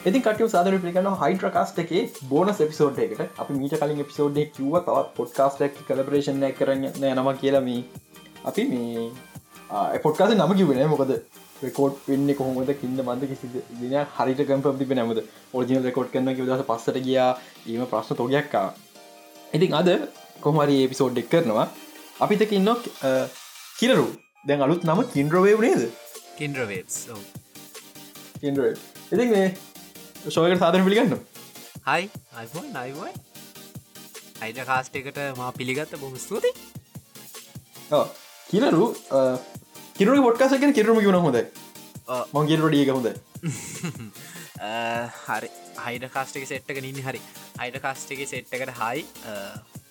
ඉති 0.00 0.20
කට 0.24 0.46
සාදර 0.50 0.74
පිකන 0.82 1.08
හයිඩ්‍ර 1.22 1.50
කාස්ට 1.54 1.78
එක 1.82 1.90
බෝනස් 2.28 2.60
එපිසෝඩ් 2.64 3.00
එකට 3.04 3.40
අපි 3.42 3.56
මීට 3.56 3.74
කලින් 3.80 3.98
එපිසෝඩ් 4.04 4.38
කිව 4.54 4.76
තවත් 4.86 5.10
පොඩ්කාස්ටක් 5.18 5.82
කලපරේෂණ 5.88 6.46
කරන්න 6.58 7.04
නම 7.10 7.28
කියලම 7.42 7.68
අපි 8.50 8.64
මේ 8.70 9.98
පොට්කාස 10.06 10.32
නම 10.36 10.54
කිවෙන 10.60 10.80
මොකද? 10.94 11.12
රෙකෝඩ් 11.62 12.00
වෙන්න 12.06 12.34
කොහොමද 12.38 12.72
කින්න 12.80 12.96
බන්ධ 12.98 13.28
කිසි 13.32 13.52
දින 13.80 13.94
හරිට 14.16 14.42
කම්ප 14.48 14.74
තිබ 14.80 14.96
නැමද 14.98 15.20
ඔජින 15.54 15.84
රෙකෝඩ් 15.88 16.12
කරන 16.14 16.32
කිවදස 16.38 16.64
පස්සට 16.70 17.00
ගියා 17.06 17.30
ඒම 17.68 17.86
ප්‍රශ්න 17.92 18.20
තෝගයක්කා 18.20 18.66
ඉතින් 19.52 19.76
අද 19.80 19.90
කොහමරි 20.40 20.82
එපිසෝඩ් 20.86 21.20
එක් 21.22 21.28
කරනවා. 21.28 21.66
අපිතක 22.20 22.52
ඉන්නොක් 22.58 22.88
කිරරු 23.76 24.06
දැන් 24.46 24.64
අලුත් 24.64 24.88
නම 24.88 25.04
කින්ද්‍රවේ 25.14 25.58
වනේද 25.58 25.90
කින්ද්‍රවේස් 26.38 27.02
කින්ද්‍රේ 28.40 28.72
ඉතින් 29.12 29.28
මේ 29.34 29.50
ශෝයකට 30.28 30.60
සාධන 30.62 30.84
පිළිගන්න. 30.86 31.14
හයි 31.86 32.02
අයිබෝයි 32.40 32.70
නයිවයි 32.76 33.12
අයිඩ 34.44 34.60
කාස්ට 34.70 34.98
එකට 35.00 35.20
මා 35.38 35.50
පිළිගත්ත 35.58 35.94
බොහම 36.02 36.16
ස්තුති 36.24 36.50
කිරරු 38.50 38.86
කිරු 39.98 40.20
පොට්කාසකෙන් 40.26 40.76
කිරුම 40.78 41.00
ගුණ 41.06 41.20
හොද 41.26 41.38
මංගේර 42.36 42.60
ඩියක 42.66 42.92
හොද 42.96 43.08
හරි. 45.24 45.48
හයිඩ 45.86 46.04
කාස්ටික 46.16 46.44
සෙට්ක 46.52 46.78
නින්න 46.86 47.00
හරි. 47.06 47.20
අයිඩ 47.62 47.80
කාස්ටික 47.84 48.20
සෙට්කට 48.32 48.72
හයි 48.80 49.06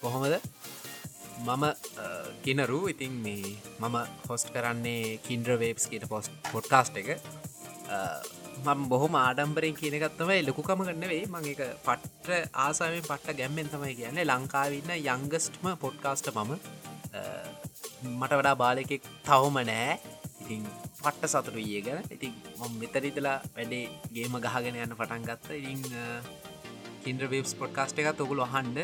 කොහොමද? 0.04 0.36
මම 1.48 1.66
කිනරු. 2.46 2.80
ඉතින් 2.94 3.14
මේ 3.26 3.56
මම 3.82 3.96
හොස්ට 4.30 4.54
කරන්නේ 4.56 5.18
කින්ද්‍රවේප්ස් 5.28 5.90
කියට 5.92 6.06
පොස් 6.14 6.30
පොඩ්කාස්ට 6.52 7.02
එක 7.02 7.10
මම 8.60 8.82
බොහොම 8.92 9.14
ආඩම්බරෙන් 9.16 9.76
කියනගත්තමයි 9.80 10.40
ලොකුකම 10.48 10.82
ගන්නවෙයි 10.88 11.26
මං 11.34 11.46
එක 11.52 11.62
පට්ට 11.86 12.30
ආසාාවෙන් 12.64 13.06
පට්ට 13.10 13.38
ගැම්මෙන් 13.40 13.70
තමයි 13.72 13.94
කියන්නේ. 14.00 14.26
ලංකාවන්න 14.26 14.92
යංගස්ටම 14.98 15.66
පොඩ්කාස්ට 15.84 16.30
මම. 16.36 16.52
මට 18.20 18.34
වඩා 18.40 18.56
බාලෙකෙක් 18.64 19.04
තවම 19.28 19.58
නෑ. 19.70 19.94
ඉතින් 20.42 20.66
පට්ට 21.02 21.32
සතුරු 21.34 21.62
ඒ 21.68 21.82
ගැන. 21.82 22.04
ඉතින් 22.12 22.34
මම 22.60 22.74
මෙතරිතලා 22.82 23.38
වැඩේ 23.56 23.86
ගේම 24.14 24.36
ගහගෙන 24.46 24.76
යන්න 24.78 24.98
පටන් 25.00 25.28
ගත්ත. 25.30 25.48
ඉතින් 25.62 25.82
කින්ද්‍රවේස් 27.04 27.56
පොඩ්කාස්ට 27.56 28.04
එකත් 28.04 28.26
ඔගුල 28.26 28.44
හන්ඩ 28.46 28.80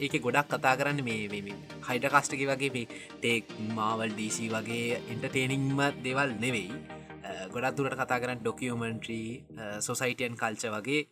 ඒක 0.00 0.14
ගොඩක් 0.24 0.50
කතා 0.50 0.74
කරන්න 0.78 1.04
මේ 1.04 1.54
හයිඩ 1.88 2.10
කාස්ටක 2.14 2.42
වගේ 2.50 2.74
මේ 2.76 2.86
ටෙක් 3.14 3.56
මාවල් 3.76 4.10
ඩීසි 4.10 4.48
වගේ 4.50 5.00
එන්ටර්ටේනිංම 5.12 5.80
දෙවල් 6.04 6.30
නෙවෙයි. 6.44 7.02
ගොඩක් 7.50 7.76
දුරට 7.76 7.96
කතා 7.96 8.20
කරන්න 8.20 8.40
ඩොකියමන්ට්‍රී 8.40 9.28
සොසයිටයන් 9.80 10.36
කල්ච 10.36 10.64
වගේ 10.70 11.02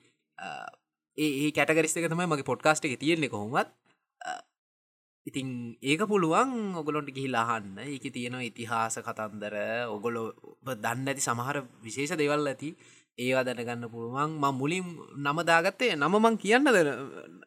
ඒ 1.18 1.50
කැටගරිස්ක 1.52 2.06
තමයි 2.06 2.26
මගේ 2.26 2.50
පොඩ්කාස්ට 2.50 2.84
එක 2.84 2.98
තියෙන්නේ 2.98 3.32
කොහොමත් 3.32 3.70
ඉතින් 5.26 5.78
ඒක 5.80 6.02
පුළුවන් 6.04 6.74
ඔගොලොන්ට 6.74 7.10
ගිහිලාහන්න 7.10 7.78
එක 7.78 8.06
තියෙනවා 8.08 8.42
ඉතිහාස 8.42 8.98
කතන්දර 8.98 9.54
ඔගොලො 9.88 10.22
දන්න 10.76 11.06
ඇති 11.06 11.22
සමහර 11.22 11.62
විශේෂ 11.80 12.18
දෙවල් 12.18 12.42
ඇති. 12.44 12.70
ඒවා 13.18 13.44
දැනගන්න 13.44 13.86
පුළුවන්. 13.88 14.30
ම 14.34 14.44
මුලින් 14.52 14.86
නම 15.16 15.38
දාගත්තේ 15.42 15.94
නම 15.94 16.14
මං 16.16 16.36
කියන්නද 16.36 16.68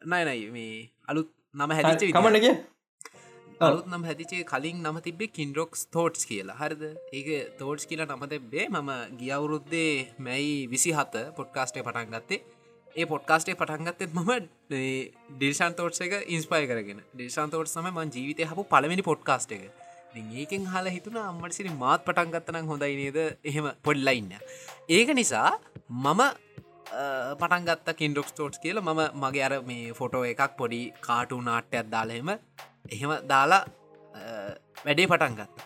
නයනයි 0.04 0.50
මේ 0.50 0.88
අලුත් 1.06 1.28
නම 1.54 1.70
හැදිච 1.70 2.14
කමනගේ 2.14 2.54
අලුත් 3.60 3.86
නම් 3.88 4.02
හැතිචේ 4.04 4.44
කලින් 4.50 4.82
නම 4.82 4.98
තිබේ 5.04 5.28
කින්ඩොක්ස් 5.36 5.86
තෝට්ස් 5.94 6.26
කියලා. 6.30 6.56
හරිද? 6.60 6.82
ඒක 7.12 7.28
තෝට්ස් 7.60 7.86
කියලා 7.90 8.06
නම 8.08 8.24
තිබේ 8.32 8.66
මම 8.68 8.90
ගියවුරුද්දේ 9.20 9.92
මැයි 10.18 10.68
විසි 10.72 10.92
හත 10.92 11.22
පොඩ්කාස්ටේ 11.38 11.84
පටන් 11.86 12.12
ගත්තේ. 12.14 12.40
ඒ 12.96 13.06
පොඩ්කාස්ටේ 13.06 13.56
පටන්ගත්තෙත් 13.60 14.12
මම 14.12 14.30
ඩිල්ෂන් 15.38 15.76
තෝට්ස 15.78 16.04
එක 16.06 16.14
ඉන්ස්පයි 16.36 16.68
කරගෙන. 16.70 17.00
ඩිල්ෂන් 17.14 17.50
තෝට් 17.54 17.72
සම 17.72 17.88
ම 17.88 17.98
ජීවිතය 18.16 18.48
හපු 18.50 18.66
පළවෙනි 18.74 19.06
පොඩ්කාස්ට 19.10 19.56
එක. 19.58 19.64
ඒකෙන් 20.42 20.68
හල 20.74 20.92
හිතුන 20.96 21.16
අම්මටසිරි 21.22 21.72
මාත් 21.84 22.04
පටන් 22.04 22.34
ගත්තනම් 22.34 22.68
හොඳයි 22.72 22.94
නේද? 23.00 23.18
එහෙම 23.44 23.72
පොඩ්ලයින්න 23.88 24.36
ඒක 24.90 25.16
නිසා 25.20 25.50
මම 26.04 26.22
පටන්ගත්ත 27.40 27.88
කින්ඩොක්ස් 28.00 28.36
තෝට්ස් 28.38 28.60
කියල. 28.64 28.84
මම 28.84 29.02
මගේ 29.24 29.44
අර 29.48 29.54
මේ 29.72 29.92
ෆොටෝ 29.98 30.24
එකක් 30.32 30.56
පොඩි 30.62 30.84
කාටු 31.08 31.40
නාට්‍යයක් 31.50 31.92
දාලහෙම 31.96 32.38
එහෙම 32.88 33.12
දාලා 33.28 33.62
වැඩේ 34.84 35.06
පටන්ගත් 35.06 35.64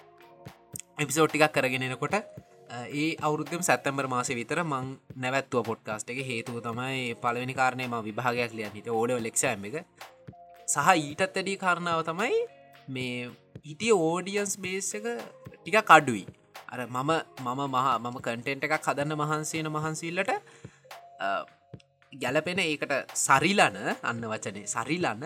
එපිසෝට් 0.99 1.31
ටිකක් 1.31 1.53
කරගෙනෙනකොට 1.55 2.17
ඒ 2.93 3.09
අවුරුද්ධම 3.19 3.63
සැත්තම්බර් 3.63 4.07
මාස 4.07 4.31
විතර 4.31 4.61
මං 4.63 4.87
නැවත්තුව 5.17 5.63
පොඩ්කාස්ට 5.65 6.11
එක. 6.13 6.21
හේතුව 6.23 6.57
තමයි 6.61 7.15
පලවෙනි 7.17 7.55
කාරණයම 7.55 7.95
විභාගයක් 8.09 8.53
ලියන් 8.53 8.73
හිට 8.73 8.89
ඕඩ 8.91 9.17
ලෙක්ෂෑම් 9.19 9.65
එක. 9.69 9.77
සහ 10.69 10.91
ඊටත් 10.97 11.23
ඇඩී 11.29 11.59
කාරණාව 11.59 12.03
තමයි 12.07 12.37
මේ 12.89 13.31
හිටිය 13.65 13.95
ඕඩියන්ස් 14.01 14.55
බේස් 14.59 14.91
එක 14.95 15.07
ටික 15.55 15.79
කඩුයි 15.85 16.25
අර 16.69 16.81
මම 16.87 17.11
මම 17.45 17.61
මහා 17.69 17.97
මම 17.99 18.17
කටෙන්ට 18.19 18.67
එකක් 18.67 18.77
හදන්න 18.81 19.17
මහන්සේන 19.17 19.69
මහන්සිල්ලට 19.69 20.31
ගැලපෙන 22.13 22.61
ඒකට 22.61 22.93
සරිලන 23.17 23.79
අන්න 24.03 24.23
වචනේ 24.33 24.67
සරිලන්න 24.67 25.25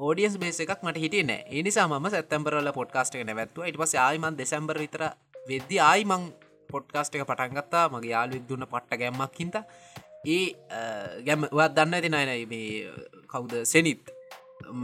ෝඩියස් 0.00 0.34
බේස 0.42 0.58
එකක් 0.60 0.82
මට 0.84 0.98
හිටිය 1.04 1.24
නෑ. 1.30 1.42
එනිසා 1.60 1.86
ම 1.88 2.08
සැත්තම්බරල 2.14 2.68
පොඩ්කාස්ට 2.78 3.14
එක 3.16 3.24
නැවත්ව 3.28 3.68
ඉට 3.70 3.78
පස 3.82 3.94
ආයමන් 4.06 4.36
දෙසැම්බර 4.40 4.76
විතර 4.84 5.02
වෙද්දි 5.50 5.76
ආයිමං 5.90 6.24
පොඩ්කාස්ට 6.72 7.16
එක 7.16 7.24
පටන්ගත්තා 7.30 7.84
මගේ 7.94 8.12
යාලුවෙක් 8.14 8.44
දුන්න 8.50 8.66
පට්ට 8.72 9.00
ගැම්මක් 9.02 9.40
හින්ත 9.40 9.56
ඒ 10.34 10.44
ගැම්වත් 11.26 11.72
දන්න 11.76 11.96
ඇති 11.98 12.10
නයනයි 12.14 12.44
මේ 12.52 12.70
කවුද? 13.32 13.52
සෙනිත් 13.72 14.02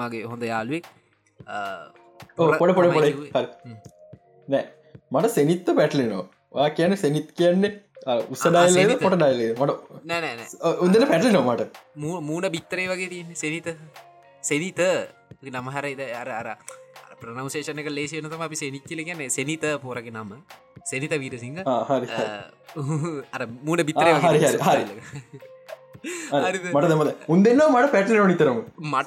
මගේ 0.00 0.24
හොඳ 0.30 0.42
යාලුවෙක් 0.52 0.84
පොඩ 2.36 2.72
පොඩ 2.78 2.92
පොඩ. 2.96 3.06
නෑ. 4.48 4.64
මට 5.12 5.34
සෙනිත්ත 5.38 5.66
පැටලෙනවා. 5.80 6.68
කියන 6.76 6.96
සෙනිත් 7.04 7.28
කියන්නේ 7.40 7.72
උස්සඩයිල 8.32 8.94
පොට 9.02 9.18
ඩයිලේ 9.18 9.50
මට 9.58 9.72
නෑනෑ 10.10 10.72
උදල 10.86 11.04
පැටලෙනවා 11.12 11.56
මට. 11.56 11.70
මූුණ 12.00 12.48
බිත්තරේ 12.56 12.88
වගේ 12.92 13.10
තියන්නේ 13.12 13.40
සෙනිත 13.44 13.68
සෙනිත 14.48 14.80
නමහරයිද 15.56 16.00
අර 16.20 16.28
අර 16.40 16.48
ප්‍රනවශේෂනක 17.20 17.88
ලේසියනතම 17.98 18.42
අපි 18.48 18.56
සෙනිච්චිල 18.62 19.00
කියන්නේ. 19.08 19.30
සෙනිත 19.38 19.64
පෝරග 19.84 20.06
නම. 20.16 20.30
සෙනිත 20.90 21.12
වීරසිංහ. 21.22 21.58
අර 23.34 23.42
මූුණ 23.66 23.82
බිත්තර 23.88 24.06
මට 26.74 26.86
දමද 26.90 27.10
උන් 27.32 27.40
දෙන්න 27.46 27.60
මට 27.74 27.90
පැටල 27.94 28.18
නිතරම. 28.30 28.58
මට 28.92 29.06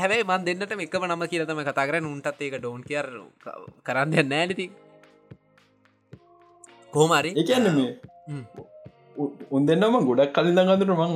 හැබයි 0.00 0.22
මන් 0.30 0.42
දෙන්නට 0.48 0.72
එකම 0.86 1.04
නම 1.10 1.22
කියලතම 1.32 1.60
කතා 1.68 1.86
කරන 1.90 2.06
උන්ටත් 2.12 2.40
ඒක 2.46 2.56
ඩෝන් 2.60 2.80
කියර 2.88 3.06
කරන්න 3.86 4.28
නෑනති 4.32 4.66
කෝමරි 6.96 7.30
එකන්න 7.42 7.68
මේ 7.76 7.90
උන් 9.56 9.62
දෙන්නම 9.68 9.94
ගොඩක් 10.08 10.32
කලින් 10.36 10.60
ගඳර 10.68 10.90
මං 11.00 11.12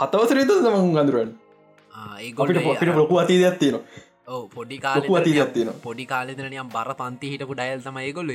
හතවසරේත 0.00 0.50
මං 0.74 0.94
ගඳරුවන් 0.96 1.30
අපිට 1.96 2.62
පොපිට 2.62 2.94
ලොකු 2.94 3.20
අතීදයක් 3.22 3.58
තියෙන 3.58 3.76
පොඩි 4.54 4.78
අතීදයක් 5.18 5.52
තියෙන 5.54 5.72
පොඩි 5.82 6.06
කාලෙදරනියම් 6.06 6.72
බර 6.76 6.90
පන්ති 6.94 7.32
හිටපු 7.32 7.54
ඩයල් 7.54 7.80
තම 7.82 8.00
ඒගොල්ලද 8.00 8.32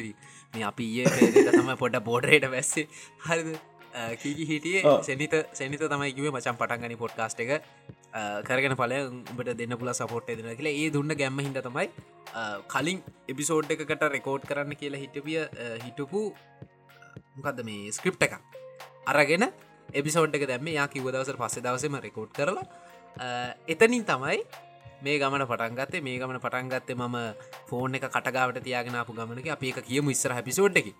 මේ 0.54 0.64
අපි 0.64 0.88
ඒ 1.02 1.44
තම 1.50 1.70
පොඩ 1.78 1.98
බෝඩරයට 2.04 2.48
වැස්සේ. 2.54 2.88
හරිද? 3.28 3.50
කීකි 4.22 4.46
හිටියේ? 4.46 4.84
සෙනිත 5.04 5.34
සෙනිත 5.54 5.82
තමයිකිවේ 5.86 6.32
මචන් 6.32 6.58
පටන්ගනි 6.62 6.98
පොඩ්කාස්ට 7.04 7.44
එක. 7.46 7.52
කරගෙන 8.48 8.76
පල 8.76 8.94
උඹට 9.02 9.52
දෙන්න 9.62 9.78
පුල 9.78 9.94
සපෝට් 9.94 10.32
දෙන 10.32 10.52
කියලා. 10.52 10.76
ඒ 10.76 10.90
දුන්න 10.90 11.16
ගැම්ම 11.22 11.40
හිට 11.40 11.60
තමයි 11.68 11.88
කලින් 12.68 13.04
එපිසෝඩ් 13.28 13.74
එකකට 13.76 14.08
රෙකෝඩ් 14.16 14.48
කරන්න 14.52 14.80
කියලා 14.82 15.04
හිටපිය 15.04 15.42
හිටපු 15.86 16.24
මොකක්ද 17.36 17.62
මේ 17.70 17.92
ස්ක්‍රිප් 17.92 18.24
එක 18.28 18.38
අරගෙන 19.14 19.46
එපිසෝඩ් 19.94 20.40
එක 20.40 20.48
දැම 20.48 20.72
යා 20.78 20.88
කිව 20.88 21.12
දවසර 21.16 21.38
පස්සේ 21.38 21.66
දවසම 21.68 22.00
රෙකෝඩ් 22.08 22.32
කරලා 22.40 22.66
එතනින් 23.68 24.06
තමයි 24.06 24.38
මේ 25.02 25.18
ගමන 25.18 25.46
පටන්ගත්තේ 25.46 26.02
මේ 26.02 26.18
ගමන 26.18 26.40
පටන්ගත්තේ 26.40 26.96
මම 26.96 27.18
ෆෝන් 27.68 27.96
එක 27.96 28.08
කටගාවට 28.08 28.62
තියාගෙනපු 28.62 29.14
ගමනක 29.14 29.48
අප 29.50 29.64
ඒක 29.64 29.84
කියමු 29.84 30.12
ඉස්සර 30.12 30.34
හැපිසෝඩ් 30.34 30.78
එක. 30.78 30.94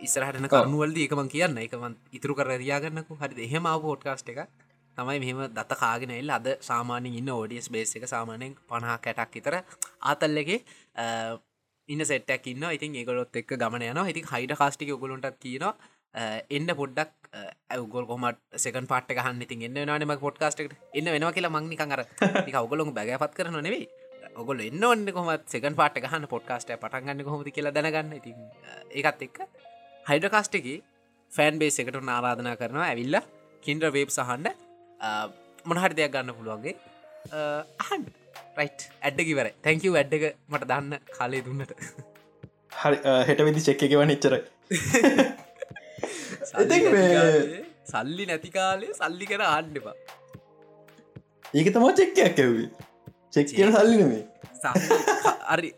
ඉස්සරහටන 0.00 0.48
කරුණුවල්ද 0.48 0.98
එකමන් 0.98 1.28
කියන්න. 1.28 1.58
එකමන් 1.58 1.96
ඉතුරු 2.12 2.34
කර 2.34 2.56
රියාගන්නකු 2.56 3.16
හරි 3.16 3.44
එහෙම 3.44 3.70
පෝට්කාස්ට 3.82 4.28
එක 4.28 4.46
තමයි 4.96 5.18
මෙහම 5.18 5.40
දත 5.50 5.72
කාගෙන 5.76 6.12
එල් 6.12 6.30
අද 6.30 6.46
සාමානෙන් 6.60 7.14
ඉන්න 7.14 7.30
ඕඩියස් 7.30 7.68
බේස් 7.68 7.94
එක 7.96 8.06
සාමානයෙන් 8.06 8.56
පණහා 8.68 8.98
කැටක් 8.98 9.36
ඉතර 9.36 9.54
ආතල්ලගේ 10.02 10.58
ඉන්න 11.88 12.04
සෙට්ටක් 12.04 12.46
ඉන්න 12.46 12.66
ඉතින් 12.70 12.94
ඒගොලොත් 12.94 13.36
එක් 13.36 13.54
ගමන 13.54 13.84
යන 13.84 14.02
ඉතින් 14.04 14.26
හයිඩ 14.26 14.54
කාස්ටික 14.56 14.92
ගොලොන්ටත් 14.96 15.38
කියනවා 15.38 15.74
එන්න 16.14 16.68
පොඩ්ඩක් 16.80 17.12
ඇවගොල් 17.70 18.06
කොමට 18.10 18.38
සෙකන් 18.64 18.86
පාට් 18.92 19.10
ගහන්න 19.18 19.42
ඉතින් 19.46 19.62
එන්න 19.68 19.80
නානම 19.90 20.12
පොඩ්කාස්ටට 20.26 20.76
එන්න 20.98 21.10
වෙනවා 21.14 21.32
කියලා 21.36 21.54
මංනිකන් 21.56 21.96
අර 21.96 22.04
ඔගොලො 22.62 22.86
බැගපත් 22.98 23.34
කරන 23.38 23.58
නෙවෙයි. 23.68 23.88
ඔගොල 24.40 24.60
එන්න 24.60 24.84
ඔන්න 24.84 25.06
කොමත් 25.16 25.44
සෙකන් 25.54 25.74
පාට 25.80 25.98
ගහන්න 26.04 26.26
පොඩ්කාස්ට 26.34 26.72
පටන්ගන්න 26.82 27.24
කොහොමති 27.26 27.54
කියලා 27.56 27.74
දැනගන්න. 27.76 28.12
ඉතින් 28.20 28.36
ඒකත් 28.98 29.22
එක්ක 29.26 29.38
හයිඩ 30.10 30.26
කාස්ටකි 30.34 30.74
ෆෑන් 31.32 31.58
බේස් 31.62 31.78
එකට 31.80 32.00
නාරාධනා 32.10 32.56
කරනවා 32.60 32.88
ඇවිල්ල 32.92 33.18
කින්ද්‍ර 33.64 33.92
වේබ් 33.96 34.10
සහන්ඩ 34.16 34.48
මොනහරි 35.70 35.94
දෙයක් 35.98 36.12
ගන්න 36.14 36.36
පුළුවන්ගේ 36.38 36.74
අහන් 37.84 38.06
රයිට් 38.58 38.80
ඇඩ්ඩකිවර 39.06 39.50
තැංකව 39.66 39.98
ඇඩ්ඩක 40.00 40.24
මට 40.52 40.70
දන්න 40.70 40.92
කාලේ 41.18 41.42
දුන්නට. 41.46 41.72
හරි 42.82 42.96
හෙට 43.28 43.44
විදි 43.46 43.66
චෙක්ක 43.68 43.86
එකව 43.86 44.02
නිච්චර 44.10 44.34
සල්ලි 46.50 46.66
නැති 46.68 47.10
කාලේ- 47.14 47.64
සල්ලි 47.84 48.24
නැති 48.26 48.50
කාලේ 48.50 48.92
සල්ලි 48.94 49.26
කර 49.26 49.42
ආණ්ඩපා 49.46 49.96
ඒක 51.54 51.68
තමා 51.74 51.94
චෙක්කයක් 51.94 52.38
ඇවේ 52.38 52.68
චෙක් 53.32 53.46
කියන 53.50 53.72
සල්ලිනමේ 53.72 54.22
අරි 55.46 55.70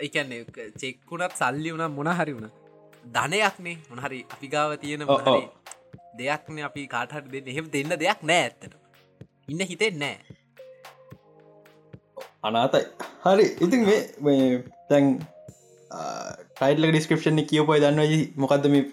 එකන්නේ 0.00 0.44
චෙක්කුණත් 0.76 1.34
සල්ලි 1.34 1.70
වුණ 1.72 1.90
මොන 1.92 2.10
හරි 2.10 2.32
වුණ. 2.32 2.50
ධනයක්නේ 3.14 3.76
මොනහරි 3.90 4.20
අපි 4.34 4.48
ගාව 4.48 4.76
තියෙන 4.76 5.02
ඔව්. 5.04 5.26
දෙයක්න 6.18 6.62
අපි 6.68 6.86
කාටහට 6.86 7.26
දෙන්න. 7.32 7.48
එහෙම 7.48 7.66
දෙන්න 7.72 7.92
දෙයක් 7.96 8.20
නෑ 8.22 8.42
ඇත්තට 8.42 8.74
ඉන්න 9.48 9.62
හිතෙන් 9.62 9.98
නෑ. 9.98 10.16
අනාතයි. 12.42 12.84
හරි 13.24 13.46
ඉතින් 13.60 13.82
මේ 14.20 14.64
තැන් 14.88 15.06
ටයිටල 16.56 16.88
ඩිස්ක්‍රපෂන් 16.88 17.42
කියවපයි 17.44 17.80
දන්න 17.80 18.00
මොකක්ද 18.36 18.68
මේ 18.74 18.84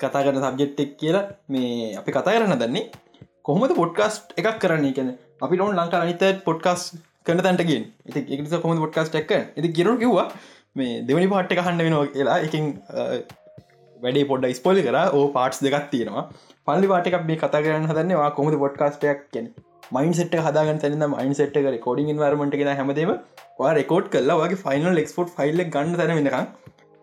කතා 0.00 0.24
කරන 0.24 0.40
සබ්ජෙට්ටෙක් 0.42 0.90
කියලා 1.00 1.24
මේ 1.48 1.94
අපි 2.00 2.16
කතා 2.16 2.34
කරන්න 2.36 2.62
දන්නේ 2.62 2.84
කොහොමද 3.46 3.72
පොඩ්කාස්ට් 3.80 4.34
එකක් 4.40 4.58
කරන්නේ? 4.62 4.92
කියන 4.96 5.10
අපි 5.44 5.60
නොන් 5.60 5.78
ලංකා 5.80 6.02
අනිත 6.06 6.24
පොඩ්කාස් 6.48 6.82
කරන 7.26 7.42
තැන්ටගෙන් 7.46 7.84
ඉති 8.10 8.20
එකනිස 8.34 8.54
කොම 8.64 8.82
පොඩ්කාස්ට 8.84 9.18
එක් 9.22 9.32
ඇති 9.36 9.70
ගරු 9.78 9.94
කිව්වා 10.02 10.26
මේ 10.76 10.94
දෙවනි 11.08 11.28
පාට්ට 11.34 11.56
කහන්න 11.60 11.84
වෙනවා 11.86 12.06
කියලා. 12.14 12.38
එකින් 12.46 12.64
වැඩේ 13.96 14.26
පොඩ්ඩ 14.32 14.58
ස්පෝලි 14.60 14.82
කර. 14.88 14.98
ඕ 15.16 15.24
පාට්ස් 15.36 15.62
දෙකක් 15.66 15.88
තියෙනවා. 15.94 16.24
පල්ලි 16.66 16.92
පාටක් 16.92 17.24
මේ 17.30 17.38
කතා 17.42 17.62
කරන්න 17.66 17.88
හදන්නවා 17.90 18.30
කොමද 18.38 18.58
පොඩ්කාස්ටයක් 18.64 19.20
කියෙන 19.32 19.48
මයින් 19.96 20.14
සෙට 20.20 20.34
හදාගන්න 20.46 20.80
තැන 20.82 21.06
මයින් 21.12 21.34
සෙට් 21.40 21.56
එක 21.60 21.80
කෝඩින් 21.86 22.22
වර්මට 22.22 22.56
කියෙන 22.60 22.80
හැමදේම 22.80 23.12
රෙකෝඩ් 23.80 24.08
කල්ලා 24.14 24.40
වගේ 24.40 24.62
ෆයිනල් 24.64 25.02
එක්ස්පෝට් 25.04 25.30
ෆයිල්ල 25.38 25.62
ගන්න 25.76 25.96
තැන 26.00 26.16
වෙනකම් 26.18 26.44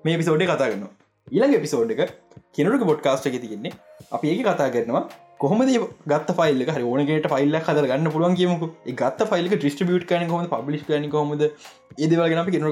මේ 0.05 0.19
පිසෝඩ් 0.21 0.45
කතා 0.49 0.69
කරනවා. 0.71 0.91
ඊළඟ 1.27 1.55
එපිසෝඩ් 1.59 1.91
එක 1.95 2.11
කෙනරුක 2.57 2.83
පොඩ්කාස්ට 2.89 3.29
එක 3.29 3.37
තිගෙන්නේ 3.43 3.73
අපි 4.15 4.31
ඒක 4.31 4.41
කතා 4.47 4.73
කරනවා 4.73 5.03
කොහොමද 5.43 5.71
ගත් 6.11 6.35
ෆයිල් 6.37 6.61
හරි 6.67 6.83
ඕනකට 6.89 7.27
ෆයිල්ල 7.33 7.57
හදර 7.59 7.87
ගන්න 7.91 8.11
පුළුවන් 8.13 8.35
කියමක. 8.39 8.63
ගත් 9.01 9.27
ෆයිල් 9.31 9.49
ටිස්ටිබියට් 9.53 10.05
කන 10.09 10.29
කොම 10.31 10.45
පබ්ලිස් 10.53 10.83
කන 10.89 11.09
කොමද 11.15 11.43
ඒදවගෙන 11.43 12.41
අපි 12.43 12.55
කෙනරු 12.55 12.71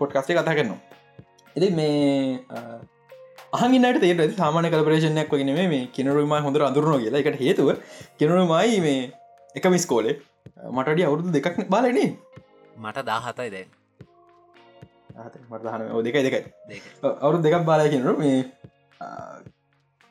පොඩ්කාස්ටේ 0.00 0.38
කතා 0.38 0.56
කරනවා. 0.58 0.80
එති 1.56 1.70
මේ 1.78 2.40
අහගන්නට 3.52 4.00
තේ 4.04 4.28
සාමාන 4.42 4.70
කලපරේෂණයක් 4.74 5.34
වගෙන 5.34 5.54
මේ 5.72 5.82
කෙනරුම 5.96 6.36
හොඳ 6.46 6.60
අඳුරන 6.68 7.00
කියලා. 7.04 7.22
එකට 7.22 7.40
හේතුව 7.44 7.72
කෙනරුමයි 8.20 8.78
මේ 8.86 9.00
එක 9.54 9.72
මිස්කෝලේ 9.76 10.16
මටඩිය 10.76 11.08
අවුරුදු 11.08 11.34
දෙකක් 11.38 11.66
බාලනේ 11.74 12.08
මට 12.76 13.06
දාහතයි 13.10 13.50
දැන්. 13.56 13.77
මටහන 15.50 15.82
දෙකයි 16.06 16.22
දෙකයි. 16.26 16.42
දෙක 16.70 16.82
අවුරු 17.22 17.38
දෙකක් 17.44 17.64
බාලා 17.70 17.92
කෙනරු 17.92 18.12
මේ 18.22 18.36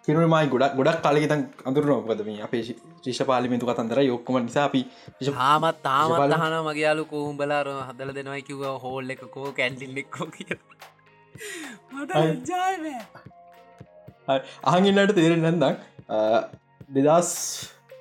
කිරුමයි 0.07 0.48
ගොඩක් 0.51 0.75
ගොඩක් 0.80 1.00
කාලෙතන් 1.06 1.42
අඳුරනොකද 1.69 2.21
මේ 2.27 2.42
අපේ 2.45 2.62
ශිෂ 2.68 3.21
පාලිමිතු 3.30 3.69
කතන්දර 3.69 4.00
යොක්කම 4.04 4.36
නිසා 4.44 4.65
අපි 4.69 4.81
හාමත් 5.39 5.88
බලමු. 6.12 6.36
අහන 6.38 6.56
මගේයාලු 6.68 7.04
කෝහුම්බලාර 7.13 7.68
හදල 7.88 8.12
දෙනවයි 8.18 8.44
කිව 8.50 8.62
හෝල් 8.83 9.15
එක 9.15 9.24
කෝ 9.36 9.50
කැන්ටින් 9.57 9.98
එක්කෝ 10.04 10.27
කිය 10.36 10.56
අහගන්නට 14.71 15.12
තේරෙන් 15.18 15.44
නැදක් 15.48 15.77
දෙදස් 16.98 17.31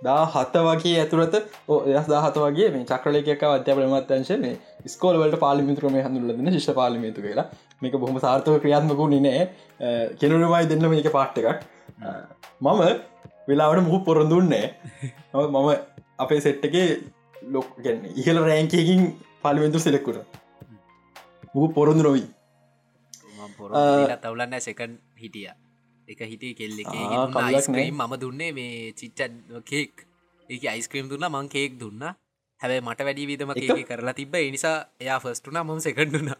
දා 0.06 0.22
හත 0.34 0.64
වගේ 0.68 0.96
ඇතුරත 1.02 1.36
ඔස් 1.68 2.06
දාහත 2.14 2.36
වගේ 2.44 2.70
මේ 2.74 2.88
චක්‍රලයක 2.90 3.28
අධ්‍යාපනමත්‍යංශ 3.48 4.32
මේ 4.44 4.56
ස්කෝලවලට 4.94 5.36
පාලිමිතුරම 5.44 5.96
හඳුලදන 6.06 6.50
ශිෂ 6.54 6.70
පාලිමිතු 6.80 7.24
කියලා. 7.26 7.46
මේක 7.82 7.94
බොහම 8.02 8.18
සාර්ථක 8.24 8.56
ක්‍රියාත්මකු 8.64 9.06
නිනෑ 9.14 9.42
කෙනුරුමයි 10.20 10.64
දෙන්න 10.72 10.88
මේක 10.94 11.08
පාට්ට 11.16 11.38
එකක්. 11.42 11.60
මම 12.64 12.82
වෙලාවට 13.48 13.84
මුහු 13.88 13.98
පොරොඳුන්නේ 14.08 14.66
මම 15.34 15.68
අපේ 16.24 16.40
සෙට්ටගේ 16.46 16.86
ලොක් 17.54 17.68
ඉහල 18.22 18.38
රෑංකයකින් 18.48 19.02
පාලිමිතු 19.44 19.84
සෙලෙක්කුට 19.86 20.18
මුහු 21.54 21.68
පොරොඳු 21.78 22.02
නොවී. 22.08 22.26
තවලන්න 24.24 24.60
සෙකන් 24.68 24.92
හිටිය. 25.22 25.48
එක 26.08 26.20
හිටිය 26.32 26.52
කෙල්ල 26.60 26.78
නෑ. 26.86 27.90
මම 27.90 28.14
දුන්නේ 28.24 28.50
මේ 28.58 28.92
චිච්චන් 29.00 29.32
කේක් 29.70 30.06
ඒක 30.48 30.64
අයිස්ක්‍රීම් 30.74 31.06
දුන්න 31.10 31.26
මං 31.30 31.48
කේක් 31.54 31.72
දුන්න 31.80 32.02
හැබැයි 32.60 32.82
මට 32.82 33.00
වැඩි 33.02 33.26
විදම 33.26 33.50
ඒක 33.56 33.86
කරලා 33.88 34.14
තිබ 34.14 34.34
නිසා 34.52 34.78
එයා 35.00 35.18
ෆස්ටුනා 35.18 35.64
මම 35.64 35.80
සෙකන්ඩුන 35.80 36.32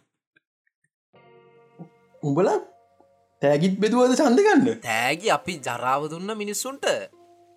උඹල 2.22 2.48
තෑගිත් 3.42 3.74
බෙදුවද 3.76 4.14
සන්දගන්න 4.16 4.80
තෑගි 4.80 5.28
අපි 5.30 5.54
ජරාව 5.60 6.08
දුන්න 6.08 6.30
මිනිස්සුන්ට. 6.34 6.86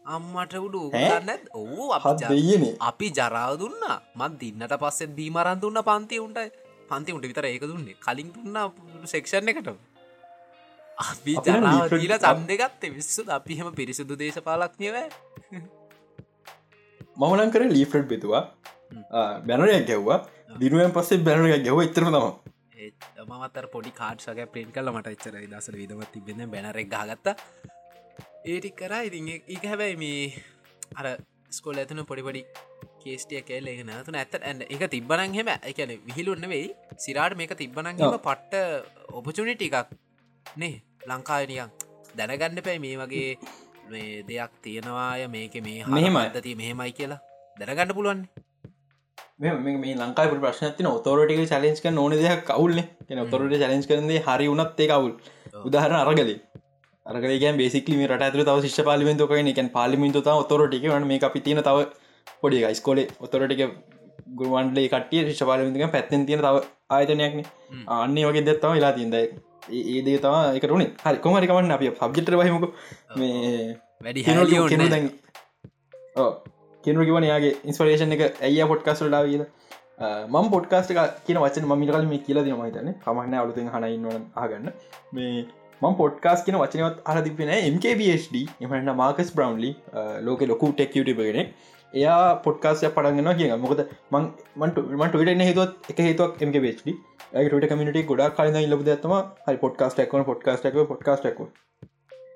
අම්මට 0.06 0.54
උඩු 0.58 0.82
ඈ? 0.90 1.10
ගන්න 1.12 1.42
ඔවු 1.54 1.84
හත් 1.96 2.22
දෙයනේ 2.24 2.74
අපි 2.82 3.08
ජරාව 3.12 3.54
දුන්න. 3.58 3.84
මත් 4.16 4.32
දින්නට 4.42 4.74
පස්සෙත් 4.76 5.12
බීමරන් 5.12 5.62
දුන්න 5.62 5.80
පන්ති 5.82 6.20
උන්ට. 6.20 6.40
පන්ති 6.90 7.16
උන්ට 7.16 7.26
විතර 7.26 7.46
ඒක 7.46 7.64
දුන්නේ. 7.64 7.96
කලින් 7.98 8.30
දුන්න 8.36 9.08
සෙක්ෂන් 9.08 9.50
එකට 9.50 9.70
අපි 10.98 11.34
different- 11.38 11.92
දීල 11.94 12.16
සම්දගත්ත 12.20 12.84
විස්සු 12.92 13.22
අපි 13.32 13.54
හම 13.56 13.70
පිරිසිදු 13.74 14.14
දේශපාලක්ඥව 14.16 14.96
මමනන් 17.20 17.52
කර 17.52 17.64
ලීෆ්‍රඩ් 17.70 18.08
බෙතුවා. 18.08 18.44
බැනරයක් 19.48 19.88
ගැව්වා 19.88 20.20
දිනුවෙන් 20.60 20.92
පස්සේ 20.92 21.24
බැනරයක් 21.24 21.64
ගැව 21.66 21.80
ඉතරම 21.82 22.08
තම 22.12 23.34
මතර 23.36 23.66
පොඩි 23.68 23.92
කාඩ්සක 23.92 24.40
පින් 24.54 24.72
කල 24.72 24.90
මට 24.92 25.08
එච්චර 25.10 25.36
දසල 25.46 25.76
විදමත් 25.76 26.12
තිබෙන 26.14 26.46
බැනරෙක් 26.50 26.88
ගත්තා 26.90 27.36
ඒටික් 28.46 28.76
කරා. 28.76 29.02
ඉතින් 29.02 29.28
ඒ- 29.28 29.44
ඒක 29.48 29.64
හැබැයි 29.66 29.98
මේ 29.98 30.22
අර 30.96 31.06
ස්කෝල 31.52 31.78
ඇතුන 31.78 32.04
පොඩිපොඩි 32.06 32.42
කේස්ටිය 33.04 33.42
කේල 33.42 33.68
එක 33.68 33.82
නතුන 33.86 34.16
ඇත 34.16 34.34
ඇන්න 34.42 34.62
එක 34.68 34.84
තිබ්බනන් 34.88 35.34
හෙම 35.34 35.50
එකන 35.64 35.92
විහිලුන්න 36.08 36.46
වෙයි 36.48 36.68
සිරාට 36.98 37.36
මේක 37.36 37.54
තිබ්බනන් 37.56 37.92
හෙම 37.94 38.08
ඔව්. 38.08 38.20
පට්ට 38.20 38.54
ඔපචුනිට 39.12 39.62
එකක් 39.62 39.88
නේ. 40.46 40.76
ලංකානියන් 41.08 41.70
දැනගන්න 42.18 42.62
පැයි 42.62 42.80
මේ 42.80 42.98
වගේ 42.98 43.30
මේ 43.94 44.22
දෙයක් 44.30 44.52
තියෙනවාය 44.64 45.26
මේක 45.36 45.56
මේ 45.66 45.80
මෙහෙමයි. 45.96 46.28
හදති 46.28 46.56
මෙහෙමයි 46.62 46.94
කියලා 47.00 47.20
දැනගන්න 47.58 47.96
පුළුවන් 47.98 48.22
මේ 49.40 49.96
ලංකායි 50.02 50.40
ප්‍රශ්නතින 50.44 50.88
ඔතෝරටික 50.90 51.42
චලෙන්ස් 51.52 51.82
කන 51.84 52.00
ඕන 52.04 52.16
දෙයක් 52.24 52.42
කවුල්ල 52.50 52.80
න 52.80 53.20
ඔතොරට 53.26 53.56
චලෙන්ස් 53.64 53.90
කරන්නේ 53.92 54.24
හරි 54.28 54.48
වනත් 54.54 54.86
ඒ 54.86 54.90
කවුල්. 54.92 55.14
උදාහරන 55.68 55.98
අරගලේ. 56.00 56.40
අරගලගේ 57.06 57.54
බේසිකලි 57.62 57.96
රට 58.08 58.26
ඇතුර 58.26 58.44
තව 58.48 58.58
ශිෂ 58.66 58.88
පාලිමිතුකන 58.90 59.52
එක 59.52 59.62
පාලිමිතු 59.78 60.22
තාව 60.28 60.44
ඔතොරටික 60.44 60.84
වන 60.94 61.08
මේ 61.12 61.22
අපි 61.30 61.40
තින 61.46 61.62
තව 61.68 61.78
පොඩි 62.42 62.60
ස්කෝලේ 62.80 63.08
ඔතොරටික 63.26 63.62
ගුවන්ලේ 64.40 64.90
කටිය 64.94 65.22
ශිෂ 65.30 65.48
පාලිමිතික 65.50 65.94
පැත්තෙන් 65.96 66.26
තියෙන 66.28 66.42
තව 66.46 66.58
ආයතනයක්න. 66.96 67.40
අන්නේ 67.98 68.26
වගේ 68.30 68.46
දෙත්තම 68.50 68.76
වෙලා 68.76 68.94
තින්ද 68.98 69.16
ඒදේ 69.72 70.18
තම 70.18 70.58
එකරුණ 70.58 70.86
හරි 71.04 71.24
කොමරිකමන්න 71.26 71.76
අප 71.76 71.86
සබ්ජෙට්‍ර 71.90 72.40
වහමක 72.42 72.66
මේ 73.16 73.78
වැඩි 74.02 74.26
කෙනු 74.26 74.42
හැලියෝන්න 74.42 74.92
දැන් 74.96 75.08
කෙනු 76.84 77.08
කිවන 77.08 77.30
යාගේ 77.30 77.56
ඉන්ස්පරේෂන් 77.66 78.18
එක 78.18 78.24
ඇය 78.42 78.60
පොට්කාස්ටලා 78.72 79.24
කියල. 79.30 79.46
මම් 80.00 80.46
පොට්කාස්ට 80.52 80.92
කියන 81.26 81.40
වචන 81.44 81.66
මමිට 81.70 81.90
කල 81.92 82.06
මේ 82.12 82.22
කියල 82.26 82.38
දීම 82.44 82.62
හිතන 82.66 82.92
කමන්න 83.02 83.40
අලුතෙන් 83.40 83.72
හනයින්නවන 83.74 84.22
ආගන්න 84.36 84.70
මේ 85.12 85.34
මම් 85.82 85.98
පොට්කාස් 85.98 86.46
කියන 86.46 86.58
වචනවත් 86.62 87.04
අර 87.06 87.18
තිබෙන 87.26 87.52
MKBHD 87.74 88.46
එමට 88.62 88.94
මාකස් 88.96 89.34
බ්‍රවන්ලි 89.36 89.72
ලෝක 90.28 90.46
ලොකු 90.52 90.72
ටෙක්ටගෙන 90.72 91.52
එයා 91.94 92.24
පොට්කාසය 92.46 92.90
පටන්ගෙන 92.90 93.32
කිය 93.38 93.52
මොකද 93.66 93.84
මන්ට 94.14 95.20
විට 95.22 95.46
හතුත් 95.50 95.92
එක 95.94 96.02
හේතුවක් 96.08 96.42
MKBHD 96.48 96.96
ට 97.32 97.70
කමිට 97.70 97.98
ගොඩක් 98.08 98.36
කලන්න 98.36 98.60
ලබ 98.66 98.88
ඇත්තම 98.88 99.16
හරි 99.46 99.58
පොට්කාස්ටක්න 99.58 100.24
පොට්කාස්ටක් 100.26 100.78
පොට්කාස්ටක් 100.88 101.42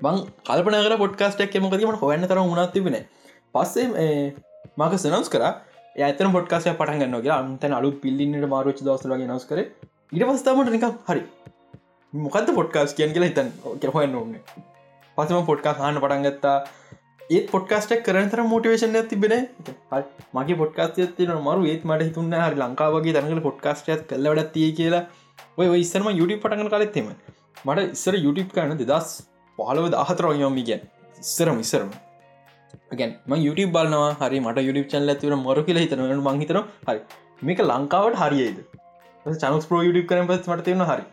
මං 0.02 0.20
කල්පනගර 0.46 0.98
පොට්කාස්ටක් 1.00 1.56
මොකදීම 1.62 1.96
හොයන්න 2.02 2.28
තර 2.28 2.42
උනත් 2.42 2.74
තිබෙන 2.74 2.98
පස්සේ 3.56 3.88
මක 4.78 4.92
සනස් 4.98 5.30
කර 5.30 5.46
ඇතන 6.02 6.32
පොට්කාසය 6.32 6.70
පටන්ගන්න 6.72 7.16
කියලා. 7.18 7.40
අන්තැන 7.40 7.74
අලු 7.74 7.92
පිල්ලින්නට 8.04 8.48
මාරච් 8.48 8.80
දස්ලගේ 8.82 9.28
නස් 9.28 9.46
කර. 9.50 9.60
ඉට 10.12 10.24
පස්ථාමට 10.24 10.72
නික 10.72 10.86
හරි 11.10 11.24
මොකද 12.14 12.54
පොට්කාස් 12.54 12.94
කියන් 12.94 13.14
කියලා 13.14 13.30
හිතන් 13.32 13.50
කෙරහොයන්න 13.82 14.16
ඕන්න 14.16 14.34
පසම 15.18 15.46
පොට්කා 15.46 15.74
හන්න 15.80 16.02
පටන්ගත්තා 16.04 16.58
ඒත් 17.32 17.46
පොට්කාස්ටක් 17.52 18.02
කරතර 18.06 18.40
මෝටිවේශන 18.52 18.96
තිබෙන 19.12 19.34
මගේ 20.38 20.58
පොට්කාස්ය 20.62 21.06
තින 21.18 21.30
මරු 21.46 21.68
ඒත් 21.74 21.84
මට 21.90 22.08
හිතුන්න 22.10 22.34
හරි 22.40 22.58
ලංකාවගේ 22.62 23.14
තනකල 23.18 23.42
පොට්කාස්ටයත් 23.48 24.02
කල්ල 24.10 24.28
වැඩත්තිය 24.30 24.72
කියලා. 24.80 25.04
ඔය 25.58 25.68
ඔය 25.74 25.80
ඉස්සරම 25.86 26.10
යුටි 26.20 26.38
පටගන 26.44 26.70
කලෙත්තෙම 26.74 27.08
මට 27.66 27.86
ඉස්සර 27.96 28.16
යුටප් 28.26 28.52
කරන 28.56 28.76
දෙදස් 28.82 29.14
පහලව 29.58 29.88
දහතර 29.96 30.28
යොම 30.42 30.60
ගැන් 30.70 30.84
ඉස්සරම 31.24 31.64
ඉස්සරම. 31.66 31.90
ගැන් 33.00 33.12
ම 33.30 33.34
YouTube 33.46 33.72
බලනවා. 33.76 34.12
හරි 34.22 34.40
මට 34.46 34.68
YouTube 34.68 34.88
චැල් 34.94 35.16
ඇතිවර 35.16 35.36
මොර 35.48 35.58
කියල 35.68 35.80
හිතන 35.84 36.06
මංහිතන 36.30 36.62
හරි 36.88 37.00
මේක 37.48 37.60
ලංකාවට 37.72 38.22
හරියේද 38.22 38.58
චනස් 39.26 39.66
පෝ 39.72 39.84
YouTube 39.88 40.08
කරන 40.12 40.28
පස් 40.30 40.48
මට 40.52 40.66
තියෙන 40.70 40.88
හරි. 40.92 41.04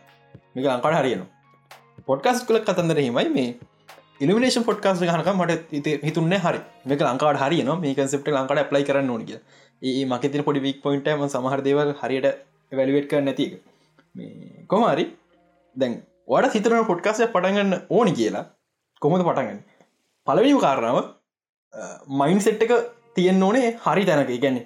මේක 0.53 0.65
ලංකාට 0.71 1.01
හරියන 1.01 1.27
පොඩ්කස් 2.07 2.47
කල 2.47 2.57
කතන්දර 2.67 2.99
හිමයි 3.07 3.29
මේ. 3.37 3.51
ඉල්ිනේෂන් 4.23 4.65
පොඩ්කාස් 4.67 4.99
හනක 5.01 5.29
මට 5.33 6.03
හිතුන්න 6.07 6.33
හරි. 6.43 6.59
මේක 6.89 7.01
ලංකාට 7.05 7.39
හරියන 7.43 7.69
මේ 7.83 7.93
කන්සෙප්ට 7.97 8.27
ලංකාට 8.33 8.69
ප්ලයි 8.71 8.85
කරන්න 8.87 9.09
ඕනක 9.13 9.31
ඒ 9.81 10.03
මකති 10.11 10.43
පොඩි 10.47 10.61
වික් 10.65 10.77
පොයින්ටම 10.83 11.23
සමහර 11.27 11.61
දේවල් 11.67 11.93
හරියට 12.01 12.27
වැලිවේට් 12.71 13.07
කර 13.11 13.21
නැති 13.27 13.47
කොමරි 14.73 15.05
දැන් 15.75 15.95
වඩ 16.33 16.53
සිතරන 16.55 16.85
පොඩ්කාසය 16.91 17.27
පටගන්න 17.33 17.73
ඕනි 17.97 18.13
කියලා. 18.19 18.45
කොමද 19.01 19.23
පටගන්න 19.27 19.59
පලවිනිම 20.27 20.61
කාරණාව 20.65 20.99
මයින් 22.21 22.41
සෙට් 22.47 22.63
එක 22.67 22.73
තියෙන් 23.17 23.43
ඕනේ 23.49 23.67
හරි 23.85 24.07
තැනක. 24.09 24.31
ගැන්නේ 24.45 24.65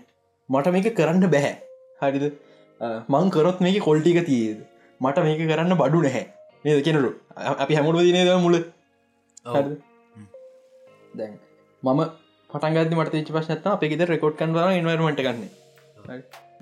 මට 0.50 0.76
මේක 0.76 0.94
කරන්න 1.00 1.28
බැහැ. 1.36 1.56
හරිද? 2.02 2.26
මං 3.14 3.36
කරොත් 3.36 3.68
මේක 3.68 3.84
කොල්ටික 3.90 4.24
තියේද 4.32 4.60
මට 5.02 5.28
මේක 5.28 5.44
කරන්න 5.52 5.82
බඩු 5.82 6.08
නැහැ. 6.08 6.26
නද? 6.66 6.80
කෙනරු 6.88 7.12
අපි 7.64 7.74
හැමුඩ 7.78 8.04
දිනද 8.08 8.40
මුල 8.48 8.64
දැන් 11.14 11.34
මම 11.84 12.02
පටන්ගද 12.50 12.96
මට 12.98 13.22
ච 13.22 13.36
පශනත් 13.38 13.68
අප 13.68 13.86
ෙද 13.88 14.04
රෙකෝඩ් 14.12 14.38
කන්වර 14.42 14.78
ඉන්වර්මට 14.80 15.22
ගන්න. 15.22 15.44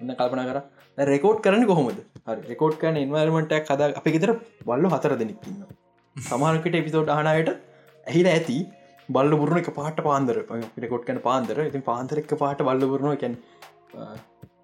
ඉන්න 0.02 0.14
කල්පන 0.14 0.44
කර. 0.50 0.60
රෙකෝඩ් 0.98 1.42
කරන 1.42 1.66
කොහොමද? 1.66 2.00
රෙකෝඩ් 2.52 2.78
කන 2.82 3.02
ඉන්වර්මට 3.04 3.58
කද 3.70 3.90
අපි 3.94 4.16
ගෙතර 4.18 4.34
බල්ල 4.64 4.90
හතර 4.92 5.16
දෙනෙක්කින්න 5.16 5.64
සමානකට 6.30 6.80
එපිසෝඩ් 6.82 7.14
අහනයට 7.16 7.52
ඇහිල 8.08 8.28
ඇති 8.28 8.60
බල්ල 9.10 9.40
පුරුණ 9.42 9.62
එක 9.62 9.72
පාට 9.80 10.00
පාන්දර. 10.02 10.38
රෙකෝඩ් 10.78 11.10
කන 11.10 11.24
පාන්දර. 11.28 11.58
ඉතින් 11.70 11.88
පාන්තරෙක් 11.90 12.38
පාට 12.38 12.68
බල්ල 12.70 12.90
පුරුණුව 12.94 13.20
කැන් 13.24 13.38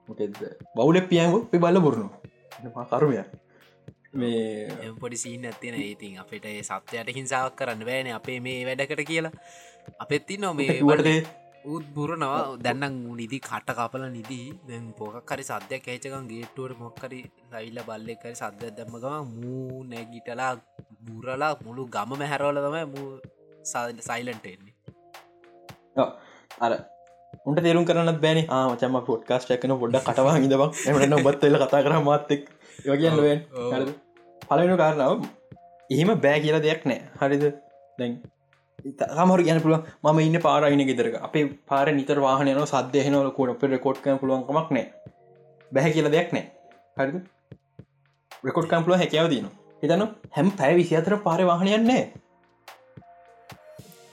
මොකෙද 0.09 0.41
බෞල 0.75 0.97
පියංගු 1.11 1.39
පි 1.51 1.57
බල්ල 1.57 1.79
පුරුණු 1.85 2.09
කරුමය 2.91 3.23
මේ 4.13 4.93
පොඩි 4.99 5.17
සීන් 5.17 5.45
ඇතින 5.45 5.75
ඉතින් 5.75 6.17
අපිට 6.17 6.45
සත්‍යයට 6.61 7.09
හිංසාවක් 7.17 7.55
කරන්න 7.55 7.85
බෑන 7.85 8.11
අපේ 8.13 8.39
මේ 8.39 8.65
වැඩකට 8.65 9.03
කියලා. 9.05 9.31
අපෙත්ති 9.99 10.37
නො 10.37 10.53
මේ 10.53 10.81
වටේ 10.81 11.19
උත් 11.65 11.85
බුරනවා. 11.95 12.57
දැන්නම් 12.57 12.95
නිදි 13.15 13.39
කට 13.39 13.69
කපල 13.77 14.05
නිදී. 14.09 14.47
දැන් 14.67 14.93
පොකක් 14.93 15.29
හරි 15.29 15.43
සද්‍යයක් 15.43 15.87
ඇචකන් 15.87 16.29
ගේටුවට 16.31 16.79
මොක්කරි 16.79 17.21
ලයිල්ල 17.51 17.79
බල්ලෙක්කරි 17.87 18.35
සද්‍ය 18.35 18.71
දැම්මගම 18.77 19.33
මූ 19.35 19.83
නැගිටලා 19.83 20.53
බුරලා 21.05 21.53
මුළු 21.65 21.83
ගම 21.87 22.11
මැහැරවල 22.19 22.57
තම 22.65 22.77
මූ 22.93 23.09
සයිලන්ට 24.07 24.45
එන්නේ 24.53 24.75
අර 26.65 26.73
උන්ට 27.47 27.61
තේරුම් 27.65 27.85
කරන්න 27.89 28.19
බෑනි. 28.25 28.43
ආමචම 28.57 28.97
පොඩ්කාස්ට 29.09 29.53
එකන 29.55 29.73
පොඩ්ඩ 29.81 30.03
කටවා 30.07 30.35
හිදවක් 30.37 30.63
එමටන්න 30.89 31.17
ඔබත්වෙල 31.19 31.57
කතා 31.63 31.81
කර 31.85 31.95
මාත්තෙක් 32.09 32.43
යොගියන්ලුවෙන් 32.89 33.39
පලනු 34.49 34.75
කාරණාව 34.81 35.23
එහෙම 35.89 36.11
බෑ 36.25 36.39
කියලා 36.43 36.65
දෙයක් 36.67 36.85
නෑ. 36.89 36.99
හරිද? 37.21 37.43
දැන් 37.99 38.13
තමර 38.99 39.41
ගැන 39.47 39.59
පුළුව 39.65 39.81
ම 40.03 40.19
ඉන්න 40.27 40.39
පාරයින 40.45 40.83
ගෙදරක. 40.89 41.15
අපේ 41.27 41.45
පාර 41.69 41.87
නිතර 41.99 42.19
වාහනයන 42.27 42.61
සද්‍යයනවල 42.73 43.31
කොට 43.37 43.59
පෙ 43.61 43.73
රෙකෝඩ්ක 43.73 44.05
පුළුවන්කමක් 44.21 44.69
නෑ. 44.77 44.85
බැහැ 45.71 45.91
කියල 45.95 46.09
දෙයක් 46.15 46.29
නෑ. 46.35 46.45
හරිද? 46.99 47.17
රෙකොඩ්කම් 48.47 48.83
පුළුව 48.85 49.01
හැකව 49.03 49.27
දන 49.33 49.47
හිතන 49.83 50.03
හැම් 50.37 50.47
පැෑ 50.59 50.75
විසි 50.79 50.99
අතර 50.99 51.13
පාර 51.27 51.39
වාහනයන්නේ 51.51 52.03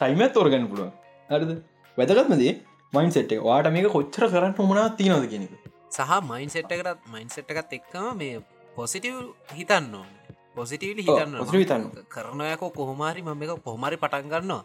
ටයිමත් 0.00 0.32
තෝරගන්න 0.37 0.66
පුළුව 0.73 0.90
හරිද? 1.30 1.52
වැදගත්මදේ 1.99 2.54
මයින් 2.93 3.11
සෙට් 3.11 3.33
වාට 3.43 3.71
මේක 3.73 3.88
කොච්චර 3.93 4.25
කරන්න 4.28 4.55
උමනා 4.59 4.88
තියනද 4.99 5.26
කෙනෙක 5.33 5.52
සහ 5.90 6.12
මයින් 6.25 6.50
සෙට්ටකරත් 6.50 7.11
මයින් 7.12 7.28
සෙට්ටකත් 7.28 7.76
එක්කම 7.78 8.07
මේ 8.16 8.40
පොසිටව් 8.76 9.16
හිතන්න 9.52 9.95
පොසිටවලි 10.57 11.02
හිතන්න 11.02 11.37
හිතන්න 11.52 11.87
කරනයකෝ 12.09 12.71
කොහොමාරි 12.71 13.23
මම 13.23 13.43
එක 13.45 13.62
පොහමරි 13.62 13.97
පටන් 13.97 14.28
ගන්නවා. 14.33 14.62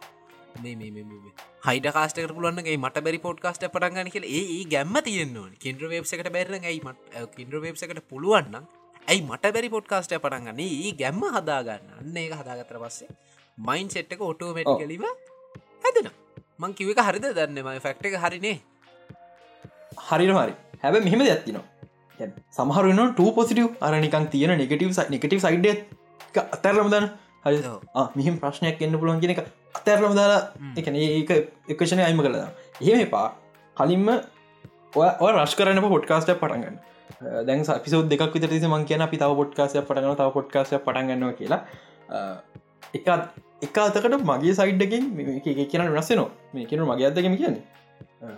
හයිඩ 1.68 1.88
කාස්ටක 1.98 2.32
පුලන්ගේ 2.38 2.78
මට 2.78 3.04
බැරි 3.06 3.20
පොට් 3.20 3.40
කාස්ට 3.40 3.66
පටන්ගන්න 3.68 4.12
කියල 4.16 4.28
ඒ 4.32 4.64
ගැම්ම 4.74 4.96
තියෙන්නවා 5.08 5.50
කින්ද්‍ර 5.64 5.90
වේබ්සකට 5.92 6.32
බැරන 6.36 6.64
යිමට 6.66 7.20
කින්ද්‍ර 7.36 7.62
වේබ්සකට 7.66 8.02
පුළුවන්න 8.10 8.56
ඇයි 9.08 9.22
මට 9.24 9.54
බැරි 9.56 9.70
පොට් 9.76 9.88
කාස්ට 9.88 10.16
පටන්ගන්න 10.16 10.60
ඒ 10.62 10.92
ගැම්ම 11.02 11.22
හදාගන්න. 11.36 11.86
අන්න 12.00 12.18
ඒ 12.18 12.30
හදාගතර 12.34 12.80
පස්සේ 12.84 13.12
මයින් 13.58 13.88
සෙට්ක 13.90 14.22
ඔටෝමට් 14.24 14.74
කලිව 14.80 15.06
හැදෙන 15.84 16.12
මං 16.62 16.74
කිවක 16.78 17.00
හරිද? 17.08 17.26
දන්නම 17.38 17.70
ෆක්ට 17.78 18.06
එක 18.10 18.18
හරිනේ. 18.24 18.58
හරින 20.08 20.34
හරි. 20.36 20.54
හැබ 20.84 20.96
මෙහෙම 21.08 21.22
ඇත්තිනවා 21.24 21.66
සමහරන 22.58 23.02
ට 23.18 23.34
පොසිටව 23.38 23.68
අරනිකන් 23.82 24.28
තියෙන 24.34 24.54
නෙගටව 24.62 24.92
සයි 24.98 25.08
නෙගටව 25.14 25.40
සයිඩ 25.46 25.68
අතරලම 26.56 26.92
දන්න 26.94 27.08
හරි. 27.46 27.58
මෙහම 28.18 28.38
ප්‍රශ්නයක් 28.44 28.82
එන්න 28.82 29.00
පුලුවන් 29.00 29.22
කියෙන 29.24 29.34
එක 29.36 29.42
අතරලම 29.80 30.14
දාලා 30.20 30.42
එකන 30.78 31.00
ඒක 31.00 31.32
එකෂණය 31.70 32.06
අයිම 32.08 32.22
කළදා 32.26 32.50
එහෙම 32.82 33.02
එපා. 33.08 33.28
කලින්ම 33.78 34.08
ඔය 34.94 35.32
රශ් 35.34 35.56
කරන 35.58 35.82
පොට්කාස්ට 35.88 36.34
පටන්ගන්න 36.36 36.78
දැන් 37.48 37.64
පිසෝ 37.86 38.02
දෙක් 38.06 38.24
විතර 38.36 38.54
මං 38.68 38.86
කියන 38.86 39.02
අපි 39.02 39.18
තව 39.18 39.32
පොට්කාසය 39.36 39.82
පටගන 39.82 40.16
තව 40.16 40.30
පොට්කාසය 40.38 40.80
පටන්ගන්නවා 40.80 41.38
කියලා 41.40 41.62
එකත් 42.98 43.10
එක 43.66 43.78
අතකට 43.86 44.16
මගේ 44.32 44.54
සයිඩ්ඩකින් 44.60 45.06
කියන 45.72 45.84
රස්සනවා 45.88 46.30
මේ 46.54 46.66
කියන 46.70 46.84
මගේ 46.92 47.08
අදකම 47.10 47.36
කියන්නේ. 47.42 47.64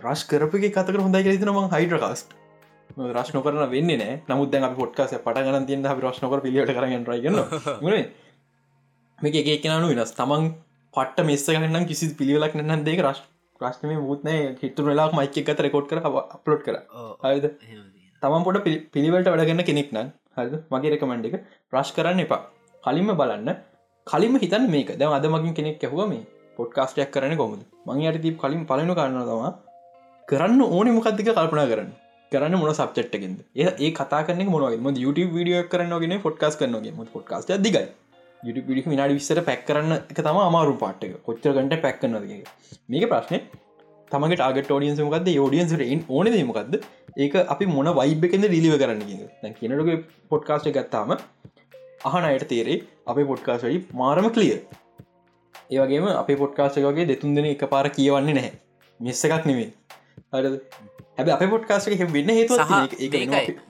රශ් 0.05 0.23
කරපගේ 0.31 0.71
කතක 0.77 1.03
හොඳයි 1.05 1.29
රිතන 1.33 1.51
ම 1.53 1.59
හයිඩ 1.75 1.95
කාස්ට 2.03 2.29
රශ්න 3.17 3.37
කරන 3.45 3.63
වෙන්න 3.75 3.91
නෑ. 4.01 4.13
නමුත් 4.29 4.51
දැන් 4.53 4.75
පොට්කාස 4.81 5.15
පටගන 5.25 5.65
තියන්න 5.69 5.87
රශ්නකර 6.05 6.39
පිලිට 6.45 6.71
කරගන්න 6.77 7.05
රයිගන්න 7.11 7.37
මේක 9.19 9.35
එක 9.41 9.49
එකනනු 9.55 9.87
වෙනස්. 9.91 10.13
තමන් 10.19 10.49
පට 10.93 11.25
මෙස්ස 11.29 11.45
ගන්න 11.49 11.85
කිසි 11.91 12.11
පිළිවෙලක් 12.19 12.55
නන්න 12.59 12.85
දෙක 12.87 13.01
රශ් 13.07 13.21
ප්‍රශ්නම 13.59 13.91
මුත්නෑ 14.07 14.39
හිතු 14.61 14.87
වෙලා 14.87 15.09
මයික 15.19 15.37
එකත 15.41 15.59
රෙකෝඩ් 15.65 15.87
කර. 15.91 15.99
අප්ලෝඩ් 16.37 16.63
කර 16.67 16.75
හරිද? 17.23 17.45
තමන් 18.21 18.43
පොට 18.47 18.57
පිළිවලට 18.95 19.29
වැඩගන්න 19.33 19.67
කෙනෙක් 19.69 19.93
නම් 19.95 20.09
හරිද? 20.37 20.53
මගේ 20.73 20.91
රෙකමන්ඩ 20.95 21.29
එක. 21.29 21.35
ප්‍රශ් 21.71 21.91
කරන්න 21.97 22.25
එපා. 22.25 22.41
කලින්ම 22.85 23.15
බලන්න 23.21 23.49
කලින්ම 24.07 24.37
හිතන් 24.43 24.69
මේක. 24.69 24.89
දැ 24.99 25.11
අදමගින් 25.17 25.53
කෙනෙක් 25.59 25.83
ඇහුව 25.85 26.01
මේ 26.11 26.23
පොඩ්කාස්ටයක් 26.57 27.11
කරන 27.15 27.35
කොමද 27.41 27.61
මං 27.87 28.03
යට 28.03 28.21
තිීප 28.25 28.37
කලින් 28.43 28.63
පලනු 28.69 28.95
කරන්න 28.99 29.27
තවා 29.29 29.51
කරන්න 30.27 30.61
ඕන 30.67 30.93
මොකක්දික 30.97 31.29
කල්පනා 31.31 31.67
කරන්න. 31.71 31.91
කරන්න 32.31 32.59
මොන 32.61 32.71
සබ්චට්ගෙන්ද 32.73 33.39
ඒ 33.55 33.69
ඒ 33.79 33.91
කතාන 33.99 34.45
මොන 34.85 34.95
YouTube 35.05 35.33
විඩිය 35.37 35.59
කරනගෙන 35.73 36.15
ොඩ්කාස් 36.29 36.55
කරනගේ 36.61 36.93
ම 36.93 37.03
ොඩ්කාස් 37.19 37.45
දිගයි. 37.65 37.85
YouTube 38.43 38.67
විඩි 38.69 38.89
විනාඩි 38.93 39.17
විස්සර 39.19 39.39
පැක් 39.49 39.61
කරන්න 39.67 39.93
එක 40.11 40.19
තම 40.19 40.39
අමාරු 40.45 40.73
පාට්ක 40.81 41.13
කොච්චර 41.27 41.51
ගට 41.57 41.81
පැක් 41.85 41.99
කරනගේ 42.01 42.41
මේක 42.93 43.05
ප්‍රශ්නය 43.13 43.39
තමගේ 44.11 44.37
ටාගට 44.39 44.73
ෝඩියන්ස 44.75 44.99
මොකක්ද 45.05 45.29
ෝඩියන්සට 45.43 45.83
ඕන 46.09 46.31
මොකක්ද 46.49 46.75
ඒක 47.17 47.35
අපි 47.53 47.65
මොන 47.75 47.89
වයිබ 47.99 48.25
කෙද 48.33 48.45
ඩිලිව 48.45 48.75
කරන්න 48.81 49.55
කියනටගේ 49.59 49.97
පොඩ්කාස්ට 50.31 50.69
ගත්තාම 50.77 51.15
අහන 52.03 52.25
අයට 52.25 52.47
තේරේ 52.49 52.79
අපේ 53.07 53.25
පොඩ්කාස්ටයි 53.25 53.77
මාරම 53.95 54.27
කලිය 54.29 54.55
ඒවගේම 55.71 56.07
අපේ 56.13 56.37
පොඩ්කාස්ටකගේ 56.37 57.07
දෙතුන් 57.07 57.35
දෙන 57.35 57.47
එක 57.47 57.63
පාර 57.69 57.85
කියවන්නේ 57.89 58.35
නැහැ. 58.35 58.51
මෙස්ස 58.99 59.23
එකක් 59.27 59.45
නෙවේ 59.45 59.69
අර 60.31 60.43
හැබ 61.17 61.31
අප 61.35 61.47
පොඩ්කාස්ට 61.49 61.89
වෙන්න 62.11 62.31
හේතු 62.31 62.59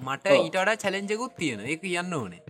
මට 0.02 0.25
ඊටඩා 0.34 0.75
චලෙන්ජකුත් 0.78 1.38
තියෙන 1.38 1.63
එක 1.68 1.82
කියන්න 1.84 2.13
ඕනේ. 2.13 2.42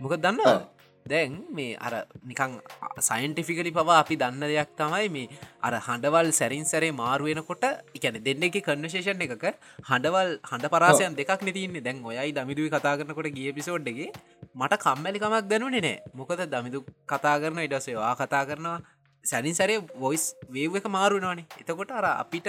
මොක 0.00 0.16
දන්න 0.18 0.66
දැන් 1.06 1.36
මේ 1.50 1.76
අර 1.78 1.92
නිකං 2.24 2.54
සයින්ටිෆිකලි 3.00 3.72
පවා 3.72 3.98
අපි 4.00 4.16
දන්න 4.16 4.44
දෙයක් 4.44 4.72
තමයි 4.76 5.06
මේ 5.10 5.38
අර 5.62 5.74
හඬවල් 5.78 6.28
සැරින් 6.32 6.64
සැරේ 6.64 6.92
මාරුවෙනකොට 6.94 7.64
එකන 7.96 8.18
දෙන්න 8.22 8.44
එක 8.48 8.58
කන්නශේෂන් 8.66 9.24
එකක 9.26 9.46
හඬවල් 9.84 10.30
හඬ 10.42 10.72
පරාසයන් 10.74 11.18
දෙකක් 11.20 11.42
නතින්නේ 11.42 11.84
දැන් 11.86 12.04
ඔයයි 12.04 12.30
දමිදුව 12.32 12.68
කතා 12.74 12.94
කරනකොට 12.98 13.30
ගිය 13.32 13.52
පිසෝඩ්ඩගේ 13.52 14.10
මට 14.58 14.78
කම්මැලිකමක් 14.78 15.50
දැනුනේ 15.50 15.82
නෑ. 15.86 15.98
මොකද 16.14 16.40
දමිදු 16.52 16.84
කතා 17.06 17.36
කරන 17.40 17.60
ඉඩසේවා 17.60 18.14
කතා 18.16 18.44
කරනවා. 18.46 18.78
සැනින් 19.24 19.54
සැරේ 19.54 19.80
වොයිස් 20.00 20.24
වේව 20.52 20.78
එක 20.78 20.88
මාරුණවානේ 20.90 21.46
එතකොට 21.60 21.92
අර 21.92 22.06
අපිට 22.14 22.48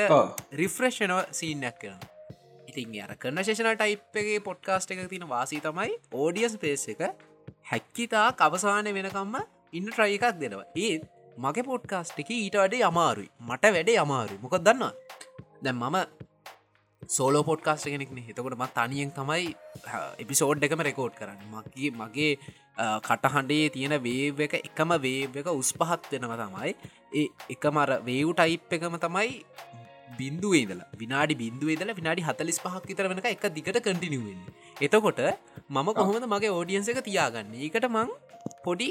රිෆ්‍රෙශ්නව 0.53 1.19
සීනයක් 1.31 1.77
කරනවා 1.81 2.17
ඉතින් 2.71 2.95
අර 3.03 3.13
කන්න 3.15 3.43
ශේෂන 3.43 3.69
ටයිප්ගේ 3.73 4.39
පොඩ්කාස්ට 4.41 4.93
එක 4.93 5.01
තින 5.09 5.25
වාසී 5.27 5.61
තමයි 5.61 5.95
ඕඩියස් 6.13 6.57
පේස් 6.57 6.85
එක 6.93 7.01
හැක්කිතා 7.71 8.27
කවසානය 8.33 8.93
වෙනකම්ම 8.93 9.35
ඉන්න 9.73 9.87
ට්‍රයි 9.87 10.17
එකක් 10.17 10.39
දෙනවා. 10.41 10.67
ඒත් 10.77 11.03
මගේ 11.37 11.65
පොඩ්කාස්ට් 11.65 12.21
එක 12.21 12.31
ඊට 12.31 12.55
වඩේ 12.55 12.83
අමාරුයි. 12.83 13.29
මට 13.41 13.73
වැඩේ 13.75 13.99
අමාරුයි. 14.05 14.39
මොකක් 14.43 14.57
දන්නවා 14.59 14.93
දැම් 15.63 15.83
මම 15.83 15.97
සෝලෝ 17.09 17.43
පොඩ්කාස්ට 17.47 17.87
කෙනෙක්න 17.91 18.17
එතකොට 18.21 18.55
ම 18.55 18.65
තනියෙන් 18.77 19.11
තමයි 19.17 19.45
එපිසෝඩ් 20.23 20.65
එකම 20.65 20.81
රෙකෝඩ් 20.87 21.13
කරන්න. 21.19 21.39
මගේ 21.53 21.89
මගේ 22.01 22.31
කටහඬේ 23.07 23.69
තියෙන 23.75 23.95
වේව 24.07 24.41
එක 24.45 24.53
එකම 24.59 24.91
වේව 25.05 25.37
එක 25.41 25.47
උස් 25.51 25.71
පහත් 25.79 26.11
වෙනව 26.13 26.33
තමයි. 26.41 26.71
ඒ 27.19 27.27
එක 27.55 27.63
මර 27.75 27.91
වේව් 28.09 28.29
ටයිප් 28.39 28.75
එකම 28.77 28.97
තමයි 29.05 29.31
බින්දුවේදල 30.19 30.81
විනාඩි 31.01 31.39
බින්දුවේදල 31.41 31.91
විනාඩි 31.99 32.25
හතලිස් 32.27 32.59
පහක් 32.65 32.83
විතර 32.91 33.09
වෙනක 33.11 33.29
එක 33.31 33.47
දිකට 33.57 33.79
කටිනිුවෙන් 33.87 34.39
එතකොට 34.87 35.21
මම 35.75 35.89
කොහොමද 35.99 36.27
මගේ 36.33 36.51
ෝඩියන්ස 36.57 36.91
එක 36.93 37.01
තියාගන්න? 37.07 37.49
ඒකට 37.65 37.87
මං 37.89 38.09
පොඩි 38.67 38.89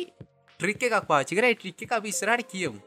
ට්‍රික් 0.60 0.82
එකක් 0.88 1.06
පාචිකර 1.12 1.46
ට්‍රික් 1.54 1.86
එක 1.86 1.94
අපි 1.98 2.10
ඉස්සරට 2.14 2.50
කියමු. 2.54 2.80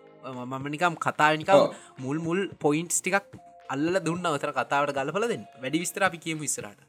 මම 0.51 0.67
නිකම් 0.75 0.99
කතානිකම් 1.05 1.63
මුල් 2.03 2.19
මුල් 2.27 2.41
පොයින්ට්ස් 2.65 2.99
ටිකක් 2.99 3.31
අල්ල 3.73 3.99
දුන්න 4.01 4.25
අවතර 4.25 4.51
කතාවට 4.53 4.97
ගලපල 4.97 5.27
දෙන්න. 5.27 5.45
වැඩි 5.57 5.83
විස්තර 5.83 6.07
අපි 6.07 6.17
කියමු 6.17 6.47
ඉස්සරට 6.49 6.81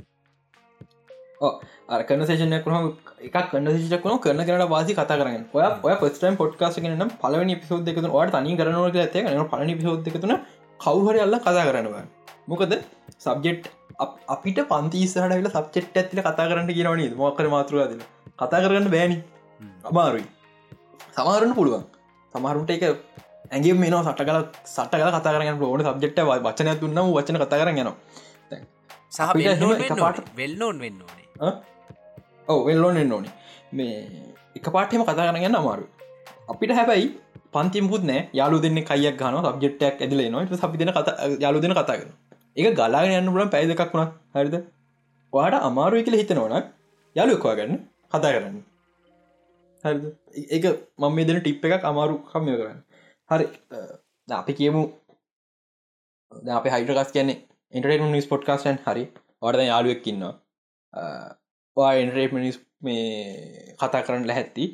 අරකන 1.91 2.25
සේෂනය 2.25 2.59
කරම 2.65 2.89
එකක් 3.21 3.37
කන්න 3.51 3.69
ශෂකන 3.75 4.19
කරන 4.25 4.43
කරට 4.43 4.69
වාසි 4.69 4.95
කතා 4.95 5.19
කරන්න. 5.19 5.45
ඔය 5.53 5.65
ඔය 5.85 5.95
පස්ටයිම් 6.01 6.37
පොඩ්කාස 6.37 6.81
නම් 6.81 7.13
පලවනි 7.23 7.61
පිසෝද් 7.61 7.89
එකතු 7.89 8.09
වට 8.09 8.35
තනි 8.37 8.57
කරනවට 8.59 8.99
ඇත 9.05 9.47
පලනි 9.53 9.79
පිසෝද් 9.81 10.11
එකතුන 10.11 10.35
කවහර 10.81 11.23
අල්ල 11.27 11.39
කතා 11.41 11.69
කරනවා 11.69 12.05
මොකද 12.49 12.75
සබ්ජෙට් 13.19 13.71
අපිට 14.29 14.59
පන්තිස්සහට 14.69 15.29
වෙල 15.33 15.51
සබ්චෙට් 15.51 15.97
ඇතිල 15.97 16.23
කතා 16.23 16.49
කරන්න 16.49 16.71
කියනවනි 16.71 17.09
මොක්කර 17.17 17.49
මාතෘවාදල 17.49 18.03
කතා 18.39 18.63
කරන්න 18.63 18.89
බෑනි. 18.91 19.19
අමාරුයි. 19.85 20.27
සමාරන්න 21.13 21.55
පුළුවන්. 21.55 21.85
සමහරුන්ට 22.35 22.71
එක 22.71 22.85
ඇගේ 23.51 23.75
මේ 23.83 23.91
සට 23.91 24.21
කල 24.29 24.39
සට 24.65 24.93
කල 25.01 25.11
කතා 25.17 25.33
කරන්න 25.35 25.63
ඕන 25.71 25.85
සබ්ජෙක්ට 25.89 26.21
වචන 26.47 26.71
තුන්න 26.83 27.01
වචන 27.17 27.39
කතා 27.43 27.61
කරන්න 27.61 27.81
යනවා. 27.83 27.97
සහ 29.17 29.21
වෙල්නෝන් 30.39 30.79
වෙන්න 30.85 31.01
ඕනේ. 31.05 31.53
ඔව 32.49 32.61
වෙල්ලෝන් 32.69 32.97
එන්න 33.03 33.13
ඕනේ. 33.17 33.35
මේ 33.73 33.95
එක 34.57 34.67
පාටම 34.77 35.05
කතා 35.05 35.17
කරගන්න 35.19 35.59
අමාරු 35.61 35.87
අපිට 36.53 36.73
හැබැයි 36.79 37.07
පන්තිමුත් 37.55 38.05
නෑ 38.11 38.21
යාලු 38.39 38.61
දෙන්න 38.65 38.79
කයියක් 38.91 39.17
ගන 39.21 39.37
සබ්ජෙට්ටක් 39.47 40.05
ඇදල 40.05 40.23
නවා 40.33 40.61
සපි 40.63 40.77
දෙන 40.83 40.93
කත 40.97 41.09
යාලු 41.45 41.59
දෙන 41.65 41.75
කතා 41.79 41.97
කරන 42.01 42.13
එක 42.57 42.77
ගලාගෙන 42.79 43.17
යන්න 43.21 43.33
පුලන් 43.35 43.51
පැයි 43.55 43.71
දෙකක් 43.71 43.93
වුණා 43.95 44.11
හරිද? 44.37 44.57
වාට 45.33 45.57
අමාරුව 45.69 46.05
කියල 46.07 46.19
හිතනවන 46.21 46.55
යාලු 47.17 47.37
එක්වා 47.39 47.57
ගන්න 47.59 47.81
කතා 48.13 48.33
කරන්න. 48.35 48.57
හරි 49.85 49.99
ඒක 50.55 50.65
මම 51.03 51.19
දෙන 51.29 51.39
ටිප් 51.41 51.65
එකක් 51.69 51.85
අමාරු 51.91 52.15
කම්ය 52.33 52.57
කරන්න 52.61 52.81
හරි. 53.33 53.47
අපි 54.29 54.53
කියමු. 54.61 54.83
අප 56.59 56.67
හයිඩරකස් 56.75 57.13
කියන්නේ 57.17 57.39
ඉන්ටරට 57.73 58.11
නිස් 58.11 58.31
පොට්කාස්ටන් 58.33 58.79
හරි. 58.87 59.05
වඩ 59.43 59.69
යාලුවෙක්කින්නවා 59.71 60.35
එන්රේට 62.03 62.33
මිනිස් 62.33 62.57
මේ 62.81 63.75
කතා 63.81 64.03
කරන්න 64.07 64.29
ලැහැත්ති. 64.31 64.65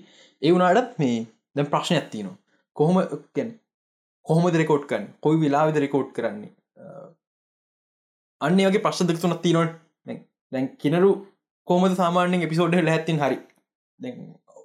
ඒ 0.42 0.52
වුණටත් 0.52 0.98
මේ 0.98 1.16
දැම් 1.56 1.72
ප්‍රශ්න 1.74 1.98
ඇත්තිනවා 1.98 2.36
කොහොම 2.76 2.96
කොහොමද 4.26 4.56
රෙකෝඩ් 4.62 4.86
කන් 4.90 5.04
කොයි 5.24 5.40
වෙලාවිද 5.42 5.76
රෙකෝඩ් 5.84 6.10
කරන්නේ? 6.16 6.52
අන්න 8.40 8.60
වගේ 8.66 8.84
ප්‍රශ්න 8.86 9.08
දෙක්තුනත් 9.08 9.42
තිනොට 9.42 9.72
දැන් 10.52 10.68
කිනරු 10.82 11.10
කෝමද 11.68 11.96
සාමාන්‍යෙන් 11.96 12.46
එපිසෝඩ් 12.46 12.76
හැත්තින් 12.92 13.22
හරි? 13.24 13.38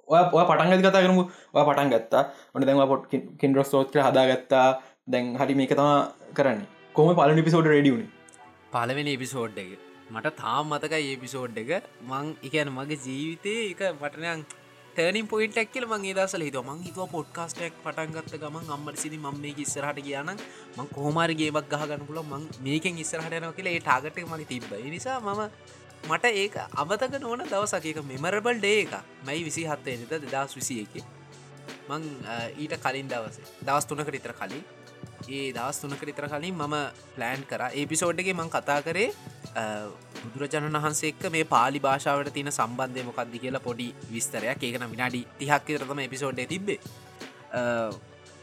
ඔය 0.08 0.20
ඔය 0.32 0.44
පටන් 0.50 0.82
කතා 0.82 1.04
කරමු 1.04 1.24
ඔය 1.54 1.62
පටන් 1.62 1.94
ගත්තා. 1.94 2.24
ඔන්න 2.54 2.66
දැන්වා 2.68 2.90
පොට් 2.92 3.08
කෙන්ඩරස් 3.40 3.70
සෝත්‍ර 3.70 4.00
හදාගත්තා. 4.00 4.66
දැන් 5.06 5.32
හරි 5.36 5.54
මේක 5.54 5.72
තම 5.72 5.90
කරන්න. 6.34 6.60
කොම 6.94 7.14
පල 7.14 7.42
පිසෝඩ් 7.42 7.70
රඩියුණ 7.70 8.06
පලවෙනි 8.72 9.14
එපිසෝඩ් 9.14 9.58
එක. 9.58 9.72
මට 10.10 10.36
තාම් 10.42 10.72
මතකයි 10.72 11.06
ඒපිසෝඩ් 11.06 11.56
එක. 11.62 11.88
මං 12.02 12.36
එකන 12.42 12.70
මගේ 12.76 13.00
ජීවිතය 13.06 13.56
එක 13.72 13.82
පටනයන් 14.02 14.44
තනින් 14.96 15.26
පොයිට 15.26 15.56
ක්කල 15.58 15.86
මගේ 15.86 16.14
දසල 16.14 16.42
හිත 16.46 16.56
මං 16.60 16.82
හිතුව 16.82 17.08
පොඩ්කාස්ටක් 17.10 17.78
පටන්ගත්ත 17.84 18.34
ගමන් 18.38 18.68
අම්මට 18.70 19.00
සිදි 19.02 19.18
ම 19.18 19.26
මේ 19.36 19.54
ඉස්සරහට 19.58 19.98
කියන 20.06 20.30
මං 20.30 20.90
කොහමාරගේවක් 20.92 21.66
ගහගන්න 21.72 22.04
පුල 22.08 22.20
මං 22.22 22.44
මේකෙන් 22.62 23.00
ඉස්සරහටයන 23.04 23.48
කියල 23.56 23.70
ඒ 23.70 23.80
ටාගට 23.80 24.20
මගේ 24.24 24.46
තිබ 24.46 24.70
නිසා 24.86 25.18
මම 25.20 25.42
මට 26.04 26.32
ඒක 26.36 26.56
අමතක 26.74 27.18
නොන 27.20 27.42
දවසකක 27.44 28.00
මෙමරබල් 28.04 28.58
ඩේ 28.58 28.80
එක 28.80 28.94
මයි 29.26 29.44
විසි 29.44 29.62
හත්තේ 29.64 29.98
නත 29.98 30.24
දෙදස් 30.24 30.56
විසිය 30.58 30.80
එක 30.84 31.04
මං 31.88 32.02
ඊට 32.56 32.74
කලින් 32.78 33.08
දවස 33.08 33.38
දවස් 33.60 33.86
තුනකට 33.86 34.14
ඉතර 34.14 34.34
කලින්. 34.34 34.64
ඒ 35.28 35.52
දවස් 35.52 35.80
තුනකට 35.80 36.08
ඉතර 36.08 36.26
කලින් 36.28 36.54
මම 36.54 36.76
ප්ලෑන් 37.16 37.44
කර. 37.44 37.62
ඒපිසෝඩ්ගේ 37.72 38.34
මං 38.34 38.50
කතා 38.50 38.80
කරේ 38.82 39.10
බුදුරජාණන් 40.24 40.78
වහන්සේක 40.78 41.28
මේ 41.30 41.44
පාලි 41.46 41.80
භාෂාවට 41.80 42.32
තින 42.32 42.50
සම්බන්ධය 42.50 43.04
මොකක්දි 43.04 43.42
කියලා 43.44 43.60
පොඩි 43.60 43.88
විස්තරයක්. 44.10 44.60
ඒකන 44.60 44.90
විනාඩි 44.90 45.22
තිහක් 45.38 45.70
තරතම 45.70 46.00
එපිසෝඩ්ඩ 46.00 46.48
තිබේ 46.48 46.78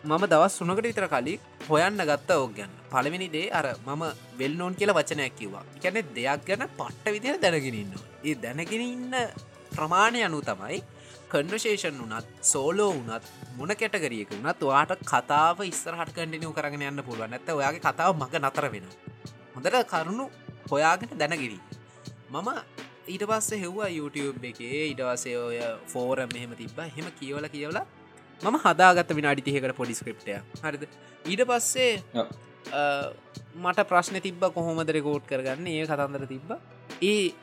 මම 0.03 0.23
දවස් 0.25 0.53
සුනකට 0.59 0.81
විතර 0.81 1.05
කලින් 1.11 1.41
හොයන්න 1.67 2.01
ගත්ත 2.09 2.29
ඕක් 2.35 2.53
ගැන්න 2.57 2.71
පළවෙනි 2.91 3.27
දේ 3.35 3.49
අර 3.57 3.65
මම 3.87 4.03
වෙල්නෝන් 4.39 4.73
කියලා 4.79 4.97
වචනයක් 4.97 5.35
කිව්වා. 5.39 5.61
ගැන 5.83 5.97
දෙයක් 6.15 6.41
ගැන 6.47 6.63
පට්ට 6.79 7.13
විදිර 7.15 7.35
දැනගෙනන්න 7.43 7.93
ඒ 8.25 8.33
දැනගෙන 8.45 8.81
ඉන්න 8.85 9.13
ප්‍රමාණය 9.75 10.23
අනු 10.27 10.39
තමයි 10.41 10.79
කන්වශේෂන් 11.31 12.01
වනත් 12.01 12.25
සෝලෝ 12.51 12.89
වනත් 12.97 13.23
මොන 13.59 13.75
කැටගරියක 13.81 14.33
වනත් 14.33 14.61
වාට 14.71 15.05
කතාව 15.13 15.61
ඉස්සරහට 15.69 16.13
කඩිනව 16.17 16.51
කරගෙන 16.57 16.87
යන්න 16.89 17.05
පුළුව 17.09 17.29
නැත 17.29 17.53
ඔයාගේ 17.59 17.85
කතාව 17.87 18.17
මඟ 18.17 18.41
නතර 18.41 18.69
වෙන 18.73 18.91
හොඳට 19.55 19.81
කරුණු 19.93 20.25
හොයාගෙන 20.71 21.17
දැනගිරී 21.21 21.61
මම 22.33 22.49
ඊට 23.07 23.23
පස්ස 23.29 23.53
හෙව්වා 23.63 23.93
YouTube 23.99 24.49
එකේ 24.49 24.85
ඉටවසේ 24.91 25.37
ඔය 25.47 25.57
ෆෝරම් 25.93 26.29
මෙහෙම 26.33 26.53
තිබ්බ. 26.59 26.77
හෙම 26.95 27.07
කියවල 27.19 27.47
කියවලා 27.55 27.85
මම 28.43 28.57
හදාගත්ත 28.65 29.11
විනාඩි 29.19 29.45
තියකට 29.47 29.75
පොඩි 29.79 29.95
ස්ක්‍රප්ටය 29.99 30.37
හරිද? 30.63 30.83
ඊට 31.31 31.43
පස්සේ 31.49 31.91
මට 33.63 33.87
ප්‍රශ්න 33.91 34.17
තිබ්බ 34.25 34.43
කොහොමද 34.57 34.91
රෙකෝඩ් 34.97 35.25
කරගන්න? 35.31 35.67
ඒ 35.67 35.85
කතන්දර 35.89 36.25
තිබ්බ. 36.33 36.49
ඒ 37.01 37.33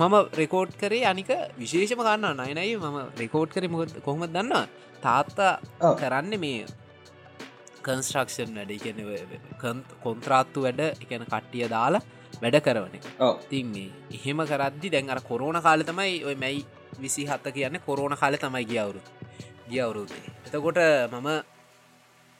මම 0.00 0.14
රෙකෝඩ් 0.40 0.72
කරේ 0.82 1.04
අනික 1.12 1.30
විශේෂම 1.62 2.02
කන්න 2.06 2.42
නයනයි 2.42 2.76
මම 2.76 2.98
රෙකෝඩ් 3.22 3.50
කර 3.56 3.68
මොකද 3.74 3.94
කොහොමද 4.06 4.32
දන්න 4.36 4.52
තාත්තා 5.06 5.52
කරන්න 6.00 6.40
මේ 6.44 6.66
කන්ස්ට්‍රක්ෂන් 7.86 8.54
වැඩ. 8.58 8.72
කියන 8.84 8.98
කොන්ත්‍රාත්තු 10.04 10.66
වැඩ 10.66 10.80
එකන 10.84 11.26
කට්ටිය 11.32 11.68
දාලා 11.74 12.04
වැඩ 12.42 12.56
කරවන 12.66 12.94
තින් 13.50 13.66
මේ 13.74 13.90
එහෙම 14.16 14.40
කරද්දි 14.52 14.92
දැන් 14.94 15.12
අර 15.14 15.20
කොරෝණ 15.30 15.60
කාල 15.66 15.82
තමයි 15.90 16.14
ඔය 16.28 16.36
මැයි 16.44 16.64
විසි 17.02 17.26
හත්ත 17.30 17.54
කියන්න 17.56 17.80
කොරෝණ 17.88 18.16
කාල 18.22 18.36
තමයි 18.44 18.64
ගියවුරු 19.72 20.04
ගියවුරුදේ 20.04 20.48
එතකොට 20.48 20.80
මම 21.12 21.28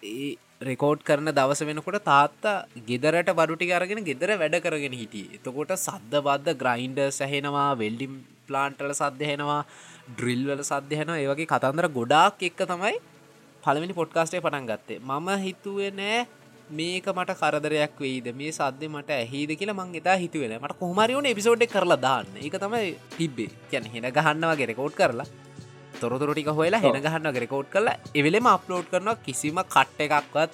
ඒ 0.02 0.36
රෙකෝඩ් 0.62 1.00
කරන 1.02 1.28
දවස 1.30 1.62
වෙනකොට 1.68 1.98
තාත්තා 2.04 2.54
ගෙදරට 2.88 3.30
බඩුටි 3.32 3.72
අරගෙන 3.72 4.04
ගෙදර 4.04 4.30
වැඩ 4.42 4.56
කරගෙන 4.64 4.94
හිටිය. 4.94 5.26
එතකොට 5.36 5.72
සද්ධ 5.76 6.20
බද්ධ 6.20 6.54
ග්‍රයින්ඩ 6.62 7.00
සැහෙනවා 7.10 7.70
වෙල්ඩිම් 7.76 8.14
ප්ලාන්ටල 8.48 8.92
සද්ධයනවා 8.92 9.60
ඩ්‍රිල්වල 10.10 10.62
සද්ධයන 10.62 11.12
ඒවගේ 11.16 11.50
කතන්දර 11.52 11.88
ගොඩාක් 11.98 12.46
එක්ක 12.48 12.62
තමයි 12.64 12.96
පළමිනි 13.62 13.98
පොඩ්කාස්ටේ 14.00 14.40
පටන් 14.40 14.66
ගත්තේ. 14.70 14.98
මම 15.00 15.28
හිතුවේ 15.44 15.90
නෑ 15.92 16.26
මේක 16.70 17.06
මට 17.08 17.36
කරදරයක් 17.40 17.96
වෙයිද? 18.00 18.26
මේ 18.32 18.52
සද්‍ය 18.52 18.88
මට 18.88 19.10
ඇහිද 19.12 19.50
කියලා 19.58 19.76
මං 19.76 19.96
එතා 20.00 20.16
හිතුවෙන 20.16 20.54
මට 20.58 20.78
කොහමරිවුණ 20.78 21.26
එපිසෝඩ් 21.26 21.64
කරලා 21.66 22.00
දාන්න. 22.00 22.30
එක 22.40 22.56
තමයි 22.62 22.94
තිබ්බේ. 23.16 23.50
කියැන 23.70 23.90
හෙන 23.94 24.12
ගහන්නවගේ 24.12 24.70
රෙකෝඩ් 24.72 24.94
කරලා. 24.94 25.28
තොරතුරටික 26.04 26.52
හොලා 26.60 26.82
හෙන 26.84 27.00
ගහන්න 27.06 27.40
රෙකෝඩ් 27.44 27.68
කරලා 27.74 27.96
එවෙලෙම 28.20 28.46
අප්ලෝඩ් 28.54 28.86
කරනවා. 28.92 29.16
කිසිම 29.26 29.60
කට්ට 29.74 30.06
එකක්වත් 30.06 30.52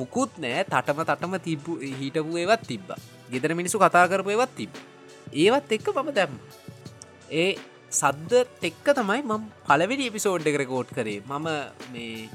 මුකුත් 0.00 0.42
නෑ 0.44 0.66
තටම 0.72 1.00
තටම 1.10 1.38
තිබ්බු 1.48 1.78
හිටපු 2.02 2.42
ඒවත් 2.42 2.68
තිබ්බ. 2.72 2.88
ගෙදර 3.32 3.54
මිනිසු 3.60 3.82
කතා 3.84 4.06
කරපු 4.12 4.36
ඒවත් 4.36 4.54
තිබ 4.60 4.72
ඒවත් 5.34 5.72
එක්ක 5.72 5.88
මම 5.94 6.12
දැම්ම. 6.14 6.34
ඒ 7.32 7.50
සද්ද 7.92 8.42
තෙක්ක 8.60 8.86
තමයි 8.94 9.22
මම 9.22 9.44
පලවෙනි 9.68 10.08
එපිසෝඩ් 10.10 10.46
එක 10.46 10.58
රෙකෝඩ් 10.62 10.90
කරේ. 10.96 11.20
මම 11.22 11.46
මේ 11.92 12.28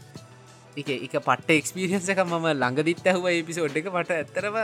එක 0.77 0.89
එක 0.89 1.15
පට 1.27 1.59
එක්ස්පිරියන්ස 1.61 2.09
එක 2.09 2.23
ම 2.23 2.47
ළඟදිත් 2.53 3.03
ඇහුව 3.05 3.27
එපිසෝඩ් 3.33 3.75
එක. 3.75 3.91
මට 3.91 4.11
ඇත්තරම 4.11 4.57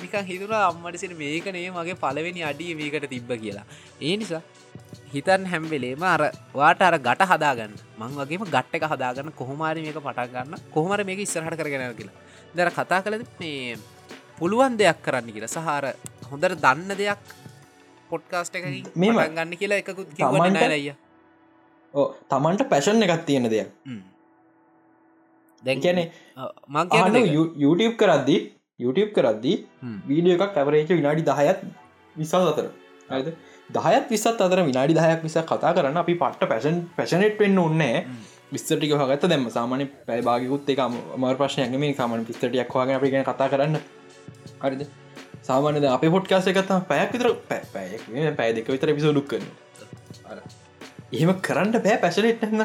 නිකන් 0.00 0.24
හිතුර 0.30 0.52
අම්මටසින 0.58 1.14
මේකනේ 1.16 1.68
මගේ 1.70 2.00
පලවෙනි 2.04 2.42
අඩිය 2.50 2.74
මේකට 2.74 3.08
තිබ්බ 3.08 3.30
කියලා. 3.42 3.66
ඒ 4.00 4.16
නිසා 4.16 4.42
හිතන් 5.14 5.42
හැම්වෙලේම 5.52 6.02
අර 6.14 6.22
වාට 6.54 6.82
අර 6.88 6.94
ගට 7.06 7.28
හදාගන්න. 7.32 7.72
මං 8.00 8.12
වගේම 8.20 8.42
ගට්ට 8.54 8.74
එක 8.78 8.84
හදාගන්න. 8.92 9.32
කොහොමාරි 9.40 9.80
මේක 9.86 9.98
පටගන්න 10.06 10.60
කොහොමර 10.74 11.00
මේක 11.08 11.20
ඉස්සරහට 11.26 11.58
කරගෙන 11.60 11.94
කියලා. 11.98 12.16
දර 12.56 12.70
කතා 12.78 13.00
කළද 13.04 13.24
මේ 13.40 13.76
පුළුවන් 14.38 14.78
දෙයක් 14.80 14.98
කරන්න 15.06 15.32
කියලා. 15.34 15.54
සහර 15.56 15.84
හොඳර 16.30 16.52
දන්න 16.64 16.90
දෙයක් 17.02 17.20
පොඩ්කාස්ට 18.10 18.54
එක 18.58 18.64
මේ 19.02 19.26
ගන්න 19.34 19.52
කියලා 19.60 19.80
එකකුත් 19.82 20.08
රයිය 20.74 20.94
ඕ 21.94 22.06
තමන්ට 22.30 22.62
පැෂන් 22.72 23.02
එකත් 23.06 23.26
තියෙන 23.28 23.50
දෙයක්. 23.54 23.68
දැන් 25.62 25.78
කියැනෙ 25.84 26.04
මං 26.74 26.86
YouTube 27.64 27.94
කරද්දි 28.00 28.36
YouTube 28.80 29.12
කරද්දී. 29.16 29.56
වීඩිය 30.08 30.34
එකක් 30.36 30.58
ඇවරේච 30.60 30.90
විනාඩි 30.98 31.22
දහයත් 31.30 31.58
විසල් 32.16 32.50
අතර. 32.52 32.66
ඇද 33.10 33.28
දහයත් 33.74 34.10
විසත් 34.10 34.26
අතර 34.38 34.62
විනාඩි 34.62 34.94
දහයක් 34.94 35.22
විස 35.22 35.36
කතා 35.44 35.72
කරන්න 35.72 35.96
අපි 35.96 36.14
පට්ට 36.16 36.50
පැෂන් 36.50 36.78
පැෂනෙට් 36.96 37.38
වෙන්න 37.38 37.58
ඔන්නෑ 37.58 38.04
විස්තටික 38.52 38.94
හගත 38.94 39.30
දැම 39.30 39.46
සාමාන 39.50 39.86
පැබාගකුත් 40.06 40.70
එක 40.74 40.82
මර 41.16 41.36
ප්‍රශ්නයගම 41.36 41.84
සාමන 41.94 42.24
පිස්ටටියක් 42.24 42.74
වගෙන 42.74 42.96
අපි 42.96 43.10
ගැන 43.12 43.24
කතා 43.24 43.48
කරන්න. 43.48 43.76
හරිද? 44.60 44.82
සාමානද 45.42 45.86
අප 45.86 46.04
පොට්කාස 46.08 46.46
එකත්තා 46.46 46.80
පැයක් 46.84 47.12
විතර 47.14 47.28
පැය 47.48 48.32
පැය 48.36 48.50
දෙක 48.54 48.68
විතර 48.68 48.92
පිසෝඩුක් 48.92 49.28
කරන 49.28 49.46
එහෙම 51.12 51.30
කරන්න 51.40 51.72
පෑ 51.76 51.96
පැෂනෙට්න්න 51.98 52.64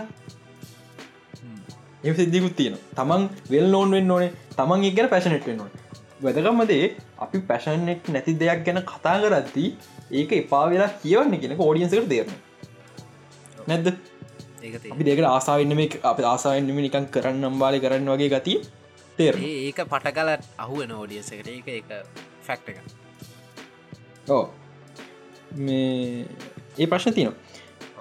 ඒ 2.04 2.14
සිද්ධිකුත් 2.14 2.56
තියෙන 2.56 2.78
තමන් 2.94 3.24
වෙල් 3.50 3.68
නෝන් 3.68 3.92
වෙන්න 3.92 4.12
ඕනේ. 4.12 4.32
තමන් 4.52 4.88
එක්ගැන 4.90 5.10
පැෂනෙට් 5.10 5.46
වෙන්න 5.50 5.62
ඕන. 5.62 5.72
වැදකම්මදේ 6.20 6.86
අපි 7.20 7.38
පැෂන්නෙට් 7.50 8.10
නැති 8.10 8.36
දෙයක් 8.42 8.66
ගැන 8.66 8.82
කතා 8.86 9.16
කරද්දී 9.22 9.70
ඒක 10.12 10.32
එපා 10.34 10.66
වෙලා 10.70 10.90
කියවන්න 11.02 11.40
කෙනෙක 11.40 11.60
ෝඩියන්සකට 11.60 12.10
තේරන 12.10 12.32
නැද්ද? 13.68 13.88
අපි 14.92 15.04
දෙකට 15.04 15.26
ආසාාවන්න 15.26 15.76
මේ 15.76 15.90
අප 16.04 16.20
ආසාාවන්නම 16.26 16.82
නිකන් 16.82 17.08
කරන්න 17.12 17.50
අම්බාලි 17.52 17.80
කරන්න 17.80 18.12
වගේ 18.14 18.30
ගතිය 18.32 18.60
තේර 19.18 19.40
ඒක 19.40 19.82
පටකල 19.86 20.36
අහුව 20.58 20.86
නෝඩියසකට 20.88 21.50
ඒක 21.50 21.74
එක 21.80 21.98
ෆැක්ට 22.42 22.70
එක 22.70 22.78
ඕ 24.30 24.44
මේ 25.58 26.26
ඒ 26.78 26.88
ප්‍රශ්න 26.88 27.14
තියනවා. 27.14 27.38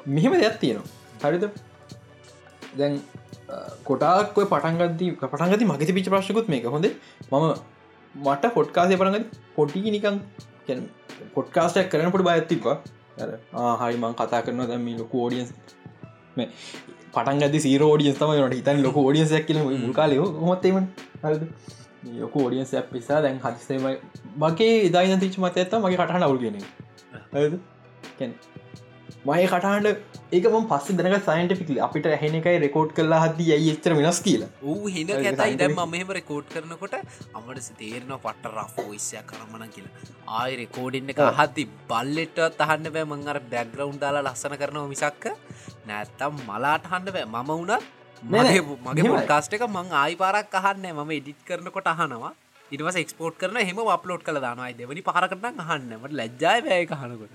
මෙහෙම 0.06 0.32
දෙයක් 0.34 0.58
තියෙනවා. 0.58 0.86
හරිද? 1.22 1.44
දැන් 2.74 3.00
කොටාක් 3.84 4.34
පටන්ගදී 4.34 5.10
පටන්ගති 5.22 5.64
මගති 5.64 5.92
පිච 5.92 6.08
ප්‍රශ්කුත් 6.08 6.48
මේක. 6.48 6.66
හොඳ. 6.66 6.86
මම 7.30 7.54
මට 8.14 8.52
පොට්කාසය 8.54 8.96
පරග 8.96 9.24
පොටිකි 9.56 9.90
නිකං 9.90 10.20
පොට්කාස්ටක් 11.34 11.90
කරන 11.90 12.10
පොට 12.10 12.24
බයත්තිවා 12.24 12.76
හරිමං 13.78 14.14
කතා 14.14 14.42
කරන 14.42 14.64
දැම 14.64 14.88
ලොකු 14.98 15.22
ෝඩියන්ස් 15.24 15.52
පටන්ගද 17.14 17.60
සීරෝඩියස් 17.60 18.18
තම 18.18 18.32
ට 18.34 18.54
හිතන් 18.54 18.82
ලොක 18.82 18.96
ෝඩියන්සයක් 18.96 19.46
කියල 19.46 19.60
මුල්කාලය 19.62 20.18
හොත්තේම 20.42 20.76
ලොක 22.14 22.36
ෝඩියන්ස 22.36 22.74
පිසා 22.90 23.22
දැන් 23.22 23.40
හදිසේම 23.40 23.86
මගේ 24.38 24.74
ඉදායින 24.82 25.20
තිච 25.20 25.38
මත 25.38 25.56
ඇත්ත 25.56 25.78
මගේ 25.78 25.98
කටහන 25.98 26.22
අවුල් 26.22 26.38
කියෙන 26.38 26.58
මය 29.28 29.44
කටහන්ඩ 29.50 29.86
ඒකම 30.36 30.64
පස්ස 30.70 30.96
දනක 30.96 31.18
සයින්ටිෆිකල 31.28 31.78
අපිට 31.86 32.06
හැන 32.22 32.34
එකයි 32.40 32.58
රෙකෝඩ් 32.64 32.90
කරලා 32.96 33.20
හද 33.22 33.46
ඇයි 33.56 33.70
එච්චර 33.74 33.92
වෙනස් 33.98 34.18
කියලා. 34.26 34.48
ඌ 34.70 34.90
හිද 34.96 35.12
ඒක 35.14 35.28
ඇතයි 35.30 35.56
දැම් 35.62 35.80
මෙහම 35.92 36.10
රෙකෝඩ් 36.18 36.50
කරනකොට 36.54 36.96
අමට 37.38 37.70
තේරන 37.80 38.12
පට 38.24 38.52
රෆෝයිස්ය 38.52 39.22
කරමන 39.30 39.64
කියලා. 39.76 39.92
ආය 40.40 40.52
රෙකෝඩින්න 40.62 41.12
එක. 41.14 41.22
හදදි 41.38 41.64
බල්ලෙට 41.90 42.62
අහන්න 42.66 42.90
බෑ. 42.96 43.06
මං 43.10 43.30
අර 43.32 43.40
බැග්‍රවුන්් 43.52 43.96
දාලා 44.04 44.24
ලස්සන 44.28 44.56
කරනව 44.62 44.84
මිසක්ක. 44.92 45.24
නැත්තම් 45.90 46.42
මලාට 46.50 46.90
හන්න 46.92 47.12
බෑ. 47.16 47.24
මම 47.32 47.50
වුණත් 47.52 47.84
මගේ. 48.84 49.10
පොඩ්කාස්ට 49.10 49.56
එක 49.58 49.64
මං 49.68 49.96
ආයි 50.02 50.20
පාරක් 50.24 50.58
අහන්න 50.62 50.86
මම 50.92 51.14
එඩිට් 51.18 51.40
කරනකොට 51.48 51.90
අහනවා. 51.94 52.34
ඉටවස 52.74 53.00
එක්ස්පෝට් 53.04 53.40
කරන 53.40 53.58
හෙම 53.70 53.80
අප්ලෝඩ් 53.96 54.22
කළ 54.28 54.44
දානයි 54.46 54.76
දෙවනි 54.78 55.02
පහරකටන 55.08 55.64
අහන්නමට 55.66 56.14
ලැජ්ජාය 56.20 56.60
බෑය 56.68 56.86
කහනකොට 56.92 57.34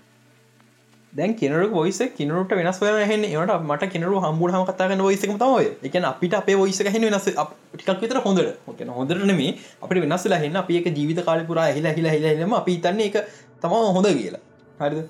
දැන් 1.14 1.34
කෙනරු 1.34 1.68
ොයිස 1.74 2.00
කිනරුට 2.18 2.52
වෙනස් 2.52 2.80
වන 2.82 3.00
හ 3.02 3.14
ඒට 3.14 3.54
මට 3.68 3.88
කෙනරු 3.94 4.20
හම්බුල 4.26 4.52
හම 4.52 4.66
කතාගන්න 4.68 5.02
ොයිසක 5.02 5.32
තමයි 5.44 5.70
එක 5.84 5.96
අපිට 6.12 6.34
අපේ 6.40 6.58
ොයිස 6.64 6.82
හෙන 6.96 7.06
වෙනස් 7.08 7.26
ටිකක් 7.30 8.02
විතර 8.04 8.20
හොඳට. 8.26 8.52
හොකන 8.68 8.92
හොඳරන 8.98 9.34
මේ 9.40 9.56
අපට 9.82 10.02
වෙනස් 10.04 10.26
ලහෙන්න 10.26 10.60
අපි 10.62 10.78
එක 10.82 10.92
ජීවිත 10.98 11.24
කාලපුරා 11.30 11.72
හිලා 11.78 11.96
හිලා 11.98 12.14
හිලම 12.14 12.54
අපි 12.54 12.78
තන්නේ 12.86 13.10
එක 13.10 13.18
තම 13.62 13.74
හොඳ 13.98 14.10
කියලා. 14.12 14.44
හරිද? 14.82 15.02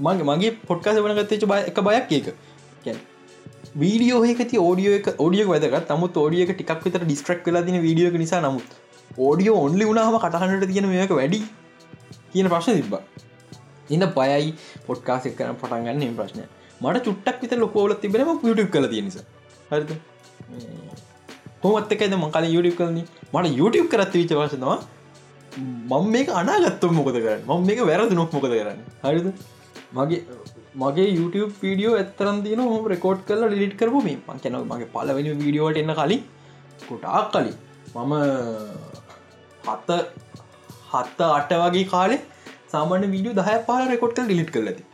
මගේ 0.00 0.28
මගේ 0.30 0.52
පොට්කාස 0.68 1.02
වනගත්තච 1.02 1.50
බය 1.52 1.60
එක 1.72 1.82
බයක් 1.88 2.14
ඒක. 2.18 2.30
කියැන 2.84 3.02
වීඩියෝ 3.82 4.22
එකති 4.30 4.62
ෝඩියෝ 4.66 4.94
එක 5.00 5.08
ෝඩිය 5.18 5.44
වැදක 5.50 5.76
තමුත් 5.90 6.22
ෝඩියක 6.24 6.54
ටිකක් 6.54 6.86
විතර 6.86 7.02
ඩිස්ට්‍රක් 7.04 7.46
වෙලා 7.48 7.66
තින 7.68 7.82
වීඩියෝ 7.82 8.22
නිසා 8.24 8.42
නමුත් 8.46 8.78
ඕඩියෝ 9.18 9.58
ඔන්ලි 9.66 9.90
වුණහම 9.90 10.18
කටහන්නට 10.24 10.70
තියෙන 10.72 10.90
මේක 10.94 11.18
වැඩි 11.20 11.42
කියන 12.32 12.48
ප්‍රශ්න 12.54 12.80
තිබ්බා. 12.80 13.02
ඉන්න 13.90 14.06
බයයි 14.16 14.54
පොට්කාසෙක් 14.86 15.36
කරන 15.38 15.56
පටන්ගන්න 15.62 16.02
එම 16.08 16.16
ප්‍රශ්නය. 16.16 16.44
මට 16.80 17.04
චුට්ටක් 17.06 17.40
විත 17.42 17.54
ලොකෝල 17.64 17.94
තිබෙනම 18.02 18.30
යුටක් 18.50 18.72
කල 18.74 18.88
තියෙනස 18.94 19.18
හරිද? 19.70 19.90
හොමත්තකයිද 21.62 22.14
මංකාල 22.16 22.50
යුටක් 22.56 22.76
කලන 22.80 22.98
මට 23.34 23.56
යුටක් 23.60 23.88
කරත් 23.92 24.14
විච 24.20 24.34
වශනවා 24.40 24.78
මං 25.90 26.10
මේක 26.14 26.28
අනාගත්තම 26.40 26.94
මොකද 26.98 27.16
කරන්න? 27.16 27.42
මං 27.48 27.66
මේක 27.68 27.80
වැරදු 27.90 28.14
නොක් 28.20 28.32
මොකද 28.36 28.50
කරන්න? 28.52 28.80
හරිද? 29.04 29.26
මගේ 29.98 30.20
මගේ 30.82 31.08
YouTube 31.18 31.52
වීඩියෝ 31.62 31.94
ඇත්තරන් 32.00 32.42
තියන 32.46 32.62
හොම 32.64 32.88
රෙකෝඩ් 32.94 33.20
කල 33.28 33.44
ලිට 33.60 33.76
කරපු 33.80 34.02
මේ. 34.06 34.18
මං 34.28 34.42
කැන 34.42 34.58
මගේ 34.72 34.90
පලවෙනි 34.94 35.34
වීඩියෝට 35.42 35.80
එන්න 35.82 35.94
කලින්. 36.00 36.22
කොටාක් 36.88 37.32
කලින්. 37.34 37.56
මම 37.94 38.14
හත්ත 39.66 39.90
හත්ත 40.92 41.20
අට 41.38 41.52
වගේ 41.62 41.84
කාලේ 41.92 42.20
සාමාන්‍ය 42.74 43.12
වීඩියෝ 43.14 43.38
දහ 43.40 43.60
පාල 43.68 43.86
රෙකොඩ් 43.92 44.16
කල් 44.16 44.26
ඩිලිට් 44.26 44.58
ඇති. 44.58 44.84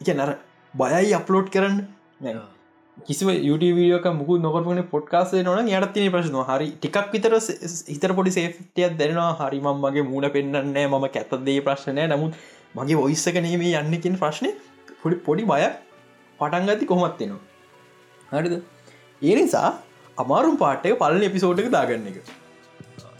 එක 0.00 0.10
නර 0.16 0.34
බයයි 0.74 1.14
අප්ලෝඩ් 1.20 1.48
කරන්න. 1.50 1.78
කිසිව 2.96 3.28
යුටවියක 3.42 4.06
මුකු 4.12 4.38
නොකරන 4.38 4.82
පොට්කාසේ 4.84 5.42
නොන 5.42 5.68
යට 5.68 5.86
තින 5.94 6.10
ප්‍රශ්න 6.12 6.36
හරි 6.50 6.68
ටිකක් 6.74 7.08
විතර 7.12 7.32
හිතර 7.88 8.12
පොඩි 8.18 8.30
සේෆටියක් 8.30 8.94
දැනවා 9.00 9.32
හරි 9.40 9.58
මම් 9.60 9.80
මගේ 9.84 10.04
මූුණ 10.10 10.28
පෙන්න්නන්නේ 10.30 10.86
මම 10.86 11.06
කැත්තදේ 11.16 11.58
ප්‍රශ්නය 11.60 12.04
නමුත් 12.06 12.38
මගේ 12.74 13.00
ඔයිස්සක 13.06 13.40
නේමේ 13.46 13.74
යන්නකින් 13.80 14.20
ප්‍රශ්නය 14.22 14.52
පොඩි 15.02 15.18
පොඩි 15.26 15.48
බය 15.50 15.66
පටන්ගති 16.40 16.86
කොමත්වෙනවා 16.86 17.42
හරිද? 18.32 18.54
ඒ 19.22 19.34
නිසා 19.34 19.68
අමාරුම් 20.18 20.56
පාටය 20.56 20.94
පලන 20.94 21.28
එපිසෝඩ්ක 21.30 21.70
දාගන්න 21.76 22.08
එක 22.12 22.18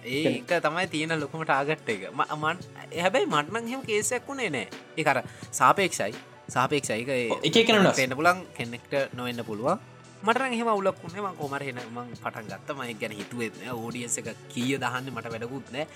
ඒක 0.04 0.52
තමයි 0.60 0.86
තියෙන 0.92 1.16
ලොකුම 1.20 1.42
ටාගට් 1.44 1.88
එක. 1.88 2.02
මන් 2.12 2.56
හැබැයි 3.00 3.26
මටනං 3.26 3.68
හෙම 3.72 3.82
කේසයක් 3.82 4.28
වුණේ 4.28 4.50
නෑ. 4.50 4.68
එකර 4.96 5.22
සාපේක්ෂයි. 5.50 6.12
සාපේක්ෂයික 6.48 7.08
එක 7.08 7.68
වෙනස්. 7.72 7.96
පෙන්න්න 7.96 8.16
පුලන් 8.16 8.44
කෙනෙක්ට 8.56 8.94
නොවෙන්න 9.14 9.44
පුළුවන්. 9.44 9.78
මට 10.22 10.40
හෙම 10.60 10.68
උලක් 10.68 11.00
වුණේ 11.02 11.24
ම 11.24 11.36
කොමර 11.40 11.62
හෙන 11.62 11.80
මං 11.94 12.12
පටන් 12.20 12.46
ගත්තම 12.52 12.80
ගැන 13.00 13.16
හිතුවෙත් 13.20 13.54
ඕඩියස 13.72 14.18
එක 14.20 14.28
කිය 14.52 14.76
දහන්න 14.76 15.10
මට 15.14 15.32
වැඩකුත් 15.34 15.72
නෑ. 15.72 15.86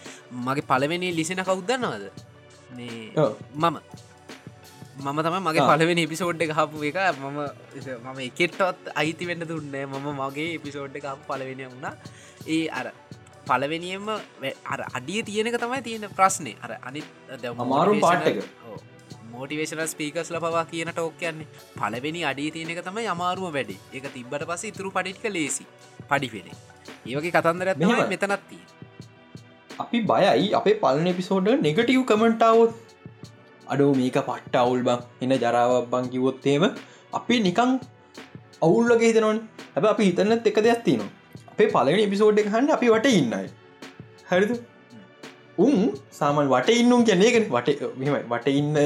මගේ 0.46 0.68
පලවෙනි 0.70 1.12
ලිසින 1.18 1.44
කවුදන්නවද. 1.44 2.08
මම. 2.72 3.76
මම 5.04 5.20
තම 5.24 5.36
මගේ. 5.48 5.68
පලවෙනි 5.70 6.08
එපිසෝඩ් 6.08 6.42
එක 6.46 6.56
හපු 6.56 6.84
එක. 6.90 6.98
මම 7.20 7.38
මම 8.04 8.18
එකෙට්ටත් 8.28 8.92
අයිති 8.94 9.28
වෙන්න 9.28 9.48
දුන්නේ 9.52 9.84
මම 9.86 10.08
මගේ 10.22 10.50
එපිසෝඩ් 10.56 10.96
එක 10.96 11.08
පලවෙනි 11.28 11.68
වුණා. 11.68 11.94
ඒ 12.46 12.64
අර 12.70 12.92
පලවෙනියම 13.48 14.08
අර 14.72 14.80
අඩිය 14.98 15.22
තියෙනක 15.28 15.58
තමයි 15.64 15.80
තියෙන 15.88 16.06
ප්‍රශ්නය 16.18 16.52
අර 16.64 16.70
අනි 16.88 17.02
අමාරුම 17.54 18.06
එක. 18.30 18.40
මෝටිවේශන 19.32 19.82
ස්පීකස්ල 19.92 20.38
පවා 20.44 20.64
කියන 20.72 20.90
ටෝක් 20.92 21.14
කියන්නේ. 21.22 21.48
පලවෙනි 21.76 22.24
අඩිය 22.30 22.50
තියෙනක 22.56 22.82
තමයි 22.88 23.06
අමාරුව 23.14 23.52
වැඩි. 23.56 23.76
එක 23.98 24.10
තිබට 24.16 24.48
පස 24.50 24.64
ඉතුරු 24.70 24.90
පඩිට්ක 24.96 25.30
ලේසි. 25.36 25.64
පඩිපෙනේ 26.10 26.56
ඒවගේ 27.06 27.32
කතන්දර 27.36 27.70
ඇත්ම 27.72 27.86
මෙහෙම. 27.86 28.08
මෙතනත්තිය 28.12 28.62
අපි 29.78 29.98
බයයි. 30.10 30.46
අපේ 30.58 30.76
පලන 30.82 31.12
එපිසෝඩ් 31.12 31.52
නෙගටව් 31.66 32.02
කමෙන්ටාවත් 32.10 32.72
අඩෝ 33.66 33.92
මේක 34.00 34.18
පට්ට 34.28 34.56
අවුල් 34.64 34.82
බං. 34.88 35.00
එන්න 35.22 35.38
ජරාවක් 35.44 35.86
බං 35.92 36.10
කිවොත්තේම 36.14 36.64
අපි 37.18 37.36
නිකං 37.46 37.70
අවුල්ලගේ 38.66 39.10
හිතනවන්. 39.10 39.38
හැබ 39.74 39.84
අපි 39.92 40.10
හිතන්නත් 40.10 40.50
එක 40.50 40.60
දෙයක් 40.66 40.82
තිනවා 40.86 41.17
අපේ 41.58 41.70
පලන 41.74 42.00
එපිසෝඩ් 42.00 42.38
එක 42.40 42.48
හන්න 42.52 42.74
අපි 42.74 42.88
වට 42.88 43.10
ඉන්නයි. 43.20 43.46
හරිද? 44.30 44.50
උන් 45.58 45.72
සාමන් 46.10 46.50
වට 46.52 46.76
ඉන්නුම් 46.82 47.00
කියනේගෙන 47.06 47.46
වට 47.54 47.88
මෙමයි 48.00 48.20
වට 48.32 48.52
ඉන්න 48.60 48.76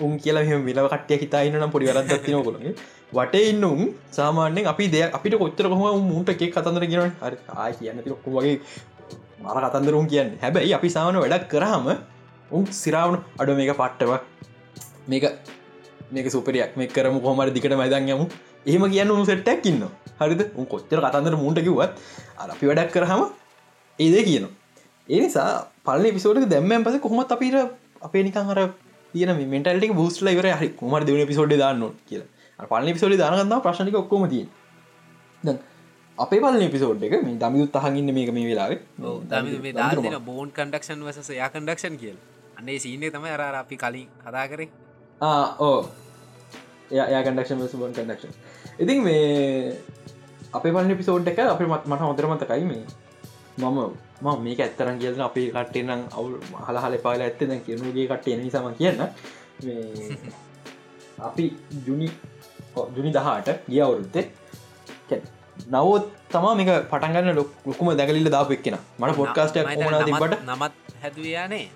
උන් 0.00 0.12
කියලා 0.18 0.44
මෙම 0.50 0.62
විලව 0.68 0.86
කට්ටිය 0.92 1.18
හිතා 1.22 1.42
ඉන්නම් 1.48 1.72
පොඩි 1.74 1.88
වරත් 1.90 2.20
තින 2.26 2.38
කොළගේ 2.48 2.74
වට 3.12 3.42
ඉන්නුම් 3.50 3.80
සාමාන්‍යෙන් 4.10 4.70
අපි 4.72 4.86
දෙයක් 4.94 5.16
අපිට 5.18 5.36
කොච්චර 5.42 5.68
කොහම 5.72 6.06
මුන්ට 6.10 6.30
එකක් 6.34 6.44
කතන්දර 6.54 6.86
කියෙන 6.86 7.12
හරි 7.22 7.38
ආය 7.56 7.72
කියන්න 7.80 8.04
තිොක්කු 8.06 8.36
වගේ 8.36 8.56
මර 9.42 9.58
කතන්දරුම් 9.66 10.06
කියන්න. 10.12 10.30
හැබැයි 10.42 10.74
අපි 10.78 10.90
සාමන 10.96 11.20
වැඩක් 11.22 11.50
කරහම 11.54 11.86
උන් 12.50 12.66
සිරාවුණු 12.82 13.20
අඩ 13.40 13.56
මේක 13.60 13.72
පට්ටව 13.74 14.12
මේක 15.08 15.24
මේක 16.12 16.28
සුපරයක් 16.30 16.78
මේ 16.78 16.92
කරම 16.96 17.18
කොහමර 17.20 17.48
දිකට 17.50 17.76
මයිදන් 17.82 18.12
යමු. 18.14 18.26
එහෙම 18.66 18.84
කියන්න 18.92 19.26
සෙට්ටක් 19.30 19.66
ඉන්න 19.70 19.82
හරිද? 20.20 20.42
කොච්චර 20.72 20.98
කතන්දර 21.04 21.36
මුන්ට 21.42 21.60
කිවත් 21.66 21.92
අර 22.38 22.48
අපි 22.54 22.64
වැඩක් 22.70 22.90
කරහම 22.94 23.22
ඒදේ 23.98 24.24
කියනවා. 24.28 24.52
ඒ 25.08 25.20
නිසා 25.20 25.50
පල 25.86 26.04
පිසෝට 26.16 26.48
දැම්මන් 26.54 26.84
පස 26.86 26.98
කොහොමත් 27.04 27.32
අපිට 27.36 27.56
අපේ 28.02 28.22
නිකන් 28.26 28.50
හර 28.50 28.60
තියන 29.14 29.32
මෙටල්ට 29.54 29.96
බස්ල 29.98 30.28
ඉවර 30.34 30.48
හරි 30.60 30.68
කුමර 30.80 31.02
දෙවන 31.08 31.26
පිසෝඩ් 31.32 31.56
දාන්න 31.62 31.84
කියලා. 32.08 32.68
පල 32.70 32.92
පිසෝඩි 32.92 33.18
දානගන්න 33.22 33.56
ප්‍රශ්නික 33.64 33.98
ඔක්කොම 34.02 34.28
තිය 34.32 34.44
අපේ 36.18 36.40
පල 36.44 36.64
පිසෝඩ් 36.74 37.04
එක 37.08 37.14
මේ 37.26 37.36
දමියුත් 37.42 37.76
අහගන්න 37.80 38.10
මේක 38.18 38.32
මේ 38.36 38.48
වෙලාවේ. 38.50 38.80
බෝන් 40.30 40.50
කන්ඩක්ෂන් 40.58 41.06
වස 41.06 41.30
යා 41.40 41.50
කන්ඩක්ෂන් 41.54 41.96
කියල්. 42.02 42.18
අන්නේ 42.58 42.78
සීනේ 42.78 43.10
තම 43.10 43.24
අර 43.28 43.54
අපි 43.62 43.76
කලින් 43.76 44.08
කතා 44.20 44.46
කරේ 44.50 44.68
ඕ 45.60 45.78
යා 46.90 47.22
කඩක්ෂන් 47.22 47.68
සුබන් 47.68 47.92
කඩක්ෂන් 47.92 48.32
ඉතින් 48.78 48.98
මේ 49.00 49.72
අපේ 50.52 50.72
පල 50.72 50.94
පිසෝඩ් 50.94 51.28
එක 51.28 51.38
අප 51.40 51.60
මට 51.60 52.02
හොදරමතකයි 52.02 52.64
මේ. 52.64 52.84
මම 53.58 53.78
ම 54.22 54.26
මේක 54.38 54.60
ඇත්තරන් 54.60 54.98
කියලන 54.98 55.20
අපි 55.20 55.42
කට්ටේනම් 55.50 56.02
අවු 56.12 56.28
හලහල 56.62 56.96
පාල 56.98 57.20
ඇත්තද 57.20 57.52
කියනුගේ 57.66 58.06
කට්ටේ 58.06 58.36
නිසාම 58.36 58.74
කියන්න. 58.74 59.00
අපි 61.28 61.44
ජුනි 61.86 62.08
ජුනි 62.92 63.10
දහට 63.10 63.48
ගිය 63.66 63.80
අවුරුත්තේ 63.80 64.26
නවත් 65.66 66.04
තමා 66.28 66.54
මේක 66.54 66.70
පටන්ගන්න 66.86 67.34
ලොකුම 67.34 67.88
දැකලිල්ල 67.94 68.28
දාප 68.28 68.50
එක්කෙන. 68.50 68.78
මට 68.98 69.16
පොඩ්කාස්ට 69.16 69.56
නමත් 69.56 70.34
නමත් 70.44 70.72
හැදවයානේ 71.02 71.66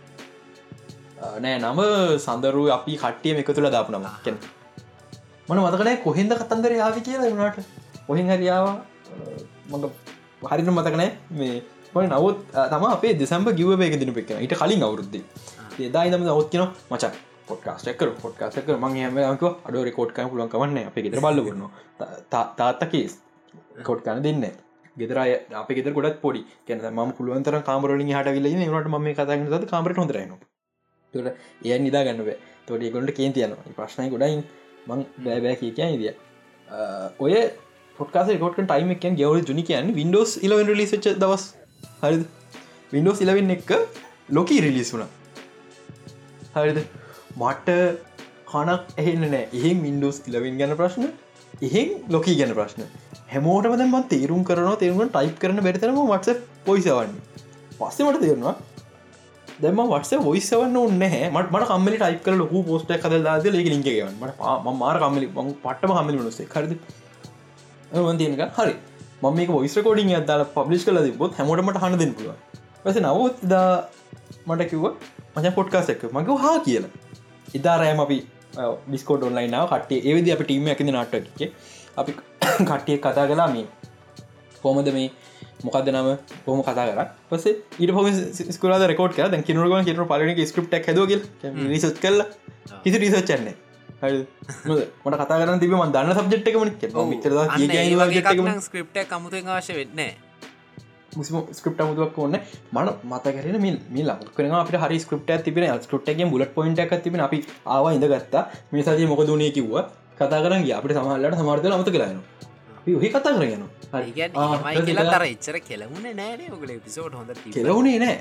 නෑ. 1.39 1.57
නම 1.59 1.81
සඳරු 2.19 2.65
අපි 2.71 2.93
කට්ටියම 2.97 3.41
එක 3.41 3.51
තුළ 3.51 3.71
දාපු 3.71 3.93
නම 3.93 4.09
කෙන 4.25 4.37
මන 5.51 5.61
මතකනෑ 5.63 5.97
කොහෙන්ද 6.07 6.33
කතන්දර 6.41 6.73
යාවි 6.81 7.01
කියලා 7.07 7.31
වුණට? 7.33 7.59
ඔහෙන් 8.11 8.31
හරියාව 8.33 8.67
මඟ 9.71 9.87
හරිට 10.51 10.71
මතකනෑ 10.75 11.11
මේ 11.39 11.57
මට 11.95 12.07
නවත් 12.11 12.69
තම 12.73 12.85
අපේ 12.91 13.13
දෙසම්බ 13.23 13.51
ගිව 13.59 13.83
එක 13.87 13.99
දින 14.03 14.15
පෙක්න 14.19 14.45
ඉට 14.47 14.55
කලින් 14.61 14.87
අවුරුද්ද. 14.89 15.17
ඒදායිනම 15.81 16.31
ඔත් 16.35 16.49
කියන 16.53 16.65
මචක් 16.91 17.15
පොට්කාස්ටක 17.49 18.03
පොට්කාසක 18.23 18.69
මං 18.77 18.97
හමක 19.05 19.45
අඩ 19.67 19.79
රෙකෝඩ්කම 19.89 20.31
පුලන් 20.33 20.51
කවන්න 20.55 20.79
අප 20.91 20.99
ගෙතර 21.07 21.23
බල්ල 21.27 21.41
කරන 21.47 21.63
තාත්තකේස් 22.61 23.17
කොට් 23.89 24.05
කන 24.07 24.23
දෙන්න 24.27 24.47
ගෙදරය 24.97 25.35
අප 25.63 25.69
ගෙත 25.71 25.91
ගොඩත් 25.97 26.21
පොඩි. 26.25 26.45
කැන 26.67 26.79
ම 26.95 27.13
පුළුවන්තර 27.19 27.59
කාමරලින් 27.69 28.15
හට 28.15 28.37
විල 28.37 28.49
නට 28.53 28.95
ම 28.95 29.11
කතන්න 29.19 29.69
කාමරට 29.73 30.01
හොඳරන 30.03 30.33
තුට 31.15 31.29
එය 31.65 31.79
නිදා 31.79 32.05
ගන්නව 32.07 32.31
තොට 32.67 32.91
ගොට 32.95 33.15
කේන් 33.19 33.33
තියන 33.33 33.55
ප්‍රශ්නය 33.77 34.11
ගොඩයින්. 34.15 34.43
මං 34.91 35.07
බෑබෑ 35.27 35.57
කිය 35.63 35.73
කියයි 35.79 35.99
දිය 36.03 36.13
ඔය 37.25 37.35
පොටකාස 37.97 38.31
කොට 38.43 38.61
ටයිම 38.61 38.93
එකන් 38.97 39.17
ගවල 39.21 39.43
ජුනි 39.51 39.65
කියන්න 39.71 39.95
වින්ඩෝස් 40.01 40.37
ඉලවන් 40.47 40.71
ලිස 40.81 40.95
දවස්. 41.23 41.45
හරි 42.03 42.17
වින්ඩෝස් 42.95 43.21
ඉලවෙන් 43.25 43.57
එක 43.57 43.73
ලොකී 44.39 44.61
රිලිස් 44.67 44.93
වුණ. 44.95 45.09
හරිද? 46.55 46.79
මට 47.41 47.69
කනක් 48.53 49.01
එහෙන්න 49.03 49.27
නෑ. 49.35 49.45
එහෙ 49.59 49.71
මින්ඩෝස් 49.85 50.23
ඉලවෙන් 50.31 50.59
ගැන 50.63 50.77
ප්‍රශ්න 50.81 51.07
එහෙ 51.69 51.83
ලොකී 52.17 52.37
ගැන 52.41 52.55
ප්‍රශ්න. 52.59 52.89
හැමෝටම 53.33 53.77
දැම 53.81 53.97
තේරුම් 54.15 54.43
කරන 54.49 54.71
තේරුම් 54.83 55.03
ටයිප් 55.17 55.37
කරන 55.43 55.63
බැරිතරම 55.67 56.01
වටස 56.13 56.41
පොයිසවන්න 56.69 57.13
පස්සෙමට 57.79 58.21
තේරවා 58.25 58.55
දෙම 59.63 59.81
වටස 59.83 60.27
ොයිසවන්න 60.27 60.77
ඔන්න 60.77 60.95
මට 60.99 61.51
මට 61.53 61.67
කම්මලි 61.71 61.97
ටයිප 61.97 62.23
කර 62.27 62.35
ලොකු 62.37 62.63
පෝස්ට 62.69 62.93
කද 63.03 63.21
දාද 63.27 63.47
ලෙක 63.51 63.69
ලින්ගේවන්න 63.73 64.17
මට 64.21 64.75
මාර 64.83 64.99
කම්මලි 65.03 65.29
පට්ටම 65.35 65.93
කම්මලි 65.97 66.21
වනසේ 66.21 66.47
කරද 66.47 66.73
තියනක 68.21 68.43
හරි. 68.59 68.75
මම 69.23 69.35
මේක 69.37 69.51
ොයිස් 69.51 69.75
කෝඩින් 69.87 70.13
අදාල 70.17 70.45
පබ්ලිස් 70.57 70.85
කල 70.85 70.99
බොත් 71.19 71.33
හැමෝටමට 71.35 71.81
හන 71.83 71.99
දෙන්න 72.03 72.15
පුළුව 72.15 72.37
වැස 72.85 72.99
නවත් 72.99 73.49
දා 73.53 73.71
මට 74.47 74.69
කිව්ව 74.71 74.87
මච 75.37 75.55
පොට්කාස 75.57 75.91
එක්ක 75.95 76.05
මගේ 76.13 76.39
හා 76.39 76.59
කියලා. 76.61 76.93
ඉදාරෑම 77.55 78.01
අපි 78.01 78.19
බිස්කෝඩ 78.87 79.23
ඔන්ලයිනාව 79.23 79.67
කටේ 79.73 80.01
ඒවිදි 80.03 80.33
අප 80.33 80.43
ටීම 80.45 80.71
ඇකිද 80.73 80.93
නට්ටක 80.93 81.41
අපි 81.97 82.13
කට්ටිය 82.69 82.99
කතා 82.99 83.27
කලා 83.27 83.49
මේ 83.55 83.67
කොමද 84.63 84.89
මේ 84.97 85.09
මොකද 85.65 85.89
නම? 85.89 86.09
පොම 86.45 86.63
කතා 86.63 86.87
කර. 86.89 87.01
පස 87.31 87.45
ඊට 87.79 87.93
පොම 87.97 88.07
ස්කල 88.51 88.73
රකෝට 88.87 89.17
කර. 89.17 89.29
දැ 89.29 89.43
කිනරුග 89.43 89.75
කිර 89.85 90.05
පලන 90.05 90.47
ස්ක්‍රප් 90.47 90.79
හැදෝග 90.87 91.13
රිසච් 91.67 92.01
කල්ල 92.01 92.25
කිසි 92.85 92.97
රිසච්චන්නේ 92.99 93.55
මට 94.01 95.17
කතා 95.21 95.39
කරන 95.41 95.61
තිබ 95.61 95.73
ම 95.73 95.93
දන්න 95.93 96.17
සබ්ෙට් 96.17 96.51
එකම 96.51 96.63
ස්ක්‍රප්ට 98.61 98.99
කමුතු 99.11 99.45
අවශ්‍ය 99.49 99.75
වෙන්නේ 99.77 100.13
ස්ක්‍රප්ට 101.53 101.81
මුතුවක් 101.83 102.19
ඕන්න 102.19 102.37
මට 102.73 102.97
මත 103.05 103.27
කරන 103.37 103.57
මේ 103.61 104.05
ලා 104.05 104.19
කරන 104.37 104.55
අපට 104.55 104.77
හරි 104.79 105.01
ස්ක්‍රප්ට 105.05 105.45
තිබෙන 105.45 105.69
ස්කෘප්ටගේ 105.79 106.31
බුලට 106.33 106.55
පොයින්ට 106.55 106.79
එකක් 106.79 107.03
තිබෙන. 107.03 107.21
අපි 107.21 107.45
ආව 107.67 107.93
ඉඳගත්තා. 107.93 108.45
මේ 108.73 108.83
සජය 108.83 109.07
මොකදුනේ 109.07 109.51
කිව්ව. 109.53 109.75
කතා 110.19 110.41
කරන 110.45 110.65
අපට 110.71 110.93
සමහල්ලට 110.93 111.37
සමාර්තය 111.37 111.69
අමත 111.71 111.91
කරන්න 111.91 112.19
හි 112.87 113.09
කතා 113.15 113.33
කරගෙන 113.37 113.65
කියලා 114.89 115.07
තර 115.15 115.25
එච්චර 115.31 115.57
කෙලවුණ 115.71 116.07
නෑන 116.21 116.61
ගල 116.63 116.73
පිසෝට 116.87 117.15
හොඳ 117.21 117.31
කෙලවුණේ 117.57 117.99
නෑ. 118.05 118.19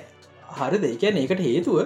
හරි 0.60 0.78
දෙකැන 0.86 1.20
ඒකට 1.22 1.42
හේතුව 1.48 1.78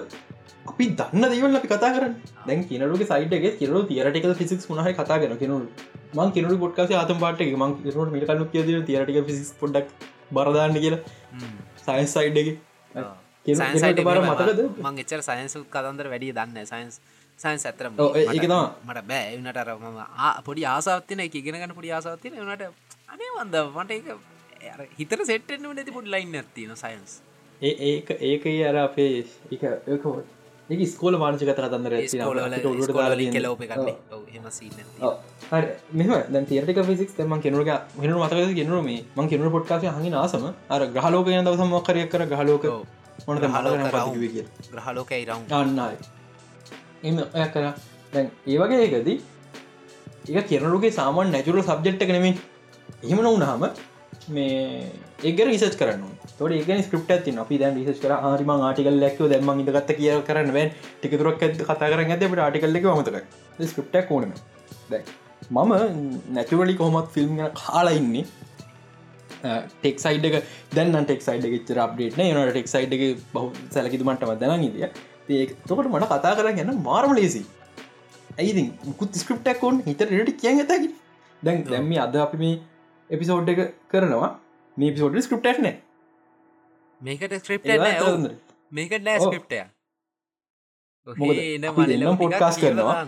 අපි 0.72 0.84
දන්න 1.00 1.24
දෙවල් 1.32 1.58
අපි 1.60 1.68
කතා 1.72 1.90
කරන්න. 1.96 2.14
දැන් 2.46 2.64
කිනරුගේ 2.70 3.08
සයිටගේ 3.12 3.52
කිරු 3.60 3.82
තිරටික 3.90 4.26
ෆිසික් 4.40 4.68
මහහි 4.70 4.94
කතා 5.00 5.18
කන 5.24 5.36
කෙනු 5.42 5.56
මං 6.18 6.28
කිනරු 6.36 6.56
පොට්කාස 6.64 6.94
ආතම් 7.00 7.18
පාට 7.24 7.42
මං 7.62 7.74
කිරුට 7.82 8.14
මිට 8.14 8.26
කලු 8.30 8.46
කිය 8.54 8.62
තිරටික 8.90 9.18
ෆිසික් 9.28 9.58
පොඩක් 9.62 9.88
බරදාන්න 10.36 10.78
කියලා. 10.84 11.02
සයින්ස් 11.86 12.14
සයිඩ්ගේ 12.16 14.04
බර 14.08 14.18
මතකද? 14.22 14.60
මං 14.86 14.94
එච්චර 15.04 15.20
සයින්සු 15.30 15.58
කතන්දර 15.74 16.06
වැඩිය 16.14 16.32
දන්න 16.38 16.72
සයින්ස් 16.72 16.96
සයින්ස් 17.40 17.66
ඇතර 17.66 17.86
ඒක 17.86 18.42
තම 18.42 18.54
මට 18.86 19.02
බෑ. 19.04 19.24
එවනට 19.32 19.56
අර 19.56 19.70
ම 19.76 20.44
පොඩි 20.44 20.66
ආසාත්තින 20.66 21.20
එක 21.20 21.34
ඉගෙනගන්න 21.34 21.74
පොඩි 21.74 21.92
ආසාත්තින 21.92 22.38
වනට 22.40 22.70
අනේ 23.08 23.30
වන්ද 23.34 23.56
මට 23.74 23.90
එක 23.92 24.06
හිතර 24.98 25.24
සෙට්ෙන්න්න 25.24 25.68
නැති 25.70 25.92
පොඩ් 25.92 26.08
ලයින් 26.08 26.34
ඇතින 26.34 26.76
සයින්ස් 26.76 27.18
ඒ 27.60 27.74
ඒක 27.90 28.16
ඒක 28.22 28.46
අර 28.64 28.76
අපේ 28.78 29.12
එක 29.50 29.62
ඒක 30.68 30.82
ස්කෝල 30.88 31.18
මානසික 31.18 31.50
කරන්නේ 31.50 32.00
හෙම 34.30 34.48
හරි. 35.50 35.68
මෙම 35.92 36.10
දැ 36.30 36.44
තිරටික 36.46 36.82
ෆිසික් 36.82 37.18
ම 37.20 37.40
කෙනුරග 37.40 37.70
හනු 37.98 38.18
මතක 38.18 38.54
කෙනුරම 38.54 38.88
මං? 38.88 39.28
කෙනුර 39.28 39.50
පොට්කාසය 39.50 39.86
හඟි 39.88 40.14
ආසම. 40.16 40.44
අර 40.70 40.82
ගහලෝක 40.88 41.26
යන 41.28 41.44
දවසම 41.44 41.74
කරයක් 41.82 42.10
කර 42.10 42.26
ගහලෝක 42.26 42.64
මොනද 43.22 43.44
හල 43.46 43.66
ග්‍රහලෝකයි 44.72 45.24
රව් 45.26 45.52
අන්නයි 45.52 45.96
එම 47.04 47.16
ඔය 47.18 47.46
කර. 47.48 47.64
දැන් 48.12 48.30
ඒ 48.46 48.58
වගේ 48.58 48.82
එකදී 48.88 49.18
ඒ 50.30 50.44
කෙරනුගේ 50.44 50.92
සාමන් 50.92 51.32
නැචුර 51.32 51.58
සබ්ජෙක්්ට 51.62 52.04
කනෙමින් 52.04 52.38
එහෙම 53.02 53.20
නොවනහම 53.20 53.64
මේ 54.28 54.60
ඒග 55.22 55.40
රිසච් 55.44 55.76
කරන්න 55.76 56.04
තොට 56.38 56.52
ඒ 56.52 56.78
ස්ක්‍රප් 56.82 57.10
ඇති 57.10 57.36
අපි 57.38 57.58
දැන් 57.58 57.76
රිසච් 57.80 58.00
කර 58.00 58.14
හරිම 58.28 58.54
ආටිකල් 58.54 58.96
ලැක්ව 59.00 59.26
දැම 59.28 59.52
ඉදගත්ත 59.56 59.92
කිය 59.96 60.14
කරන්න 60.22 60.54
වැන් 60.54 60.72
ටිකතුරක් 60.96 61.44
කතා 61.60 61.90
කරන්න 61.90 62.14
ඇත 62.14 62.40
ආටිකල්ල 62.40 62.80
මතක 62.94 63.68
ස්ක්‍රප්ට 63.68 64.10
ඕනම 64.10 64.34
දැ 64.90 65.04
මම. 65.50 65.72
නැචුවලි 66.32 66.74
කොහොමත් 66.74 67.10
ෆිල්ම් 67.10 67.36
කාලා 67.54 67.92
ඉන්නේ. 67.92 68.24
ටෙක් 69.74 69.98
සයිඩ 69.98 70.26
දැන් 70.74 70.94
ටෙක් 71.00 71.22
සයිඩ 71.22 71.44
ච්චර 71.46 71.80
අප්ඩේට 71.80 72.16
නට 72.18 72.50
ටෙක් 72.50 72.68
සයිඩ් 72.68 72.94
බහ 73.32 73.50
සැලකිතුමට 73.70 74.24
මදන 74.24 74.64
ඉදිය 74.64 74.88
තොකට 75.66 75.88
මට 75.88 76.10
කතා 76.12 76.34
කර 76.34 76.50
ගැන්න 76.50 76.82
මාර්ම 76.82 77.14
ලේසි 77.14 77.42
ඇයිති 78.38 78.64
මුකුත් 78.84 79.14
ස්ක්‍රප්ටක්කොන් 79.14 79.82
හිත 79.86 80.04
රට 80.08 80.36
කිය 80.38 80.52
ඇතකි 80.52 80.88
දැන් 81.42 81.64
දැම්ම 81.66 81.92
අද 82.00 82.16
අපි 82.18 82.36
මේ 82.36 82.56
එපිසෝඩ් 83.10 83.48
එක 83.48 83.60
කරනවා. 83.88 84.30
මේ 84.76 84.92
පිසෝඩ් 84.92 85.20
ස්ක්‍රප්ටක් 85.20 85.58
නෑ 85.60 85.76
මේකට 87.00 87.34
ස්ක්‍රප් 87.38 87.64
මේකට 88.72 89.02
නෑ 89.02 89.18
ස්ක්‍රප්ටය 89.20 89.62
දෙන්නම් 91.86 92.16
පොඩ්කාස් 92.18 92.56
කරනවා. 92.58 93.02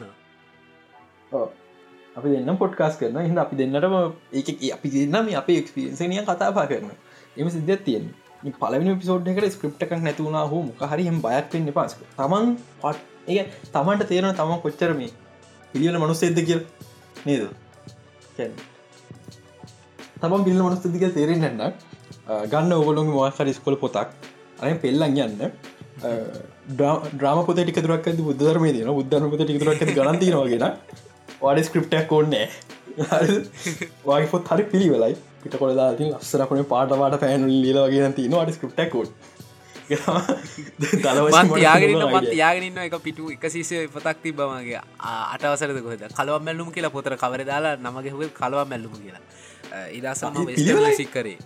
අපි 2.16 2.28
දෙන්න 2.30 2.56
පොඩ්කාස් 2.56 2.94
කරන 2.96 3.18
හිද 3.20 3.38
අපි 3.38 3.56
දෙන්නටම 3.56 3.96
ඒ 4.32 4.72
අපි 4.72 4.88
දෙන්නම 4.92 5.34
අප 5.36 5.48
එක්ස්පිරන්සනිය 5.52 6.22
කතාපා 6.24 6.66
කරන 6.66 6.90
එම 7.36 7.50
සිද්ධ 7.50 7.82
තියෙන 7.84 8.06
පලවෙනි 8.56 8.96
පිසෝඩ් 9.02 9.28
එකට 9.28 9.52
ස්ක්‍රප්ට 9.52 9.84
එකක් 9.84 9.92
නැතිවුණ 9.98 10.40
හෝ 10.52 10.62
මොකහරිම 10.62 11.20
බයක් 11.20 11.52
වෙන්න 11.52 11.72
පස් 11.72 11.98
තමන් 12.16 12.56
පට් 12.82 12.98
ඒ 13.28 13.44
තමන්ට 13.74 14.08
තේරන 14.08 14.32
තම 14.34 14.56
කොච්චරම 14.64 15.04
පිළියන 15.74 15.98
මනුස්සෙද්ද 15.98 16.38
කියල්. 16.48 16.62
නේද? 17.26 17.44
තමන් 20.20 20.44
පිල්ල 20.46 20.60
මනුස්තතික 20.60 21.06
තේරෙන්න්න 21.14 21.62
ගන්න 22.50 22.72
ඔගොලොම 22.72 23.10
වාහරි 23.14 23.52
ස්කොල 23.54 23.76
පොතක් 23.76 24.12
අය 24.60 24.74
පෙල්ලන් 24.84 25.18
යන්න 25.18 25.42
්‍රාම 27.22 27.42
පොත 27.46 27.58
ටික 27.58 27.80
දුරක් 27.82 28.08
බුද්ධරම 28.20 28.66
දන 28.68 28.92
බුද්ධන 28.98 29.28
පොත 29.32 29.42
ටික 29.42 29.60
දුරක් 29.62 29.84
ගනතිනවාගෙන 29.98 30.66
වාඩ 31.42 31.62
ස්ක්‍රප්ටක් 31.68 32.12
ඕන්නෑ 32.12 32.46
වගේ 34.06 34.28
පොත් 34.32 34.52
හරි 34.52 34.64
පිළිවෙලයි. 34.72 35.16
පිට 35.42 35.56
කොළදා 35.62 35.88
ති 35.94 36.10
ලස්සරපන 36.10 36.64
පාටවාට 36.72 37.18
පෑන් 37.22 37.48
ලීලවගේ 37.54 38.12
තින 38.18 38.30
වාඩ 38.32 38.52
ස්ක්‍රප්ටකෝඩ් 38.56 39.10
යාගෙන 41.58 41.96
මත් 42.10 42.32
යාගෙනන්න 42.34 42.80
එක 42.86 42.96
පිටු 43.02 43.30
එක 43.30 43.44
සිසේ 43.50 43.86
පතක් 43.88 44.16
තිබමගේ 44.22 44.80
අටවසරද 45.34 45.78
කොද 45.82 46.02
කලව 46.10 46.40
මැල්ලුම් 46.42 46.72
කියලා 46.74 46.90
පොතර 46.90 47.14
කවර 47.16 47.44
දාලා 47.44 47.76
නමගෙහුව 47.78 48.32
කලව 48.40 48.66
මැල්ලුම 48.66 48.94
කියලා. 48.96 49.22
ඉදසම 49.90 50.26
අපි 50.32 50.46
පිළිවෙලයි. 50.50 50.96
සික් 50.96 51.10
කරේ. 51.12 51.38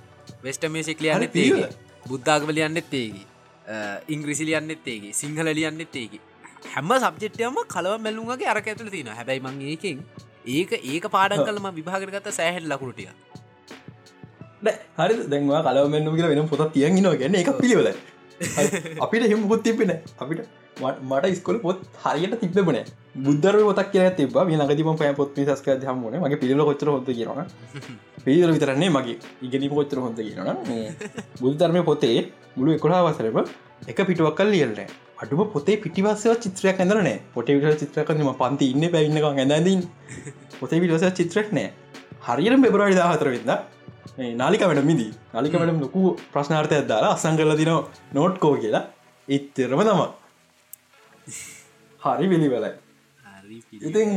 වෙස්ට 0.43 0.65
මේසික් 0.69 1.01
ලියන්න 1.01 1.29
තේගේ. 1.31 1.71
බුද්ධාගම 2.07 2.51
ලියන්නෙත් 2.51 2.95
ඒගේ 2.95 3.27
ඉංග්‍රිසි 4.09 4.47
ලියන්නෙත් 4.47 4.87
ඒගේ 4.87 5.13
සිංහල 5.13 5.49
ලියන්නෙත් 5.53 5.97
ඒගේ 5.97 6.21
හැම 6.69 6.91
සබ්ජෙට්යම 6.99 7.61
කලව 7.67 7.95
මැල්ලුන්ගේ 8.01 8.51
අර 8.53 8.59
ඇතුල 8.63 8.91
තින 8.91 9.11
හැබැයි 9.11 9.43
මං 9.43 9.61
ඒකෙන් 9.67 9.99
ඒක 10.49 10.73
ඒක 10.85 11.05
පාඩන් 11.17 11.45
කලම 11.45 11.69
විභාගරගත 11.79 12.31
සෑහෙට 12.33 12.69
ලකුරුටිය 12.73 13.11
හරි 14.99 15.15
දැන්වා 15.27 15.63
කලවමෙන්න්නු 15.67 16.15
කියලා 16.15 16.33
වෙන 16.33 16.49
පොත 16.49 16.65
තියන් 16.73 16.97
නවා 16.97 17.17
ගැන්න 17.17 17.35
එක 17.37 17.51
පිළිවල. 17.59 17.89
අපිට 19.01 19.25
හෙම 19.25 19.49
පුත් 19.49 19.63
තිබෙන 19.63 19.91
අපිට 20.19 20.41
මට- 20.77 21.01
මට 21.03 21.35
ස්කොල 21.37 21.59
පොත් 21.59 21.79
හරියට 22.05 22.37
තිබෙන 22.41 22.79
බුද්ධර 23.17 23.57
පොතක් 23.61 23.91
කිය 23.93 24.11
තිබ 24.17 24.37
ලගතිම 24.37 24.97
පය 24.97 25.13
පොත් 25.15 25.37
සස්ක 25.47 25.67
හමන 25.85 26.21
මගේ 26.21 26.41
පිළිල 26.41 26.63
කොච්චර 26.65 26.89
හොද 26.89 27.05
කියරන 27.11 27.45
පිළිල 28.25 28.53
විතරන්නේ 28.53 28.91
මගේ 28.91 29.19
ඉගෙන 29.43 29.69
කොච්චර 29.71 29.99
හොද 29.99 30.17
කියරන 30.19 30.49
බුද්ධර්මය 31.41 31.83
පොතේ 31.83 32.19
මුළු 32.57 32.75
එකොලා 32.75 33.03
වසරම 33.07 33.39
එක 33.89 33.99
පිටුවක් 34.07 34.37
කල් 34.37 34.51
ලියල්නෑ 34.51 34.87
අඩුම 35.19 35.43
පොතේ 35.53 35.77
පිටිවස්සව 35.77 36.35
චිත්‍රයක් 36.39 36.81
ඇඳරනෑ 36.81 37.17
පොට 37.35 37.49
විට 37.49 37.79
චිත්‍රකනම 37.79 38.33
පන්ති 38.35 38.71
ඉන්න 38.71 38.89
පැඉන්න 38.91 39.53
ඇඳදින් 39.53 39.83
පොතේ 40.61 40.81
පිටවස 40.81 41.05
චිත්‍රක් 41.15 41.53
නෑ. 41.53 41.69
හරියට 42.27 42.63
පෙබරවාඩි 42.63 42.97
දාහතර 42.97 43.29
වෙන්න 43.29 43.53
නාලිකමට 44.43 44.85
මිදි. 44.91 45.09
නාලිකමට 45.35 45.81
ලොකු 45.85 46.01
ප්‍රශ්නාර්ථයක් 46.33 46.87
දාලා 46.93 47.15
අසං 47.17 47.37
කරල 47.39 47.57
දින 47.61 47.73
නෝට්කෝ 48.19 48.55
කියලා. 48.63 48.85
ඉත්තරම 49.29 49.81
තම 49.89 50.01
හරි 52.03 52.27
පිළිවෙලයි. 52.33 52.73
ඉතින් 53.89 54.09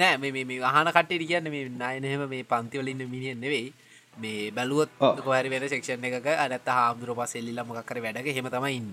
නෑ 0.00 0.16
මේ 0.18 0.60
අහන 0.70 0.88
කට්ට 0.96 1.24
කියන්න 1.30 1.50
මේ 1.54 1.64
නයනහෙම 2.00 2.28
මේ 2.34 2.44
පන්තිවලින්න 2.52 3.02
මිනිියෙන් 3.14 3.40
නෙවෙයි. 3.40 3.72
මේ 4.16 4.50
බැලුවොත්. 4.56 4.90
කොහරි 5.24 5.50
වෙන 5.50 5.68
සෙක්ෂණ 5.68 6.04
එක 6.04 6.26
අනත් 6.44 6.68
හාමුදුර 6.76 7.14
පසෙල්ලිල 7.20 7.62
මොකක්කර 7.68 8.02
වැඩක 8.06 8.28
හෙම 8.38 8.48
තමයි 8.56 8.76
ඉන්න. 8.80 8.92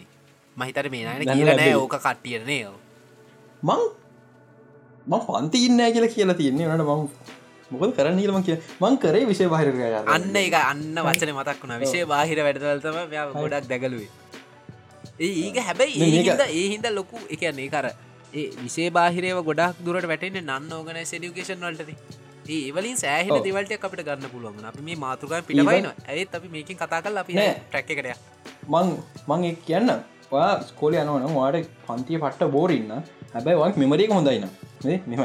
මහිතර 0.58 0.90
මේ 0.90 1.04
දැන් 1.08 1.28
කියලනෑ. 1.34 1.74
ඕක 1.76 1.96
කට්ටියනේ 2.06 2.64
මං 3.64 3.82
මං 5.08 5.22
පන්ති 5.28 5.66
ඉන්න 5.68 5.82
කියලා 5.94 6.16
කියලා 6.16 6.40
තියන්නේ. 6.42 6.68
වනට 6.70 6.86
මං 6.88 7.08
මොකද 7.72 7.92
කරන්න 7.98 8.20
ීලම 8.24 8.38
කිය 8.48 8.58
මං 8.84 8.98
කරේ 9.04 9.26
විශය 9.32 9.48
බහිර 9.54 9.68
අන්න 10.16 10.38
එක 10.42 10.56
අන්න 10.62 10.84
වචන 11.08 11.32
මතක් 11.38 11.62
වුණ. 11.64 11.76
විශේ 11.84 12.06
බාහිර 12.12 12.40
වැඩදවල්තම 12.48 12.98
ගොඩක් 13.42 13.70
දැගලුවේ. 13.72 14.10
ඒ 15.26 15.32
ඒක 15.46 15.58
හැබැයි 15.70 16.12
මේ 16.14 16.50
ඒහින්ද 16.60 16.88
ලොකු 17.00 17.18
එකන්නේ 17.36 17.70
කර 17.76 17.88
ඒ 18.40 18.46
විසේ 18.64 18.90
බාහිරව 19.00 19.42
ගොඩක් 19.50 19.84
දුරට 19.88 20.10
වැටෙන්නේ 20.12 20.46
නන්න 20.48 20.76
ඕගන 20.78 21.02
සඩිකේෂන් 21.12 21.66
වලටද 21.66 21.92
ඒ 22.50 22.60
ඒවලින් 22.68 22.98
සෑහිල. 23.04 23.36
දෙවල්ට 23.48 23.74
අපිට 23.90 24.06
ගන්න 24.08 24.32
පුළුවන් 24.36 24.70
අපි 24.72 24.86
මේ 24.92 25.02
මාතෘකා 25.08 25.42
පිටවයින 25.50 25.90
ඇත් 26.14 26.40
අපි 26.40 26.48
මේකින් 26.56 26.80
කතා 26.84 27.02
කල් 27.08 27.24
අපි 27.24 27.42
නෑ. 27.42 27.58
ට්‍රැක් 27.68 27.92
එකටය 27.96 28.16
මං 28.74 28.96
මං 29.28 29.52
කියන්න. 29.68 30.00
ස්කෝල 30.70 30.94
යනවන 30.94 31.24
වාට 31.36 31.70
පන්තිය 31.86 32.18
පට්ට 32.24 32.52
බෝරන්න 32.56 32.92
හැබැයි 33.34 33.62
වක් 33.62 33.80
මෙමරේක 33.82 34.12
හොඳයින 34.18 34.46
මෙම 35.12 35.24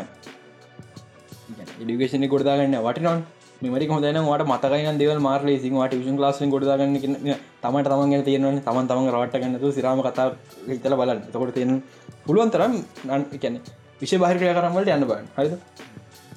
ඉඩිකේෂන 1.81 2.27
ගොඩදාගන්න 2.27 2.77
වටිනන් 2.81 3.25
මෙමරි 3.63 3.87
හොඳන 3.89 4.19
වට 4.23 4.47
මතකයින 4.47 4.99
දෙවල් 4.99 5.21
මාර්ලේ 5.21 5.59
සිං 5.59 5.75
වාට 5.75 5.95
විෂන් 5.95 6.19
ලාසෙන් 6.19 6.51
ගොඩදාගන්න 6.51 6.97
තමට 6.97 7.89
තමන්ගෙන 7.89 8.25
තියෙනවන 8.25 8.61
තමන් 8.61 8.89
තමන් 8.91 9.11
රවට 9.13 9.41
ගන්නතු 9.43 9.73
සිරාම 9.73 10.03
කතා 10.03 10.29
හිතල 10.69 10.95
බලන්න. 10.95 11.21
තකොට 11.27 11.55
තියෙන 11.55 11.83
පුළුවන් 12.27 12.51
තරම් 12.51 12.73
නන් 13.07 13.25
කැන 13.39 13.61
විශෂ 14.01 14.21
බාහිකය 14.21 14.45
කරමට 14.51 14.91
යන්න 14.91 15.07
බන්න 15.07 15.29
හයිද 15.37 15.53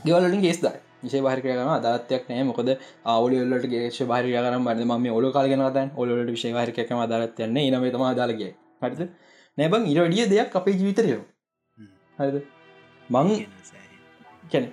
ගෙවලින් 0.06 0.42
ගේස්ද 0.42 0.68
විශෂ 1.04 1.22
බාහිකය 1.22 1.48
කරම 1.50 1.72
අදාත්යක් 1.72 2.30
නෑ 2.30 2.44
මොකද 2.44 2.74
අවලට 3.06 3.68
ගේෂ 3.68 4.02
බාහික 4.06 4.34
කරම 4.38 4.64
බද 4.66 4.86
ම 4.86 5.08
ඔල 5.12 5.32
කාලගෙනත 5.32 5.96
ඔලට 5.96 6.30
විශෂ 6.30 6.54
බාහිකම 6.54 7.00
අදාරත්යන්නේ 7.00 7.72
නම 7.72 7.88
තම 7.90 8.06
අදාලගේ 8.06 8.52
හරිද? 8.82 9.02
නැබං 9.58 9.88
ඉරඩිය 9.88 10.26
දෙයක් 10.30 10.56
අපේ 10.56 10.78
ජීවිතරයෝ 10.80 11.24
හරිද? 12.20 12.44
මං 13.10 13.28
කැන 14.52 14.66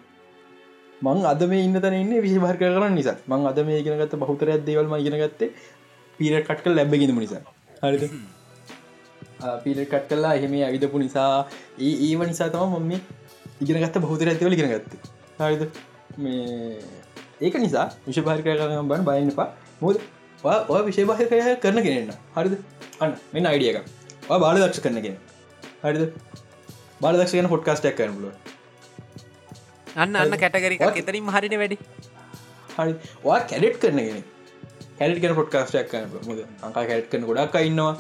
මං 1.04 1.26
අද 1.32 1.42
මේ 1.50 1.64
ඉන්න 1.66 1.80
තන 1.84 1.96
ඉන්න 2.02 2.14
විශභාර 2.26 2.56
කරන්න 2.60 2.94
නිසා. 2.98 3.16
මං 3.30 3.46
අද 3.50 3.58
මේ 3.66 3.80
ඉගෙනගත්ත 3.82 4.14
බහුතරයක් 4.22 4.64
දේවල්ම 4.68 4.94
ඉගෙන 5.00 5.16
ගත්තේ 5.22 5.50
පීර 6.18 6.34
කට්ක 6.48 6.66
ලැබගෙනම 6.78 7.20
නිසා. 7.24 7.42
හරිද? 7.82 8.04
පීර 9.64 9.78
කට් 9.84 10.08
කල්ලා 10.10 10.34
එහෙම 10.38 10.54
අවිදපු 10.68 11.02
නිසා 11.04 11.28
ඒ 11.78 11.94
ඒව 12.08 12.20
නිසා 12.30 12.48
තම 12.54 12.76
මම 12.78 12.92
ඉගෙනගත්ත 13.62 13.98
බහුතර 14.04 14.30
ඇතිවල 14.32 14.56
ඉගෙන 14.56 14.70
ගත්ත. 14.74 14.92
හරිද? 15.40 15.62
මේ 16.18 16.78
ඒක 17.40 17.54
නිසා 17.66 17.86
විශභාර 18.06 18.40
කරන 18.46 18.88
බන් 18.92 19.04
බයන්නපා 19.10 19.48
මොද 19.82 20.00
ඔය 20.74 20.80
විශේභාය 20.88 21.56
කරන 21.64 21.82
කෙනෙන්න 21.86 22.10
හරිද? 22.36 22.54
අන්න 23.00 23.12
මෙන්න 23.34 23.50
අයිඩියක 23.52 23.78
බාල 24.28 24.56
දක්ෂ 24.62 24.84
කරනගෙන 24.86 25.16
හරිද? 25.84 26.02
බාල 27.02 27.14
දක්ෂ 27.20 27.36
කන 27.36 27.52
පොට්කාස්ටක් 27.54 27.96
කරනුල 28.00 28.53
අන්න 29.96 30.16
අන්න 30.16 30.36
කැටගරික? 30.42 30.80
එතරින් 31.00 31.28
හරිට 31.36 31.56
වැඩි. 31.62 31.76
හරි. 32.76 32.94
වා 33.26 33.40
කැඩෙට් 33.50 33.76
කරනගෙන 33.82 34.22
කැඩට 34.98 35.20
කන 35.22 35.36
පොට්කාස්ටක් 35.40 35.92
කරන 35.92 36.40
අංකා 36.68 36.84
කැඩ් 36.90 37.06
කරන 37.12 37.26
ගොඩක් 37.30 37.58
ඉන්නවා. 37.68 37.92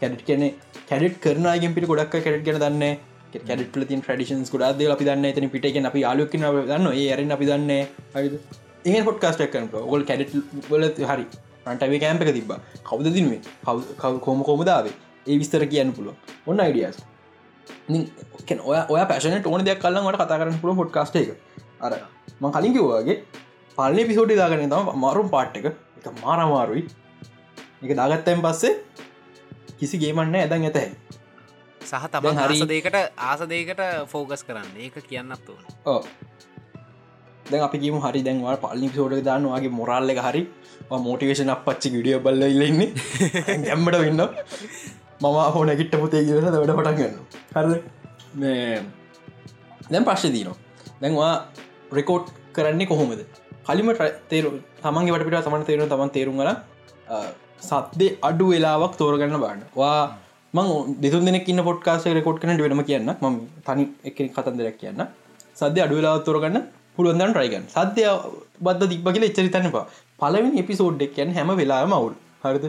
කැඩට් 0.00 0.26
කන 0.28 0.44
කැඩට් 0.90 1.16
කරනගෙන් 1.24 1.74
පිට 1.78 1.88
ගොඩක් 1.92 2.14
කැඩ් 2.26 2.44
කන 2.48 2.60
දන්න 2.64 2.84
කැඩට 3.48 3.88
තින් 3.92 4.04
්‍රඩිෂන්ස් 4.08 4.52
ගොඩක් 4.54 4.78
දේ 4.80 4.92
අපි 4.96 5.08
දන්න 5.08 5.30
එතන 5.32 5.48
පිට 5.54 5.66
අපි 5.90 6.04
ආලුක් 6.10 6.36
දන්න 6.36 6.92
ඒ 6.92 7.08
අරන්න 7.16 7.34
අපි 7.38 7.50
දන්න 7.50 7.72
හරි 8.14 8.38
ඒ 8.92 9.02
පොට්කාස්ටක් 9.08 9.50
කරන 9.54 9.68
ඔගොල් 9.86 10.06
කැඩට් 10.10 10.38
වල 10.70 10.86
හරි. 11.10 11.26
රන්ටවේ 11.66 11.98
කෑම්පක 12.02 12.30
තිබ 12.36 12.50
කවද 12.88 13.12
දිනුවේ? 13.14 13.40
කෝම 14.24 14.40
කෝමදාවේ 14.48 14.94
ඒ 15.26 15.36
විස්තර 15.40 15.62
කියන්න 15.72 15.92
පුළුව 15.96 16.50
ඔන්න 16.50 16.60
අයිඩියස් 16.64 16.96
ඔය 18.64 18.78
ඔය 18.88 19.02
පැශන 19.06 19.38
ටෝන 19.38 19.64
දෙයක් 19.64 19.80
කල්ලන්නට 19.80 20.18
කතා 20.18 20.38
කරන්න 20.40 20.60
පුළ 20.60 20.76
පොඩ්කාස්ට 20.76 21.16
එක. 21.16 21.30
අර 21.80 21.92
ම 22.40 22.50
කලින් 22.50 22.72
කිව්වාගේ 22.72 23.16
පල්ලි 23.78 24.04
පිසෝටි 24.06 24.36
දාගන්න 24.36 24.70
තම 24.70 24.92
මරුම් 24.98 25.28
පාට් 25.30 25.56
එක. 25.56 25.66
එක 25.98 26.06
මාරමාරුයි. 26.22 26.84
එක 27.82 27.96
දාගත්තැන් 27.96 28.42
පස්සේ 28.42 28.72
කිසි 29.78 29.98
ගේමන්න 29.98 30.36
ඇදන් 30.36 30.64
ඇතැයි 30.64 30.92
සහ 31.80 32.04
තම 32.06 32.22
දැන් 32.22 32.38
හරි- 32.38 32.46
හරිසදේකට 32.50 32.96
ආසදේකට 33.22 33.80
ෆෝගස් 34.08 34.42
කරන්න. 34.42 34.70
ඒක 34.78 34.94
කියන්නත් 35.04 35.48
ඕන. 35.48 35.64
ඕ 35.86 36.00
දැන් 37.46 37.62
අපි 37.62 37.78
කිම 37.78 37.96
හරි. 38.00 38.20
දැන්වා 38.22 38.56
පල්ලි 38.58 38.88
සෝට 38.90 39.24
දාන්න. 39.24 39.44
වගේ 39.50 39.70
මොරල්ල 39.70 40.10
එක 40.10 40.20
හරි. 40.26 40.42
මෝටිවේෂන 41.04 41.50
අප 41.50 41.64
පච්චි 41.66 41.88
ගිඩිය 41.90 42.18
බල්ල 42.20 42.42
ඉල්ලන්නේ 42.44 42.88
ගැම්මට 43.64 43.96
වෙන්න 43.98 44.22
මම 45.24 45.38
හෝ 45.54 45.64
නැකිට්ට 45.68 45.96
පොතේ 46.02 46.22
කියල 46.26 46.40
වැඩ 46.44 46.72
පටන් 46.78 46.96
ගන්න 46.98 47.14
හර 47.54 47.66
මේ 48.40 48.82
දැන් 49.92 50.04
ප්‍රශ්ය 50.08 50.28
දීනවා 50.34 50.58
දැන්වා 51.02 51.32
රෙකෝඩ් 51.98 52.26
කරන්නේ 52.56 52.88
කොහොමද? 52.90 53.22
කලිම 53.66 53.88
තේරු 54.30 54.50
තමන්ගේ 54.82 55.14
වටපිට 55.14 55.46
සමන 55.46 55.64
තේරුණ 55.70 55.90
තමන් 55.92 56.12
තේරුම් 56.16 56.36
ගල 56.40 56.50
සත්දේ 57.70 58.10
අඩු 58.28 58.50
වෙලාවක් 58.52 58.94
තෝරගන්න 59.00 59.40
බාන්න 59.44 59.64
වා 59.80 59.98
මං 60.54 60.96
දෙතුන් 61.02 61.26
දෙනෙක් 61.28 61.48
ඉන්න 61.52 61.64
පොට්කාස 61.68 62.06
රෙකෝඩ් 62.18 62.40
කනට 62.42 62.64
වෙනම 62.66 62.84
කියන්න. 62.90 63.10
ම 63.22 63.36
තනි 63.66 63.84
එක 64.08 64.18
කතන්දරක් 64.36 64.78
කියන්න. 64.82 65.04
සද්‍ය 65.60 65.80
අඩු 65.86 66.00
වෙලා 66.00 66.16
තෝරගන්න 66.28 66.58
පුළුවන්දන් 66.96 67.36
රයිගන් 67.40 67.64
සද්‍ය 67.76 68.02
බද්ධ 68.66 68.90
දික්බ 68.92 69.08
කියල 69.14 69.28
එච්චරිතන්නවා 69.30 69.86
පලවිනි 70.20 70.60
එපිසෝඩ් 70.64 71.06
එකයන් 71.06 71.32
හැම 71.38 71.50
වෙලා 71.62 71.84
මවුල් 71.92 72.14
හරිද? 72.44 72.66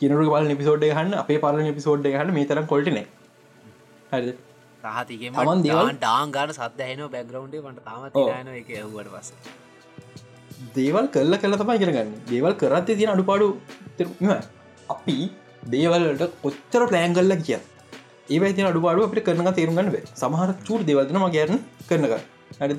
කිනරු 0.00 0.26
පල 0.28 0.54
පිසෝඩ් 0.56 0.84
හන්න 0.90 1.14
අපේ 1.16 1.38
පල 1.38 1.62
පිසෝඩ් 1.72 2.08
හන්න 2.12 2.32
මේ 2.32 2.46
තරම් 2.46 2.66
කොල්ටන 2.66 2.98
හරිද? 4.12 4.34
රහතිගේ 4.84 5.30
තමන් 5.32 5.62
දේවල්- 5.62 5.94
ඩාන් 5.96 6.32
ගාන 6.32 6.52
සද්‍යයන 6.54 7.00
බැග්‍රවන්්ේ 7.10 7.62
මට 7.64 7.84
තාම 7.84 8.02
එක 8.54 8.68
ඇහුවට 8.72 9.08
පස 9.14 9.28
දේවල් 10.74 11.08
කරල 11.08 11.38
කල 11.38 11.56
තමයි 11.56 11.78
කරගන්න 11.82 12.12
දේවල් 12.26 12.54
කරත්තේ 12.54 12.98
තියෙන 12.98 13.10
අඩුපාඩු. 13.10 13.48
අපි 14.88 15.16
දේවල්ට 15.70 16.22
කොච්චර 16.42 16.82
ප්ලෑන් 16.88 17.14
කල්ල 17.14 17.34
කිය 17.40 17.58
ඒ 18.28 18.52
ති 18.52 18.62
අඩුපාඩු 18.64 19.06
අපට 19.06 19.20
කරන 19.26 19.50
තේරුගන්න 19.52 19.90
වේ 19.90 20.04
සමහර 20.14 20.50
චූර් 20.64 20.80
දෙවල්දන 20.84 21.18
මගේරන 21.24 21.58
කරනක 21.88 22.14
හරි 22.60 22.74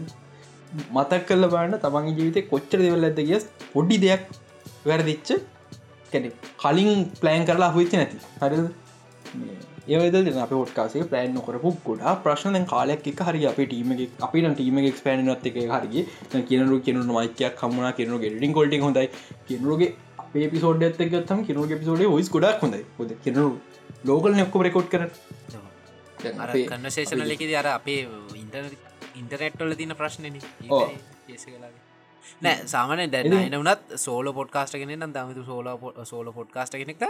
මතක් 0.94 1.22
කල්ල 1.28 1.46
බාන්න 1.50 1.78
තමන්ගේ 1.80 2.16
ජීවිතය 2.18 2.42
කොච්චර 2.50 2.80
දෙවල් 2.80 3.08
ඇද 3.10 3.22
කිය 3.22 3.40
පොඩ්ඩි 3.74 3.98
දෙයක් 4.04 4.24
වැරදිච්ච 4.86 5.30
කැනෙ 6.12 6.30
කලින් 6.64 7.06
ප්ලෑන් 7.22 7.48
කරලා 7.50 7.72
හුච්ච 7.78 7.96
නැති. 8.00 8.18
හරි 8.42 8.60
ඒවද 9.96 10.40
අප 10.46 10.52
ොට්කාසේ 10.62 11.04
ප්ලෑන් 11.12 11.38
නොකරපු 11.38 11.72
ගොඩා 11.86 12.16
ප්‍රශ්න. 12.26 12.58
කාලයක් 12.74 13.08
එක 13.14 13.24
හරි 13.30 13.46
අප 13.52 13.62
ටීම 13.62 13.94
අපි 14.28 14.44
ටීම 14.50 14.82
ක්ස්පෑනත් 14.98 15.48
එක 15.52 15.62
හරි 15.76 16.06
කියනරු 16.52 16.82
කියනු 16.88 17.08
මයිකයක් 17.12 17.56
කමුණ 17.62 17.90
කියනු 18.02 18.20
ගෙටින් 18.26 18.58
කොල්ටි 18.60 18.84
හොඳයි. 18.88 19.08
කියනරුගේ 19.48 19.90
අපේ 20.26 20.48
පිසෝඩ් 20.56 20.86
ඇත්තකත්තම් 20.90 21.40
කියනු 21.48 21.70
පිසෝඩ 21.82 22.06
ොයිස් 22.18 22.30
ගොඩක් 22.36 22.68
හොඳයි. 22.68 22.84
හොද 23.00 23.16
කියනරු 23.26 23.48
ලෝකල් 24.12 24.38
නෙක්කො 24.42 24.64
රෙකෝඩ් 24.68 24.90
කර 24.94 25.04
කන්නශේෂනලෙකෙද 26.70 27.52
අර 27.62 27.68
අපේ 27.74 28.00
ඉන්ටර් 28.44 28.64
ඉන්ටරෙක්ටොල 29.22 29.76
තින 29.82 29.94
ප්‍රශ්නන 30.00 30.40
නෑ 32.42 32.68
සාමන 32.74 33.04
දැන්න 33.12 33.56
වනත් 33.56 34.02
සෝල 34.06 34.34
පොඩ්කාස්ට 34.40 34.80
ගෙන 34.82 34.94
නම් 34.96 35.14
දමතු 35.14 35.46
සෝල 35.46 35.70
සෝල 36.06 36.34
පොඩ්කාස්ට 36.34 36.78
කෙනෙක්ට 36.82 37.06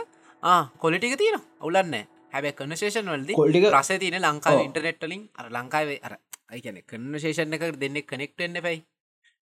කොලිටික 0.77 1.17
තියෙන 1.17 1.41
ඔවුලන්න 1.61 1.97
හැබැ 2.33 2.53
කනශේෂන් 2.53 3.09
වලද 3.13 3.39
කොල්ටික 3.39 3.69
ප්‍රස 3.69 3.91
තියන 4.03 4.19
ලංකාව. 4.19 4.61
ඉන්ටනෙට්ටලින් 4.65 5.23
අර 5.39 5.49
ලංකාවේ 5.55 5.99
අර 6.03 6.13
අයිකැන 6.49 6.83
කන්නශේෂණ 6.83 7.57
එක 7.57 7.65
දෙන්නෙ 7.81 8.01
කනෙක්ටෙන්න්න 8.03 8.61
පැයි 8.61 8.81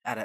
අර 0.05 0.19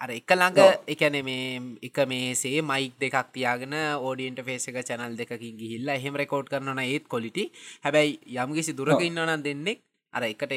අර 0.00 0.10
එක 0.10 0.32
ළඟ. 0.32 0.58
එකන 0.86 1.18
මේ 1.24 1.60
එක 1.82 1.98
මේසේ 2.08 2.62
මයික් 2.62 2.94
දෙකක් 3.00 3.32
තියාගෙන 3.34 3.76
ඕඩියන්ට 3.98 4.44
ෆේස 4.46 4.68
එක 4.68 4.80
චැනල් 4.82 5.16
දෙකින් 5.16 5.58
ගිහිල්ල 5.60 5.88
එහෙම 5.88 6.16
රෙකෝඩ් 6.22 6.48
කරන 6.48 6.82
ඒත් 6.84 7.08
කොලිටි 7.08 7.50
හැබැයි 7.84 8.18
යම්ගිසි 8.36 8.76
දුරක 8.78 8.96
ඔව්. 8.96 9.06
ඉන්නවනම් 9.08 9.44
දෙන්නෙක් 9.48 9.82
අර 10.12 10.24
එකට 10.24 10.52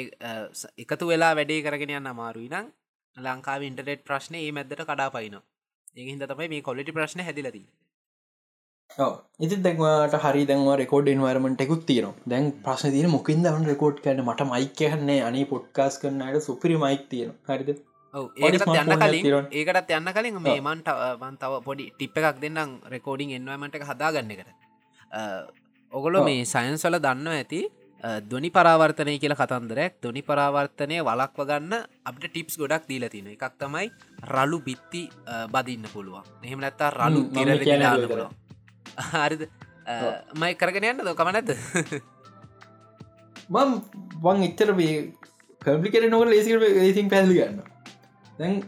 එකතු 0.84 1.12
වෙලා 1.12 1.34
වැඩේ 1.36 1.64
කරගෙන 1.66 1.97
යන්න 2.00 2.12
අමාරුයි 2.14 2.50
නම් 2.50 2.68
ලංකාව 3.18 3.62
ඉන්ටනෙට් 3.64 4.05
ප්‍රශ්නය 4.07 4.39
ඒ 4.45 4.51
මැද්දට 4.51 4.86
කඩා 4.89 5.10
පයින 5.10 5.38
ඒහින්ද 5.97 6.26
තමයි 6.32 6.49
මේ 6.53 6.66
කොලිටි 6.70 6.95
ප්‍රශ්න 6.97 7.26
හැදිලති 7.28 7.64
ඉති 9.39 9.55
දැන්වාට 9.66 10.16
හරි 10.24 10.45
දැන්වා 10.49 10.78
රෙකෝඩ් 10.82 11.12
ඉන්වර්මට 11.14 11.62
එකකුත් 11.66 11.84
තියෙන 11.89 12.16
දැන් 12.32 12.49
ප්‍රශ්න 12.66 12.95
තියන 12.95 13.12
මොකින් 13.16 13.43
දවන 13.45 13.70
රෙකෝඩ් 13.72 14.01
කරන 14.05 14.24
මට 14.26 14.49
මයික 14.53 14.82
හන්නේ 14.93 15.20
අනේ 15.28 15.45
පොඩ්කාස් 15.45 16.01
කරනයට 16.01 16.41
සුපිරි 16.47 16.78
මයික් 16.86 17.05
තියෙන 17.12 17.34
හරිද? 17.49 17.70
smartphone 18.14 18.80
යන්න 18.82 18.95
කලින්. 18.97 19.47
ඒකටත් 19.51 19.91
යන්න 19.97 20.12
කලින් 20.18 20.41
මේ 20.41 20.62
මන්ට 20.62 20.89
මන්තව 21.22 21.53
පොඩි 21.68 21.86
ටිප් 21.91 22.18
එකක් 22.20 22.41
දෙන්නම් 22.41 22.78
රෙකෝඩිං 22.93 23.36
එන්වමට 23.38 23.84
හදාගන්න 23.91 24.34
එකට. 24.36 24.49
ඔගොලො. 25.93 26.24
මේ 26.24 26.45
සයින්ස්වල 26.45 26.99
දන්න 26.99 27.34
ඇති 27.36 27.62
දොනි 28.02 28.50
පරාවර්තනය 28.50 29.20
කියල 29.20 29.36
කතන්දරයක්. 29.36 30.00
දොනි 30.02 30.22
පරාවර්තනය 30.22 31.00
වලක්ව 31.04 31.45
ගන්න 31.45 31.74
අපට 32.06 32.28
ටිප්ස් 32.28 32.56
ගොඩක් 32.58 32.88
දීල 32.88 33.10
තින 33.10 33.28
එකක් 33.28 33.58
තමයි 33.58 33.91
රලු 34.26 34.60
බිත්ති 34.62 35.10
බදින්න 35.52 35.89
පුළුවන්. 35.93 36.24
එහෙම 36.43 36.60
නැත්තා 36.60 36.91
රලු 36.91 37.28
ඒක 37.36 38.08
පුළුවන්. 38.08 38.32
හරිද? 39.12 39.50
මයි 40.36 40.56
කරගෙන 40.56 40.88
යන්න 40.91 41.06
දොකම 41.06 41.32
නැත 41.34 41.50
මම් 43.50 43.72
වන් 44.24 44.43
එච්චර 44.45 44.74
මේ 44.78 45.14
කල්පිකට 45.62 46.10
නොක 46.10 46.26
ලේසිකට 46.30 46.62
ලේසින් 46.62 47.10
පැදිලි 47.10 47.39
ගන්න 47.39 47.62
දැන් 48.38 48.62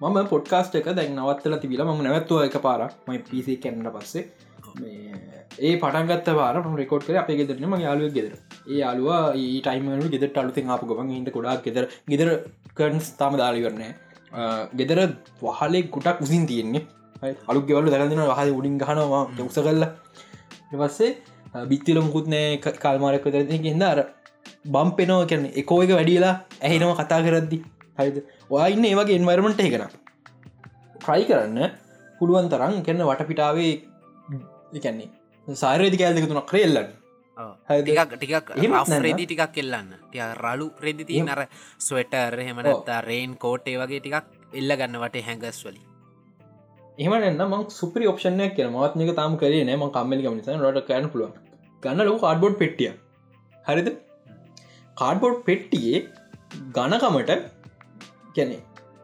මම 0.00 0.28
පොඩ්කාස්ට 0.28 0.74
එක 0.76 0.90
දැන් 0.92 1.16
නවත්තල 1.16 1.56
තිබිලා 1.58 1.86
ම 1.88 2.02
නැවත්තුව 2.04 2.44
එක 2.46 2.58
පාරක් 2.62 3.08
මයි 3.08 3.18
පිසි 3.20 3.56
කැන්න 3.56 3.88
පස්සේ. 3.94 4.24
මේ 4.24 4.43
ඒ 4.82 5.74
පටන්ගත් 5.82 6.28
පාර 6.38 6.54
රෙකෝඩ් 6.82 7.04
කර 7.08 7.18
අපේ 7.22 7.36
ගෙදරනම 7.40 7.74
යාලුව 7.86 8.14
ගෙදර. 8.16 8.32
ඒ 8.70 8.78
යාලුවා 8.82 9.20
ඒ 9.42 9.60
ටයිමලු 9.66 10.08
ගෙදර 10.14 10.30
අලුතින් 10.42 10.72
ආපු 10.74 10.88
ගම 10.90 11.10
හිට 11.16 11.30
කොඩක් 11.36 11.68
ගෙදර 11.68 11.84
ගෙදර 12.12 12.28
කර්න්ස් 12.78 13.08
තම 13.20 13.36
දාලි 13.42 13.62
කරනෑ 13.66 13.92
ගෙදර 14.80 14.98
වහලේ 15.42 15.82
ගුටක් 15.94 16.24
උසින් 16.26 16.46
තියෙන්නේ. 16.50 16.82
හරි, 17.20 17.32
අලුත් 17.50 17.64
ගෙවල්ල 17.68 17.92
දරදින 17.94 18.22
වහද 18.30 18.50
උඩින් 18.58 18.76
ගහනවා 18.82 19.22
උස 19.48 19.58
කල්ල 19.66 19.84
පස්සේ 20.80 21.12
බිත්තිල 21.70 21.98
මුකුත් 22.06 22.26
නෑ 22.34 22.58
කාල්මාරක 22.84 23.26
දරති 23.34 23.62
ගෙන්ද 23.66 23.84
අර 23.92 24.00
බම් 24.74 24.90
පෙනෝ 24.98 25.20
කරන 25.30 25.44
එකෝ 25.60 25.80
එක 25.84 25.92
වැඩියලා 25.98 26.34
ඇහිනම 26.66 26.92
කතා 27.00 27.20
කරද්දි. 27.26 27.58
හරිද? 27.98 28.16
ඔයා 28.50 28.68
ඉන්න 28.74 28.84
ඒවගේ 28.90 29.18
එන්වර්මට 29.20 29.60
එකන 29.68 29.84
ට්‍රයි 31.00 31.24
කරන්න 31.30 31.58
පුළුවන් 32.20 32.48
තරම් 32.52 32.74
කරන 32.86 33.02
වටපිටාවේ 33.10 33.72
එකන්නේ 34.80 35.56
සාරේදි 35.62 35.98
කෑල්දක 36.02 36.28
තුනක් 36.30 36.46
ක්‍රෙල්ලන්න? 36.52 36.90
ටිකක් 37.70 38.12
ටිකක්? 38.14 38.50
රෙදි 39.06 39.24
ටිකක් 39.26 39.58
එල්ලන්න. 39.62 39.90
ටිය 40.10 40.22
රලු 40.42 40.68
රෙදි 40.86 41.04
තිය 41.04 41.22
අර 41.34 41.40
ස්වටර් 41.86 42.36
හෙමනත්තා 42.48 43.00
රේන් 43.08 43.34
කෝටේ 43.44 43.76
වගේ 43.82 44.00
ටිකක් 44.00 44.58
එල්ල 44.60 44.76
ගන්නවට 44.80 45.24
හැඟස් 45.28 45.60
වලි 45.66 45.80
එහමන්න 46.98 47.42
මං 47.46 47.64
සුපරි 47.78 48.10
ඔප්ෂණයක් 48.12 48.54
කියන 48.58 48.70
මත්නක 48.74 49.16
තාම 49.20 49.38
කරේ 49.40 49.64
නෑම 49.70 49.86
කම්මලි 49.96 50.34
නිසා 50.36 50.60
රට 50.60 50.86
කෑන 50.90 51.08
පුළුව 51.14 51.32
ගන්න 51.82 52.06
ලොක 52.08 52.20
කාඩ්බෝඩ් 52.26 52.60
පෙටිය 52.62 52.92
හරිද? 53.64 53.88
කාඩ්බෝඩ් 54.96 55.42
පෙට්ටියේ 55.48 56.06
ගණකමට 56.76 57.32
කැනෙ 58.36 58.56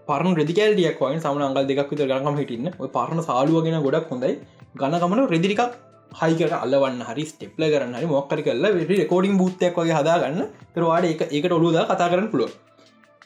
පරන 0.09 0.33
රෙදිකෑල්ටියක් 0.41 1.03
වයි 1.03 1.19
සම 1.19 1.43
අංගල් 1.49 1.67
දෙක් 1.71 1.91
විතර 1.93 2.07
ගනකම 2.13 2.37
හිටන්න. 2.41 2.71
පරණ 2.97 3.23
සාලුවගෙන 3.29 3.79
ගොඩක් 3.87 4.11
හොඳයි 4.13 4.33
ගණකමට 4.75 5.31
රෙදිරිකක් 5.35 5.61
හයිකට 6.13 6.53
අල්ලවන්න 6.55 7.03
හරි 7.09 7.25
ස්ටෙප්ල 7.25 7.65
කරන්න 7.73 7.95
හරි 7.95 8.07
මොක්කරි 8.07 8.43
කරලා 8.43 8.73
වෙ 8.75 9.05
කෝඩින් 9.13 9.39
බූත්තයක් 9.41 9.77
වගේ 9.77 9.97
හදාගන්න. 10.01 10.43
තරවාඩ 10.75 11.05
එක 11.13 11.23
ඒකට 11.29 11.53
ඔලුද 11.53 11.79
කතා 11.91 12.11
කරන්න 12.13 12.31
පුළුව 12.31 12.51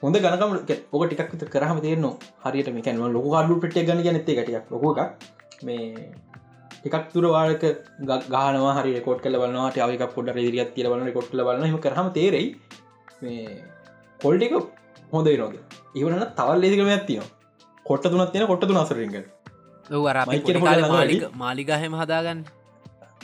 හොඳ 0.02 0.16
ගනකම 0.16 0.52
ඔක 0.92 1.02
ටිකක් 1.06 1.32
විතර 1.34 1.48
කරහම 1.54 1.80
තේරන 1.84 2.06
හරියට 2.44 2.70
මේකැන 2.76 3.02
ලොක 3.16 3.26
කාඩු 3.34 3.60
පට 3.62 3.86
ගන්න 3.88 4.04
ගනත්තේ 4.06 4.36
ගටියක් 4.38 4.72
ලොක 4.72 4.84
එකක්. 4.92 5.12
මේ 5.64 6.12
එකක් 6.86 7.12
තුර 7.12 7.24
වාරක 7.34 7.62
ගාන 8.30 8.58
හරි 8.78 9.00
කොට 9.06 9.22
කල 9.22 9.38
වන්නට 9.42 9.78
අවක 9.86 10.02
පොඩ 10.16 10.32
රදිරියත් 10.34 10.74
කියල 10.74 10.90
වන්න 10.92 11.12
කොට 11.12 11.30
ලබන්න 11.32 11.70
ම 11.70 11.78
කරහම 11.86 12.10
තේරෙයි 12.18 12.48
මේ 13.22 13.62
කොල්ටික 14.20 14.52
හොඳ 15.12 15.30
නොද 15.44 15.56
ඉවරන්න 15.94 16.26
තවල් 16.40 16.60
ලේසිකම 16.64 16.92
ඇත්තිනවා 16.96 17.30
කොට්ට 17.86 18.12
තුනත් 18.12 18.30
තියෙන 18.32 18.46
කොට්ට 18.46 18.68
තුන 18.68 19.33
මාලික 20.88 21.24
මාලිගහෙම 21.36 21.94
හදාගන්න. 21.94 22.44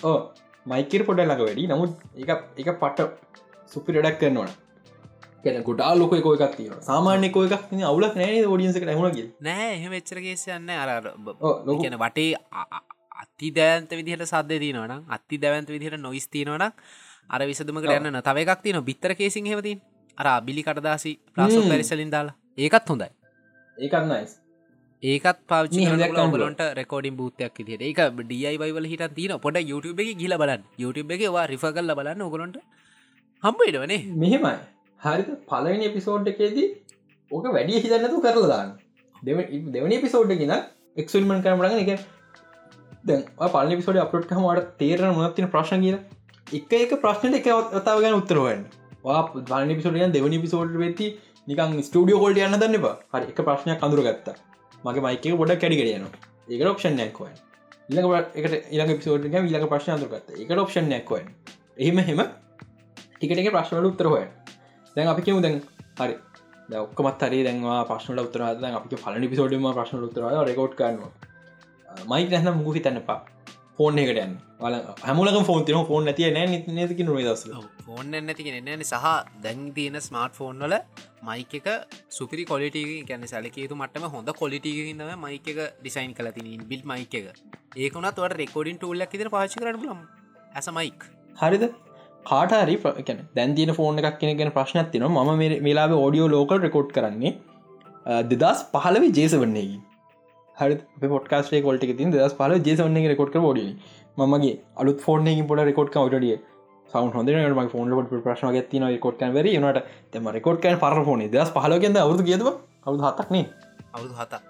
ඕ 0.03 0.19
මයිකර 0.67 1.05
පොඩ 1.05 1.21
ළඟ 1.21 1.41
වැඩි. 1.41 1.67
නමුත් 1.67 1.93
එක 2.17 2.31
එක 2.59 2.75
පට්ට 2.77 3.11
සුපි 3.69 3.93
රඩක් 3.93 4.19
කරන්නවන 4.19 4.51
ගැන 5.45 5.63
ගොඩා 5.63 5.93
ලොක 5.95 6.13
එකෝ 6.13 6.35
එකක් 6.37 6.57
තිය 6.57 6.71
සාමාන්‍යක 6.83 7.37
එකක් 7.39 7.73
අවුලක් 7.85 8.17
නෑ 8.17 8.41
ෝඩියන්සක 8.47 8.85
හුණගේ 8.93 9.29
නෑ 9.41 9.69
එහෙම 9.75 9.93
එච්චරගේස 9.93 10.45
යන්න 10.51 10.73
අර 10.77 10.91
ලොක 11.67 11.79
කියන 11.79 11.97
වටේ 11.97 12.35
අති 13.21 13.49
දැවන්ත 13.51 13.93
විදිහට 13.93 14.27
සද්ද 14.27 14.61
තිනවන 14.65 14.93
අති 15.09 15.39
දැවන්ත 15.39 15.69
විදිහට 15.69 15.99
නොයිස් 15.99 16.29
තිනවන 16.29 16.67
අර 17.31 17.41
විසදුමකට 17.43 17.89
ඔව්. 17.89 17.97
යන්න 18.01 18.21
තව 18.21 18.45
එකක් 18.45 18.63
තින 18.63 18.81
බිත්තර 18.83 19.15
කේසින් 19.15 19.47
හෙවතින් 19.47 19.81
අර 20.19 20.29
බිලි 20.43 20.63
කටදාසි 20.63 21.13
ප්‍රාසු. 21.33 21.65
පැරිසලින් 21.65 22.11
දාලා. 22.11 22.37
ඒකත් 22.59 22.89
හොඳයි. 22.89 23.11
ඒකත් 23.79 24.05
නයිස් 24.05 24.33
ඒකත් 25.03 25.39
පාචි 25.47 25.87
ලොන්ට 26.37 26.61
රෙකෝඩින් 26.75 27.17
බූතයක් 27.17 27.57
විදිට 27.61 27.83
ඒක 27.83 28.01
ඩයි 28.19 28.59
බයිවල 28.59 28.87
හිට 28.87 29.07
තින 29.15 29.33
පොට 29.39 29.57
YouTube 29.63 30.03
එක 30.03 30.19
ගිල 30.19 30.35
බලන්න. 30.35 30.63
YouTube 30.79 31.15
එක 31.15 31.23
වා 31.31 31.47
රිෆ 31.47 31.65
කල්ල 31.71 31.95
බලන්න 31.95 32.23
ඔගලොන්ට 32.23 32.59
හම්බයිඩවනේ 33.43 34.01
මෙහෙමයි. 34.17 34.55
හරිත 35.01 35.31
පලවෙනි 35.49 35.87
එපිසෝඩ් 35.87 36.29
එකේදී 36.29 36.69
ඕක 37.31 37.47
වැඩිය 37.49 37.81
හිතන්නතු 37.81 38.21
කරලා 38.21 38.49
දාන්න. 38.49 38.71
දෙවනි 39.73 39.97
එපිසෝඩ් 39.97 40.35
ගෙන 40.35 40.55
එක්මන් 40.97 41.43
කරමටග 41.43 41.93
එක 41.95 42.05
දැන් 43.05 43.25
පල 43.39 43.73
පිසෝඩ 43.73 44.03
අපට 44.05 44.33
හමට 44.33 44.69
තේරන 44.79 45.15
මොනත්තින 45.15 45.49
ප්‍රශ්න 45.49 45.85
කියන 45.85 45.99
එක 46.53 46.77
එක 46.79 46.95
ප්‍රශ්නට 47.01 47.41
එක 47.41 47.51
ඔතාව 47.73 48.05
ගැන 48.05 48.19
උත්තරවෙන් 48.19 48.69
වාන 49.05 49.75
පිසෝඩියන් 49.75 50.13
දෙවනි 50.13 50.45
පිසෝඩ් 50.45 50.77
වෙති 50.77 51.11
නිකන් 51.49 51.81
ස්ටඩියෝ 51.81 52.23
කොල්ට 52.23 52.45
යන්න 52.45 52.59
දන්න 52.59 52.81
බා 52.85 52.97
හරි 53.15 53.33
එක 53.33 53.43
ප්‍රශ්නයක් 53.43 53.89
අඳුර 53.89 54.05
ගත්තා 54.05 54.50
මගේ 54.85 55.05
මයික 55.07 55.31
ගොඩ 55.37 55.55
කැඩිගෙන 55.59 56.07
ඒක 56.49 56.67
ඔප්ෂන්යක්වයි 56.67 57.33
ඉලකට 57.91 58.37
එකට 58.37 58.71
ඉලක 58.71 58.91
පිසෝඩ් 58.99 59.25
එක 59.27 59.35
ඉලක 59.43 59.67
ප්‍රශ්න 59.69 59.93
අඳුරගත්ත. 59.95 60.31
එක 60.33 60.51
ඔප්ෂන්යක්වයි 60.57 61.23
එහෙම 61.79 61.99
හෙම 62.01 62.21
ටිකට 63.17 63.41
එක 63.43 63.51
ප්‍රශ්නට 63.51 63.89
උත්තරහය 63.91 64.23
දැන් 64.97 65.09
අපි 65.09 65.23
කිමු 65.23 65.41
දැන් 65.43 65.59
හරි. 65.99 66.15
ඔක්කමත් 66.79 67.25
හරි 67.27 67.43
දැන්වා 67.43 67.81
ප්‍රශ්නට 67.91 68.23
උත්තරද 68.23 68.65
අපි 68.71 68.97
පලනි 68.97 69.29
පිසෝඩම 69.29 69.67
ප්‍රශ්න 69.75 70.07
උත්තර 70.07 70.23
රෙකෝඩ් 70.47 70.79
කරනවා. 70.79 71.11
මයික 72.07 72.31
නැන 72.31 72.57
මුගු 72.59 72.77
හිතන්න 72.77 73.03
පා 73.03 73.21
ෆෝන් 73.81 74.01
එකට 74.01 74.19
යන්න. 74.23 74.33
වල 74.63 74.75
හමුලක 75.09 75.37
ෆෝන් 75.49 75.63
තින 75.69 75.79
ෆෝන් 75.91 76.03
නැතිය 76.09 76.31
නෑ 76.37 76.47
නතික 76.49 76.99
නොේ 77.09 77.25
දස 77.27 77.45
ෆෝන් 77.87 78.11
නැති 78.15 78.49
එන්නන 78.53 78.85
සහ 78.85 79.07
දැන් 79.45 79.61
තියෙන 79.77 79.97
ස්මාර්ට් 80.07 80.35
ෆෝන් 80.41 80.65
වල 80.65 80.75
මයික 81.29 81.55
එක 81.61 81.69
සුපිරි 82.17 82.45
කොලිට 82.51 82.77
ගැන 83.11 83.25
සැලකේතු 83.33 83.79
මටම 83.81 84.07
හොඳ 84.17 84.33
කොලිටිගන්නම 84.43 85.25
මයික 85.27 85.49
එක 85.55 85.61
ඩිසයින් 85.79 86.13
කල 86.19 86.31
තින 86.39 86.67
බිල් 86.73 86.83
මයික 86.93 87.15
එක. 87.21 87.29
ඒකුනත් 87.77 88.17
වට 88.17 88.41
රෙකෝඩින් 88.43 88.81
ටූල්ලක් 88.81 89.15
ඉදිර 89.19 89.31
පාචි 89.37 89.63
කරන 89.63 89.81
ලම් 89.83 90.03
ඇස 90.55 90.69
මයික් 90.79 91.07
හරිද? 91.37 91.65
කාටරි 92.27 92.77
ප්‍රකන 92.85 93.23
දැන්තින 93.37 93.73
ෆෝන් 93.79 94.03
එකක් 94.03 94.19
කෙනගෙන 94.23 94.53
ප්‍රශ්නයක් 94.59 94.91
තින 94.95 95.07
ම 95.09 95.31
මේලාව 95.69 95.95
ෝඩියෝ 95.99 96.33
ලෝකල් 96.37 96.67
රෙකෝඩ් 96.67 96.91
කරන්නේ 96.97 97.33
දෙදස් 98.33 98.61
පහලව 98.75 99.05
ජේස 99.19 99.37
වන්නේගේ 99.43 99.81
හරි 100.61 101.09
පොට්කාස්ේ 101.09 101.63
කොල්ට 101.63 101.89
ති 101.91 102.11
දස් 102.13 102.35
පල 102.35 102.57
ජේසවන්නේ 102.61 103.11
රෙකෝඩ් 103.13 103.37
ෝඩ 103.43 103.61
මගේ 104.29 104.55
අලුත් 104.77 105.01
ෆෝර්නකින් 105.01 105.47
පොට 105.47 105.63
රෙකෝඩ් 105.63 105.93
ටඩිය 105.93 106.37
සවන් 106.89 107.11
හොඳ 107.11 107.31
ම 107.57 107.69
ෆෝන් 107.69 107.93
ොට 107.95 108.15
ප්‍රශ්න 108.21 108.55
ගත්තින 108.57 108.87
රෙකෝඩ් 108.89 109.19
කන් 109.19 109.37
වර 109.37 109.51
නට 109.55 109.85
තම 110.13 110.31
රෙකෝඩ් 110.31 110.61
කන් 110.61 110.79
පර 110.79 111.03
ෆෝන 111.05 111.27
දස් 111.29 111.53
පහලගද 111.53 111.99
අවුදු 111.99 112.23
කියද 112.23 112.43
අවුදු 112.43 113.03
හතක්නේ 113.05 113.45
අවුදු 113.93 114.15
හතා 114.15 114.41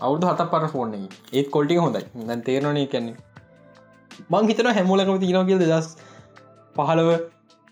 අවුදු 0.00 0.26
හත 0.26 0.48
පර 0.50 0.66
ෆෝර්න 0.68 0.94
ඒත් 1.32 1.48
කොල්ටි 1.50 1.76
හොඳයි. 1.76 2.04
දැන් 2.22 2.42
තේරනේ 2.42 2.86
කැන්නේ 2.86 3.16
මං 4.30 4.48
හිතන 4.48 4.70
හැමෝලකම 4.72 5.18
තිීනගල් 5.20 5.58
දස් 5.62 5.88
පහලව 6.76 7.10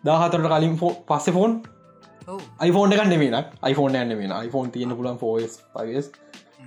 දාහතරට 0.05 0.49
කලින් 0.49 0.75
පස්සෙ 1.07 1.33
ෆෝන් 1.33 1.61
iPhoneෆෝන් 2.61 2.93
එකන්න 2.95 3.15
වෙන 3.15 3.37
iPhoneෆෝන් 3.63 3.97
යන්න 3.97 4.17
වෙන 4.19 4.35
iPhoneෆෝන් 4.37 4.71
තියන්න 4.71 4.97
පුලන් 4.99 5.19
ෆෝස් 5.19 5.57
පස් 5.75 6.11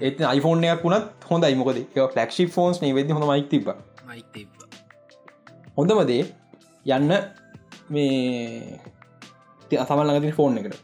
ඒත් 0.02 0.20
iPhoneෆෝන් 0.20 0.66
එකක් 0.66 0.84
වුණත් 0.84 1.30
හොඳ 1.30 1.44
ඉමකද 1.46 1.80
ෆලක්ෂි 2.14 2.48
ෆෝන්ස් 2.48 2.82
වෙද 2.82 3.12
හොඳ 3.12 3.28
මයික් 3.30 3.48
තිබ 3.50 3.70
හොඳමදේ 5.78 6.26
යන්න 6.86 7.14
මේ 7.90 8.80
අසමල් 9.84 10.08
ලඟති 10.08 10.34
ෆෝන් 10.36 10.58
එකට. 10.58 10.78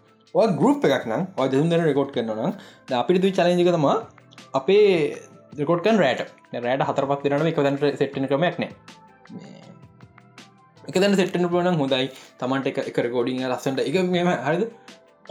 ගරුප් 0.60 0.86
එකක් 0.86 1.06
නම් 1.08 1.26
දෙසුම් 1.52 1.70
දෙන 1.70 1.84
රෙකෝඩ් 1.84 2.14
කරනවා 2.16 2.52
අපිට 3.00 3.22
තු 3.22 3.32
චලජක 3.32 3.72
තම 3.76 3.88
අපේ 4.54 4.86
රෙකෝඩ්කන් 5.60 6.00
රෑට. 6.00 6.30
රෑට 6.56 6.88
හතර 6.90 7.06
පත් 7.12 7.30
දෙනට 7.30 7.52
එක 7.52 7.60
දැන්ට 7.60 7.84
සෙට්න 8.00 8.28
ක්‍රමයක් 8.28 8.60
නෑ. 8.60 8.72
එක 10.84 10.96
දැන 10.96 11.16
සෙට්න 11.16 11.48
පුලන 11.50 11.68
හොඳයි. 11.76 12.10
තමන්ට 12.40 12.68
එක 12.68 12.78
එක 12.90 12.98
රකෝඩිං 13.06 13.46
ලස්සට 13.48 13.80
එක 13.82 13.96
මෙම 14.10 14.32
හරිද 14.48 14.64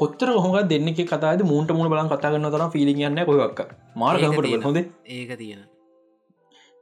කොත්තර 0.00 0.32
හොම 0.36 0.56
දෙන්න 0.68 0.88
කතාද 1.04 1.44
මූන්ට 1.44 1.72
මුණ 1.72 1.92
බලන් 1.92 2.10
කතාගන්න 2.10 2.50
තර 2.50 2.66
ෆිලිගන්න 2.70 3.22
කොයක් 3.26 3.62
මාර 3.96 4.16
ඒක 4.16 4.24
කම්පට 4.24 4.46
තියෙන. 4.46 4.62
හොඳ. 4.62 4.78
ඒක 5.08 5.30
තියෙන 5.38 5.62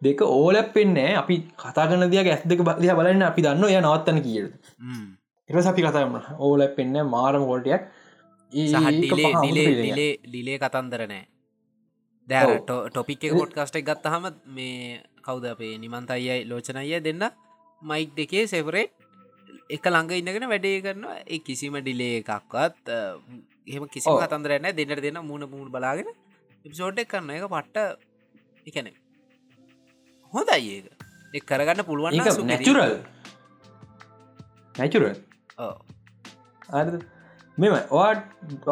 දෙක 0.03 0.21
ඕලැප් 0.23 0.69
පෙන්නේ 0.73 1.15
අපි 1.17 1.39
කතාගන්න 1.59 2.11
දිය 2.11 2.25
ඇස් 2.25 2.43
දෙක 2.47 2.61
බදිය 2.63 2.93
බලන්න 2.95 3.25
අපි 3.25 3.43
දන්න 3.43 3.65
ය 3.69 3.79
නවත්තන 3.79 4.21
කියද. 4.23 4.53
ම්. 4.81 5.07
එරස 5.51 5.67
අපි 5.67 5.83
කතාම 5.83 6.21
ඕලැප් 6.41 6.77
පෙන්න 6.77 7.01
මාරම 7.09 7.45
කොල්ටයක් 7.47 7.83
සහ 8.53 8.87
ඩිලේ 8.93 9.33
ඩිලේ 9.35 9.67
ඩිලේ 9.73 10.13
ඩිලේ 10.23 10.59
කතන්දර 10.59 11.03
නෑ 11.07 11.25
දැර 12.29 12.51
ටොපික් 12.63 13.25
එක 13.25 13.35
පොට්කස්ට 13.35 13.77
එක 13.77 13.87
ගත්ත 13.87 14.07
හම 14.09 14.27
මේ 14.51 15.01
කවුද 15.23 15.45
අපේ 15.47 15.75
නිමන්ත 15.79 16.11
අයයි 16.11 16.45
ලෝචන 16.45 16.77
අය 16.77 17.01
දෙන්න 17.01 17.25
මයික් 17.83 18.15
දෙකේ 18.15 18.45
සෙවරේට් 18.47 18.93
එක 19.77 19.85
ළඟ 19.93 20.13
ඉන්නගෙන 20.21 20.49
වැඩේ 20.53 20.79
කරනවා. 20.85 21.17
ඒ 21.33 21.39
කිසිම 21.47 21.75
ඩිලේ 21.81 22.21
එකක්වත් 22.21 22.89
එහෙම 23.71 23.85
කිසි. 23.95 24.09
කතන්දරන්න 24.23 24.69
දෙන්නට 24.79 25.03
දෙන්න 25.07 25.21
මුණ 25.31 25.45
මුණ 25.53 25.69
බලාගෙන 25.75 26.09
එපිසෝට් 26.65 27.03
එක 27.03 27.11
කරන්න 27.13 27.35
එක 27.37 27.47
පට්ට 27.55 27.77
එකන 28.69 28.89
හොඳයි 30.33 30.73
ඒක. 30.77 30.87
එක් 31.37 31.45
කරගන්න 31.51 31.85
පුළුවන්. 31.91 32.17
Natural 32.51 32.97
natural. 34.75 35.15
අද 36.81 36.89
මෙම 37.59 37.75
වාට 37.91 38.23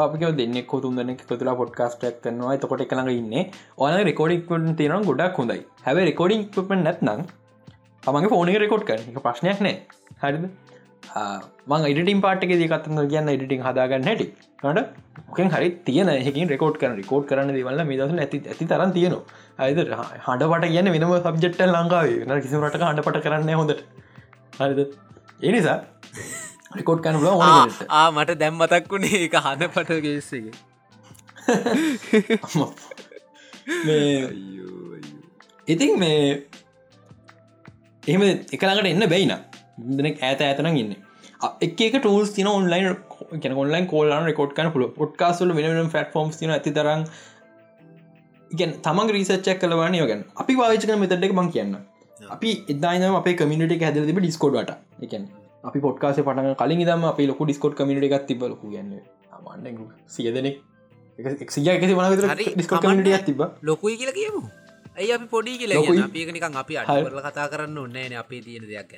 අපික 0.05 0.25
දෙන්න 0.41 0.59
කොතුන් 0.73 0.97
දෙන්න 0.97 1.17
කොතුලා 1.31 1.57
පොඩ්කාස්ටක් 1.61 2.23
කරනවා. 2.25 2.55
එතකොට 2.57 2.85
එක 2.87 2.95
ළඟ 2.97 3.13
ඉන්න. 3.21 3.53
ඕන 3.79 3.99
රෙකෝඩික් 4.11 4.49
තියෙන 4.81 5.05
ගොඩක් 5.11 5.43
හොඳයි. 5.43 5.61
හැව 5.87 5.99
රෙකෝඩිං 6.11 6.49
පෙන් 6.71 6.87
නැත්නම් 6.87 7.27
තමගේ 8.03 8.33
ෆෝන 8.33 8.55
රෙකෝඩ් 8.65 8.87
කර 8.89 9.01
එක 9.13 9.21
ප්‍රශ්නයක් 9.27 9.61
නෑ. 9.67 9.77
හරිද 10.23 10.49
මං 11.73 11.87
ඉඩටින් 11.93 12.21
පාටක 12.27 12.53
දකත්න 12.63 13.01
කියන්න 13.13 13.33
ඉඩටින් 13.35 13.63
හදාගන්න 13.67 14.09
හැටි. 14.11 14.27
ට 14.63 14.79
මොකෙන් 15.29 15.51
හරි 15.55 15.69
තියන 15.89 16.09
එකින් 16.15 16.49
රෙකෝඩ් 16.55 16.77
කරන 16.83 16.97
රෙකෝඩ් 17.01 17.27
කරන 17.31 17.53
දවල්ල 17.57 17.81
දස 17.91 18.15
ඇති 18.25 18.39
ඇති 18.53 18.65
තරන් 18.73 18.91
තියනවා. 18.97 19.25
අයිද 19.59 19.79
හඩපට 20.27 20.65
කියන්න 20.75 20.93
වෙනම 20.97 21.15
සබ්ජෙට්ට 21.27 21.63
ලංකාවේ. 21.75 22.21
න 22.27 22.43
කිසි 22.47 22.57
රට 22.63 22.83
හඩපට 22.91 23.19
කරන්න 23.27 23.51
හොඳට. 23.61 23.83
හරිද? 24.61 24.81
එනිසා 25.49 25.79
රෙකෝඩ් 26.79 27.01
කන 27.05 27.17
ල 27.25 27.27
ආ, 27.89 28.09
මට 28.11 28.39
දැම් 28.43 28.55
මතක් 28.61 28.85
වුණේ 28.93 29.25
එක. 29.27 29.37
හද 29.47 29.63
පට 29.75 29.91
ගේස්සගේ 30.07 30.55
ඉතින් 35.67 35.93
මේ 35.99 36.19
එහෙම 38.03 38.23
එකළඟට 38.57 38.89
එන්න 38.91 39.07
බැයින 39.13 39.33
දෙනෙක් 39.79 40.23
ඇත 40.23 40.41
ඇතන 40.43 40.71
ඉන්න. 40.75 40.97
එක 41.61 41.97
ටූල්ස් 41.97 42.31
තින 42.37 42.49
ඔන්ලයින් 42.49 42.97
කැන 43.43 43.57
ඔන්ලයින් 43.57 43.87
කෝල්ලන 43.87 44.29
රෙකෝඩ් 44.31 44.55
කන 44.57 44.71
පුල 44.73 44.87
පොට්කාසුල 44.91 45.55
වෙන 45.55 45.89
ෆටෆෝම් 45.89 46.31
තින 46.41 46.51
ඇති 46.51 46.73
තරන් 46.73 47.05
ඉගැන් 48.51 48.73
තමන් 48.83 49.13
රීසච්චක් 49.17 49.61
කලවන 49.63 49.97
යගැන් 49.97 50.23
අපි 50.37 50.57
වාචක 50.57 50.93
මෙතටක් 51.03 51.35
බං 51.39 51.51
කියන්න 51.55 51.77
අපි 52.31 52.53
එදායින 52.69 53.05
අප 53.13 53.29
කමිට 53.41 53.83
හැදල 53.83 54.07
තිබ 54.11 54.21
ඩිස්කෝඩ්ට 54.21 54.73
එකන් 55.03 55.27
අපි 55.65 55.79
පොට්කාස 55.81 56.21
පටන 56.21 56.57
කලින් 56.63 56.85
දම 56.85 57.05
අප 57.05 57.21
ලොක 57.31 57.43
ඩිස්කෝඩ් 57.43 57.75
කමිට 57.75 58.07
එකක් 58.09 58.27
තිබලකු 58.31 58.73
ගන්න 58.73 59.01
අමන්න 59.33 59.89
සිය 60.07 60.33
දෙනෙක්. 60.33 60.63
සිය 61.49 61.69
එකති 61.69 61.95
වන 61.95 62.07
හරි, 62.31 62.47
ඩිස්කෝ 62.55 62.79
කමන්න. 62.79 62.95
කමිටියක් 62.95 63.27
තිබ 63.27 63.43
ලොකුයි 63.63 63.97
කියලා 63.97 64.17
කියමු 64.19 64.43
ඇයි 64.99 65.13
අපි 65.17 65.27
පොඩි 65.35 65.53
කියල 65.61 65.73
ලොකුයි. 65.77 66.03
අපිකනිකන් 66.09 66.57
අපි 66.63 66.75
හරි. 66.79 66.87
අඩරල 66.93 67.21
කතා 67.27 67.47
කරන්න 67.53 67.79
ඔන්නන 67.85 68.15
අපේ 68.23 68.43
තියෙන 68.47 68.65
දෙයක් 68.71 68.93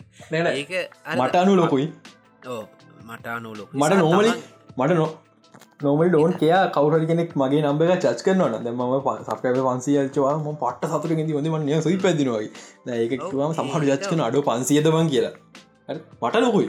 ඒක 0.58 0.72
මට 1.20 1.36
අනු 1.42 1.54
ලොකුයි. 1.60 1.86
ඕ 2.52 2.64
මට 3.08 3.26
අනුලො 3.38 3.64
මට 3.80 3.98
නෝමලි 4.02 4.30
මට 4.78 4.92
නෝ 5.00 5.08
නොමල් 5.84 6.08
ඩෝන් 6.12 6.32
කයා 6.40 6.62
කවර 6.76 7.02
කෙනෙක් 7.10 7.30
මගේ 7.40 7.62
නම්බක 7.64 7.92
චච් 8.04 8.20
කරනවන 8.26 8.64
දැම 8.66 8.80
සපය 9.28 9.52
පන්සියල්චවා 9.66 10.34
ම 10.38 10.48
පට 10.62 10.90
සතුර 10.92 11.12
ගෙති 11.20 11.36
හොඳ 11.38 11.50
මන්නේ 11.54 11.80
සුයි 11.86 11.98
පැදිනවයි 12.04 12.48
ඒකතුවම 12.96 13.52
සමහට 13.58 13.88
ජච්කන 13.90 14.24
අඩු 14.28 14.42
පන්සියදවන් 14.48 15.10
කියලා. 15.12 15.34
මට 16.22 16.34
ලොකුයි. 16.46 16.68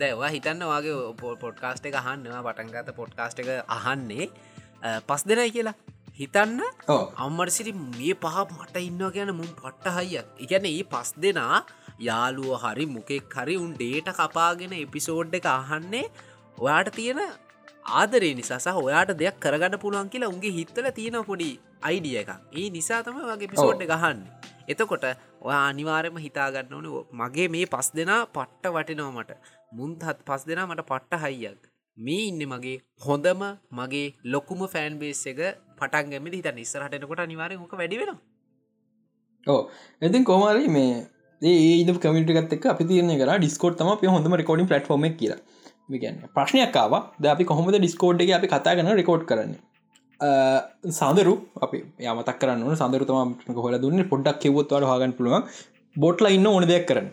දැවා 0.00 0.30
හිතන්න 0.34 0.62
වගේ 0.70 0.96
පොඩ්කාස්ට 1.42 1.84
එක 1.90 1.98
අහන්නවා 2.02 2.42
පටන්ගත 2.46 2.88
පොඩ්කාස්ට 3.00 3.38
එක 3.42 3.50
අහන්නේ 3.78 4.26
පස් 5.08 5.22
දෙනයි 5.30 5.50
කියලා 5.56 5.76
හිතන්න 6.18 6.60
අම්මට 7.16 7.52
සිරි 7.52 7.72
මේ 7.72 8.14
පහ 8.16 8.36
මට 8.50 8.82
ඉන්න 8.82 9.02
කියන 9.14 9.32
මුම් 9.32 9.50
පට්ට 9.54 9.96
හයියක් 9.96 10.28
එකැන 10.38 10.68
ඒ 10.68 10.84
පස් 10.86 11.10
දෙනා 11.18 11.58
යාලුව 12.00 12.52
හරි 12.62 12.86
මොකෙක් 12.88 13.36
හරි 13.36 13.56
උන් 13.56 13.72
ඩේට 13.74 14.08
කපාගෙන 14.18 14.72
එපිසෝඩ් 14.76 15.36
එක 15.40 15.48
අහන්නේ 15.52 16.04
ඔයාට 16.58 16.90
තියෙන 16.94 17.20
ආදරේ 17.94 18.32
නිසා 18.34 18.60
සහ 18.60 18.82
ඔයාට 18.82 19.12
දෙයක් 19.14 19.38
කරගන්න 19.38 19.78
පුළුවන් 19.78 20.08
කියලා 20.08 20.32
උන්ගේ 20.32 20.56
හිත්තල 20.58 20.90
තියෙන 20.92 21.20
පොඩි 21.22 21.50
අයිඩිය 21.82 22.16
එක 22.16 22.32
ඒ 22.32 22.66
නිසා 22.70 23.02
තම 23.02 23.22
වගේ 23.26 23.52
පිසෝඩ් 23.52 23.86
ගහන්න 23.86 24.26
එතකොට 24.68 25.06
ඔයා 25.42 25.62
අනිවාරයම 25.68 26.18
හිතාගන්න 26.18 26.74
ඕන 26.74 26.88
මගේ 27.14 27.48
මේ 27.48 27.66
පස් 27.68 27.88
දෙනා 27.92 28.20
පට්ට 28.28 28.74
වටිනව 28.74 29.08
මට. 29.12 29.40
මුන්ත් 29.72 30.00
හත් 30.02 30.18
පස් 30.24 30.42
දෙනා 30.48 30.66
මට 30.66 30.88
පට්ට 30.88 31.22
හයියක් 31.24 31.60
මේ 31.96 32.22
ඉන්න 32.28 32.42
මගේ 32.46 32.78
හොඳම 33.00 33.42
මගේ 33.72 34.06
ලොකුම 34.26 34.62
ෆෑන් 34.68 34.96
බේස් 34.98 35.26
එක 35.26 35.42
පටන්ගම 35.80 36.30
හිත 36.32 36.48
නිස්සරහටනකොට 36.54 37.22
අනිවාරය 37.24 37.56
හොක 37.56 37.76
වැඩි 37.80 38.00
වෙන 38.00 38.16
ඕ 39.46 39.60
ඇතින් 40.02 40.24
කෝමාරි 40.24 40.68
මේ 40.70 40.96
ඒ 41.42 41.98
කමිට 42.00 42.56
එක 42.56 42.66
අපි 42.66 42.84
තියන 42.84 43.14
කර 43.14 43.32
ඩිස්කෝට් 43.36 43.78
තම 43.78 43.92
අප 43.92 44.04
හොඳම 44.08 44.36
රකෝඩින් 44.40 44.68
පලට්ෆෝර්ම 44.68 45.08
කිය 45.14 45.36
විගන්න 45.88 46.20
ප්‍රශ්නයක්කාව 46.36 46.94
ද 47.18 47.32
අපි 47.34 47.44
කොහොමද 47.44 47.76
ඩිස්කෝඩ් 47.76 48.22
එක 48.22 48.32
අපි 48.38 48.48
කතා 48.48 48.76
ගන 48.76 48.92
රෙකෝඩ් 49.00 49.24
කරන්නේ? 49.30 49.60
සඳරු 50.92 51.34
අපි 51.62 51.78
යමතක් 52.04 52.38
කරන්න 52.40 52.76
සඳරතම 52.76 53.60
හොල 53.60 53.78
දුන්න. 53.78 54.08
පොඩ්ඩක් 54.12 54.40
කෙවොත්වට 54.44 54.88
හගන් 54.90 55.14
පුළුවන්. 55.18 55.44
බොට්ල 55.96 56.28
ඉන්න 56.28 56.46
ඕන 56.46 56.66
දෙයක් 56.70 56.86
කරන්න. 56.88 57.08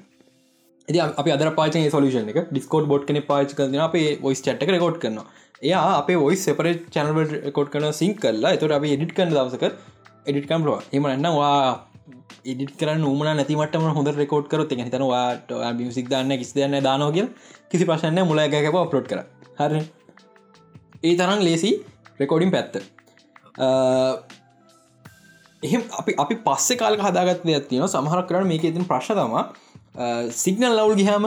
එති 0.87 0.99
අප 0.99 1.27
අදර 1.29 1.49
පාච 1.53 1.79
සොලුෂන් 1.89 2.29
එක 2.29 2.41
ඩිස්කෝඩ් 2.49 2.87
බොට් 2.87 3.07
කන 3.07 3.21
පාච 3.23 3.55
කරන 3.55 3.79
අපේ 3.81 4.11
ඔයිස් 4.21 4.41
චට්ක 4.41 4.75
රකෝඩ් 4.75 4.99
කරන 4.99 5.17
එයා 5.61 5.85
අපේ 5.93 6.19
ඔයිස් 6.19 6.43
සෙපර 6.43 6.69
චනල් 6.89 7.51
කෝඩ් 7.51 7.69
කන 7.69 7.89
සිං 7.93 8.13
කරලා 8.17 8.53
එතොට 8.57 8.77
අප 8.77 8.85
එඩිට 8.89 9.15
කන 9.15 9.31
දවසක 9.31 9.65
එඩිට 10.25 10.47
කම්ලුව 10.47 10.93
එමනන්නවා 10.93 11.55
එඩිට 12.45 12.75
කර 12.75 12.93
නූමන 12.97 13.29
නැතිමටම 13.31 13.87
හොඳ 13.91 14.11
රෙකෝඩ් 14.15 14.47
කර 14.47 14.65
ති 14.65 14.79
හිතනවාට 14.81 15.51
මියසික් 15.77 16.09
දන්න 16.09 16.37
කිසි 16.37 16.57
දන්න 16.57 16.83
දානෝගල් 16.83 17.27
කිසි 17.69 17.85
ප්‍රශ්නය 17.85 18.23
මුලගැකව 18.25 18.77
අප්ලෝඩ් 18.77 19.07
කර. 19.07 19.19
හර. 19.57 19.73
ඒ 21.01 21.15
තරම් 21.15 21.41
ලේසි 21.41 21.71
රෙකෝඩින් 22.19 22.51
පැත්ත. 22.51 22.79
එහෙම 25.63 25.83
අපි 25.99 26.15
අපි 26.17 26.35
පස්සෙ 26.43 26.75
කාල 26.77 26.99
හදාගත් 26.99 27.45
ඇතින 27.49 27.87
සමහර 27.87 28.25
කරන 28.29 28.47
මේක 28.47 28.65
ඉතින් 28.65 28.85
ප්‍රශ්න 28.85 29.15
තම 29.17 29.37
සිගනල් 30.43 30.71
ලවල් 30.77 30.95
ගහම 31.01 31.25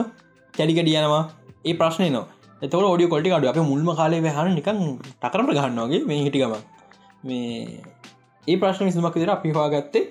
කැඩිකඩ 0.53 0.89
යනවා. 0.93 1.23
ඒ 1.65 1.73
ප්‍රශ්නය 1.73 2.09
නවා 2.09 2.25
එතවට 2.61 2.87
ෝඩිය 2.91 3.09
කොටි 3.13 3.35
අඩු 3.37 3.49
අප 3.51 3.59
මුල්ම 3.71 3.89
කාලේ 3.99 4.33
හන 4.37 4.55
නිකන් 4.59 4.79
ටකරට 5.21 5.51
ගන්නවාගේ 5.57 6.01
මේ 6.09 6.23
හිටිකම 6.25 6.55
මේ 7.23 7.81
ඒ 8.47 8.57
ප්‍රශ්න 8.61 8.89
විසමක් 8.89 9.15
විදිර 9.17 9.31
අපි 9.35 9.53
හවාගත්තේ 9.55 10.03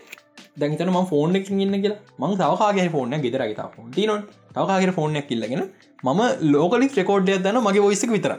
දැහිතන 0.60 0.90
ම 0.94 0.98
ෆෝන් 1.12 1.36
එක 1.38 1.50
ඉන්න 1.50 1.76
කියලා. 1.84 2.00
මං 2.20 2.36
තවකාගේ 2.42 2.88
ෆෝන 2.94 3.14
ගෙදරගත 3.24 3.60
ති 3.96 4.06
නො 4.10 4.16
තවකාගේ 4.56 4.96
ෆෝනයක් 4.98 5.26
කිල්ලගෙන 5.30 5.62
මම 6.04 6.20
ලෝකලි 6.54 6.88
රෙකෝඩ්ඩයක් 7.00 7.42
දන්න 7.44 7.60
මගේ 7.66 7.86
ඔයිසක 7.88 8.10
විතර 8.16 8.34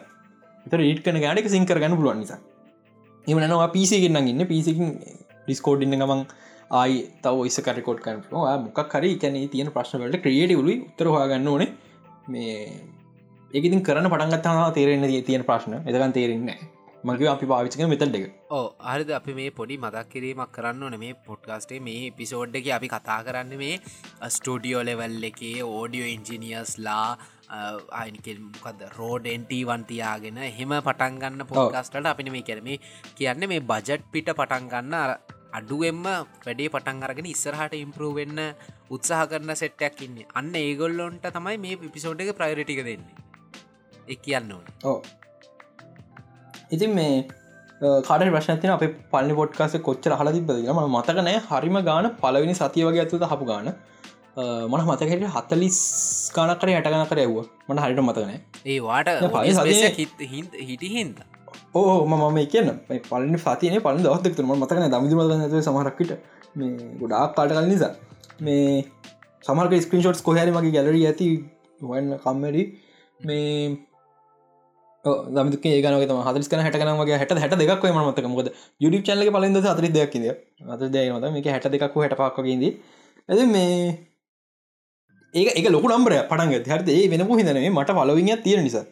තර 0.66 0.82
ඊට 0.90 1.02
කන 1.06 1.20
ගඩක 1.24 1.54
සිංකර 1.56 1.80
ගන්න 1.84 1.98
පුළුවන් 2.00 2.20
නිසා. 2.24 2.40
එමනවා 3.28 3.70
පිසිගෙන්න්න 3.76 4.30
ඉන්න. 4.34 4.44
පිසිකින් 4.52 4.90
ඩිස්කෝඩ් 5.46 5.86
ඉන්න 5.86 6.00
ගමන් 6.02 6.22
ආයි 6.72 6.96
තව 7.24 7.46
ඉස 7.50 7.60
කරකෝඩ් 7.66 8.00
කන 8.06 8.24
මොක් 8.64 8.80
කරි 8.94 9.12
කැන 9.18 9.36
තියෙන 9.50 9.74
ප්‍රශ්නවලට 9.76 10.22
ක්‍රියටවලි 10.24 10.76
උත්තරහගන්න 10.88 11.48
ඕනේ. 11.48 11.70
මේ 12.28 12.56
ඒකතින් 13.52 13.84
කරන 13.84 14.10
පටන්ගත්තාව 14.14 14.74
තේරෙන්න 14.74 15.06
තියෙන 15.26 15.44
ප්‍රශ්න. 15.44 15.78
එදකන් 15.86 16.18
තේරෙන්නේ 16.18 16.58
මගේ 17.04 17.30
අපි 17.30 17.46
පාවිච්ක 17.46 17.80
මෙතට 17.92 18.16
එක. 18.20 18.26
ඕ 18.50 18.66
අරිද 18.92 19.10
අපි 19.20 19.34
මේ 19.34 19.52
පොඩි 19.52 19.78
මදක් 19.78 20.10
කිරීමක් 20.14 20.52
කරන්න 20.52 20.84
ඕන. 20.84 21.00
මේ 21.00 21.14
පොඩ්කාස්ටේ 21.28 21.80
මේ 21.80 22.12
පිසෝඩ් 22.12 22.56
එක 22.56 22.68
අපි 22.78 22.92
කතා 22.96 23.20
කරන්න 23.24 23.58
මේ 23.58 23.80
ස්ටඩියෝ 24.30 24.84
ලෙවල් 24.84 25.24
එකේ 25.30 25.58
ඕඩියෝ 25.64 26.10
ඉන්ජිනියස්ලා 26.16 27.08
අයිනිකෙල්මකද 28.02 28.82
රෝඩෙන්ටවන් 28.98 29.88
තියාගෙන 29.92 30.38
එහෙම 30.50 30.74
පටන්ගන්න 30.82 31.48
පොකාස්ටට 31.52 32.12
අපින 32.12 32.32
මේ 32.36 32.48
කරම 32.50 32.70
කියන්න 33.18 33.50
මේ 33.54 33.66
බජට් 33.72 34.12
පිට 34.12 34.32
පටන්ගන්න 34.34 34.96
අඩුවෙන්ම 35.54 36.04
වැඩේ 36.46 36.70
පටන් 36.70 37.04
අරගෙන 37.04 37.26
ඉස්සරහට 37.28 37.74
ඉම්පරූවෙන්න 37.76 38.40
උත්සාහ 38.92 39.24
කරන 39.28 39.56
සෙට්ටයක් 39.56 40.02
ඉන්න. 40.02 40.18
අන්න 40.36 40.54
ඒගොල්ලොන්ට 40.56 41.26
තමයි 41.32 41.58
මේ 41.58 41.78
පිසෝඩ් 41.90 42.22
එක 42.22 42.36
ප්‍රයරිටික 42.36 42.84
දෙන්නේ. 42.84 43.16
එ 44.08 44.16
කියන්න 44.18 44.52
ඕන. 44.52 44.66
ඕ 44.84 45.02
ඉතින් 46.72 46.94
මේ 46.96 47.28
කාඩ 48.04 48.24
ප්‍රශ්නතින 48.30 48.72
අප 48.72 48.84
පලි 49.12 49.34
පොට්කාස 49.34 49.76
කොච්චර 49.82 50.14
හල 50.14 50.32
තිබදන 50.32 50.72
ම 50.76 50.82
මතකනෑ 50.96 51.38
හරිම 51.50 51.78
ගාන 51.84 52.10
පලවෙනි 52.16 52.56
සතිය 52.56 52.86
වගේ 52.86 53.04
ඇතුද 53.04 53.24
හපු 53.26 53.46
ගාන. 53.46 53.68
මන 54.38 54.82
මතකට 54.84 55.30
හතලිස් 55.36 55.78
කානකර 56.36 56.70
යටගන 56.72 57.06
කරයව්ව 57.12 57.38
මට 57.68 57.80
හරිට 57.80 58.02
මතකනෑ 58.02 58.40
ඒ 58.66 58.80
වාට 58.80 59.10
පලි 59.32 59.54
සතිය- 59.54 60.28
හිටි 60.64 60.90
හින්ද 60.90 61.18
ඕ 61.74 62.06
මම 62.06 62.38
කියන්න 62.54 62.70
පලනි 63.10 63.40
සතින 63.40 63.80
පල 63.82 64.00
දවත්තක්තුම 64.06 64.54
මතකන 64.56 64.92
දමිදි 64.94 65.16
මත 65.16 65.32
ඇතුව 65.36 65.62
සමහරක්කට 65.68 66.12
මේ 66.56 66.72
ගොඩාක් 67.00 67.36
කාට 67.36 67.52
කල 67.52 67.68
නිසා. 67.74 67.94
මේ 68.42 68.86
සමර්ක 69.46 69.74
ස්ක්‍රීන්ෂෝට් 69.86 70.24
කොහැර 70.28 70.50
මගේ 70.52 70.74
ගැලරී 70.78 71.06
ඇති 71.10 71.28
වන්න 71.82 72.18
කම්මඩි 72.24 72.64
මේ 73.20 73.78
දමක 75.36 75.66
ඒගන 75.72 75.96
හදස් 76.28 76.50
කන 76.52 76.64
හට 76.66 76.82
කනගේ 76.82 77.20
හට 77.22 77.40
හට 77.44 77.60
දෙක් 77.62 77.86
ම 77.86 78.00
මතක. 78.08 78.28
මොද 78.36 78.52
යුඩි 78.84 79.02
චල්ල 79.08 79.32
පලින්ද 79.36 79.58
අතර 79.74 79.88
දෙයක් 79.98 80.16
අත 80.76 80.82
දයනද 80.96 81.26
මේක 81.36 81.50
හැට 81.56 81.72
දෙකක් 81.74 81.98
හට 82.04 82.20
පක්කගේද 82.22 82.64
ඇද 83.30 83.42
මේ 83.56 83.74
ඒක 85.34 85.50
එක 85.60 85.68
ලොකු 85.76 85.88
නම්බරය 85.92 86.18
පටන්ග 86.32 86.54
හරද? 86.72 86.90
ඒ 86.90 87.08
වෙන 87.12 87.28
හිදනේ 87.40 87.70
මට 87.70 87.98
පලවිිය 87.98 88.38
තියෙන 88.46 88.64
නිසා. 88.68 88.86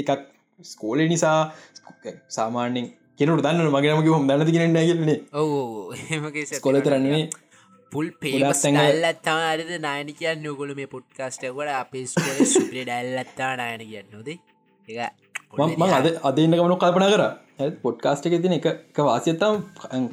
එකක් 0.00 0.31
ස්කෝල 0.70 1.00
නිසා 1.12 1.38
සාමාන්‍යෙන් 2.36 2.86
කෙනට 3.18 3.42
දන්න 3.46 3.70
මගේමක 3.76 4.10
හොම 4.14 4.28
දන්න 4.28 4.52
කියෙන 4.54 4.74
නැගලන්නේ 4.76 5.18
ඔවු 5.40 5.58
එමගේ 6.16 6.44
ස්කොල 6.50 6.78
කරන්නේ 6.86 7.22
පුල් 7.92 8.06
ඩල්ලත්තා 8.20 9.38
අරද 9.50 9.70
නායන 9.86 10.10
කියන්න. 10.18 10.46
ඔගොල 10.52 10.70
මේ 10.78 10.88
පොට්කාස්ටකොට 10.94 11.72
අපේ 11.80 12.04
සුපේ 12.06 12.84
ඩැල්ලත්තා 12.86 13.52
නායන 13.60 13.82
කියන්න 13.90 14.08
නොද 14.16 14.28
මං 15.78 15.96
අද 15.98 16.06
අදන්න 16.28 16.54
කමනු 16.58 16.76
කල්පන 16.82 17.08
කර. 17.14 17.24
පොඩ්කාස්ට 17.82 18.28
එක 18.28 18.36
තින 18.44 18.54
එක 18.58 18.68
වාසිතම් 19.08 19.58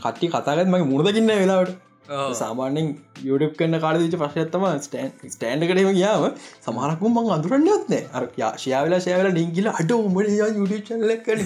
කට්ටි 0.02 0.28
කතාගත් 0.34 0.68
මගේ 0.74 0.90
මුණදකින්න 0.90 1.32
වෙලාවට 1.34 1.78
සාමාන්‍යෙන් 2.10 2.88
යුඩප් 3.24 3.54
කන්න 3.58 3.80
කාඩ 3.80 4.00
විච 4.00 4.16
ප්‍රශ්යත්තම 4.16 4.64
ස්ටන් 4.78 5.12
ස්ටන්ඩකටම 5.28 5.92
කියාව 5.92 6.24
සමහරකුම් 6.64 7.12
මං 7.16 7.32
අඳුරන්නයොත්න 7.36 7.94
අර 8.14 8.24
ශයාවෙලා 8.58 9.00
ශයවල 9.00 9.30
ඩිංගිල 9.32 9.70
අඩ 9.74 9.92
උමට 9.92 10.32
යුඩ 10.58 10.74
චල්ලකන 10.88 11.40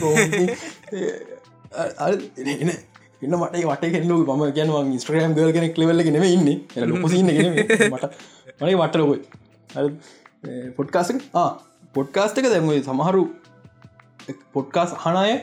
ඉන්න 3.24 3.34
මට 3.34 3.64
වට 3.64 3.92
කෙල්ලු 3.96 4.18
ම 4.30 4.44
ගැන 4.52 4.72
ස්ට්‍රම් 5.00 5.36
ගල් 5.36 5.52
කෙනෙක් 5.52 5.78
ලෙවල්ල 5.78 6.04
නෙම 6.08 6.26
ඉන්න. 6.28 6.50
ලොපසින්න 6.86 7.30
මට 7.88 8.04
මට 8.62 8.74
වටලොකොයි 8.78 9.20
පොඩ්කාසක 10.78 11.18
පොඩ්කාස්ටක 11.96 12.48
දැම 12.48 12.72
සමහරු 12.82 13.24
පොඩ්කාස් 14.54 14.96
හනය 15.04 15.36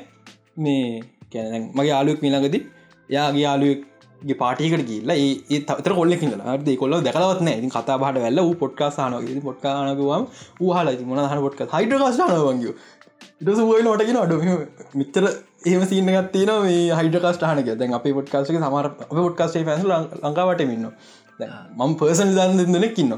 මේ 0.59 1.05
කැන 1.33 1.71
මගේ 1.75 1.95
ආලුවක් 1.95 2.21
මිලඟද 2.23 2.57
යාගේ 3.11 3.47
යාලුවගේ 4.21 4.37
පාටිකට 4.37 4.87
කියල්ලා 4.87 5.17
ඒ 5.17 5.61
තතර 5.61 5.93
කොල්ලෙකිල 5.93 6.33
ද 6.59 6.77
කොල්ල 6.77 6.95
දැකලවත්න 7.01 7.49
ඉතින් 7.51 7.71
කතා 7.71 7.99
බට 7.99 8.19
වැල්ල 8.19 8.41
වූ 8.41 8.55
පොඩ්කාසාන 8.55 9.13
පොඩ්කානකවම් 9.43 10.25
හල 10.71 10.89
මොන 11.05 11.19
හන 11.21 11.41
පොඩ්ක 11.41 11.61
හයිඩකාස්ාන 11.69 12.35
වගේ 12.39 12.75
ඉටස 13.43 13.61
ෝයි 13.63 13.83
නොටගෙන 13.83 14.19
අඩ 14.19 14.35
මිතර 14.95 15.25
ඒම 15.65 15.83
සිීනගත් 15.85 16.31
තින 16.33 16.53
මේ 16.59 16.83
හයිඩකාස්ටානක 16.93 17.73
දැන් 17.73 17.95
අප 17.95 18.07
පොඩ්කාසක 18.11 18.55
සමර 18.55 18.91
පොඩ්කාස්ේ 19.11 19.65
පැස 19.65 19.85
ලංකාවට 19.85 20.65
මෙන්න 20.65 20.87
මම 21.79 21.93
පර්සන් 21.97 22.37
දන්න 22.37 22.75
දෙනෙක්කින්න 22.75 23.17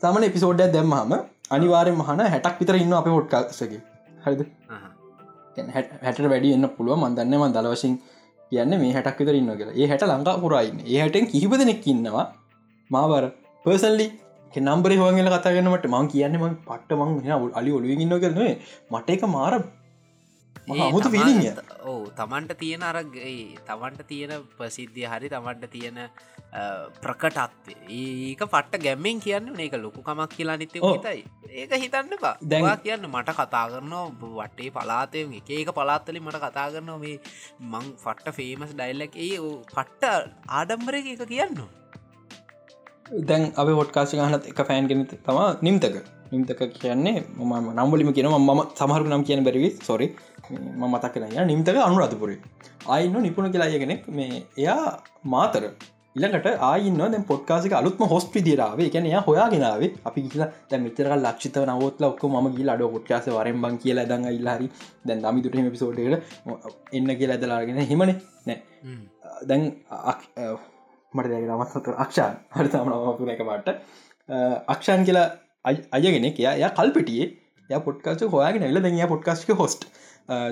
තමන 0.00 0.24
එපිසෝඩ්ඩ 0.24 0.72
දැම්මහම 0.72 1.14
අනිවාරය 1.50 1.92
මහන 1.92 2.26
හැටක් 2.26 2.60
විතර 2.60 2.76
ඉන්න 2.76 2.94
අප 2.94 3.08
පොඩ්කාසක 3.10 3.72
හරිද? 4.24 4.42
හැට 6.02 6.18
වැඩි 6.24 6.52
එන්න 6.52 6.68
පුළුව 6.70 7.00
මන්දන්න 7.00 7.34
ම 7.38 7.52
දලවශින් 7.52 7.94
කියන්න 8.50 8.74
මේ 8.80 8.92
හැටක් 8.92 9.20
විතර 9.20 9.36
ඉන්න 9.40 9.54
කියලා. 9.60 9.78
ඒ 9.80 9.86
හැට 9.86 10.04
ලංකා 10.04 10.36
පුරයින්න 10.40 10.84
ඒ 10.86 11.00
හැටෙන් 11.00 11.26
කිහිප 11.26 11.54
දෙනෙක් 11.62 11.86
ඉන්නවා. 11.86 12.26
මාවර 12.90 13.24
පර්සල්ලි 13.64 14.06
නම්බර 14.52 14.92
හෝගල 14.98 15.30
කතාගන්නට 15.34 15.86
මං 15.90 16.08
කියන්න 16.08 16.36
ම 16.38 16.44
පට්ට 16.66 16.92
මං 16.98 17.54
අලි 17.60 17.70
ඔලුව 17.78 18.04
ඉන්න 18.04 18.14
කරනේ 18.20 18.52
මට 18.90 19.16
එක 19.16 19.24
මාර 19.28 19.54
අමුතු 20.66 21.10
පිලිය 21.10 21.50
ඕ 21.84 22.00
තමන්ට 22.18 22.56
තියෙන 22.58 22.82
අරගේ 22.82 23.58
තමන්ට 23.66 24.06
තියෙන 24.08 24.32
ප්‍රසිද්ධිය 24.56 25.06
හරි 25.06 25.28
තමන්ට 25.28 25.66
තියෙන 25.70 25.98
ප්‍රකටත්වේ 27.02 27.76
ඒක 27.90 28.42
පට්ට 28.46 28.82
ගැම්මෙන් 28.86 29.20
කියන්න 29.20 29.52
ඒක 29.58 29.76
ලොකු 29.76 30.00
කමක් 30.02 30.30
කියලා 30.30 30.56
නිත්‍ය. 30.56 30.80
හිතයි. 30.80 31.20
ඒක 31.52 31.72
හිතන්න 31.76 32.16
බා 32.20 32.34
දැවා 32.44 32.76
කියන්න 32.78 33.06
මට 33.10 33.36
කතා 33.38 33.64
කරනවා 33.68 34.04
වටේ 34.40 34.70
පලාතය 34.70 35.24
ඒක 35.50 35.70
පලාත්තලි 35.74 36.20
මට 36.20 36.42
කතා 36.44 36.66
කරනවා 36.72 36.98
මේ 36.98 37.16
මං 37.72 37.86
ෆට්ට 38.04 38.36
ෆේමස් 38.38 38.74
ඩයිල්ලක් 38.74 39.16
ඒ 39.18 39.38
පට්ට 39.68 40.04
ආඩම්බර 40.50 40.94
එක 40.96 41.24
කියන්න. 41.26 41.64
දැන් 43.22 43.42
අප 43.54 43.68
හොට්කාසි 43.74 44.18
හනත් 44.18 44.52
එක 44.52 44.66
ෆෑන් 44.68 44.88
ගෙනත 44.88 45.16
තම 45.20 45.40
නිම්තක 45.60 45.96
නිම්තක 46.34 46.62
කියන්නේ 46.74 47.16
මම 47.40 47.54
නම්බලිම 47.74 48.12
කියන 48.12 48.28
ම 48.28 48.62
සමහරු 48.74 49.06
නම් 49.06 49.24
කියන 49.24 49.42
බැරිවි 49.44 49.70
සොරි 49.82 50.08
ම 50.50 50.84
මතක් 50.84 51.14
කරන්න 51.14 51.50
නිම්තක 51.50 51.80
අනු 51.86 52.04
අතුපුරේ 52.06 52.38
අයින්න 52.88 53.18
නිපුණ 53.20 53.50
කියලායගෙනෙක් 53.50 54.06
මේ 54.10 54.30
එයා 54.58 54.84
මාතර 55.26 55.64
ඉළඟට 56.16 56.60
ආයින්න 56.62 56.98
දැ 57.04 57.20
පොට්කාසික 57.22 57.72
අලුත්ම 57.72 58.02
හොස්පි 58.06 58.40
දිරාවේ 58.40 58.86
එකන 58.88 59.06
එයා 59.06 59.22
හොයාගෙනාවේ 59.22 59.90
අපි 60.04 60.22
කියලා 60.24 60.48
දැ 60.70 60.78
මෙතර 60.78 61.08
ලක්ෂිත 61.16 61.56
නවත්ල 61.62 62.06
ඔක්ක 62.08 62.22
ම 62.32 62.46
ගිල 62.52 62.70
අඩ 62.70 62.84
පොට්කාස 62.88 63.26
වරෙන් 63.28 63.58
බං 63.62 63.78
කියලා 63.78 64.06
දඟ 64.06 64.36
ඉල්ලාහරි 64.38 64.68
දැන් 65.04 65.24
දමි 65.24 65.44
දුටම 65.44 65.70
පිසෝඩ්ට 65.70 66.00
එන්න 66.92 67.10
කියලා 67.20 67.38
ඇදලාගෙන 67.38 67.80
හෙමන 67.84 68.12
නෑ. 68.46 68.58
දැන් 69.42 69.62
මට 71.14 71.28
දැක 71.28 71.44
නමත් 71.48 71.94
අක්ෂාන්. 71.98 72.34
හරි 72.50 72.68
තමනවපුර 72.68 73.28
එක 73.30 73.42
මට 73.42 73.68
අක්ෂාන් 74.68 75.04
කියලා 75.04 75.28
අය- 75.64 75.84
අයගෙන 75.92 76.24
එය 76.24 76.32
කල්පිටියේ. 76.70 77.28
ය 77.70 77.80
පොට්කාස 77.80 78.24
හොයාගෙන 78.28 78.62
එල්ල 78.62 78.80
දැ 78.80 79.06
පොට්කාස්ක 79.06 79.52
හොස්ට් 79.54 79.84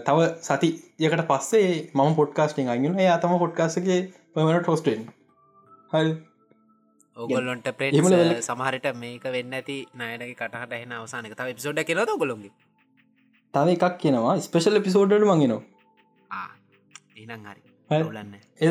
තව 0.06 0.18
සති 0.40 0.68
යකට 1.00 1.24
පස්සේ 1.28 1.70
මම 1.94 2.14
පොඩ්කාස්ටිං 2.14 2.68
අගෙන 2.68 2.98
එය 2.98 3.08
තම 3.18 3.38
පොඩ්කාසගේ 3.38 4.00
පමට 4.34 4.62
ටෝස්ටෙන් 4.62 5.06
හල් 5.90 6.10
ඔගොල්ලොන්ට 7.16 7.66
එක- 7.68 8.42
සමහරට 8.42 8.88
මේක 8.96 9.24
වෙන්න 9.30 9.52
ඇති 9.52 9.78
නයනගේ 9.94 10.34
කටහට 10.34 10.78
එන 10.78 10.92
අවසානක 10.92 11.34
තව 11.34 11.54
පිසෝඩ් 11.54 11.82
කෙනද 11.84 12.14
ගොලොන්ගේ 12.18 12.52
තව 13.54 13.76
එකක් 13.76 13.98
කියෙනවා 13.98 14.40
ස්පේෂල් 14.40 14.80
පිසෝඩ්ඩ 14.80 15.24
මගෙනවා 15.24 15.62
එනම් 17.22 17.44
හරි. 17.46 17.62
ඔලන්න. 17.90 18.34
එ 18.60 18.68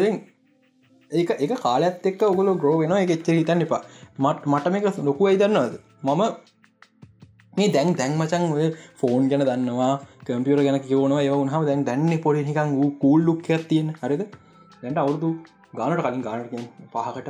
ඒක 1.12 1.32
එක 1.40 1.54
කාලත් 1.58 2.06
එක් 2.06 2.22
ඔගොල 2.24 2.52
ග්‍රෝ 2.56 2.76
වෙන 2.80 2.92
එක 2.98 3.10
එච්චර 3.10 3.34
හිතන්න 3.34 3.62
එපා. 3.62 3.82
මට 4.20 4.46
මට 4.46 4.72
මේක 4.72 5.00
ලොකු 5.00 5.28
අයිදන්නවද 5.28 5.80
මම 6.04 6.22
මේ 7.58 7.70
දැන් 7.76 7.90
දැන් 8.00 8.14
මචන් 8.20 8.44
ඔය 8.58 8.68
ෆෝන් 9.00 9.30
ගැන 9.32 9.44
දන්නවා 9.50 9.94
කම්පියර 10.28 10.60
ගැන 10.68 10.78
කියවනවා 10.88 11.22
ඒව 11.26 11.36
උහම 11.38 11.66
දැන් 11.70 11.82
දැන්න 11.90 12.12
පොඩි 12.26 12.44
නිකන් 12.50 12.76
වූ 12.78 12.90
කූල් 13.04 13.22
ලුක් 13.28 13.50
ඇතියෙන 13.56 13.90
හරිද? 14.02 14.24
දැන්ට 14.82 15.02
අවුදු 15.04 15.30
ගානට 15.80 16.04
කලින් 16.06 16.22
ගානට 16.28 16.54
පහකට 16.94 17.30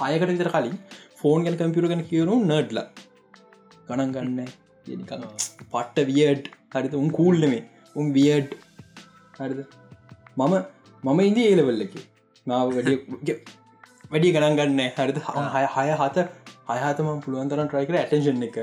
හයකට 0.00 0.30
විතර 0.32 0.50
කලින් 0.56 0.76
ෆෝන් 1.20 1.46
ගැන 1.46 1.56
කම්පියර 1.60 1.88
ගැන 1.92 2.02
කියවනු 2.10 2.36
නඩ්ල 2.48 2.80
ගණන් 3.88 4.12
ගන්න 4.16 4.38
පට්ට 5.72 5.98
වියඩ් 6.10 6.50
හරිත 6.74 6.94
උන් 7.00 7.08
කූල්ලමේ 7.18 7.62
උන් 7.96 8.12
වියඩ් 8.18 8.52
හරිද? 9.38 9.60
මම 10.38 10.54
මම 11.04 11.20
ඉන්දී 11.28 11.48
ඒලවල්ල 11.50 11.82
එක. 11.86 11.94
මාව 12.46 12.68
වැඩ 12.76 12.90
වැඩි 14.12 14.32
ගණන් 14.36 14.56
ගන්න 14.58 14.80
හරිද? 14.98 15.18
හය 15.54 15.64
හය 15.74 15.88
හත 16.02 16.26
හයහතම 16.78 17.08
පුළුවන්තරන් 17.24 17.68
ට්‍රයිකර 17.70 17.98
ඇටෙන්ෂන් 18.00 18.46
එක. 18.48 18.56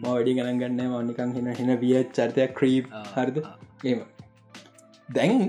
ම 0.00 0.04
වැඩි 0.04 0.34
ගණන් 0.38 0.60
ගන්න 0.62 0.92
මනිකං 0.94 1.34
හෙන 1.36 1.48
හෙන 1.60 1.72
විය 1.82 1.94
චරිතයක් 2.16 2.54
ක්‍රීප් 2.58 2.90
හරිද? 3.16 3.38
ඒම 3.84 4.00
දැන් 5.08 5.48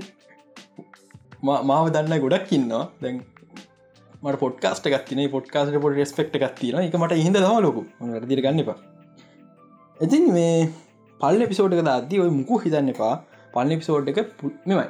මාව 1.70 1.90
දන්න 1.96 2.22
ගොඩක් 2.26 2.54
ඉන්නවා. 2.58 2.84
දැන් 3.02 3.18
මට 4.22 4.38
පොට්කාස්ට 4.44 4.86
ගත්තින 4.94 5.20
පොට්කාස්ට 5.34 5.80
පොට 5.84 5.98
රෙස්පෙක්ට 6.00 6.38
ගත්තින 6.44 6.80
එක 6.84 6.96
මට 7.02 7.20
හිද 7.24 7.36
දම 7.38 7.58
ලොකු. 7.66 7.84
වැරදිර 8.14 8.42
ගන්න 8.46 8.64
එපා. 8.64 8.78
ඉතින් 9.98 10.26
මේ 10.38 10.56
පල් 11.20 11.46
එපිසෝඩ් 11.46 11.76
එක 11.76 11.92
අද 11.94 12.12
ඔය 12.24 12.32
මුකු 12.40 12.60
හිතන්න 12.64 12.92
එපා. 12.94 13.14
පල්ල 13.54 13.72
එපිසෝඩ් 13.76 14.10
එක 14.12 14.18
මෙමයි 14.68 14.88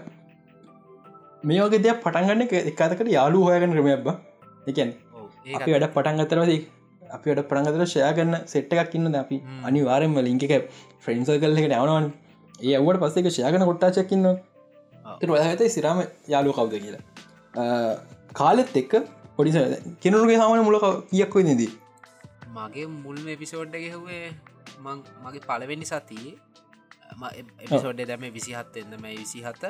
මේ 1.44 1.62
වගේ 1.66 1.84
දෙයක් 1.84 2.02
පටන්ගන්න 2.04 2.44
එක 2.46 2.52
එකතකට 2.72 3.08
යාලු 3.16 3.46
හොයගන්න 3.46 3.76
ක්‍රමයක් 3.76 4.02
බ. 4.06 4.08
එකන් 4.70 4.90
අපි 5.58 5.70
වැඩ 5.74 5.86
පටන් 5.94 6.22
අතරවද 6.24 6.52
අපිට 7.16 7.42
ප්‍රංගතර 7.50 7.84
ෂය 7.84 8.02
කරන්න 8.16 8.36
සෙට් 8.52 8.72
එකක් 8.74 8.94
ඉන්න 8.98 9.14
අපි. 9.22 9.38
අනිවාරෙන්ම 9.68 10.18
ලිංක 10.28 10.44
එක 10.48 10.54
ෆ්‍රෙන්න්ස 11.04 11.30
කල්ල 11.34 11.60
එක 11.62 11.68
නැවනවන් 11.74 12.06
ඒ 12.62 12.74
අවට 12.78 13.00
පස්සේක 13.02 13.30
ෂයගන 13.30 13.66
කොට්ටාචක්කින්න 13.70 14.28
තර 15.20 15.30
ඇත 15.38 15.62
සිරාම 15.76 16.02
යාලු 16.34 16.56
කවුද 16.58 16.76
කියලා. 16.76 17.02
කාලෙත් 18.34 18.76
එක්ක 18.82 18.92
පොඩිස 19.36 19.56
කෙනුරුගේ 20.02 20.38
සාමන 20.42 20.66
මුලක 20.68 20.86
කියක්ව 21.10 21.40
නදී 21.48 21.72
මගේ 22.54 22.86
මුල්ම 22.98 23.26
එපිසෝඩ්ඩ 23.36 23.82
ගෙහුවේ 23.84 24.24
මගේ 25.24 25.42
පලවෙනි 25.48 25.86
සතියේ. 25.92 26.34
එපිසෝඩ් 27.64 28.00
දැම 28.10 28.24
විසිහත් 28.38 28.76
එන්න 28.82 28.96
මේ 29.04 29.14
විසිහත 29.22 29.64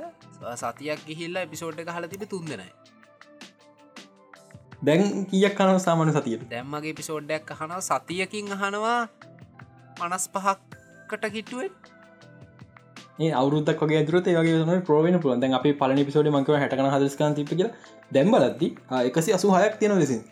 සතියක් 0.63 1.01
ගිහිල්ලා 1.09 1.45
එපිසෝඩ් 1.49 1.83
එක 1.83 1.93
හල 1.97 2.07
තිබ 2.13 2.25
තුන්දෙනයි 2.33 2.69
දැන් 4.83 5.27
කියක් 5.27 5.55
කනව 5.55 5.79
සාමාන 5.79 6.11
සතියට? 6.11 6.45
දැම්මගේ 6.51 6.95
පිසෝඩ්ඩක් 6.95 7.51
අහනවා 7.55 7.81
සතියකින් 7.83 8.53
අහනවා 8.57 8.99
මනස් 10.01 10.25
පහක්කට 10.35 11.25
කිටුවෙන් 11.31 11.73
ඒ 13.19 13.33
අවුරුද්දක් 13.35 13.83
වගේ 13.83 14.81
ප්‍රෝවෙන 14.83 15.21
පුළන් 15.21 15.43
දැන් 15.43 15.57
අපි 15.59 15.73
පලනි 15.75 16.05
පිසෝඩ 16.05 16.31
මංකව 16.31 16.61
හැටකන 16.63 16.89
හදස්කාන් 16.95 17.37
තිප 17.39 17.53
කිය 17.53 17.69
දැම්බලද්දි 18.11 18.71
එකසි 19.01 19.37
අසු 19.39 19.53
හයක් 19.57 19.77
තියෙන 19.79 19.99
ලෙසින් 19.99 20.23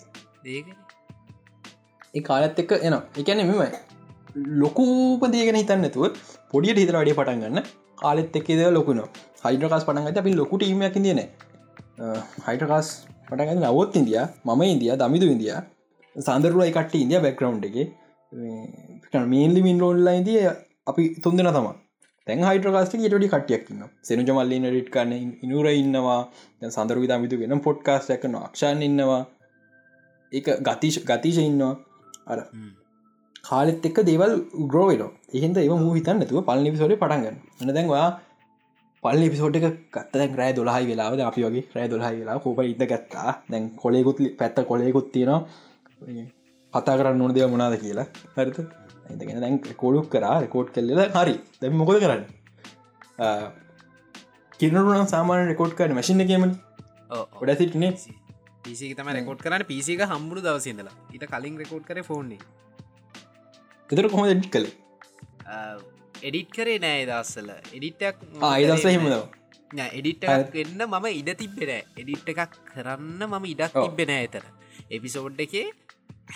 ඒ 2.14 2.22
කාලත් 2.22 2.59
එක්ක 2.59 2.72
එන 2.80 2.96
එකන 3.16 3.44
මෙමයි 3.44 3.68
ලොකුපදේගෙන 4.57 5.61
හිතන්න 5.61 5.84
ඇතුව 5.84 6.16
පොඩියට 6.53 6.80
හිතර 6.82 6.96
වැඩේ 6.96 7.18
පටන් 7.18 7.44
ගන්න. 7.44 7.68
කාලෙත් 7.99 8.36
එක්කේද 8.36 8.64
ලොකුන 8.70 9.05
හයිඩකාස් 9.44 9.84
පටන්ගත 9.84 10.18
අපි 10.18 10.34
ලොකුට 10.34 10.62
ඉමයක් 10.64 10.96
ඉදියන 10.96 11.22
හයිටකාස් 12.46 12.88
පටගන්න 13.29 13.64
නවත් 13.64 14.01
ඉන්දිය 14.01 14.20
මම 14.45 14.62
ඉන්දිය 14.64 14.93
දමිදු 14.97 15.26
ඉන්දිය. 15.35 15.55
සන්දරුවයි 16.16 16.72
කට 16.76 16.95
ඉන්දිය 17.05 17.20
බැක්කරවන්් 17.24 17.59
එක. 17.68 17.76
මේන්ලි 19.26 19.61
මින් 19.62 19.81
රෝල්ලා 19.81 20.16
ඉදිය 20.20 20.41
අපි 20.87 21.03
තුන්දෙන 21.22 21.51
තම 21.51 21.68
තැන් 22.26 22.45
හයිටකාස්ට 22.49 22.95
ටඩි 22.95 23.29
කටියක්න්න 23.35 23.83
සෙනජ 24.03 24.31
මල්ලි 24.39 24.59
රිට් 24.76 24.91
කන්න 24.95 25.12
ඉනුර 25.45 25.68
ඉන්නවා. 25.72 26.20
සඳරු 26.76 27.05
විදමිතු 27.05 27.41
වෙන 27.43 27.61
පොඩ්කාස් 27.61 28.11
එකන 28.16 28.37
අක්ෂාන් 28.41 28.83
ඉන්නවා. 28.83 29.22
ඒ 30.33 30.43
ගතිශ 30.68 30.99
ගතිශ 31.11 31.41
ඉන්නවා. 31.45 31.74
අර 32.26 32.39
කාලෙත් 33.49 33.87
එක්ක 33.89 33.99
දේවල් 34.09 34.33
ග්‍රෝවෙලෝ 34.72 35.11
එහෙන්ද 35.35 35.59
ඒ 35.59 35.68
මූ 35.83 35.93
හිතන්න 35.99 36.24
තුව 36.31 36.41
පල් 36.49 36.66
පිසෝඩ 36.74 36.97
පටන්ගන්න 37.03 37.37
එන 37.62 37.74
දැන්වා 37.76 38.09
පල් 39.03 39.22
පිසෝට් 39.32 39.57
එක 39.59 39.66
ගත්ත 39.94 40.24
රෑ 40.32 40.53
දොලාහි 40.55 40.90
වෙලාද 40.90 41.20
අපි 41.22 41.44
වගේ 41.46 41.64
රෑ 41.76 41.88
දොලාහි 41.92 42.20
වෙලා 42.22 42.38
කෝප 42.40 42.61
ඉද 42.64 42.82
ගත්තා? 42.84 43.30
දැන් 43.51 43.70
කොලෙකුත් 43.76 44.18
පැත්ත 44.38 44.59
කොලෙකුත් 44.66 45.09
තියෙනවා. 45.12 45.40
කතා 46.74 46.99
කරන්න 46.99 47.18
නොන 47.18 47.34
දෙව 47.34 47.51
මොනාද 47.51 47.76
කියලා. 47.78 48.07
හරිත 48.36 48.59
ඇතගෙන 49.07 49.40
දැන් 49.40 49.57
කොඩුක් 49.76 50.09
කරා. 50.11 50.36
රෙකෝඩ් 50.42 50.68
කෙල්ල 50.74 50.90
හරි. 51.16 51.34
දැම 51.61 51.74
මොකද 51.74 52.01
කරන්න? 52.05 52.24
කිරනුනම් 54.61 55.07
සාමාන 55.07 55.46
රෙකෝඩ් 55.49 55.74
කරන 55.74 55.94
මශින්න 55.94 56.26
කියමන 56.26 56.55
ගොඩ 57.34 57.53
සිටිනේ 57.57 57.92
පිසි 58.64 58.94
තම 58.94 59.11
රෙකෝඩ් 59.12 59.40
කරන්න. 59.40 59.64
පිසික 59.64 60.03
හම්බුරු 60.07 60.40
දවසිදලා 60.40 60.96
ඉට 61.12 61.24
කලින් 61.26 61.61
රෙකෝඩ් 61.62 61.84
කර 61.84 62.03
ෆෝන්නේ 62.03 62.40
එතර 63.90 64.09
කොහොම 64.09 64.42
කළේ 64.49 64.74
එඩිට් 66.23 66.51
කරේ 66.57 66.79
නෑ 66.85 67.03
දස්සල 67.11 67.51
එඩිට්ටක් 67.77 68.16
ආයිදස 68.51 68.87
හිමදව 68.87 69.39
එඩිට්ටක් 69.71 70.57
එන්න 70.62 70.81
මම 70.87 71.07
ඉඩ 71.21 71.31
තිබෙන 71.41 71.71
එඩිට් 71.73 72.29
එකක් 72.33 72.57
කරන්න 72.71 73.23
මම 73.29 73.45
ඉඩක්. 73.53 73.75
තිබෙන 73.85 74.12
ඇතර 74.16 74.45
එපිසෝඩ් 74.91 75.41
එකේ 75.47 75.66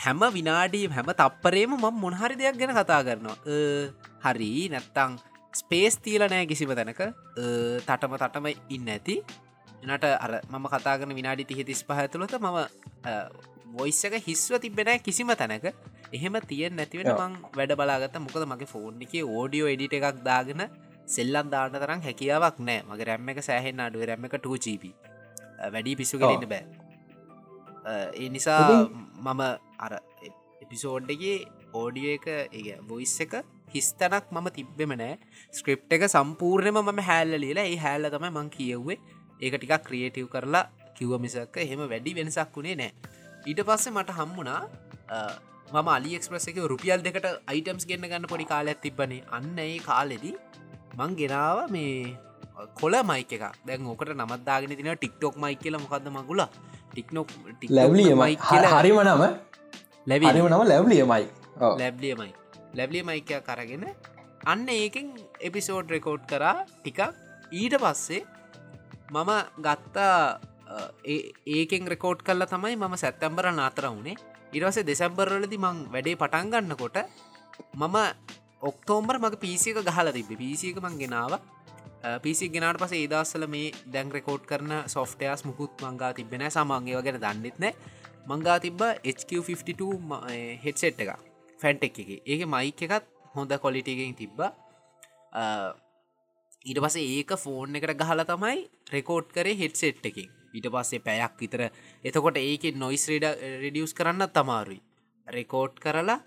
හැම 0.05 0.20
විනාඩී 0.39 0.89
හැම 0.97 1.12
තප්පරේම 1.20 1.76
මම 1.76 2.01
මොනහරි 2.05 2.37
දෙයක් 2.37 2.59
ගැන 2.61 2.74
කතා 2.78 3.03
කරනවා. 3.05 3.37
හරි. 4.24 4.53
නැත්තං 4.74 5.16
ස්පේස් 5.53 5.97
තිීල 6.05 6.26
නෑ 6.28 6.47
කිසිම 6.47 6.74
තැනක. 6.80 7.03
තටම 7.87 8.14
තටම 8.22 8.47
ඉන්න 8.76 8.93
ඇති. 8.97 9.16
එනට 9.85 10.05
අර 10.24 10.33
මම 10.51 10.66
කතාගන 10.74 11.16
විනාඩි 11.20 11.49
තිහ 11.49 11.64
තිස් 11.64 11.83
පහඇතුළත 11.89 12.37
මම 12.39 12.59
වොයිස් 13.78 14.05
එක 14.05 14.20
හිස්ව 14.28 14.61
තිබෙන 14.61 14.93
කිසිම 15.01 15.33
තැනක 15.41 15.72
එහෙම 16.12 16.34
තියෙන් 16.48 16.76
නැතිවෙන. 16.76 17.06
මං 17.20 17.34
වැඩ 17.56 17.72
බලාගත 17.80 18.16
මොකද 18.26 18.44
මගේ 18.46 18.68
ෆෝන් 18.68 19.02
එක 19.04 19.14
ඕඩියෝ 19.26 19.68
එඩිට 19.74 19.94
එකක් 19.98 20.22
දාගෙන 20.24 20.62
සෙල්ලම් 21.06 21.46
දාන්න 21.50 21.72
තරම් 21.74 22.00
හැකියාවක් 22.02 22.58
නෑ. 22.60 22.82
මගේ 22.88 23.06
රැම්ම 23.10 23.28
එක 23.28 23.42
සෑහෙන් 23.42 23.80
අඩුව. 23.80 24.04
රැම්ම 24.04 24.24
එක 24.24 24.36
2ජීබ 24.40 24.84
වැඩි 25.72 25.96
පිස්සුගෙනන්න 25.96 26.46
බෑ. 26.48 26.64
අ, 27.84 27.92
ඒ 28.14 28.28
නිසා 28.28 28.60
මම 29.24 29.40
අර 29.78 29.92
එපිසෝඩ්ඩගේ 30.62 31.36
ඕඩිය 31.74 32.08
එක 32.16 32.26
ඒ 32.28 32.76
වොයිස් 32.88 33.14
එක 33.20 33.34
හිස්තනක් 33.74 34.30
මම 34.30 34.48
තිබ්බෙම 34.58 34.92
නෑ. 34.96 35.16
ස්ක්‍රප් 35.54 35.92
එක 35.92 36.04
සම්පූර්ණයම 36.08 36.78
මම 36.82 37.00
හැල්ල 37.08 37.34
ලියලා 37.38 37.66
ඒ 37.66 37.78
හැල්ල 37.78 38.10
තමයි 38.10 38.30
මං 38.32 38.50
කියව්වේ. 38.50 38.98
ඒක 39.40 39.54
ටිකක් 39.56 39.84
ක්‍රියටව් 39.86 40.28
කරලා 40.28 40.64
කිව්ව 40.96 41.18
මිසක්ක 41.20 41.56
එහෙම 41.58 41.80
වැඩි 41.86 42.14
වෙනසක් 42.14 42.52
වුණේ 42.56 42.76
නෑ. 42.76 42.92
ඊට 43.44 43.60
පස්සේ 43.68 43.92
මට 43.92 44.10
හම්මුණා 44.18 44.60
මම 45.74 45.88
අලිෙක්ස්ප්‍රස් 45.96 46.46
එක 46.50 46.58
රුපියල් 46.72 47.00
දෙකට 47.06 47.26
අයිටම්ස් 47.52 47.84
ගන්න 47.88 48.10
ගන්න 48.10 48.26
පොඩි 48.32 48.46
කාලයක් 48.52 48.80
තිබ්බනේ. 48.84 49.22
අන්න 49.36 49.56
ඒ 49.64 49.78
කාලෙදී 49.88 50.34
මං 50.98 51.16
ගෙනාව 51.20 51.58
මේ 51.74 52.16
කොල 52.80 52.94
මයික 53.10 53.32
එක 53.36 53.44
දැන් 53.68 53.86
ඕකට 53.92 54.12
නමත්දාගෙන 54.16 54.76
තින 54.78 54.90
ටික්ටොක් 54.92 55.36
මයි 55.42 55.56
කියල. 55.62 55.78
මොකක්ද 55.84 56.08
මගුල? 56.16 56.42
ටික්නොක් 56.92 57.28
ලැව්ලියමයි 57.78 58.36
හරිම 58.76 59.00
නම. 59.06 59.22
ලැබි 60.10 60.26
හරිම 60.30 60.46
නම 60.50 60.62
ලැව්ලියමයි 60.72 61.24
ලැබ්ලියමයි 61.80 62.30
ලැබ්ලිය 62.78 63.02
මයිකය 63.08 63.40
කරගෙන 63.48 63.84
අන්න 64.52 64.68
ඒකෙන් 64.68 65.08
එපිසෝඩ් 65.48 65.88
රෙකෝඩ් 65.94 66.22
කරා 66.30 66.56
ටිකක්. 66.68 67.00
ඊට 67.52 67.74
පස්සේ 67.84 68.22
මම 69.14 69.30
ගත්තා 69.66 70.16
ඒකෙන් 71.56 71.88
රෙකෝඩ් 71.94 72.20
කල්ල 72.28 72.44
තමයි 72.52 72.76
මම 72.76 72.94
සැත්තැම්බර 73.04 73.48
නාතර 73.60 73.88
වුණේ 73.88 74.16
ඉරවසේ 74.53 74.84
දෙසැම්බර්වලදි 74.84 75.59
මං 75.59 75.78
වැඩේ 75.92 76.16
පටන් 76.16 76.53
ගන්නකොට 76.53 76.96
මම 77.74 77.96
ඔක්තෝම්බර් 78.62 79.16
මගේ 79.18 79.42
පිසික 79.44 79.76
ගහල 79.80 80.09
තිබ 80.12 80.30
පිසික 80.38 80.76
මං 80.78 80.98
ගෙනාව. 81.00 81.32
පිසි 82.24 82.48
ගෙනට 82.48 82.78
පස 82.78 82.92
ඒදස්සල 82.94 83.46
මේ 83.46 83.72
දැන් 83.86 84.11
රෙකෝඩ් 84.11 84.44
කරන 84.44 84.72
සොෆ්ටයස් 84.86 85.44
මුකුත් 85.44 85.72
මංගා 85.82 86.12
තිබෙන 86.14 86.44
සමන්ගේ 86.48 86.98
වගෙන 86.98 87.20
දන්නෙත් 87.24 87.57
නෑ. 87.59 87.72
මංගා 88.26 88.59
තිබ 88.61 88.80
HQ52 89.12 89.80
හෙට්සෙට් 90.64 91.00
එක 91.00 91.11
ෆැන්ටෙක් 91.61 91.98
එක. 92.03 92.11
ඒක 92.24 92.42
මයික් 92.46 92.82
එකත් 92.86 93.09
හොඳ 93.34 93.53
කොලිටගෙන් 93.59 94.14
තිබ්බ. 94.14 94.38
ඊට 96.64 96.78
පස 96.78 96.96
ඒක 96.98 97.34
ෆෝන් 97.38 97.76
එකට 97.76 97.96
ගහල 97.96 98.24
තමයි 98.26 98.59
රෙකෝඩ් 98.92 99.32
කරේ 99.34 99.57
හෙට්සෙට් 99.57 100.05
එකින් 100.05 100.30
ඊට 100.55 100.68
පස්සේ 100.74 101.00
පැයක් 101.00 101.34
විතර. 101.40 101.62
එතකොට 102.05 102.36
ඒක 102.38 102.64
නොයිස් 102.76 103.09
රඩ 103.11 103.26
රඩියස් 103.62 103.94
කරන්න 103.94 104.28
තමාරුයි 104.30 104.80
රෙකෝඩ් 105.26 105.74
කරලා 105.84 106.18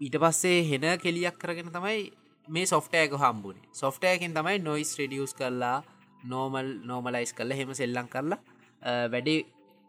ඊට 0.00 0.16
පස්සේ 0.16 0.58
හෙන 0.70 0.86
කෙලියක් 0.98 1.38
කරගෙන 1.38 1.70
තමයි 1.70 2.10
මේ 2.48 2.66
සොෆ්ටයක 2.66 3.12
හම්බුණේ 3.14 3.68
සොෆ්ටයකින් 3.74 4.34
තමයි 4.34 4.58
නොයිස් 4.60 4.92
රඩියස් 4.98 5.34
කරලා 5.34 5.78
නෝමල් 6.24 6.68
නෝමලයිස් 6.84 7.32
කරලා 7.32 7.56
හෙම 7.56 7.74
සෙල්ලං 7.74 8.08
කරලා 8.08 8.40
වැඩේ 9.12 9.40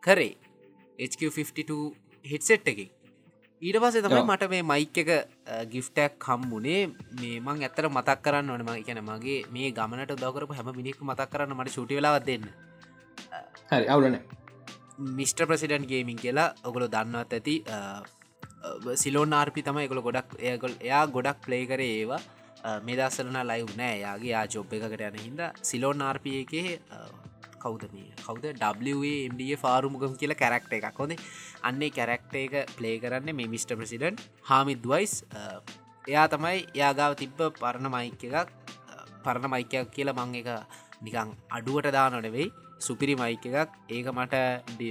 කරේ. 0.04 0.36
HQ52 1.00 1.72
හෙට්සෙට් 2.26 2.68
එකින්. 2.68 2.90
ඊට 3.62 3.78
පස්සේ 3.78 4.02
තමයි. 4.02 4.24
මට 4.24 4.50
මේ 4.50 4.64
මයික් 4.64 4.98
එක 4.98 5.10
ගිෆ්ටක් 5.72 6.18
කම්බුණේ 6.20 6.82
මේ 7.20 7.40
මං 7.40 7.62
ඇත්තර 7.62 7.90
මතක් 7.90 8.20
කරන්න 8.22 8.50
ඕන. 8.50 8.64
ම 8.64 8.84
කියන 8.84 9.02
මගේ 9.04 9.46
මේ 9.52 9.72
ගමනට 9.72 10.18
දකරපු 10.18 10.54
හැම 10.54 10.70
මිනික් 10.76 11.02
මතක් 11.02 11.30
කරන්න 11.30 11.56
මට 11.56 11.74
ශුටි 11.76 11.98
වෙලාවත් 11.98 12.26
දෙන්න 12.26 12.46
හරි 13.72 13.88
අවුලන 13.88 14.18
මිස්ට 15.20 15.42
ප්‍රසිඩන්් 15.44 15.88
ගේමින් 15.88 16.18
කියලා 16.18 16.50
ඔගොල 16.64 16.88
දන්නවත් 16.88 17.34
ඇති 17.34 17.56
සිලෝන් 18.96 19.34
ආර්පි 19.34 19.64
තම 19.64 19.80
එකකොල 19.84 20.02
ගොඩක් 20.08 20.38
ඒගොල් 20.42 20.76
එයා 20.80 21.06
ගොඩක් 21.08 21.42
ප්ලේ 21.46 21.66
කර 21.66 21.82
ඒවා. 21.82 22.22
මේ 22.86 22.96
දස්සලන 23.00 23.38
ලයි 23.50 23.66
නෑ 23.78 23.96
යාගේ 24.02 24.32
යා 24.36 24.46
ජොබ් 24.48 24.74
එකකට 24.78 25.04
යන 25.10 25.20
හිද 25.26 25.42
සිලෝන් 25.64 26.02
ආර්ප 26.02 26.26
එකේ 26.34 26.78
කෞද 27.64 27.84
මේ? 27.94 28.10
කවද? 28.26 28.54
WMD 28.84 29.42
ෆාරුමුගම් 29.64 30.14
කියලා 30.18 30.38
කැරක්ට 30.38 30.74
එකක්. 30.74 30.98
හොඳේ? 30.98 31.18
අන්නේ 31.64 31.90
කැරක්ට 31.92 32.36
එක 32.36 32.56
ප්ලේ 32.78 32.98
කරන්න 33.00 33.36
මේ 33.36 33.48
මිස්ට 33.48 33.74
ප්‍රසිඩන්් 33.74 34.22
හාමිද්වයිස් 34.44 35.14
එයා 36.08 36.28
තමයි 36.28 36.60
යාගාව 36.76 37.18
තිබ්බ 37.18 37.42
පරණ 37.60 37.90
මයික 37.96 38.24
එකක්. 38.24 38.36
අ, 38.36 38.46
පරණ 39.26 39.50
මයිකයක් 39.54 39.90
කියලා 39.96 40.18
මං 40.20 40.36
එක 40.36 40.50
නිකං 41.02 41.34
අඩුවට 41.50 41.92
දානොනෙවෙයි 41.92 42.48
සුපිරි 42.88 43.16
මයික 43.22 43.46
එකක්. 43.50 43.72
ඒක 43.96 44.08
මට 44.18 44.36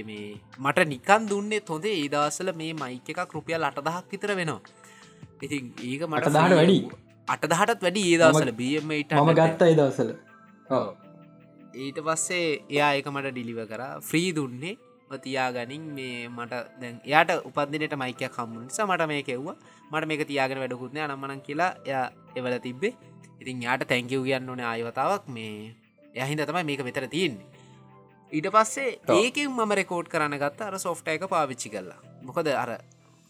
මේ 0.09 0.27
මට 0.63 0.87
නිකන් 0.93 1.29
දුන්නේ 1.31 1.61
තොදේ 1.69 1.95
ඒදසල 2.01 2.51
මේ 2.61 2.73
මයික 2.81 3.09
එකක් 3.13 3.33
රුපියල් 3.37 3.67
අටදහක් 3.69 4.05
විතර 4.11 4.33
වෙනවා. 4.39 4.61
ඉතින් 5.45 5.73
ඒක 5.89 6.03
මට 6.09 6.25
අටදහට 6.27 6.57
වැඩි? 6.59 6.79
අටදහටත් 7.27 7.81
වැඩි 7.85 8.03
ඒදසල 8.11 8.51
බීමට 8.61 9.17
මම 9.17 9.33
ගත්තා 9.39 9.73
දවසල 9.79 10.11
ඊට 11.75 11.99
පස්සේ 12.07 12.47
එයා 12.69 12.93
එක 12.99 13.11
මට 13.15 13.33
ඩිලිව 13.33 13.59
කර. 13.71 13.83
ෆ්‍රී 14.09 14.31
දුන්නේ. 14.39 14.77
තියාගනින් 15.23 15.83
මේ 15.95 16.27
මට 16.29 16.53
දැන් 16.81 16.95
යාට 17.05 17.31
උපදිනට 17.43 17.95
මයිකයක් 18.01 18.31
කම්මුණ 18.31 18.65
නිසා 18.67 18.87
මට 18.87 19.07
මේ 19.07 19.23
කෙව්වා 19.29 19.55
මට 19.91 20.07
මේක 20.07 20.23
තියාගෙන 20.27 20.61
වැඩකුත්න 20.63 20.99
අනම්මනන් 21.05 21.41
කියලා 21.47 21.71
ය 21.83 21.91
එවල 22.39 22.55
තිබ්බේ. 22.65 22.93
ඉතින් 23.41 23.63
යාට 23.67 23.83
තැංකව් 23.91 24.23
කියන්න 24.27 24.49
ඕන 24.49 24.61
ආයවතාවක්. 24.61 25.27
මේ 25.27 25.75
යහින්ද 26.15 26.43
තමයි 26.47 26.63
මේක 26.69 26.83
මෙතර 26.83 27.07
තියෙන්නේ 27.07 27.60
ඊට 28.31 28.47
පස්සේ 28.55 28.91
ඒකෙන් 29.17 29.49
මම 29.51 29.71
රෙකෝඩ් 29.79 30.09
කරන්න 30.13 30.37
ගත්ත 30.43 30.67
අර 30.67 30.75
සොෆ්ට 30.85 31.07
එක 31.13 31.23
පාවිච්චි 31.33 31.69
කරලා. 31.73 31.99
මොකද 32.27 32.47
අර 32.63 32.71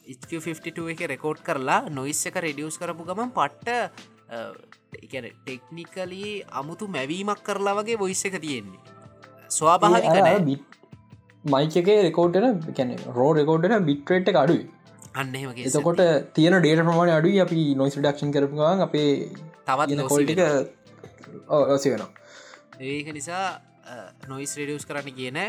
52 0.08 0.92
එක 0.94 1.02
රෙකෝඩ් 1.14 1.40
කරලා 1.48 1.80
නොයිස් 1.98 2.22
එක 2.30 2.38
රෙඩියස් 2.46 2.78
කරපු 2.82 3.08
ගමන් 3.10 3.32
පට්ට 3.38 3.70
එකන 5.06 5.30
ටෙක්නිකලී 5.30 6.34
අමුතු 6.62 6.90
මැවීමක් 6.98 7.42
කරලා 7.48 7.78
වගේ 7.80 8.02
බොයිස් 8.04 8.22
එක 8.30 8.38
තියෙන්නේ. 8.46 8.82
ස්වාභාවික 9.50 10.68
මයිකගේ 11.46 11.98
රෙකෝඩ්න 12.08 12.62
කැන 12.78 12.94
රෝ 13.18 13.32
රෙකෝඩ්න 13.40 13.76
බිට්‍රේට් 13.90 14.32
අඩුයි. 14.44 14.64
අන්නමගේ 15.22 15.66
එතකොට 15.70 16.04
තියෙන 16.36 16.58
ඩේට 16.60 16.84
ප්‍රමාණ 16.84 17.16
අඩු 17.18 17.34
අපි 17.46 17.64
නොයිස් 17.82 17.98
ඩක්ෂන් 17.98 18.36
කරපුගන් 18.38 18.86
අපේ 18.88 19.10
තවත් 19.68 20.08
කොල්ටික 20.14 20.46
ඔසි 21.76 21.90
වෙන 21.94 22.08
ඒක 22.92 23.10
නිසා 23.18 23.44
නොයිස් 24.32 24.54
රඩියස් 24.60 24.86
කරන්න 24.90 25.16
කියන 25.20 25.40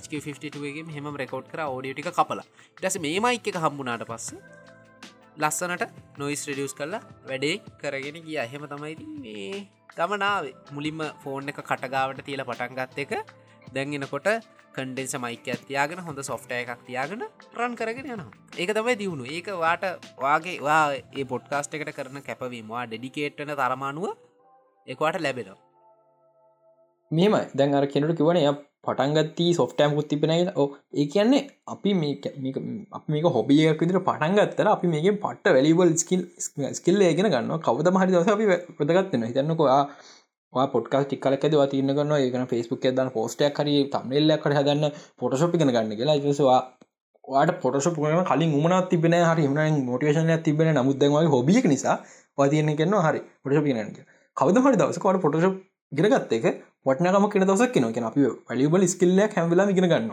HK52ගේ 0.00 0.84
හෙම 0.96 1.08
රෙකෝඩ් 1.22 1.48
කර 1.52 1.62
ෝඩියටික 1.66 2.10
කපලා. 2.18 2.46
ටස 2.76 2.98
මේ 3.06 3.20
මයික 3.20 3.48
එක 3.52 3.58
හම්බුනාට 3.64 4.04
පස්සේ 4.10 4.40
ලස්සනට 5.38 5.84
නොයිස් 6.18 6.42
රඩියස් 6.50 6.74
කරලා 6.78 7.02
වැඩේ 7.30 7.56
කරගෙන 7.80 8.20
ගිය. 8.26 8.38
එහෙම 8.44 8.68
තමයි 8.72 8.94
මේ 9.24 9.66
ගමනාව 9.96 10.46
මුලින්ම 10.76 11.02
ෆෝන් 11.24 11.52
එක 11.52 11.60
කටගාවට 11.62 12.24
තියල 12.28 12.44
පටන්ගත් 12.48 13.02
එක. 13.04 13.12
දැන්ගෙනකොට 13.74 14.28
කන්ඩෙන්ස 14.76 15.14
මයික 15.24 15.46
තියාගෙන 15.68 16.00
හොඳ 16.06 16.20
සොෆ්ට 16.30 16.50
එකක් 16.52 16.82
තියාගෙන 16.88 17.22
රන් 17.58 17.76
කරගෙන 17.80 18.10
යනවා. 18.14 18.32
ඒක 18.60 18.72
තමයි 18.78 18.96
දියුණු 19.02 19.24
ඒක 19.36 19.48
වාට 19.64 19.84
වාගේ 20.24 20.58
වා 20.68 20.82
ඒ 20.92 21.24
පොඩ්කාස්ට 21.32 21.76
එකට 21.76 21.94
කරන 21.98 22.20
කැපවීමවා 22.28 22.84
ඩෙඩිකේට්න 22.88 23.54
තරමානුව 23.60 24.12
එකවාට 24.88 25.22
ලැබෙනවා. 25.26 25.65
මේම 27.10 27.36
දැන් 27.54 27.74
අර 27.74 27.86
කෙනට 27.86 28.14
කිවන 28.14 28.38
එය 28.38 28.48
පටන්ගත්ති 28.84 29.46
සොෆ්ටෑම් 29.52 29.94
කුත් 29.94 30.08
තිපෙනගෙන 30.08 30.50
ඕ 30.54 30.66
ඒ 30.94 31.06
කියන්නේ 31.06 31.42
අපි 31.68 31.94
මේක 31.94 33.26
හොබියක් 33.30 33.80
විදිර 33.80 33.98
පටන්ගත්තර 34.00 34.68
අපි 34.68 34.86
මේක 34.88 35.08
පට්ට 35.16 35.46
වැලිබල් 35.50 35.94
ස්කිල් 35.96 36.22
ස්කිල්ල 36.72 37.00
ඒගෙන 37.02 37.28
ගන්න 37.28 37.58
කවද 37.60 37.88
මහරි 37.90 38.12
දස 38.12 38.30
අපි 38.30 38.46
ප්‍රදගත්වන්න 38.72 39.26
හිතන්නකවා 39.26 39.80
පොට්කා 40.68 41.02
ටික්කලක 41.04 41.46
දවා 41.46 41.66
තියන්න 41.66 41.92
ගන්න 41.92 42.16
ඒකන 42.16 42.46
ෆස්බුක් 42.46 42.86
දන්න 42.88 43.10
පෝස්ටයක් 43.10 43.58
හරි 43.58 43.76
තම්නෙල්ලක් 43.90 44.46
හදන්න 44.50 44.92
පොටශොපි 45.16 45.58
ගෙන 45.58 45.70
ගන්න 45.70 45.96
කියලා. 45.96 46.16
ඉසවා 46.24 46.60
වාට 47.24 47.52
පොටශප 47.60 47.96
කලින් 48.26 48.54
උමනත් 48.54 48.88
තිබෙන 48.90 49.16
හරි 49.22 49.46
හම 49.46 49.82
මොටිවේශනය 49.84 50.36
තිබෙන 50.42 50.72
නමුදවගේ 50.74 51.26
හොබියක් 51.28 51.66
නිසා 51.66 51.96
වාතියන්න 52.38 52.72
කන්න 52.74 52.96
හරි 53.02 53.20
පොටශපි 53.42 53.70
ගෙනක 53.72 53.98
කවද 54.36 54.56
හරි 54.60 54.76
දවසකට 54.76 55.20
පොටශප් 55.20 55.54
ගෙනගත්ත 55.92 56.32
එක 56.32 56.46
වටනකම 56.86 57.26
කෙන 57.28 57.44
දවසක් 57.44 57.72
කෙන 57.72 57.92
කෙන 57.92 58.04
අපි 58.04 58.22
වලිබල් 58.48 58.86
ස්කිල්ලයක් 58.86 59.32
හැම්වෙලා 59.32 59.70
ඉගෙන 59.70 59.88
ගන්න 59.88 60.10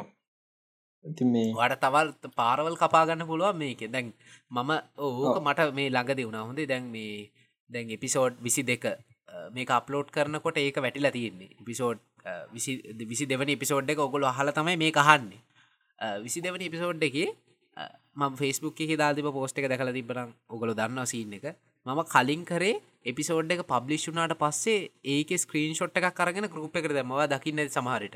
ඉති 1.06 1.24
මේ 1.26 1.52
වට 1.54 1.80
තවල් 1.80 2.10
පාරවල් 2.34 2.76
කපාගන්න 2.76 3.26
පුළුවන් 3.26 3.58
මේක. 3.58 3.82
දැන් 3.88 4.14
මම 4.52 4.72
ඕක 5.00 5.38
මට 5.40 5.70
මේ 5.72 5.90
ළඟ 5.90 6.14
දෙවුණ 6.14 6.40
හොඳේ 6.42 6.68
දැන් 6.68 6.86
මේ 6.88 7.30
දැන් 7.70 7.92
එපිසෝඩ් 7.92 8.40
විසි 8.40 8.64
දෙක 8.64 8.86
මේක 9.52 9.70
අප්ලෝඩ් 9.72 10.10
කරනකොට 10.10 10.58
ඒක 10.58 10.78
වැටිලා 10.78 11.12
තියෙන්නේ. 11.12 11.52
එපිසෝඩ් 11.62 12.00
විසි 13.04 13.26
දෙවන 13.26 13.50
එපිසෝඩ් 13.50 13.90
එක 13.90 14.00
ඔගොල 14.00 14.26
හල 14.30 14.50
තමයි 14.52 14.78
මේ 14.78 14.92
කහන්නේ 14.92 15.42
විසි 16.22 16.40
දෙවන 16.42 16.62
එපිසෝඩ් 16.62 17.04
එක 17.04 17.18
ම 18.16 18.24
ෆස්බුක් 18.34 18.80
එක 18.80 18.98
දාතිප 18.98 19.30
පෝස්ට 19.30 19.58
එක 19.58 19.68
දැකල 19.68 19.92
තිබරම් 19.92 20.30
ඔගොල 20.50 20.74
දන්න 20.74 21.06
සීන් 21.06 21.34
එක 21.34 21.46
මම 21.86 22.04
කලින් 22.06 22.44
කරේ 22.46 22.76
එපිසෝඩ් 23.06 23.52
එක 23.52 23.66
පබ්ලිෂ් 23.66 24.08
වුනාට 24.10 24.38
පස්සේ 24.38 24.78
ඒක 25.08 25.34
ස්ක්‍රීන් 25.38 25.76
ෂොට් 25.76 26.00
එකක් 26.00 26.14
කරගෙන 26.16 26.48
ගරුප් 26.50 26.80
එකට 26.80 26.94
දැමවා 26.94 27.28
දකින්න 27.30 27.64
සමහරට 27.68 28.16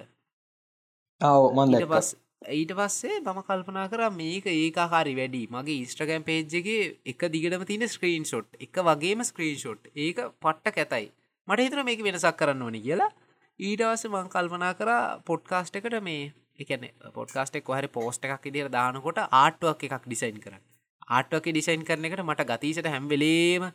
පස් 1.88 2.16
ඊට 2.52 2.72
පස්සේ 2.74 3.20
මම 3.20 3.42
කල්පනා 3.44 3.88
කර 3.90 4.04
මේක 4.14 4.48
ඒකාකාරි 4.48 5.14
වැඩි. 5.16 5.44
මගේ 5.50 5.78
ඉස්ට්‍රගම් 5.82 6.24
පේජ්ගේ 6.24 6.80
එක 7.06 7.28
දිගටම 7.28 7.66
තියෙන 7.66 7.88
ස්ක්‍රීන් 7.90 8.26
ෂොට් 8.26 8.56
එක 8.60 8.82
වගේම 8.82 9.24
ස්ක්‍රීන් 9.24 9.58
ෂොට් 9.58 9.92
ඒක 9.98 10.24
පට්ට 10.40 10.76
කැතයි 10.76 11.12
මට 11.48 11.60
හිතර 11.62 11.84
මේක 11.84 12.04
වෙනසක් 12.04 12.40
කරන්න 12.40 12.62
ඕනි 12.62 12.82
කියලා. 12.82 13.12
ඊටවස 13.60 14.08
මං 14.08 14.30
කල්පනා 14.30 14.74
කර 14.76 14.94
පොඩ්කාස්ට් 15.26 15.76
එකට 15.76 16.00
මේ 16.02 16.32
එකන 16.60 16.88
පොඩ්කාස්ටෙක් 17.14 17.70
හරි 17.74 17.90
පෝස්ට 17.90 18.26
එකක් 18.28 18.50
ඉදිර 18.50 18.72
දානකොට 18.72 19.24
ආටුවක් 19.36 19.88
එකක් 19.88 20.04
ඩිසයින් 20.06 20.40
කරන්න 20.40 20.77
ආටක 21.08 21.48
ඩිසයින් 21.48 21.84
කරන 21.88 22.06
එකට 22.06 22.24
මට 22.24 22.46
ගතීසට 22.52 22.88
හැම්වෙලේම 22.88 23.66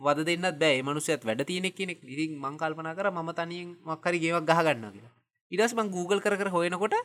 වද 0.00 0.26
දෙන්නත් 0.28 0.58
බෑ. 0.58 0.82
මනුසයත් 0.82 1.24
වැඩ 1.24 1.42
තියෙනෙක් 1.46 1.74
කෙනෙක්. 1.74 2.00
ඉතින් 2.04 2.38
මංකල්පන 2.38 2.88
කර 2.98 3.08
ම 3.12 3.32
තනියෙන් 3.32 3.70
මක්කරි 3.86 4.18
ගේවක් 4.24 4.44
ගහගන්න 4.44 4.86
කියලා. 4.92 5.12
ඉඩස් 5.52 5.74
මං 5.74 5.90
Google 5.90 6.20
කර 6.20 6.36
කර 6.36 6.50
හොයනකොට 6.50 6.96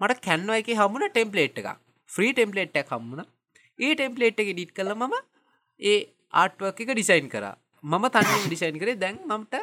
මට 0.00 0.20
කැන්ව 0.20 0.50
එක 0.52 0.70
හමුණ 0.72 1.08
ටෙම්පලේට් 1.08 1.60
එක 1.60 1.68
ෆ්‍රී 2.10 2.32
ටෙම්පලේට් 2.32 2.76
එක 2.76 2.90
හම්මුණ 2.90 3.24
ඒ 3.78 3.92
ටෙම්පලේට් 3.94 4.40
එක 4.40 4.50
ඩිට් 4.50 4.72
කල 4.72 4.92
මම. 4.94 5.14
ඒ 5.80 5.98
ආටුවක් 6.34 6.80
එක 6.80 6.92
ඩිසයින් 6.92 7.28
කර. 7.28 7.46
මම 7.84 8.04
තනිම 8.10 8.44
ඩිසයින් 8.46 8.78
කරේ. 8.82 8.96
දැන් 8.96 9.20
මට 9.30 9.54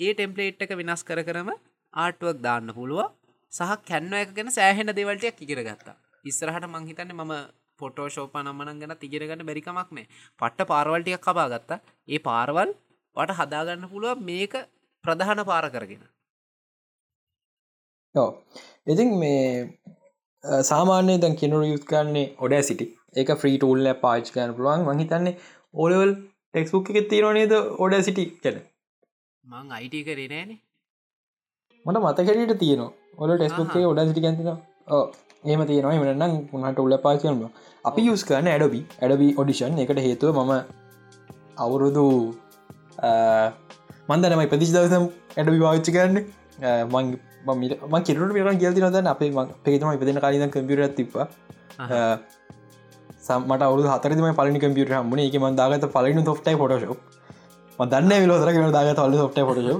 ඒ 0.00 0.12
ටෙම්පලේට් 0.12 0.62
එක 0.62 0.76
වෙනස් 0.78 1.02
කර 1.02 1.20
කරම 1.22 1.50
ආටුවක් 1.94 2.38
දාන්න 2.40 2.68
පුළුව 2.70 3.08
සහ 3.52 3.72
කැන්ව 3.88 4.14
එක 4.14 4.30
ගැන 4.36 4.50
සෑහෙන 4.50 4.92
දෙවල්ටයක් 4.92 5.40
ඉගෙන 5.40 5.64
ගත්තා. 5.64 5.96
ඉස්සරහට 6.24 6.68
මංහිතන්න 6.68 7.12
මම 7.14 7.61
පොටෝෂෝප 7.82 8.34
නම්මන 8.40 8.80
ගැන 8.82 8.94
තිගෙනගන්න 9.02 9.44
බැරිකමක් 9.48 9.90
නෑ. 9.96 10.06
පට්ට 10.40 10.68
පාරවල්ටියක් 10.72 11.22
කබා 11.26 11.48
ගත්තා. 11.52 11.78
ඒ 12.14 12.20
පාරවල් 12.28 12.70
වට 13.16 13.38
හදාගන්න 13.40 13.90
පුළුව 13.92 14.24
මේක 14.30 14.54
ප්‍රධාන 15.04 15.40
පාර 15.50 15.64
කරගෙන. 15.74 16.02
ඉතින් 18.92 19.08
මේ 19.22 19.44
සාමාන්‍ය 20.70 21.14
දැන් 21.22 21.38
කෙනරු 21.40 21.62
යුත් 21.70 21.84
කරන්නේ 21.90 22.26
ඔඩ 22.44 22.54
සිටි 22.68 22.86
ඒක 23.20 23.30
ෆ්‍රී 23.40 23.56
ටූල්ල 23.58 23.88
පාච් 24.04 24.26
කන 24.34 24.52
පුළුවන්. 24.56 24.84
මහිතන්නේ 24.90 25.38
ඕලවල් 25.82 26.12
ටෙක්ස්බුක් 26.16 26.90
එක 26.92 27.08
තිරනේද 27.12 27.52
ඔඩ 27.84 27.94
සිටි 28.08 28.24
කැන 28.42 28.58
මං 29.44 29.72
අයිට 29.78 29.96
කරේ 30.08 30.28
නෑනේ. 30.32 30.58
මට 31.86 32.00
මතකරට 32.04 32.52
තියන 32.62 32.82
ඔල 33.22 33.30
ටෙස්බුක්ේ 33.36 33.86
ඔඩ 33.90 34.00
සිටි 34.08 34.24
ගැතින 34.24 34.50
ඒම 34.88 35.66
තියෙනවා. 35.66 35.94
එමනම් 35.94 36.36
උනට 36.52 36.78
උල්ල 36.78 36.96
පාචයම 36.98 37.42
අපි 37.84 38.06
යුස් 38.06 38.24
කරන 38.24 38.48
ඇඩබි 38.48 38.80
ඇඩබි 39.02 39.34
ඔඩිෂන් 39.36 39.78
එකට 39.78 40.00
හේතුව 40.06 40.38
මම 40.38 40.52
අවුරුදු 41.58 42.34
මන්දනමයි 44.08 44.46
පදිශ 44.46 44.72
දවසම් 44.72 45.04
ඇඩබි 45.36 45.58
වාච්චි 45.58 45.92
කරන්න. 45.92 46.18
මං 46.88 48.02
කිරට 48.04 48.32
පිරන් 48.34 48.58
කියති 48.58 48.80
නොද 48.80 48.96
අපේ 49.06 49.30
පේතම 49.64 49.88
ඉපදන 49.96 50.20
කාලද 50.20 50.50
කම්පියර 50.50 50.88
තිප 50.94 51.16
සමට 53.20 53.62
අවු 53.62 53.82
හතරම 53.88 54.28
පලි 54.34 54.60
කම්පියර 54.60 54.94
හම්බන. 54.94 55.18
එක 55.18 55.36
මන්දාගත 55.40 55.86
පලින 55.96 56.24
තොෆ්ටයි 56.24 56.56
ොටශෝ 56.56 56.96
දන්න 57.78 58.22
විලෝතර 58.22 58.72
දාගත 58.72 58.98
අල්ල 58.98 59.14
සොට්ට 59.16 59.38
ොටශෝ 59.38 59.78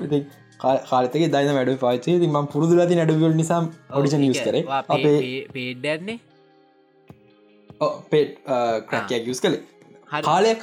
කාලතක 0.63 1.25
දයින 1.35 1.55
වැඩ 1.59 1.73
පාචේ 1.85 2.19
ම 2.29 2.39
පුරදුලති 2.53 2.99
නැඩවල් 3.01 3.35
නිසා 3.41 3.63
ඔඩිෂන් 3.99 4.29
යස් 4.29 4.43
කර. 4.47 4.57
අපේ 4.89 5.17
පේඩන්නේ 5.57 6.19
පේට් 8.11 8.39
ක්‍රැකයක් 8.91 9.29
යස් 9.35 9.41
කළේ. 9.47 9.63
කාලය 10.29 10.55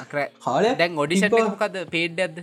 කාලය 0.46 0.72
දැන් 0.80 0.98
ඔඩිෂන් 1.04 1.36
මොකද 1.36 1.78
පේඩ් 1.94 2.24
ඇද 2.26 2.42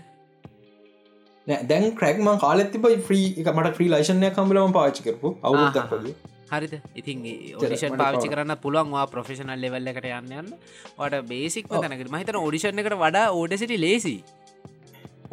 දැන් 1.69 1.85
ක්‍රක්ම 1.99 2.31
කාලෙති 2.45 2.81
පයි 2.85 2.97
්‍රී 3.09 3.27
එක 3.41 3.51
මට 3.55 3.75
්‍රී 3.79 3.91
ලයිශනය 3.93 4.31
කම්බලම 4.37 4.73
පාචි 4.79 5.05
කරපු. 5.05 5.35
අවුදක්පද 5.43 6.07
හරිද? 6.51 6.73
ඉතින් 6.99 7.23
ඔඩිෂන් 7.59 7.95
පාචි 8.01 8.27
කරන්න 8.31 8.55
පුළුවන්වා 8.63 9.05
ප්‍රෆෙෂනල් 9.13 9.61
ලෙවල්ල 9.63 9.91
එකට 9.91 10.09
යන්න 10.09 10.33
යන්න. 10.41 10.51
වට 10.99 11.23
බේසික් 11.31 11.69
තැනකට 11.71 12.11
මහිතන 12.15 12.39
ඔඩිෂන් 12.47 12.83
එකට 12.83 12.99
වඩා 13.03 13.29
ඕඩසිටි 13.39 13.77
ලේසි 13.85 14.17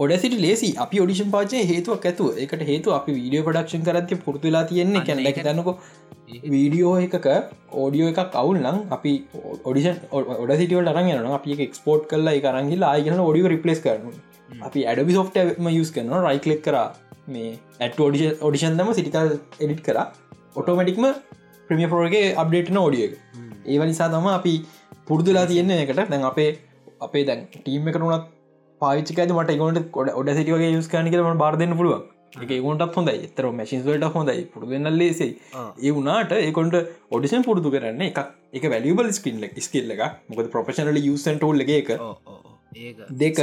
ඔඩසිට 0.03 0.35
ලේසි. 0.45 0.69
අපි 0.85 1.01
ඔඩිෂන් 1.03 1.31
පාචය 1.35 1.61
හේතුවක් 1.71 2.07
ඇතු 2.11 2.25
එකට 2.45 2.63
හේතු 2.71 2.95
අපි 2.99 3.13
වීඩියෝ 3.19 3.47
පඩක්ෂන් 3.49 3.85
කරති 3.89 4.19
පුරතුලා 4.27 4.65
තියෙන්නේ. 4.71 5.05
කැන 5.09 5.21
එක 5.31 5.39
තැනක 5.47 5.69
වීඩියෝ 6.55 6.95
එකක 7.07 7.29
ඕඩියෝ 7.83 8.11
එකක් 8.13 8.21
කවුල්නම් 8.35 8.81
අපි 8.97 9.13
ඔඩිෂන් 9.71 9.97
ඔඩ 10.43 10.53
සිටියවල 10.61 10.91
අරන් 10.93 11.11
යන 11.13 11.31
අපි 11.39 11.59
එක්ස්පෝට් 11.67 12.09
කල්ලා 12.13 12.35
කරගලා 12.47 12.91
ආයගන 12.93 13.25
ඔඩිය 13.29 13.47
රිපලස් 13.55 13.85
කරන 13.87 14.11
අපි 14.69 14.87
ඇඩබි 14.91 15.19
සොෆ්ටම 15.19 15.71
යස් 15.73 15.95
කරන 15.97 16.13
රයිකලෙක් 16.29 16.63
කර. 16.67 16.77
මේ 17.35 17.55
ඇට 17.81 18.01
ෝඩිෂ 18.07 18.45
ඔඩිෂන්දම 18.49 18.93
සිටිකල් 18.99 19.33
එඩිට් 19.65 19.83
කර. 19.87 19.99
ඔටෝමටික්ම 20.59 21.07
ප්‍රමිය 21.71 21.89
පෝරගේ 21.95 22.27
අප්ඩේට්න 22.43 22.85
ෝඩිය 22.85 23.07
එක. 23.09 23.19
ඒව 23.73 23.83
නිසා 23.91 24.13
තම 24.15 24.31
අපි 24.39 24.55
පුරදුලා 25.09 25.47
තියෙන්නේ 25.51 25.83
එකට 25.85 26.09
දැන් 26.11 26.31
අපේ 26.31 26.51
අපේ 27.07 27.25
දැන් 27.29 27.47
ටීම් 27.55 27.89
එකරුණත් 27.91 28.27
පාචික 28.81 29.21
මට 29.29 29.57
ගොට 29.93 30.19
ඔඩ 30.21 30.35
සිටියගේ 30.39 30.75
යස් 30.75 30.89
කන 30.89 31.11
කරම 31.13 31.41
බාර්දන්න 31.45 31.77
පුළුව 31.81 32.03
එක 32.43 32.51
ඒකොටත් 32.51 32.97
හොඳයි. 32.99 33.19
එතර 33.29 33.47
මැසින්ස්වලට 33.59 34.07
හොඳයි. 34.15 34.45
පුරදන්න 34.55 34.91
ලේසයි. 35.01 35.29
ආ. 35.55 35.69
ඒ 35.79 35.93
වුනාට 35.99 36.33
ඒකොට 36.39 36.75
ඔඩිෂන් 37.11 37.45
පුරුදු 37.49 37.71
කරන්න 37.75 38.03
එක 38.09 38.19
එක 38.53 38.65
වැලිබල් 38.73 39.11
ස්කිල්ල 39.19 39.47
ස්කිල්ල 39.69 39.95
එක 39.97 40.03
මොකද 40.31 40.51
ප්‍රපශනල 40.55 40.99
යුසන්ටෝල් 41.09 41.65
එක 41.67 41.73
එක 41.79 41.91
දෙක 43.15 43.39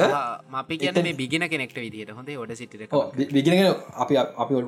අපි 0.54 0.78
මේ 1.00 1.14
බිගෙන 1.14 1.48
කෙනෙක්ට 1.50 1.78
විදිහට 1.78 2.12
හොඳේ 2.12 2.38
ඔඩ 2.38 2.54
සිටිර 2.54 2.88
විගෙන 3.32 3.60
අපි 3.96 4.18
අපි 4.18 4.64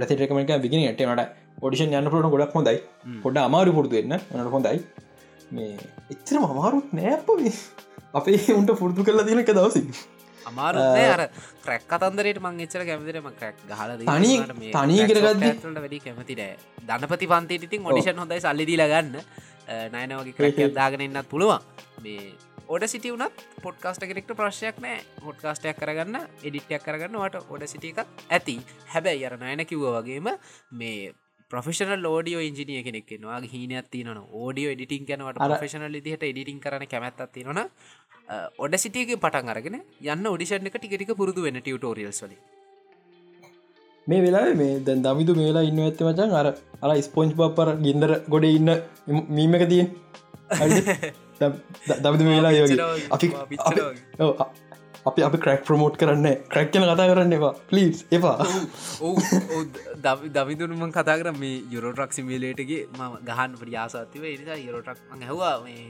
ට 0.00 0.10
සිටකමක 0.12 0.52
විගෙන 0.66 0.88
ටනට 0.90 1.28
ඔඩිෂන් 1.62 1.96
යන්න 2.00 2.10
පුරට 2.12 2.32
ගොඩක් 2.34 2.58
හොඳයි. 2.58 2.80
පොඩ 3.22 3.38
අමාරු 3.38 3.72
පුරදු 3.72 3.96
වෙන්න. 3.96 4.18
නට 4.18 4.50
හොඳයි. 4.56 4.82
මේ 5.50 5.76
එච්චරම 6.12 6.44
අමාරුත් 6.46 6.92
නෑප 6.92 7.30
අපේ 8.14 8.38
උන්ට 8.52 8.72
පුරදු 8.74 9.04
කරලා 9.04 9.24
තියෙන 9.24 9.40
එක 9.40 9.52
දවසි 9.52 9.82
අමාරුනේ 10.46 11.06
අර 11.08 11.22
ක්‍රැක් 11.64 11.84
කතන්දරට 11.86 12.40
මං 12.40 12.60
එච්චර 12.60 12.84
කැමතිරම 12.84 13.28
ක්‍රැක් 13.34 13.56
ගහල 13.68 13.90
තනි- 14.00 14.38
තනි 14.74 14.98
කරගද්දි- 15.06 15.54
ට 15.56 15.74
වැඩි 15.76 16.00
කැමතිට 16.00 16.42
ධනපති 16.88 17.26
පන්තේ 17.28 17.60
ඉතින් 17.62 17.86
ඔඩිෂන් 17.86 18.18
හොඳයි 18.18 18.40
සල්ලිදිල 18.40 18.84
ගන්න. 18.84 19.16
නයනවගේ 19.92 20.34
ක්‍රැක් 20.34 20.74
දාගෙන 20.78 21.00
එන්නත් 21.02 21.28
පුළුවන්. 21.28 21.60
මේ 22.00 22.32
ඔඩ 22.68 22.84
සිටි 22.86 23.10
වනත් 23.12 23.36
පොඩ්කාස්ට 23.62 24.02
කෙනෙක්ට 24.04 24.32
ප්‍රශ්යක් 24.34 24.76
නෑ. 24.78 24.98
හොඩ්කාස්ටයක් 25.22 25.76
කරගන්න 25.76 26.16
එඩිටයක් 26.42 26.82
කරගන්න 26.82 27.18
වට 27.18 27.44
ඔඩ 27.48 27.66
සිට 27.66 27.84
එකක් 27.84 28.00
ඇති. 28.30 28.56
හැබැයි 28.88 29.26
අර 29.26 29.36
නයන 29.38 29.66
කිව්ව 29.66 29.86
වගේම 29.96 30.28
මේ 30.72 31.12
ප්‍රෆෙෂන 31.50 32.06
ෝඩියෝ 32.06 32.42
ඉජිනිය 32.42 32.82
කෙනෙක්ෙනවා 32.86 33.40
හිනයක් 33.52 33.86
තියන 33.90 34.08
ෝඩියෝ 34.42 34.72
එඩිටින් 34.74 35.04
කනවට 35.08 35.48
ප්‍රෆෙෂනල් 35.48 35.98
දිහට 36.06 36.24
එඩිටින් 36.30 36.60
කරන 36.60 36.86
කැමැත්තත් 36.92 37.32
තියෙනන 37.34 37.60
ඔඩ 38.58 38.74
සිටියගේ 38.84 39.20
පටන් 39.24 39.52
අරගෙන 39.54 39.76
යන්න 40.08 40.30
ඔඩිෂන් 40.34 40.70
එක 40.70 40.78
ටිකටික 40.78 41.12
පුරුදු 41.20 41.46
වෙන 41.46 41.60
ටියටෝරියල්ස් 41.60 42.22
වල 42.24 42.34
මේ 44.06 44.20
වෙලා 44.26 44.46
මේ 44.54 44.78
දැන් 44.86 45.02
දමිතු 45.06 45.34
මේලා 45.40 45.64
ඉන්න 45.70 45.82
ඇත්ත 45.86 46.00
මචන් 46.06 46.36
අර 46.40 46.46
අර 46.82 46.90
ස්පොන්ච් 47.02 47.34
බප්පර 47.40 47.74
ගින්දර 47.86 48.12
ගොඩ 48.34 48.46
ඉන්න 48.50 48.70
මීම 49.36 49.58
එක 49.58 49.66
තියෙන් 49.72 49.88
දමිතු 52.04 52.24
මේලා 52.24 52.52
යෝග. 52.52 52.70
අපි 53.10 53.26
අපි- 55.06 55.24
අපි 55.24 55.38
ක්‍රක් 55.38 55.62
ප්‍රමෝට් 55.64 55.96
කරන්න. 55.96 56.26
ක්‍රක් 56.48 56.68
කියන 56.72 56.84
කතා 56.84 57.08
කරන්න 57.10 57.32
එවා 57.32 57.52
පලිස් 57.68 58.04
එපා. 58.12 58.36
දවිදුනම 60.36 60.82
කතා 60.90 61.16
කර 61.18 61.32
මේ 61.32 61.62
යුරෝටක් 61.70 62.12
සිමිලේටගේ 62.12 62.82
ම 62.88 63.00
ගහන් 63.24 63.52
පට 63.56 63.76
ආසාතිව 63.76 64.22
නිසා 64.32 64.58
යුරෝටක් 64.58 64.98
හැවා 65.22 65.54
මේ 65.60 65.84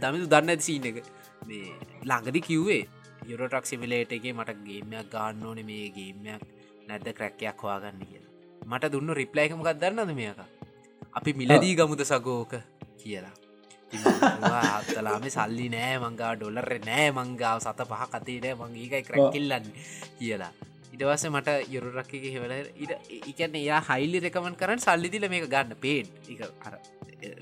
දමිතු 0.00 0.26
දන්න 0.26 0.50
ඇති 0.50 0.62
සීන 0.62 0.86
එක. 0.86 1.02
මේ 1.46 1.66
ළඟදි 2.04 2.40
කිව්වේ 2.40 2.82
යුරෝටක් 3.26 3.66
සිමිලේට 3.66 4.12
එකේ 4.12 4.32
මට 4.32 4.56
ගේමයක් 4.64 5.10
ගන්න 5.10 5.44
ඕන 5.46 5.60
මේ 5.64 5.90
ගේමයක් 5.90 6.42
නැද්ද 6.88 7.08
ක්‍රැක්කයක් 7.12 7.60
හවාගන්න 7.60 8.00
කියලා. 8.02 8.32
මට 8.66 8.92
දුන්න 8.92 9.14
රිප්ලයිකමකක් 9.14 9.70
දන්නද 9.74 10.14
මේක? 10.14 10.40
අපි 11.14 11.30
මිලදී 11.32 11.74
ගමුද 11.74 12.02
සගෝක 12.04 12.52
කියලා 12.98 13.47
අත්තලාම 13.92 15.24
සල්ලි 15.28 15.68
නෑ 15.74 15.96
මංගා 15.98 16.32
ඩොලර 16.36 16.70
නෑ 16.88 17.08
මංගාව 17.12 17.58
සත 17.60 17.88
පහ 17.90 18.02
කතේට 18.14 18.46
මං 18.54 18.76
ඒකයි 18.76 19.02
ක්‍රැකිල්ලන්න 19.08 19.66
කියලා. 20.18 20.52
ඉටවස 20.92 21.24
මට 21.30 21.56
යුරුරක්කගේ 21.74 22.32
හෙවල 22.34 22.52
එකන්න 22.52 23.58
එයා 23.62 23.80
හයිලි 23.88 24.20
රෙකමන් 24.26 24.60
කරන්න 24.60 24.84
සල්ලිදිල 24.86 25.28
මේක 25.30 25.48
ගන්න 25.48 25.72
එක 26.28 26.40
අර 26.66 26.74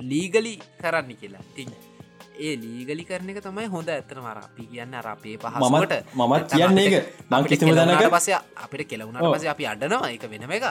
ලීගලි 0.02 0.54
කරන්න 0.80 1.14
කියලා. 1.20 1.44
තින් 1.56 1.70
ඒ 2.38 2.54
ලීගලි 2.56 3.04
කරන 3.04 3.30
එක 3.32 3.40
තමයි 3.44 3.68
හොඳ 3.74 3.88
ඇත්තන 3.88 4.20
මර 4.20 4.38
අපි 4.42 4.66
කියන්න 4.72 4.98
අපේ 5.04 5.36
පහසුවට 5.38 5.94
මමත් 6.14 6.52
කියන්නේ 6.52 6.86
එක 6.90 7.06
මං 7.30 7.48
කිසිම 7.50 7.72
දැනක 7.78 8.04
පස 8.16 8.28
අපිට 8.64 8.88
කෙලවුණට 8.90 9.32
පස 9.34 9.48
අපි 9.54 9.66
අඩනවා 9.72 10.12
එක 10.12 10.28
වෙනම 10.32 10.54
එක 10.58 10.66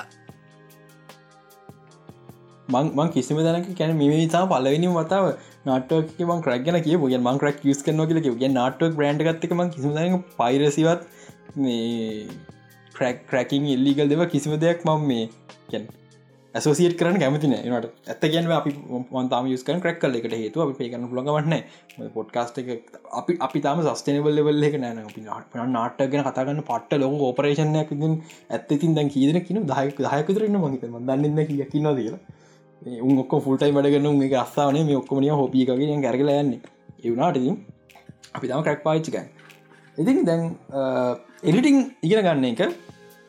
මං 2.70 3.12
කිසිම 3.12 3.42
දැනක 3.48 3.74
කැන 3.80 3.98
මිනිසා 3.98 4.46
පලවෙනි 4.48 4.94
වතාව 4.94 5.26
නාටක 5.66 6.24
මං 6.24 6.42
කරක්ගෙන 6.42 6.80
කිය 6.84 6.96
ය 6.96 7.20
මං 7.20 7.42
ක්‍රක් 7.42 7.66
යස් 7.66 7.84
කන 7.84 8.06
කියල 8.06 8.22
කිය 8.26 8.52
නාටක් 8.52 8.98
බ්‍රන්ඩ් 8.98 9.28
ගත්තක 9.28 9.54
ම 9.54 9.64
කිසිම 9.70 9.98
දැන 9.98 10.24
පයිරසිවත් 10.38 11.06
මේ 11.58 12.26
ක්‍රක් 12.96 13.22
ක්‍රකින් 13.28 13.70
එල්ලිගල් 13.76 14.10
දෙව 14.10 14.26
කිසිම 14.30 14.58
දෙයක් 14.60 14.84
මම 14.86 15.08
මේ 15.12 15.30
කැන් 15.70 15.88
ඇසෝසිට 16.56 16.96
කරන 17.00 17.18
කැමතින 17.20 17.54
නට 17.54 17.90
ඇත 18.12 18.24
ගැන 18.28 18.52
අපි 18.58 18.72
මන්තාම 19.16 19.50
යස්කන් 19.50 19.82
ක්‍රක් 19.84 19.98
කල 20.04 20.18
එකට 20.20 20.36
හේතු 20.36 20.64
අපි 20.66 20.78
පේකන 20.78 21.10
ලඟවන්න 21.10 22.12
පොඩ්කාස්ට 22.14 22.62
එක 22.62 22.70
අපි 23.22 23.38
අපි 23.48 23.64
තම 23.66 23.84
සස්ටනබල් 23.86 24.38
ලෙවල් 24.38 24.70
එක 24.70 24.80
නෑන 24.84 25.02
අපි 25.04 25.26
නාටගෙන 25.74 26.26
කතාගන්න 26.30 26.64
පට්ට 26.70 27.02
ලොක 27.02 27.28
ඕපරේෂණයක් 27.28 27.94
ඇත්තතින් 27.98 28.98
දැන් 29.00 29.14
කීදන 29.16 29.42
කියන 29.48 29.62
දහයක 29.72 30.02
දහයකතරන්න 30.02 30.58
මහිත 30.64 30.88
දන්නන්න 30.88 31.48
කිය 31.50 31.70
කින්න 31.74 31.92
කියලා. 31.94 32.24
උන් 32.86 33.18
ඔක්ක 33.20 33.34
ෆුල්ටයි 33.44 33.72
වැඩගන්න 33.72 34.18
මේ 34.18 34.36
අස්සාාවන 34.36 34.86
මේ 34.86 34.98
ඔක්කොමනිය 34.98 35.30
හොපිකගේ 35.32 36.02
ගැරගල 36.02 36.30
යන්නේ. 36.30 36.60
එවනාටති 37.04 37.52
අපි 38.36 38.48
තම 38.48 38.62
ක්‍රක් 38.62 38.82
පාච්චිකයි 38.84 39.26
ඉතින් 39.98 40.26
දැන් 40.26 40.42
එලිටිං 41.44 41.78
ඉගෙන 42.04 42.22
ගන්න 42.22 42.46
එක 42.46 42.62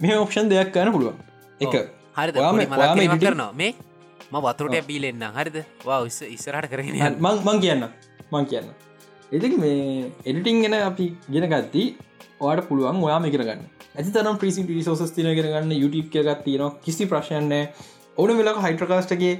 මේ 0.01 0.17
ඔප්ෂන් 0.17 0.49
දෙයක් 0.49 0.73
කරන්න 0.73 0.93
පුළුවන්. 0.93 1.17
එක. 1.61 1.75
හරි 2.17 2.33
ඔයාම- 2.33 2.79
ඔයාම 2.79 3.19
කරනවා. 3.19 3.53
මේ? 3.53 3.75
ම 4.33 4.37
වතුරට 4.41 4.87
බීලෙන්න්න 4.87 5.25
හරිද? 5.37 5.65
වා 5.85 6.01
ඉස්ස 6.05 6.23
ඉස්සරහට 6.23 6.73
යන්න. 6.73 7.17
මං 7.21 7.61
කියන්න 7.61 7.89
මං 8.33 8.45
කියන්න 8.45 8.69
එතික 9.33 9.59
මේ 9.59 10.13
එඩිටිං 10.25 10.63
ගෙන 10.63 10.75
අපි 10.75 11.17
ගෙන 11.31 11.47
ගත්ති 11.51 11.97
ඔයාට 12.41 12.69
පුළුවන් 12.69 13.03
ඔයා 13.03 13.19
මේ 13.19 13.31
කරගන්න 13.31 13.63
ඇති 13.97 14.11
තරම් 14.11 14.37
ප්‍රීසි 14.37 14.63
රිසෝස් 14.63 15.11
තින 15.11 15.31
කරගන්න 15.35 15.73
YouTube 15.73 16.11
කියගත් 16.11 16.45
තියෙන 16.45 16.71
කිසි 16.85 17.07
ප්‍රශ්යන්න 17.07 17.53
ඕන 18.19 18.31
වෙලක 18.39 18.59
හයිට්‍රකාස්ටගේ 18.65 19.35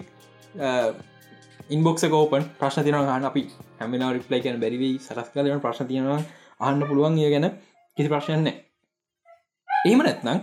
ඉන්බොක්ස 1.71 2.05
කෝපන් 2.09 2.45
ප්‍රශ්න 2.59 2.85
තින 2.87 2.97
ගන්න 2.99 3.25
අපි 3.27 3.43
හැමිලා 3.81 4.11
රිප්ලයි 4.13 4.41
කියන 4.41 4.59
බැරිවී 4.61 4.93
සරස් 5.01 5.29
කලන 5.35 5.61
ප්‍රශ්න 5.61 5.89
තියෙනවා 5.89 6.19
අහන්න 6.61 6.83
පුළුවන්. 6.89 7.15
ඒ 7.19 7.31
ගැන 7.31 7.47
කිසි 7.97 8.09
ප්‍රශ්යන්න 8.09 8.49
ඒම 9.87 10.01
නැත්නම් 10.01 10.39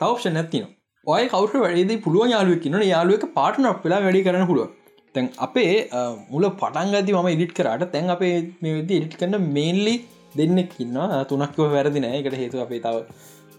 තවක්ෂ 0.00 0.26
නැතින 0.30 0.66
ඔය 1.06 1.22
කවුට 1.28 1.54
වැඩේ 1.58 2.00
පුළුවන් 2.00 2.30
යාලුවක් 2.30 2.60
කියන 2.64 2.76
යාලුවක 2.86 3.24
පාටන 3.34 3.68
වෙලා 3.84 4.00
වැඩි 4.06 4.24
කරන 4.26 4.46
පුළුව 4.46 4.68
තැන් 5.14 5.30
අපේ 5.38 5.70
අ, 5.90 6.00
මුල 6.30 6.44
පටන්ගති 6.54 7.12
ම 7.16 7.28
ඉඩිට 7.28 7.54
කරට 7.58 7.90
තැන් 7.94 8.10
අපේ 8.10 8.34
මේද 8.62 8.90
ඉඩිට 8.90 9.16
කන්න 9.20 9.48
මේන්ලි 9.52 9.94
දෙන්නෙක් 10.34 10.72
ඉන්න 10.80 10.96
තුනක්ව 11.30 11.60
වැරදි 11.74 12.00
නෑ. 12.00 12.18
එකට 12.20 12.36
හේතු 12.36 12.60
අපේ 12.60 12.80
තව 12.80 12.96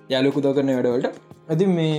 යාලුකු 0.09 0.41
දෝ 0.41 0.53
කරන 0.53 0.71
වැඩවලට. 0.75 1.17
ඇති 1.49 1.65
මේ 1.69 1.97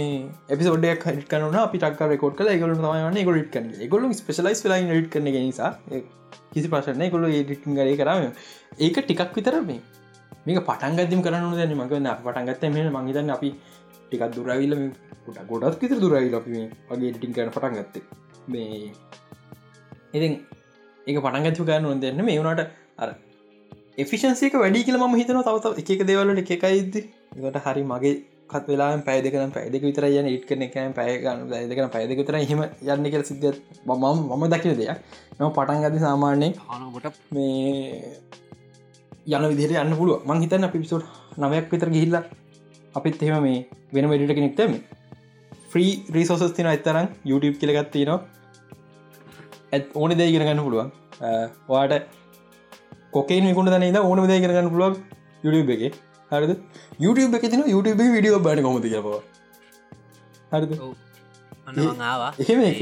එපිසෝඩයක් 0.49 1.05
හට 1.07 1.29
කන 1.31 1.59
අපි 1.59 1.79
ටක් 1.79 2.09
රෙකෝඩ් 2.13 2.35
කල 2.37 2.51
ගොල 2.63 2.75
මයන 2.77 3.19
ගොඩ 3.29 3.51
කන 3.55 3.69
ගොලු 3.89 4.13
ස්පෙලයිස් 4.15 4.65
ලා 4.67 4.81
ඩ 4.83 5.07
කරන 5.13 5.29
නිසා 5.37 5.71
ඒ 5.91 6.03
කිසි 6.53 6.69
ප්‍රශන 6.69 7.05
ගොල 7.15 7.27
ඩිටින් 7.29 7.79
ගරේ 7.79 7.97
කරම 7.97 8.27
ඒක 8.79 8.99
ටිකක් 9.01 9.37
විතර 9.37 9.57
මේ 9.63 9.81
මේක 10.47 10.61
පටන්ගදම 10.69 11.23
කරන 11.23 11.49
දැන 11.55 11.77
මක 11.77 11.93
පටන්ගත්ත 12.25 12.67
මේ 12.75 12.91
මංහිතන්න 12.91 13.35
අපි 13.37 13.51
ටිකක් 14.03 14.25
දුරවිල්ල 14.35 14.77
ට 15.27 15.47
ගොඩත් 15.51 15.81
විතර 15.83 15.99
දුරවිල් 16.05 16.39
අපි 16.41 16.57
මේ 16.57 16.69
වගේ 16.91 17.15
ටින් 17.15 17.37
කරන 17.37 17.51
පටන් 17.51 17.79
ගත්තේ. 17.79 18.03
මේ 18.49 18.93
ඉතින් 20.13 20.33
ඒක 21.07 21.19
පටන්ගත්තු 21.19 21.69
කරන්න 21.69 21.85
නො 21.85 21.95
දෙන්න 22.01 22.25
මේ 22.25 22.41
වුණට 22.41 22.65
අර 22.99 23.15
එෆිෂන්සික 23.99 24.57
වැඩි 24.63 24.85
කියල 24.87 24.99
ම 25.01 25.17
හිතන 25.21 25.41
තවත 25.43 25.95
එක 25.95 26.05
දේවලට 26.07 26.53
එකයිද 26.57 26.99
එකට 27.37 27.61
හරි 27.67 27.83
මගේ 27.85 28.15
කත් 28.49 28.65
වෙලා 28.69 28.91
පැදකන 29.07 29.53
පැදක 29.57 29.83
විතර 29.87 30.05
යන 30.09 30.29
ඉට 30.29 30.45
කන 30.49 30.63
එක 30.67 30.77
පැයගන්න 30.99 31.41
දෙකන 31.71 31.91
පැදක 31.95 32.19
විතර 32.21 32.37
හෙම 32.43 32.63
යන්න 32.65 33.09
කියල 33.13 33.25
සිද්ධ 33.31 33.59
මම 33.87 34.05
මම 34.31 34.45
දකින 34.55 34.77
දෙයක්. 34.81 34.99
නම 35.39 35.51
පටන් 35.57 35.83
ගති 35.85 36.05
සාමාන්‍යයෙන් 36.05 36.55
හනකොට 36.69 37.19
මේ 37.31 38.13
යන 39.29 39.45
විදිහට 39.51 39.83
යන්න 39.83 39.99
පුළුව 40.01 40.25
මං 40.29 40.41
හිතන්න 40.45 40.69
පිසෝට් 40.75 41.05
නවයක් 41.39 41.69
විතර 41.75 41.91
ගිහිල්ලා 41.97 42.25
අපිත් 42.95 43.23
එහෙම 43.23 43.43
මේ 43.43 43.61
වෙන 43.93 44.11
වැඩට 44.11 44.35
කෙනෙක්ටම 44.39 44.73
ෆ්‍රී 45.71 45.93
රීසෝසස් 46.17 46.57
තින 46.57 46.71
ඇත්තරම් 46.73 47.07
YouTube 47.31 47.57
කියලගත්ති 47.61 48.07
නවා 48.07 48.21
ඇත් 49.73 49.85
ඕන 49.95 50.17
දේ 50.19 50.33
කරගන්න 50.33 50.65
පුළුවන්. 50.67 50.91
වාට 51.69 52.09
කොකේ 53.13 53.41
නිකුණ 53.43 53.73
දන 53.75 53.97
ඕන 54.01 54.29
දේ 54.29 54.41
කරගන්න 54.41 54.71
පුළුවන් 54.73 54.95
YouTube 55.45 55.73
එක 55.77 55.95
හරිද? 56.33 56.53
YouTube 57.05 57.35
එක 57.39 57.45
තින 57.53 57.61
YouTube 57.75 58.03
විඩියෝ 58.17 58.41
බාන 58.49 58.59
කොමති 58.67 58.89
කියපව 58.95 59.09
හරිද? 60.53 60.73
එහෙම 62.43 62.61
එක? 62.71 62.81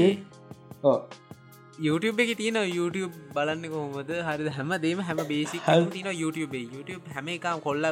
YouTube 1.87 2.19
එක 2.23 2.31
තියන 2.41 2.57
YouTube 2.77 3.15
බලන්න 3.35 3.65
කොහොමද? 3.73 4.11
හරි 4.27 4.51
හැම 4.57 4.71
දේම 4.85 4.99
හැම 5.09 5.19
බේසි. 5.31 5.57
තින 5.95 6.07
YouTube 6.21 6.55
YouTube 6.75 7.03
හැම 7.15 7.27
එකම් 7.35 7.57
කොල්ල. 7.65 7.83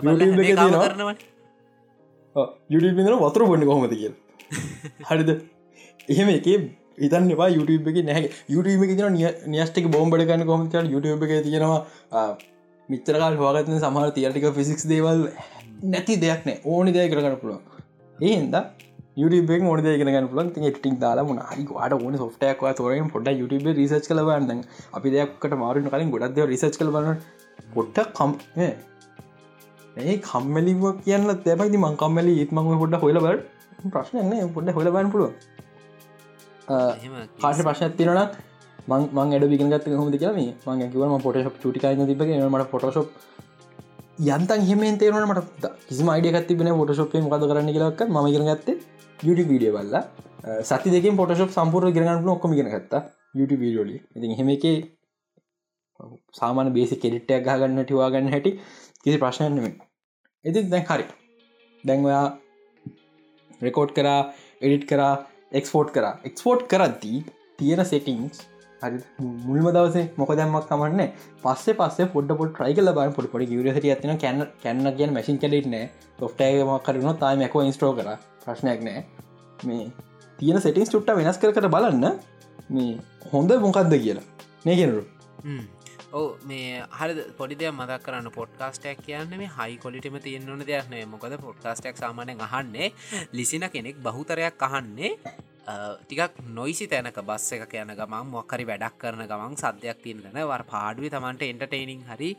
කරනවට 0.85 1.21
YouTube 2.73 2.97
ඉදන 3.03 3.15
වතුර 3.25 3.41
පොඩි 3.51 3.65
කොහොමද 3.71 3.93
කිය 3.99 4.11
හරිද? 5.11 5.29
එහෙම 6.09 6.27
එක 6.39 6.47
ඉතන් 7.05 7.23
එවා 7.35 7.49
YouTube 7.57 7.87
එක 7.91 7.97
නැහැ. 8.09 8.27
YouTube 8.55 8.81
එක 8.87 8.91
තින 8.97 9.07
නියස්ටික 9.55 9.85
බෝම්බඩ 9.95 10.27
ගන්න 10.31 10.43
කොමච 10.51 10.75
YouTube 10.95 11.23
එක 11.29 11.33
තියෙනවා 11.47 11.81
මිතරකාල් 12.89 13.37
හවාගත්න 13.41 13.77
සමහර 13.79 14.09
තියටික 14.17 14.47
ෆිසික්ස් 14.57 14.89
දේවල් 14.93 15.21
නැති 15.93 16.21
දෙයක් 16.25 16.41
නෑ. 16.47 16.57
ඕනි 16.65 16.91
දය 16.95 17.07
කරගන්න 17.11 17.39
පුළුවන්. 17.41 17.63
ඒන්ද 18.17 18.55
YouTube 19.17 19.53
මොද 19.63 19.81
ගෙන 19.83 20.27
පුලන් 20.27 20.49
ටික් 20.51 20.97
දාලා 20.99 21.27
මුණ 21.29 21.39
හරි 21.49 21.63
වාට 21.69 21.93
ඕන 21.97 22.17
සොට්ටයක් 22.23 22.63
තොරෙන් 22.77 23.09
පොඩ 23.09 23.27
YouTube 23.33 23.69
රිසච් 23.79 24.07
කලවන්න 24.09 24.61
අපි 24.97 25.13
දෙයක්කට 25.15 25.55
මාරුන 25.63 25.87
කලින් 25.93 26.11
ගොඩක්ද 26.15 26.41
රිසච් 26.51 26.77
කලබන 26.81 27.21
පොට්ට 27.75 28.01
කම් 28.17 28.31
ඒ 29.97 30.17
කම්මලිව 30.27 30.83
කියන්න 31.05 31.29
තැපයිති 31.45 31.81
මං 31.83 31.95
කම්මලි 32.01 32.33
ඒත්මං 32.41 32.79
පොඩ 32.83 32.97
හොලබ 33.03 33.27
ප්‍රශ්නයන 33.93 34.51
පොඩ 34.55 34.73
හොලබන්න 34.79 35.11
පුළුව 35.13 35.31
කාශ 37.41 37.61
ප්‍රශ්න 37.61 37.95
තිරන 37.99 38.21
මං 38.87 39.33
එඩ 39.33 39.45
විගත් 39.45 39.87
හොද 39.93 40.17
කියම 40.17 40.41
මං 40.65 40.83
කිවම 40.91 41.15
පොටශප් 41.19 41.55
චුටිකයින 41.61 42.05
තිබ 42.05 42.21
මට 42.23 42.67
පොටශප් 42.71 43.07
යන්තන් 44.27 44.61
හෙම 44.63 44.83
තේරන 44.97 45.27
මට 45.27 45.71
කිසි 45.87 46.09
අයිඩියකත් 46.09 46.47
තිබෙන 46.47 46.71
පොටශප්ේ 46.75 47.21
මකද 47.21 47.49
කරන්න 47.51 47.71
කියලක් 47.71 48.03
ම 48.07 48.19
කරගත්තේ 48.27 48.77
YouTube 49.19 49.49
වීඩිය 49.49 49.71
බල්ල 49.71 49.95
සති 50.63 50.91
දෙක 50.91 51.09
පොටශප් 51.15 51.51
සම්පූර් 51.51 51.91
ගෙනගන්න 51.91 52.29
ඔක්කම 52.29 52.53
ගෙන 52.53 52.71
ගත්තා 52.71 53.01
YouTube 53.33 53.61
වීඩියෝලි 53.61 53.97
ඉති 54.15 54.39
හෙම 54.39 54.49
එක 54.49 54.65
සාමාන 56.33 56.73
බේසි 56.73 56.95
කෙඩිට්ටයක් 56.97 57.45
ගහගන්න 57.45 57.83
ටිවාගන්න 57.83 58.31
හැටි 58.31 58.51
කිසි 59.05 59.17
ප්‍රශ්නයනම 59.17 59.67
ඉති 60.45 60.59
දැන් 60.65 60.85
හරි. 60.85 61.05
දැන්වයා 61.83 62.25
රෙකෝඩ් 63.61 63.91
කරා 63.91 64.19
එඩිට් 64.61 64.85
කරා 64.87 65.13
එක්ස්පෝට් 65.51 65.89
කර. 65.91 66.05
එක්ස්පෝට් 66.23 66.67
කරද්දී 66.67 67.19
තියෙන 67.57 67.85
සෙටිංස් 67.85 68.41
හරි 68.85 68.99
මුල්ම 69.45 69.67
දවසේ 69.75 70.05
මොක 70.17 70.31
දැම්මක් 70.39 70.67
කමන්න 70.69 71.13
පස්සේ 71.43 71.77
පස්සේ 71.79 72.09
පොඩ 72.15 72.33
පොට 72.39 72.53
ට්‍රයිකල 72.53 72.91
බ 72.91 73.07
පොට 73.17 73.29
පොඩි 73.33 73.49
ගවරසට 73.51 73.87
ඇතින 73.87 74.21
කැන්න 74.23 74.47
කැන්න 74.63 74.91
කිය 74.97 75.11
මැසින් 75.17 75.39
කලෙටන 75.39 75.75
ොෆ්ටයම 76.21 76.73
කරන 76.85 77.17
තායි 77.23 77.41
මැකෝ 77.41 77.63
ඉස්ටෝ 77.71 77.93
කර. 77.93 78.09
ප්‍රශ්නයක් 78.43 78.81
නෑ 78.87 78.99
මේ 79.63 79.85
තියෙන 80.39 80.61
සෙටිංස් 80.61 80.93
චුට්ට 80.93 81.15
වෙනස් 81.19 81.41
කරකට 81.41 81.69
බලන්න. 81.75 82.05
මේ 82.69 82.91
හොඳ 83.33 83.51
මොකක්ද 83.65 83.95
කියලා. 83.97 84.25
නේගෙනරු 84.65 85.03
ඕ 86.15 86.27
මේ 86.49 86.83
හරි 86.97 87.13
පොඩිදය 87.39 87.65
මදක් 87.71 88.03
කරන්න. 88.05 88.29
පොඩ්කාස්ටක් 88.31 89.01
කියන්න 89.05 89.33
මේ 89.41 89.49
හයි 89.57 89.75
කොලිටම 89.85 90.17
තියෙන්න්නන 90.25 90.63
දෙයක්නේ 90.69 91.03
මොකද 91.13 91.35
පොඩ්කාස්ටක් 91.45 91.97
සාමානය 92.03 92.35
අහන්නේ 92.47 92.87
ලිසින 93.37 93.65
කෙනෙක් 93.73 93.97
බහුතරයක් 94.05 94.65
අහන්නේ 94.67 95.11
ටිකක් 96.01 96.41
නොයිසි 96.57 96.87
තැනක 96.87 97.19
බස් 97.29 97.47
එක 97.57 97.73
යන 97.75 97.93
ගමන් 97.99 98.31
මොක්කරි 98.35 98.65
වැඩක් 98.71 98.97
කරන 99.01 99.23
ගමන් 99.31 99.55
සද්‍යයක් 99.63 99.99
තියෙන 100.03 100.21
තැන. 100.23 100.41
වර 100.51 100.63
පාඩුව 100.73 101.07
තමන්ට 101.15 101.49
එන්ටර්ටේනිං 101.51 102.03
හරි 102.11 102.29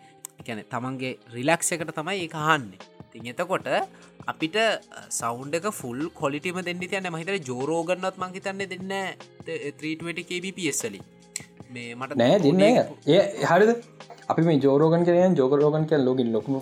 ගැන 0.47 0.63
තමන්ගේ 0.75 1.19
රිලක්ෂ 1.37 1.75
එකට 1.77 1.93
තමයි 1.99 2.23
ඒ 2.27 2.31
අහන්නේ. 2.45 2.81
තින් 3.13 3.29
එතකොට 3.33 3.69
අපිට 4.27 4.57
සෞන්් 5.11 5.53
එක 5.59 5.69
ෆුල් 5.81 6.01
කොලිටිම 6.21 6.63
දෙන්න 6.69 6.81
තියන්න 6.85 7.11
මහිතර 7.15 7.37
ජෝරෝගන්නත් 7.51 8.23
මංහිතන්න 8.23 8.65
දෙන්න 8.73 8.97
320 9.45 10.27
kbpSලි 10.31 11.03
මේ 11.71 11.95
මට 11.95 12.17
නෑ 12.17 12.39
දෙන්න 12.39 12.63
ඒ 12.65 13.21
හරිද? 13.45 13.71
අපි 14.29 14.43
මේ 14.43 14.59
ජෝරෝගන් 14.59 15.05
කරන 15.09 15.35
ජෝකරෝගන් 15.35 15.87
කිය 15.91 16.01
ලෝගින් 16.01 16.31
ලොකම 16.33 16.55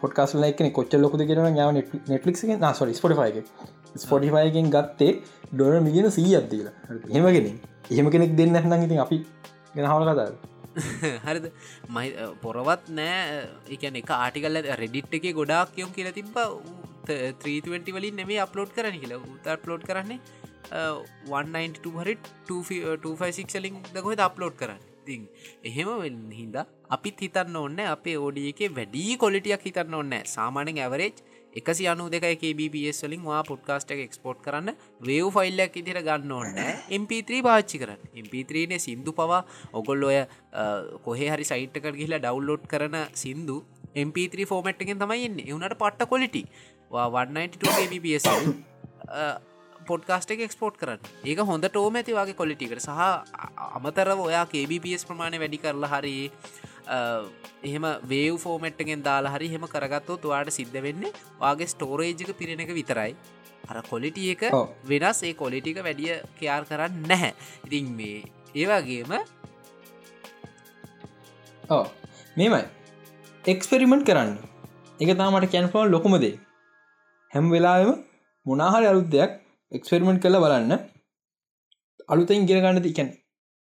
පොට්කාසල 0.00 0.46
එකන 0.48 0.70
කොච්ච 0.72 0.94
ලොකද 0.96 1.24
කරන 1.30 1.60
යාව 1.60 1.72
නෙට්ලික් 1.74 2.40
නාසො 2.58 2.88
ස්පොටිෆයි 2.92 3.44
ස්පොටිෆයගෙන් 3.96 4.70
ගත්තේ 4.70 5.12
ඩොන 5.52 5.82
මිලියන 5.82 6.10
සී 6.10 6.36
අත්දීල 6.36 6.68
හෙමගෙන 7.10 7.50
එහෙම 7.90 8.10
කෙනෙක්. 8.10 8.36
දෙන්න 8.36 8.52
නැනම් 8.52 8.86
ඉතින් 8.86 9.00
අපි 9.00 9.18
ගෙන 9.74 9.86
හවල 9.86 10.04
කතාද 10.08 10.34
හරිද? 11.26 11.46
මයි 11.88 12.10
පොරවත් 12.42 12.90
නෑ. 12.90 13.40
එකන 13.68 13.96
එක 14.02 14.12
ආටිකල්ල 14.16 14.60
රෙඩිට් 14.82 15.16
එක 15.18 15.26
ගොඩාක් 15.34 15.74
කියොම් 15.74 15.90
කියලා 15.96 16.14
තිබ 16.14 16.36
320 17.06 17.96
වලින් 17.96 18.14
නෙමේ 18.16 18.38
අප්ලෝඩ් 18.46 18.76
කරන 18.76 19.00
කියලා. 19.02 19.20
උතර 19.34 19.58
ප්ලෝඩ් 19.64 19.82
කරන්නේ 19.82 20.20
192 20.72 21.96
හරි 21.98 22.14
256 22.48 23.64
ලින් 23.64 23.82
දකොහෙද 23.94 24.20
අප්ලෝඩ් 24.20 24.56
කරන්න. 24.56 24.86
තින් 25.06 25.26
එහෙම 25.64 25.88
හින්දා 26.32 26.66
අපිත් 26.90 27.20
හිතන්න 27.24 27.56
ඔන්න 27.56 27.80
අපේ 27.88 28.16
ඕඩිය 28.18 28.48
එක 28.52 28.62
වැඩී 28.78 29.16
කොලිටියක් 29.16 29.66
හිතන්න 29.68 29.94
ඔන්න 29.94 30.14
සාමානෙන් 30.34 30.80
ඇවරේජ් 30.84 31.16
එකසි 31.52 31.84
අනු 31.86 32.06
දෙක 32.08 32.26
BBS 32.58 33.02
වලින් 33.04 33.24
වා 33.24 33.42
පොඩ්කාස්ට 33.42 33.90
එක 33.90 34.02
එක්ස්පෝට් 34.06 34.40
කරන්න 34.44 34.70
වේව් 35.00 35.30
ෆයිල්ලක් 35.36 35.76
ඉදිර 35.82 36.00
ගන්න 36.08 36.32
ඕන්න 36.32 36.60
MP3 37.00 37.42
පාච්චි 37.42 37.82
කරන්න. 37.82 38.00
MP3න 38.24 38.78
සිින්දු 38.78 39.12
පවා. 39.12 39.42
ඔගොල් 39.72 40.04
ඔය 40.04 40.18
uh, 40.20 40.26
කොහේ 41.04 41.30
හරි 41.34 41.44
සයිට්ක 41.44 41.90
ගිහිලා 41.90 42.22
ඩව්ලෝඩ් 42.22 42.66
කරන 42.72 42.98
සිින්දු 43.14 43.58
MP3 44.06 44.46
ෆෝමට් 44.46 44.82
එකෙන් 44.82 44.98
තමයි 44.98 45.24
එන්නේ. 45.26 45.48
එවුණට 45.50 45.78
පට්ට 45.78 46.10
කොලිටි 46.14 46.44
192 46.90 47.88
BBS 47.92 48.26
පොඩ්කාස්ට 49.90 50.30
එක 50.34 50.42
එක්ස්පෝට් 50.46 50.76
කරන්න. 50.80 51.00
ඒක 51.30 51.40
හොඳ 51.50 51.64
ටෝම 51.68 51.98
ඇති 52.00 52.16
වගේ 52.18 52.38
කොලිටිකට 52.40 52.82
සහ 52.86 53.00
අමතරව 53.78 54.20
ඔයා 54.28 54.44
KBPS 54.52 55.06
ප්‍රමාණය 55.08 55.38
වැඩි 55.42 55.62
කරලා 55.64 55.90
හරි 55.94 56.16
එහෙම 57.68 57.84
වේව් 58.12 58.36
ෆෝමට්ගෙන් 58.44 59.04
දාලා 59.08 59.34
හරි 59.36 59.48
හෙම 59.54 59.64
කරගත්තෝ 59.74 60.16
තුවාට 60.24 60.50
සිද්ධ 60.58 60.78
වෙන්න 60.86 61.04
වගේ 61.42 61.70
ස්ටෝරේජ්ක 61.74 62.30
පිරෙන 62.40 62.64
එක 62.64 62.72
විතරයි. 62.80 63.12
අර 63.70 63.76
කොලිටිය 63.92 64.30
එක 64.34 64.42
වෙනස්. 64.90 65.18
ඒ 65.28 65.34
කොලිටික 65.42 65.78
වැඩිය 65.86 66.14
කයාර් 66.38 66.62
කරන්න 66.70 67.02
නැහැ. 67.10 67.32
ඉතින් 67.66 67.90
මේ 67.98 68.18
ඒවාගේම 68.60 69.12
මේමයි. 72.36 72.62
එක්ස්පෙරිමෙන්ට් 73.44 74.06
කරන්න. 74.08 74.32
එක 75.00 75.10
තාමට 75.18 75.52
කැන්ෆෝල් 75.52 75.88
ලොකුමදේ 75.94 76.34
හැම් 77.32 77.46
වෙලාම 77.52 77.90
මොනාහරි 78.46 78.86
අලුත් 78.90 79.08
දෙයක් 79.14 79.32
එක්ස්පෙරිමෙන්ට් 79.72 80.22
කළ 80.24 80.38
බලන්න. 80.44 80.72
අලුතෙන් 82.12 82.46
ගෙනගන්න 82.48 82.82
තිකැන් 82.86 83.08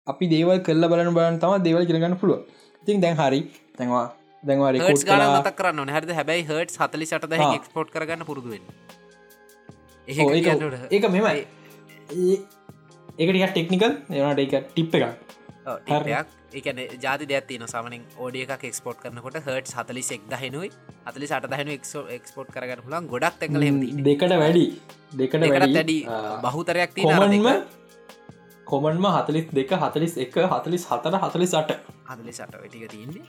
අපි 0.08 0.26
දේවල් 0.34 0.60
කල්ල 0.68 0.88
බලන 0.92 1.10
බලන් 1.18 1.40
තම 1.44 1.54
දේවල් 1.68 1.86
කරගන්න 1.90 2.16
පුළුව 2.22 2.42
ඉතින් 2.84 3.02
දැන් 3.04 3.18
හරි. 3.22 3.40
තැන්වා 3.78 4.06
දැන්වා 4.44 4.72
ගල 4.74 5.24
මත 5.36 5.50
කරන්න 5.60 5.90
හරද? 5.96 6.12
හැබයි 6.18 6.44
හට 6.50 6.70
සතලි 6.78 7.06
සට 7.12 7.26
ක්ස්පෝට් 7.64 7.90
කරගන්න 7.96 8.28
පුරදුවෙන් 8.30 8.64
ඒක 10.92 11.06
මෙමයි 11.16 11.44
ඒකට 13.20 13.54
ටෙක්නිකල් 13.54 13.92
ඒනට 14.20 14.42
එක 14.46 14.54
ටිප් 14.70 14.94
එකක් 15.00 15.08
එකන 16.60 16.80
ජාති 17.04 17.26
දෙයක්ති 17.32 17.58
න 17.60 17.68
සමනින් 17.72 18.04
ඕඩිය 18.24 18.44
එකක් 18.46 18.64
එක්ස්පෝට් 18.70 19.00
කරනකොට 19.04 19.38
හට 19.46 19.74
හතලි 19.80 20.04
එක් 20.16 20.24
දහෙනුයි. 20.34 20.70
අතලි 21.10 21.28
සට 21.30 21.50
දහනු 21.54 21.72
එක්ස්පෝට් 22.18 22.50
කරගන්න 22.56 22.82
පුලන් 22.86 23.08
ගොඩක් 23.14 23.36
තැකල 23.40 23.64
දෙකට 24.10 24.36
වැඩි. 24.44 24.66
දෙකට 25.20 25.44
වැඩි. 25.54 25.98
බහුතරයක් 26.46 26.92
තිීම 26.98 27.48
කොමන්ම 28.72 29.06
හතලිස් 29.16 29.46
දෙක 29.60 29.72
හතලිස් 29.84 30.14
එක 30.26 30.36
හතලිස් 30.54 30.84
හතර 30.92 31.16
හතලි 31.24 31.48
සට 31.54 31.72
හදලි 32.10 32.34
සට 32.38 32.54
වැටික 32.62 32.86
තියන්නේ. 32.94 33.26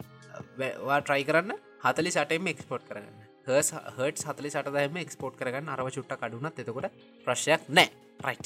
ට්‍රයි 1.04 1.24
කරන්න. 1.30 1.52
හතලි 1.86 2.10
සටම 2.14 2.46
එක්ස්පෝට් 2.54 2.84
කරන්න 2.88 3.16
හට 3.46 4.24
හතලි 4.28 4.48
සටදම 4.54 4.96
එක්ස්පෝට් 5.04 5.34
කරගන්න. 5.40 5.68
අරව 5.74 5.86
චුට්ට 5.96 6.16
කඩුනත් 6.22 6.62
එතකොට 6.64 6.88
ප්‍රශ්යක් 7.26 7.68
නෑ 7.78 7.88
රයි් 8.26 8.38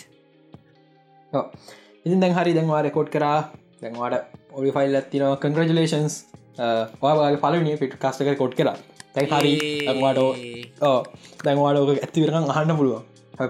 ඉතින් 2.06 2.20
දැන් 2.22 2.34
හරි 2.38 2.52
දැන්වා 2.58 2.82
රෙකෝඩ් 2.86 3.10
කරා. 3.16 3.38
දැන්වාට 3.80 4.39
ඔඩි 4.52 4.70
ෆයිල් 4.76 4.96
ඇතින 4.98 5.24
කංග්‍රජලේන්ස් 5.42 6.14
වාගේ 7.02 7.40
පලනි 7.44 7.76
පිට 7.80 7.94
කස්ටක 7.96 8.38
කොඩ් 8.40 8.54
කලා 8.58 8.76
තැයි 9.14 9.30
හරි 9.32 9.54
දැන්වාට 9.86 10.20
දැන්වාඩෝක 11.44 11.90
ඇතිවරකං 11.96 12.50
අහන්න 12.54 12.76
පුළුව 12.76 12.98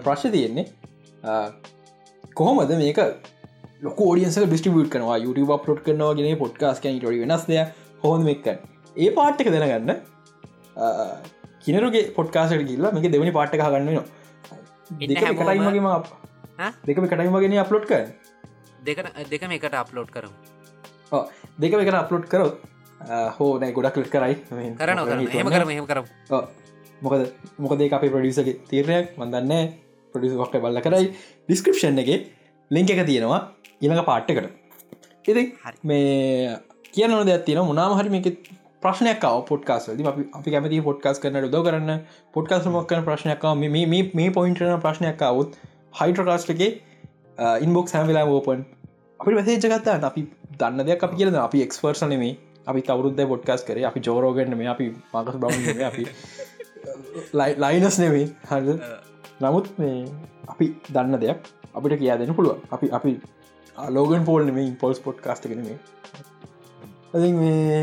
ප්‍රශ් 0.04 0.26
තියෙන්නේ 0.34 0.66
කොහොමද 2.36 2.74
මේක 2.82 3.00
ෝඩියන්ස 4.00 4.38
ඩිස්ටිබියට් 4.42 4.92
කනවා 4.94 5.18
YouTube 5.18 5.52
අප්ලෝඩ් 5.56 5.82
කරනවා 5.86 6.14
ගෙන 6.14 6.38
පොඩ්කාස් 6.38 6.82
කැන 6.84 7.00
ට 7.00 7.16
වෙනස්ය 7.24 7.60
හොඳ 8.04 8.28
මෙක්ක 8.30 8.48
ඒ 8.96 9.10
පාට්ක 9.18 9.52
දැනගන්න 9.56 9.92
කිනරුගේ 11.64 12.06
පොඩ්කාසට 12.12 12.66
ගිල්ලා 12.70 12.94
මේක 12.96 13.10
දෙවනි 13.10 13.32
පාට්ක 13.32 13.58
ගන්න 13.58 14.00
කටයිමගේම 15.00 15.90
දෙකම 16.86 17.04
කටයිමගෙන 17.06 17.58
අප්ලෝඩ් 17.64 17.90
කර 17.90 18.06
දෙක 18.82 19.04
දෙකම 19.30 19.58
එකට 19.58 19.82
අප්ලෝඩ් 19.82 20.16
කරම් 20.16 20.59
දෙක 21.62 21.72
එකට 21.74 22.00
අප්ලෝඩ් 22.02 22.26
කරොත් 22.32 22.54
හෝ 23.36 23.50
නෑ 23.58 23.72
ගොඩක් 23.76 23.94
කලික් 23.96 24.10
කරයි. 24.14 24.34
කරන 24.80 24.98
හෙම 25.36 25.52
කරම 25.54 25.70
හෙම 25.76 25.86
කරම්. 25.90 26.06
මොකද 27.02 27.22
මොකද 27.58 27.80
අපේ 27.98 28.12
ප්‍රඩියසගේ 28.14 28.56
තීරණයක්. 28.70 29.16
මන්දන්න 29.18 29.72
ප්‍රඩිසක් 30.14 30.56
බල්ල 30.64 30.80
කරයි. 30.86 31.12
ඩිස්ක්‍රපෂන් 31.48 32.00
එක 32.04 32.10
ලිංක 32.70 32.90
එක 32.90 33.04
තියෙනවා 33.10 33.40
ඉළඟ 33.80 34.04
පාට්ටකට 34.08 35.28
ඉති 35.28 35.42
මේ 35.82 36.56
කියන 36.94 37.14
දෙයක් 37.28 37.44
තියෙන 37.46 37.66
මුණනාම 37.70 37.96
හරි 37.98 38.10
මේක 38.16 38.26
ප්‍රශ්නයක් 38.82 39.24
පොට්කාස් 39.48 39.88
අපි 39.92 40.50
කැමති 40.54 40.80
පොට්කාස් 40.88 41.20
කරන 41.22 41.46
ද 41.46 41.62
කරන්න. 41.66 41.90
පොට්කාස් 42.34 42.66
මක්කන 42.66 43.04
ප්‍රශ්නයක් 43.08 43.44
මේ 43.62 44.30
පොයින්ටන 44.38 44.80
ප්‍රශ්නයක් 44.86 45.22
අවුත් 45.30 45.58
හයිට්‍රකාස්ට 46.00 46.50
එක 46.54 46.62
ඉන්බොක් 47.66 47.88
හැමිලා 47.94 48.26
ෝපන් 48.34 48.64
අපි 49.20 49.34
වැසේජගත්තා 49.38 49.96
අපි 50.10 50.22
දන්න 50.62 50.88
දෙයක් 50.88 51.04
අපි 51.08 51.20
කියලද 51.20 51.38
අපි 51.42 51.62
එක්ස්පර්සනමේ 51.66 52.32
අපි 52.70 52.80
තවරුද්ද 52.88 53.20
පොඩ්කාස් 53.32 53.62
කරේ. 53.68 53.84
අපි 53.90 54.00
ජෝරෝගන්න 54.06 54.56
මේ 54.60 54.70
අපි 54.74 54.86
මකස් 55.14 55.36
බව 55.42 55.86
අපි 55.90 56.04
ලයිනස් 57.62 57.98
නෙවේ 58.02 58.26
හද 58.50 58.78
නමුත් 59.42 59.70
මේ 59.78 59.96
අපි 60.52 60.66
දන්න 60.94 61.20
දෙයක් 61.24 61.50
අපිට 61.74 61.98
කියා 62.02 62.18
දෙන්න 62.20 62.34
පුළුව 62.38 62.76
අපි 62.76 62.92
අපි 62.98 63.12
ලෝගන් 63.96 64.24
පෝල්න 64.28 64.52
මේ 64.58 64.70
පොල්ස් 64.82 65.00
පොට් 65.06 65.20
කාස්ට 65.26 65.48
කෙන 65.52 65.62
මේ 65.66 65.78
ඇ 67.14 67.32
මේ 67.32 67.80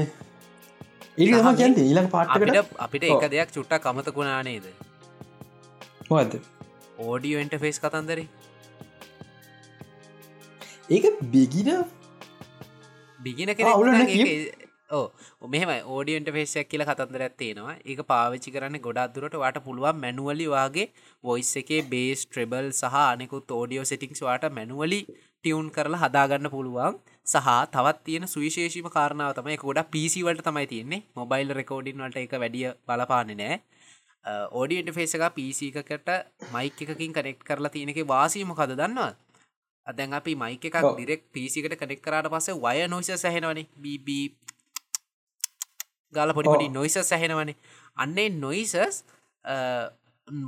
ඒ 1.18 1.28
කියන්ත 1.60 1.80
ඊලඟ 1.84 2.10
පාට්කට 2.16 2.74
අපිට 2.86 3.08
එක 3.10 3.28
දෙයක් 3.36 3.54
චුට්ටක් 3.56 3.86
කමතකුණා 3.86 4.42
නේද? 4.50 4.66
මොද 6.10 6.38
ඕඩියෝ 7.06 7.42
එන්ට 7.44 7.56
ෆේස් 7.64 7.80
කතන්දරේ. 7.84 8.28
ඒක 10.90 11.06
බිගින 11.34 11.72
බිගින 13.20 13.54
කෙන 13.54 13.68
ඕ 14.90 15.06
මෙහම 15.48 15.72
ඕඩියන්ට 15.88 16.30
ෆේසයක් 16.32 16.68
කියල 16.68 16.84
කතන්දර 16.84 17.24
ඇත්තේනවා 17.24 17.76
ඒක 17.86 18.02
පාවිච්චි 18.06 18.54
කරන්න 18.54 18.80
ගොඩක් 18.80 19.16
දුරට 19.16 19.36
වාට 19.38 19.58
පුළුවන් 19.62 20.00
මැනුවලි 20.00 20.48
වගේ 20.50 20.86
වොයිස් 21.24 21.52
එකේ 21.62 21.82
බේස් 21.88 22.24
ට්‍රෙබල් 22.26 22.70
සහ 22.72 23.00
අනෙකුත් 23.02 23.52
ෝඩියෝ 23.54 23.86
සිටික්ස් 23.86 24.22
වාට 24.22 24.48
මැනුවලි 24.52 25.02
ටියවුන් 25.08 25.68
කරලා 25.70 26.02
හදාගන්න 26.04 26.50
පුළුවන්. 26.50 26.96
සහ 27.26 27.50
තවත් 27.68 28.00
තියෙන 28.04 28.28
සුවිශේෂීම 28.28 28.88
කාරණාව 28.90 29.34
තමයි 29.36 29.58
ගොඩ 29.60 29.82
පිසිවලට 29.90 30.44
තමයි 30.44 30.68
තියන්නේ. 30.68 31.04
මොබයිල් 31.16 31.52
රෙකෝඩින් 31.54 32.00
වලට 32.00 32.24
එක 32.24 32.38
වැඩිය 32.38 32.72
බලපාන 32.86 33.34
නෑ 33.34 33.58
ඕඩියට 34.52 34.92
ෆේසක 34.94 35.24
පිසි 35.34 35.72
එකකට 35.74 36.10
මයික් 36.52 36.82
එකකින් 36.86 37.14
කනෙක්් 37.14 37.40
කරලා 37.42 37.72
තියෙනෙක 37.72 38.00
වාසීම 38.06 38.52
කද 38.54 38.76
දන්නවා 38.76 39.12
අදැන් 39.88 40.14
අපි 40.14 40.36
මයික 40.36 40.66
එකක්. 40.66 40.78
ඩිරෙක් 40.90 41.22
පිසිකට 41.32 41.76
කනෙක් 41.76 42.02
කරට 42.02 42.30
පස්සේ 42.30 42.58
වය 42.58 42.88
නොයිස 42.88 43.12
සැහෙනවනේ 43.18 43.68
බීබී 43.78 44.26
ගාල 46.14 46.32
පොඩිපොඩි 46.32 46.68
ඔව්. 46.68 46.74
නොයිස 46.74 46.98
සැහෙනවනේ 47.04 47.56
අන්නේ 47.98 48.30
නොයිසස් 48.38 49.04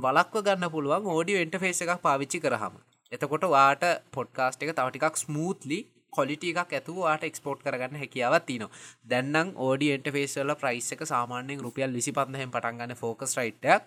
වලක්ව 0.00 0.44
ගන්න 0.46 0.70
පුළුවන් 0.70 1.08
ඕඩියෝ 1.08 1.42
එන්ටෆේස 1.42 1.80
එකක් 1.82 2.02
පාවිච්චි 2.02 2.40
කරහම 2.40 2.76
එතකොට 3.12 3.46
වාට 3.50 3.86
පොඩ්කාස්ට 4.12 4.62
එක 4.62 4.74
තවටිකක් 4.74 5.16
ස්මූත්ලි 5.18 5.80
කොලිටි 6.12 6.52
එකක් 6.52 6.72
ඇතුවාට 6.72 7.24
එක්ස්පෝට් 7.24 7.64
කරගන්න 7.64 8.00
හැකියාවත් 8.02 8.46
තින 8.46 8.64
දැන්නම් 9.06 9.56
ඕඩි 9.58 9.90
එන්ටෆේස්වල 9.96 10.54
ප්‍රයිස් 10.56 10.92
එක 10.92 11.02
සාමාන්‍යෙන් 11.06 11.64
රුපියල් 11.66 11.92
විසි 11.92 12.12
පන්දහෙම 12.12 12.52
පටන්ගන්න 12.52 12.96
ෆෝකස් 12.96 13.36
රයිට්ක් 13.38 13.84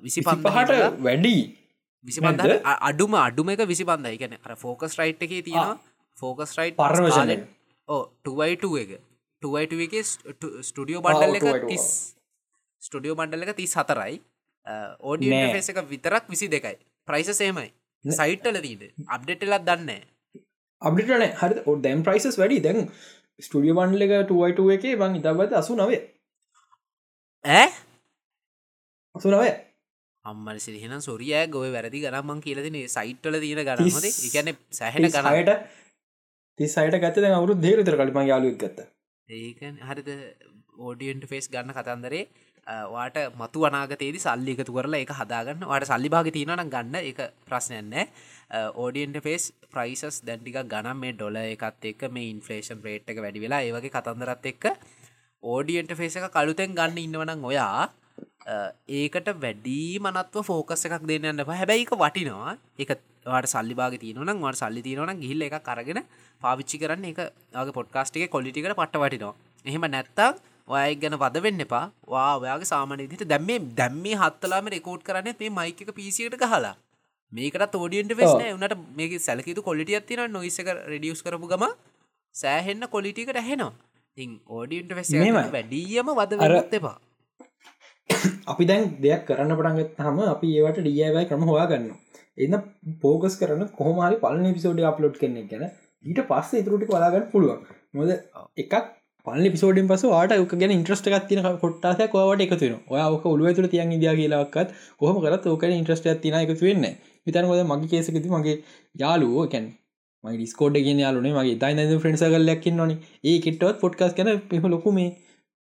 විසි 0.00 0.24
පහට 0.24 0.82
වැඩි 1.00 1.36
විසි 2.04 2.20
පන්ද 2.20 2.40
නැද්ද? 2.42 2.62
අඩුම 2.90 3.14
අඩුම 3.22 3.52
එක 3.54 3.64
විසි 3.72 3.84
පන්දයි 3.84 4.18
ගැන 4.18 4.36
අර 4.38 4.56
ෆෝකස් 4.56 4.98
රයිට් 5.00 5.22
එක 5.22 5.32
තියෙනවා. 5.40 5.76
ෆෝකස් 6.18 6.56
රයිට් 6.58 6.76
පරණ 6.76 7.08
version 7.08 7.30
එක. 7.30 7.46
එක. 8.84 8.92
ස්ටඩියෝ 10.62 11.02
බන්ඩල් 11.02 11.38
එක 11.40 11.44
2i2. 11.44 11.68
තිස් 11.68 11.86
ස්ටඩියෝ 12.82 13.18
බන්ඩල් 13.18 13.46
එක 13.46 13.56
තිස් 13.56 13.74
හතරයි 13.74 14.20
ඕඩිය 15.00 15.32
නෑ. 15.32 15.52
ෆේස 15.54 15.70
එක 15.72 15.82
විතරක් 15.88 16.24
විසි 16.28 16.48
දෙකයි 16.48 16.76
ප්‍රයිස 17.08 17.30
සේමයි 17.40 17.70
සයිට්ටල 18.04 18.60
දීට 18.62 19.08
අප්ඩෙට්ලත් 19.08 19.66
දන්න 19.68 19.92
අපිටන 20.82 21.26
හරි 21.40 21.78
දැම් 21.82 22.02
ප්‍රයිසස් 22.06 22.38
වැඩි. 22.38 22.60
දැන් 22.60 22.90
ස්ටඩිය 23.40 23.74
බන්ඩල 23.76 24.06
එක 24.06 24.26
ටුවයිට 24.26 24.60
එක 24.76 24.98
බං 25.02 25.18
ඉතබත 25.20 25.56
අසු 25.60 25.76
නවේ 25.76 26.02
ඇ 27.44 27.68
අසු 29.14 29.32
නවේ 29.32 29.54
අම්මල් 30.26 30.58
සිරිහෙන 30.58 30.94
සොරිය 31.00 31.34
ගොව 31.48 31.66
වැරදි 31.70 32.02
ගනම්මන් 32.04 32.40
කියලදින 32.40 32.78
සයිට්ටල 32.88 33.38
තියෙන 33.40 33.62
ගනමද 33.68 34.06
එකන 34.28 34.52
සැහෙන 34.72 35.08
ගන 35.08 35.30
සයට 35.30 35.52
තිස්සයිට 36.58 36.98
ගත්ත 36.98 37.22
දැන් 37.22 37.38
අවුරු 37.38 37.54
දේරතර 37.58 37.96
කලිම 38.00 38.20
යාලුවක් 38.24 38.58
ගත්ත. 38.58 38.88
ඒක 39.28 39.60
හරිද? 39.82 40.10
ඕඩියන්ට 40.78 41.24
ෆේස් 41.28 41.48
ගන්න 41.48 41.72
කතන්දරේ 41.72 42.24
වාට 42.66 43.18
මතු 43.34 43.62
වනාගතේදි 43.64 44.18
සල්ලි 44.18 44.54
එකතු 44.54 44.72
කරලා 44.72 45.00
එක 45.04 45.12
හදාගන්න. 45.12 45.62
වාට 45.64 45.86
සල්ලි 45.86 46.08
භාග 46.08 46.30
තියෙනනම් 46.30 46.70
ගන්න. 46.70 46.96
එක 47.02 47.18
ප්‍රශ්නයන්න 47.44 47.94
ඕඩියන්ට 48.76 49.20
ෆේස් 49.22 49.52
ප්‍රයිසස් 49.70 50.22
දැන්ටික 50.22 50.58
ගනම් 50.64 50.98
මේ 50.98 51.12
ඩොල 51.12 51.36
එකත් 51.44 51.84
එක් 51.84 52.08
මේ 52.10 52.30
ඉන්ෆලේෂන් 52.32 52.82
රේට් 52.82 53.12
එක 53.12 53.22
වැඩි 53.24 53.44
වෙලා 53.44 53.62
ඒවගේ 53.62 53.92
කතන්දරත් 53.92 54.50
එක්ක 54.52 54.64
ඕඩියන්ට 55.42 55.94
ෆේස 55.94 56.16
එක 56.16 56.28
කළුතෙන් 56.32 56.74
ගන්න 56.74 56.98
ඉන්නවනම් 56.98 57.44
ඔයා 57.44 57.88
ඒකට 58.46 59.28
වැඩි 59.42 59.98
මනත්ව 59.98 60.44
ෆෝකස් 60.48 60.86
එකක් 60.86 61.04
දෙන්න 61.10 61.28
යන්න 61.30 61.42
එපා. 61.42 61.58
හැබැයි 61.60 61.86
එක 61.86 61.92
වටිනවා. 62.02 62.56
එක 62.78 62.90
වාට 63.26 63.48
සල්ලි 63.50 63.74
භාග 63.74 63.98
තියනනම් 63.98 64.42
වට 64.44 64.60
සල්ලි 64.62 64.82
තියනනම් 64.86 65.20
ගිහිල්ල 65.22 65.42
එක 65.42 65.56
කරගෙන 65.68 66.00
පාවිච්චි 66.42 66.78
කරන්න 66.78 67.08
එක 67.10 67.20
ගේ 67.54 67.76
පොඩ්කාස්ටික 67.78 68.30
කොලිටිකට 68.30 68.76
පට 68.80 69.02
වටිනවා. 69.02 69.34
එහෙම 69.66 69.86
නැත්තම් 69.94 70.38
ඔයක් 70.68 71.00
ගැන 71.02 71.18
වද 71.22 71.42
වෙන්න 71.42 71.64
එපා. 71.66 71.90
වා 72.06 72.38
ඔයාගේ 72.38 72.70
සාමානයදිට 72.72 73.26
දැම්මේ 73.32 73.58
දැම්මේ 73.80 74.20
හත්තලාම 74.22 74.70
රෙකෝඩ් 74.74 75.02
කරන්න 75.02 75.34
මේ 75.40 75.50
මයික 75.50 75.90
පිසිට 75.98 76.38
ගහලා. 76.44 76.76
මේකට 77.32 77.66
තෝඩියන්ට 77.72 78.14
වෙස්න 78.14 78.46
උනට 78.54 78.76
මේ 78.98 79.18
සැලකිතු 79.18 79.66
කොලිටිය 79.70 80.00
තින 80.02 80.22
නොයිසක 80.30 80.70
රඩියස් 80.92 81.24
කරපු 81.26 81.50
ගම 81.50 81.66
සෑහෙන්න 82.34 82.86
කොලිටිකට 82.94 83.42
ඇහෙනවා. 83.42 83.74
ඉං 84.18 84.38
ඕඩියන්ට 84.46 84.94
වෙස්. 84.94 85.10
වැඩියම 85.56 86.14
වද 86.20 86.72
එපා 86.80 86.96
අපි 88.52 88.64
දැන් 88.64 88.84
දෙයක් 89.00 89.24
කරන්න 89.26 89.54
පටන්ගත් 89.54 90.04
හම 90.04 90.20
අපි 90.26 90.52
ඒවට 90.56 90.82
ඩියවයි 90.82 91.24
ක්‍රම 91.24 91.46
හවා 91.46 91.66
ගන්න 91.68 91.94
එන්න 92.38 92.56
පෝකස් 93.00 93.38
කරන 93.40 93.64
කොහමරි 93.74 94.20
පලන 94.20 94.52
පිසෝඩ 94.52 94.84
අප්ලෝඩ් 94.84 95.16
කෙනෙ 95.18 95.42
ගැන 95.46 95.64
ඊට 96.04 96.20
පස්ස 96.28 96.60
ඉතුරටි 96.60 96.88
කලාගන්න 96.88 97.26
පුළුවන්. 97.32 97.62
මොද 97.94 98.12
එකක් 98.56 98.74
පල 99.26 99.48
පිසෝඩෙන් 99.48 99.88
පස 99.88 100.04
වාට 100.06 100.34
ක 100.44 100.60
ගැන 100.60 100.74
ඉන්ට්‍රස්ට 100.74 101.08
එකක් 101.10 101.26
තින 101.28 101.42
කොට්ටාස 101.62 101.98
කවට 102.04 102.46
එකතුන 102.46 102.76
ඔය 102.86 103.00
ඕක 103.04 103.26
ඔලුව 103.26 103.50
තුර 103.54 103.68
තියන් 103.68 103.96
ඉදිය 103.96 104.14
කියලාක්ත් 104.20 104.76
කොහම 105.00 105.18
කරත් 105.20 105.48
ඕක 105.48 105.66
ඉන්ට්‍රස්ට 105.70 106.08
තින 106.22 106.36
එකතු 106.36 106.62
වෙන්න 106.62 106.86
විතනකොද 107.26 107.64
මගේ 107.64 107.90
කේසකති 107.92 108.30
මගේ 108.30 108.56
යාලුවෝ 108.94 109.46
කැන් 109.48 109.68
මගේ 110.24 110.38
ඩිස්කෝඩ් 110.38 110.78
ගෙන 110.84 111.02
යාලුනේ 111.02 111.34
මගේ 111.34 111.60
තයි 111.62 112.00
ෆ්‍රෙන්ස 112.00 112.26
කල්ලක්කින් 112.26 112.76
නොන 112.76 112.92
ඒ 113.24 113.36
කෙටවත් 113.40 113.80
පොඩ්කාස් 113.80 114.14
කන 114.14 114.32
පිහ 114.48 114.62
ලොකු 114.68 114.94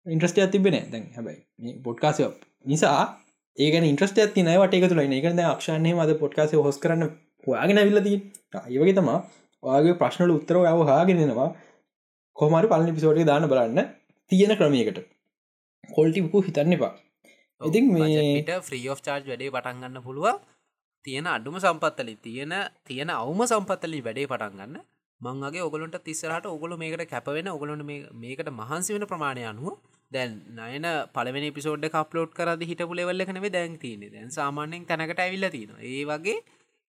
මේ 0.07 0.13
ඉන්ට්‍රස්ට 0.13 0.43
තිබෙන 0.51 0.77
දැන් 0.91 1.05
හැබයි 1.15 1.73
පොඩ්කාසය 1.83 2.27
නිසා 2.65 2.99
ඒකන 3.57 3.85
ඉන්ට්‍රස්ට 3.85 4.19
ඇති 4.19 4.43
නවට 4.43 4.73
එක 4.75 4.89
තුළ 4.89 5.03
එකද 5.19 5.41
අක්ෂණය 5.45 5.93
මද 5.93 6.19
පොඩ්කාස 6.19 6.57
හොස් 6.61 6.79
කරන්න 6.79 7.09
හොයාගෙන 7.47 7.79
විල්ලදී 7.81 8.17
ඒවගේ 8.65 8.95
තමා 8.95 9.19
ඔයාගේ 9.63 9.95
ප්‍රශ්නල 9.95 10.31
උත්තර 10.31 10.59
යව 10.63 10.83
හාගෙනෙනවා 10.87 11.49
කොමරි 12.37 12.67
පලනි 12.67 12.93
පිසෝටි 12.93 13.25
දාන 13.25 13.49
බලන්න. 13.49 13.79
තියෙන 14.31 14.53
ක්‍රමයකට. 14.53 14.99
කොල්ටිපු 15.89 16.41
හිතන්න 16.41 16.73
එපා. 16.73 16.93
ඉතින් 17.61 17.85
මේ 17.89 18.41
ට 18.41 18.59
ෆ්‍රී 18.61 18.85
of 18.89 19.01
චාර්ජ් 19.01 19.25
වැඩේ 19.25 19.51
පටන්ගන්න 19.51 20.03
පුළුව 20.03 20.27
තියෙන 21.05 21.27
අඩුම 21.27 21.57
සම්පත්තලි 21.57 22.15
තියෙන 22.17 22.53
තියෙන 22.83 23.09
අවම 23.11 23.41
සම්පත්තලි 23.45 23.99
වැඩේ 24.01 24.27
පටන්ගන්න 24.27 24.77
මංගේ 25.21 25.63
ඔගලන්ට 25.63 25.97
තිස්සරට 26.01 26.45
ඔගොල 26.47 26.77
මේකට 26.77 27.05
කැපවෙන 27.07 27.49
ඔගලොට 27.49 27.85
මේකට 28.15 28.49
මහන්සි 28.51 28.93
වෙන 28.93 29.07
ප්‍රමාණය 29.07 29.43
අනුව 29.43 29.73
දැන් 30.11 30.37
නයන 30.57 30.87
පලවෙන 31.13 31.47
පිසෝඩ් 31.53 31.89
කප්ලෝඩ් 31.89 32.31
කරද 32.33 32.61
හිටපු 32.63 32.99
ලෙවල්ල 32.99 33.25
කනවේ 33.25 33.51
දැන් 33.51 33.75
තියනෙ 33.77 34.07
දැන් 34.09 34.31
සාමාන්‍යෙන් 34.31 34.85
තැනකට 34.85 35.19
ඇවිල්ල 35.19 35.49
තියෙන 35.49 35.75
ඒ 35.89 36.03
වගේ 36.05 36.37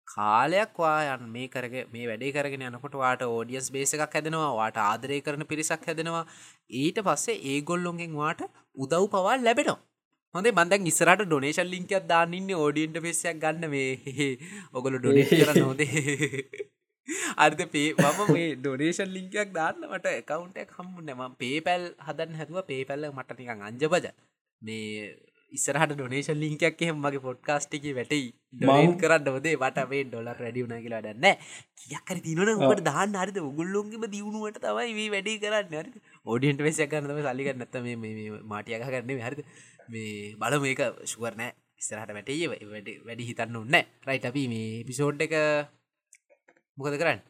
කාලයක් 0.09 0.75
වායන් 0.77 1.25
මේ 1.29 1.49
කරග 1.49 1.75
මේ 1.93 2.09
වැඩේ 2.11 2.33
කරගෙන 2.33 2.67
යනකොට 2.69 2.97
වාට 2.97 3.25
ෝඩියස් 3.29 3.71
බේස 3.71 3.95
එකක් 3.97 4.17
හැදෙනවා 4.17 4.53
වාට 4.61 4.79
ආදරය 4.83 5.19
කරන 5.21 5.47
පිරිසක් 5.47 5.89
හැදෙනවා. 5.89 6.25
ඊට 6.75 7.01
පස්සේ 7.01 7.41
ඒගොල්ලොන්ගෙන් 7.53 8.15
වාට 8.15 8.45
උදව් 8.77 9.09
පවා 9.09 9.37
ලැබෙනවා. 9.39 9.81
හොඳ 10.35 10.51
බන්දන් 10.51 10.91
ඉස්සරට 10.93 11.25
ඩොනේශල් 11.25 11.69
ලින්කයක් 11.69 12.07
දාන්නන්න 12.13 12.55
ෝඩියන්ට 12.59 13.01
පෙස්සයක් 13.01 13.43
ගන්න 13.43 13.71
මේ. 13.71 14.31
ඔගොල 14.73 14.99
ඩොනේ 14.99 15.29
කර 15.33 15.53
නොදේ 15.59 15.93
අර්ද 17.37 17.61
පේ 17.69 17.89
මම 17.95 18.33
මේ 18.33 18.49
ඩොනේෂන් 18.57 19.11
ලිංකයක් 19.17 19.51
දාන්නමට 19.53 20.07
එකකවුන්ටක් 20.13 20.75
හම්මු 20.79 21.01
නැම 21.03 21.23
පේපැල් 21.37 21.85
හදන්න 22.07 22.35
හැතුව 22.35 22.59
පේපැල්ල 22.67 23.07
මට 23.11 23.39
නිකං 23.39 23.63
අංජබජ. 23.63 24.07
මේ 24.63 25.09
ඉස්සරහට 25.53 25.93
ඩොනේෂන් 25.93 26.39
ලිංකයක් 26.43 26.81
එහෙම 26.83 26.97
මගේ 26.99 27.23
පොඩ්කාස්ටික 27.27 27.85
වැටයි. 27.99 28.25
ඩොනේන් 28.55 28.89
මම- 28.89 29.01
කරන්න 29.01 29.29
ොදේ 29.33 29.55
වට 29.57 29.85
මේ 29.91 30.05
ඩොලර් 30.05 30.39
වැඩියුන 30.39 30.75
කියලා 30.79 31.03
දන්න 31.03 31.27
කියකර 31.83 32.19
තිනන 32.21 32.41
ඔට 32.65 32.83
දාන්න. 32.83 33.15
හරිද? 33.15 33.39
උගුල්ලොන්ගේම 33.43 34.07
දියුණුවට 34.11 34.59
තමයි 34.61 34.95
මේ 34.95 35.11
වැඩි 35.11 35.37
කරන්න. 35.39 35.75
හරි 35.75 36.03
ඕඩියන්ට 36.27 36.61
වෙසයක් 36.61 36.91
කරන්නම 36.91 37.21
සල්ලික 37.23 37.53
නැත 37.55 37.77
මේ 37.83 38.41
මාටියක 38.45 38.83
කරන්නේ 38.87 39.21
හරිද? 39.21 39.45
මේ 39.89 40.35
බල 40.37 40.59
මේක 40.61 40.81
ශුවරනෑ 41.05 41.53
ඉස්සරහට 41.81 42.13
වැටේ 42.15 42.49
වැඩ 43.05 43.21
හිතන්න 43.23 43.57
ඔන්න 43.57 43.77
රයිට 44.09 44.27
අපි 44.27 44.45
මේ 44.49 44.85
පිසෝඩ් 44.85 45.21
එක 45.21 45.35
මොකද 46.79 46.97
කරන්න? 47.01 47.21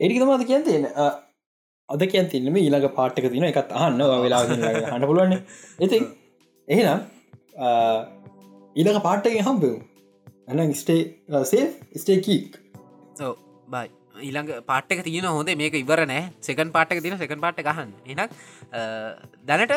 එඩි 0.00 0.18
තමද 0.20 0.46
කියන් 0.48 0.64
තියෙන 0.68 0.86
අද 1.88 2.02
කියන් 2.12 2.30
තින්නම 2.32 2.58
ඊළඟ 2.62 2.88
පාට්ක 2.98 3.30
තින 3.34 3.46
එකත් 3.50 3.76
අහන්න 3.82 4.02
වෙලා 4.24 4.42
හන්න 4.48 5.06
පුළුවන් 5.10 5.36
ඉති 5.86 6.00
එහෙනම් 6.68 7.00
ඊළඟ 8.76 9.00
පාට්ටගේ 9.06 9.46
හම්බෙව් 9.46 9.78
ඇන 10.48 10.74
ස්ටේ 10.82 11.44
සේ 11.52 11.64
ස්ටේකීක් 12.02 12.60
සෝ 13.20 13.32
බයි 13.74 13.88
ඊළඟ 14.26 14.50
පාට්ක 14.66 15.00
තියන 15.06 15.26
හොඳේ. 15.28 15.56
මේක 15.56 15.74
ඉවර 15.74 16.04
නෑ. 16.06 16.22
සෙකන් 16.40 16.72
පාට්ක 16.76 17.02
තින 17.02 17.18
සෙකන් 17.18 17.40
පාට්ට 17.40 17.64
ගහන්න 17.68 17.90
එනක් 18.06 18.30
දැනට 19.48 19.74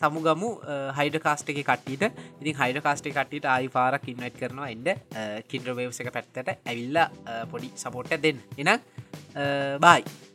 සමුගමු 0.00 0.50
හයිඩ 0.98 1.18
කාස්ට 1.26 1.50
එක 1.52 1.60
කට්ටිට 1.62 2.22
ඉතින් 2.40 2.56
හයිඩ 2.60 2.80
කාස්ටේ 2.86 3.14
කට්ටිට 3.16 3.50
ආයි 3.54 3.68
පාරක් 3.76 4.08
ඉන්නට් 4.12 4.38
කරනවා 4.40 4.70
එන්ඩ 4.74 4.94
කින්ඩ්‍රවේවස 5.50 6.00
එක 6.04 6.12
පැත්තට 6.16 6.54
ඇවිල්ලා 6.54 7.08
පොඩි 7.52 7.72
සපෝට්ට 7.76 8.22
දෙන්න. 8.22 8.40
එනම් 8.58 8.80
බයි 9.84 10.27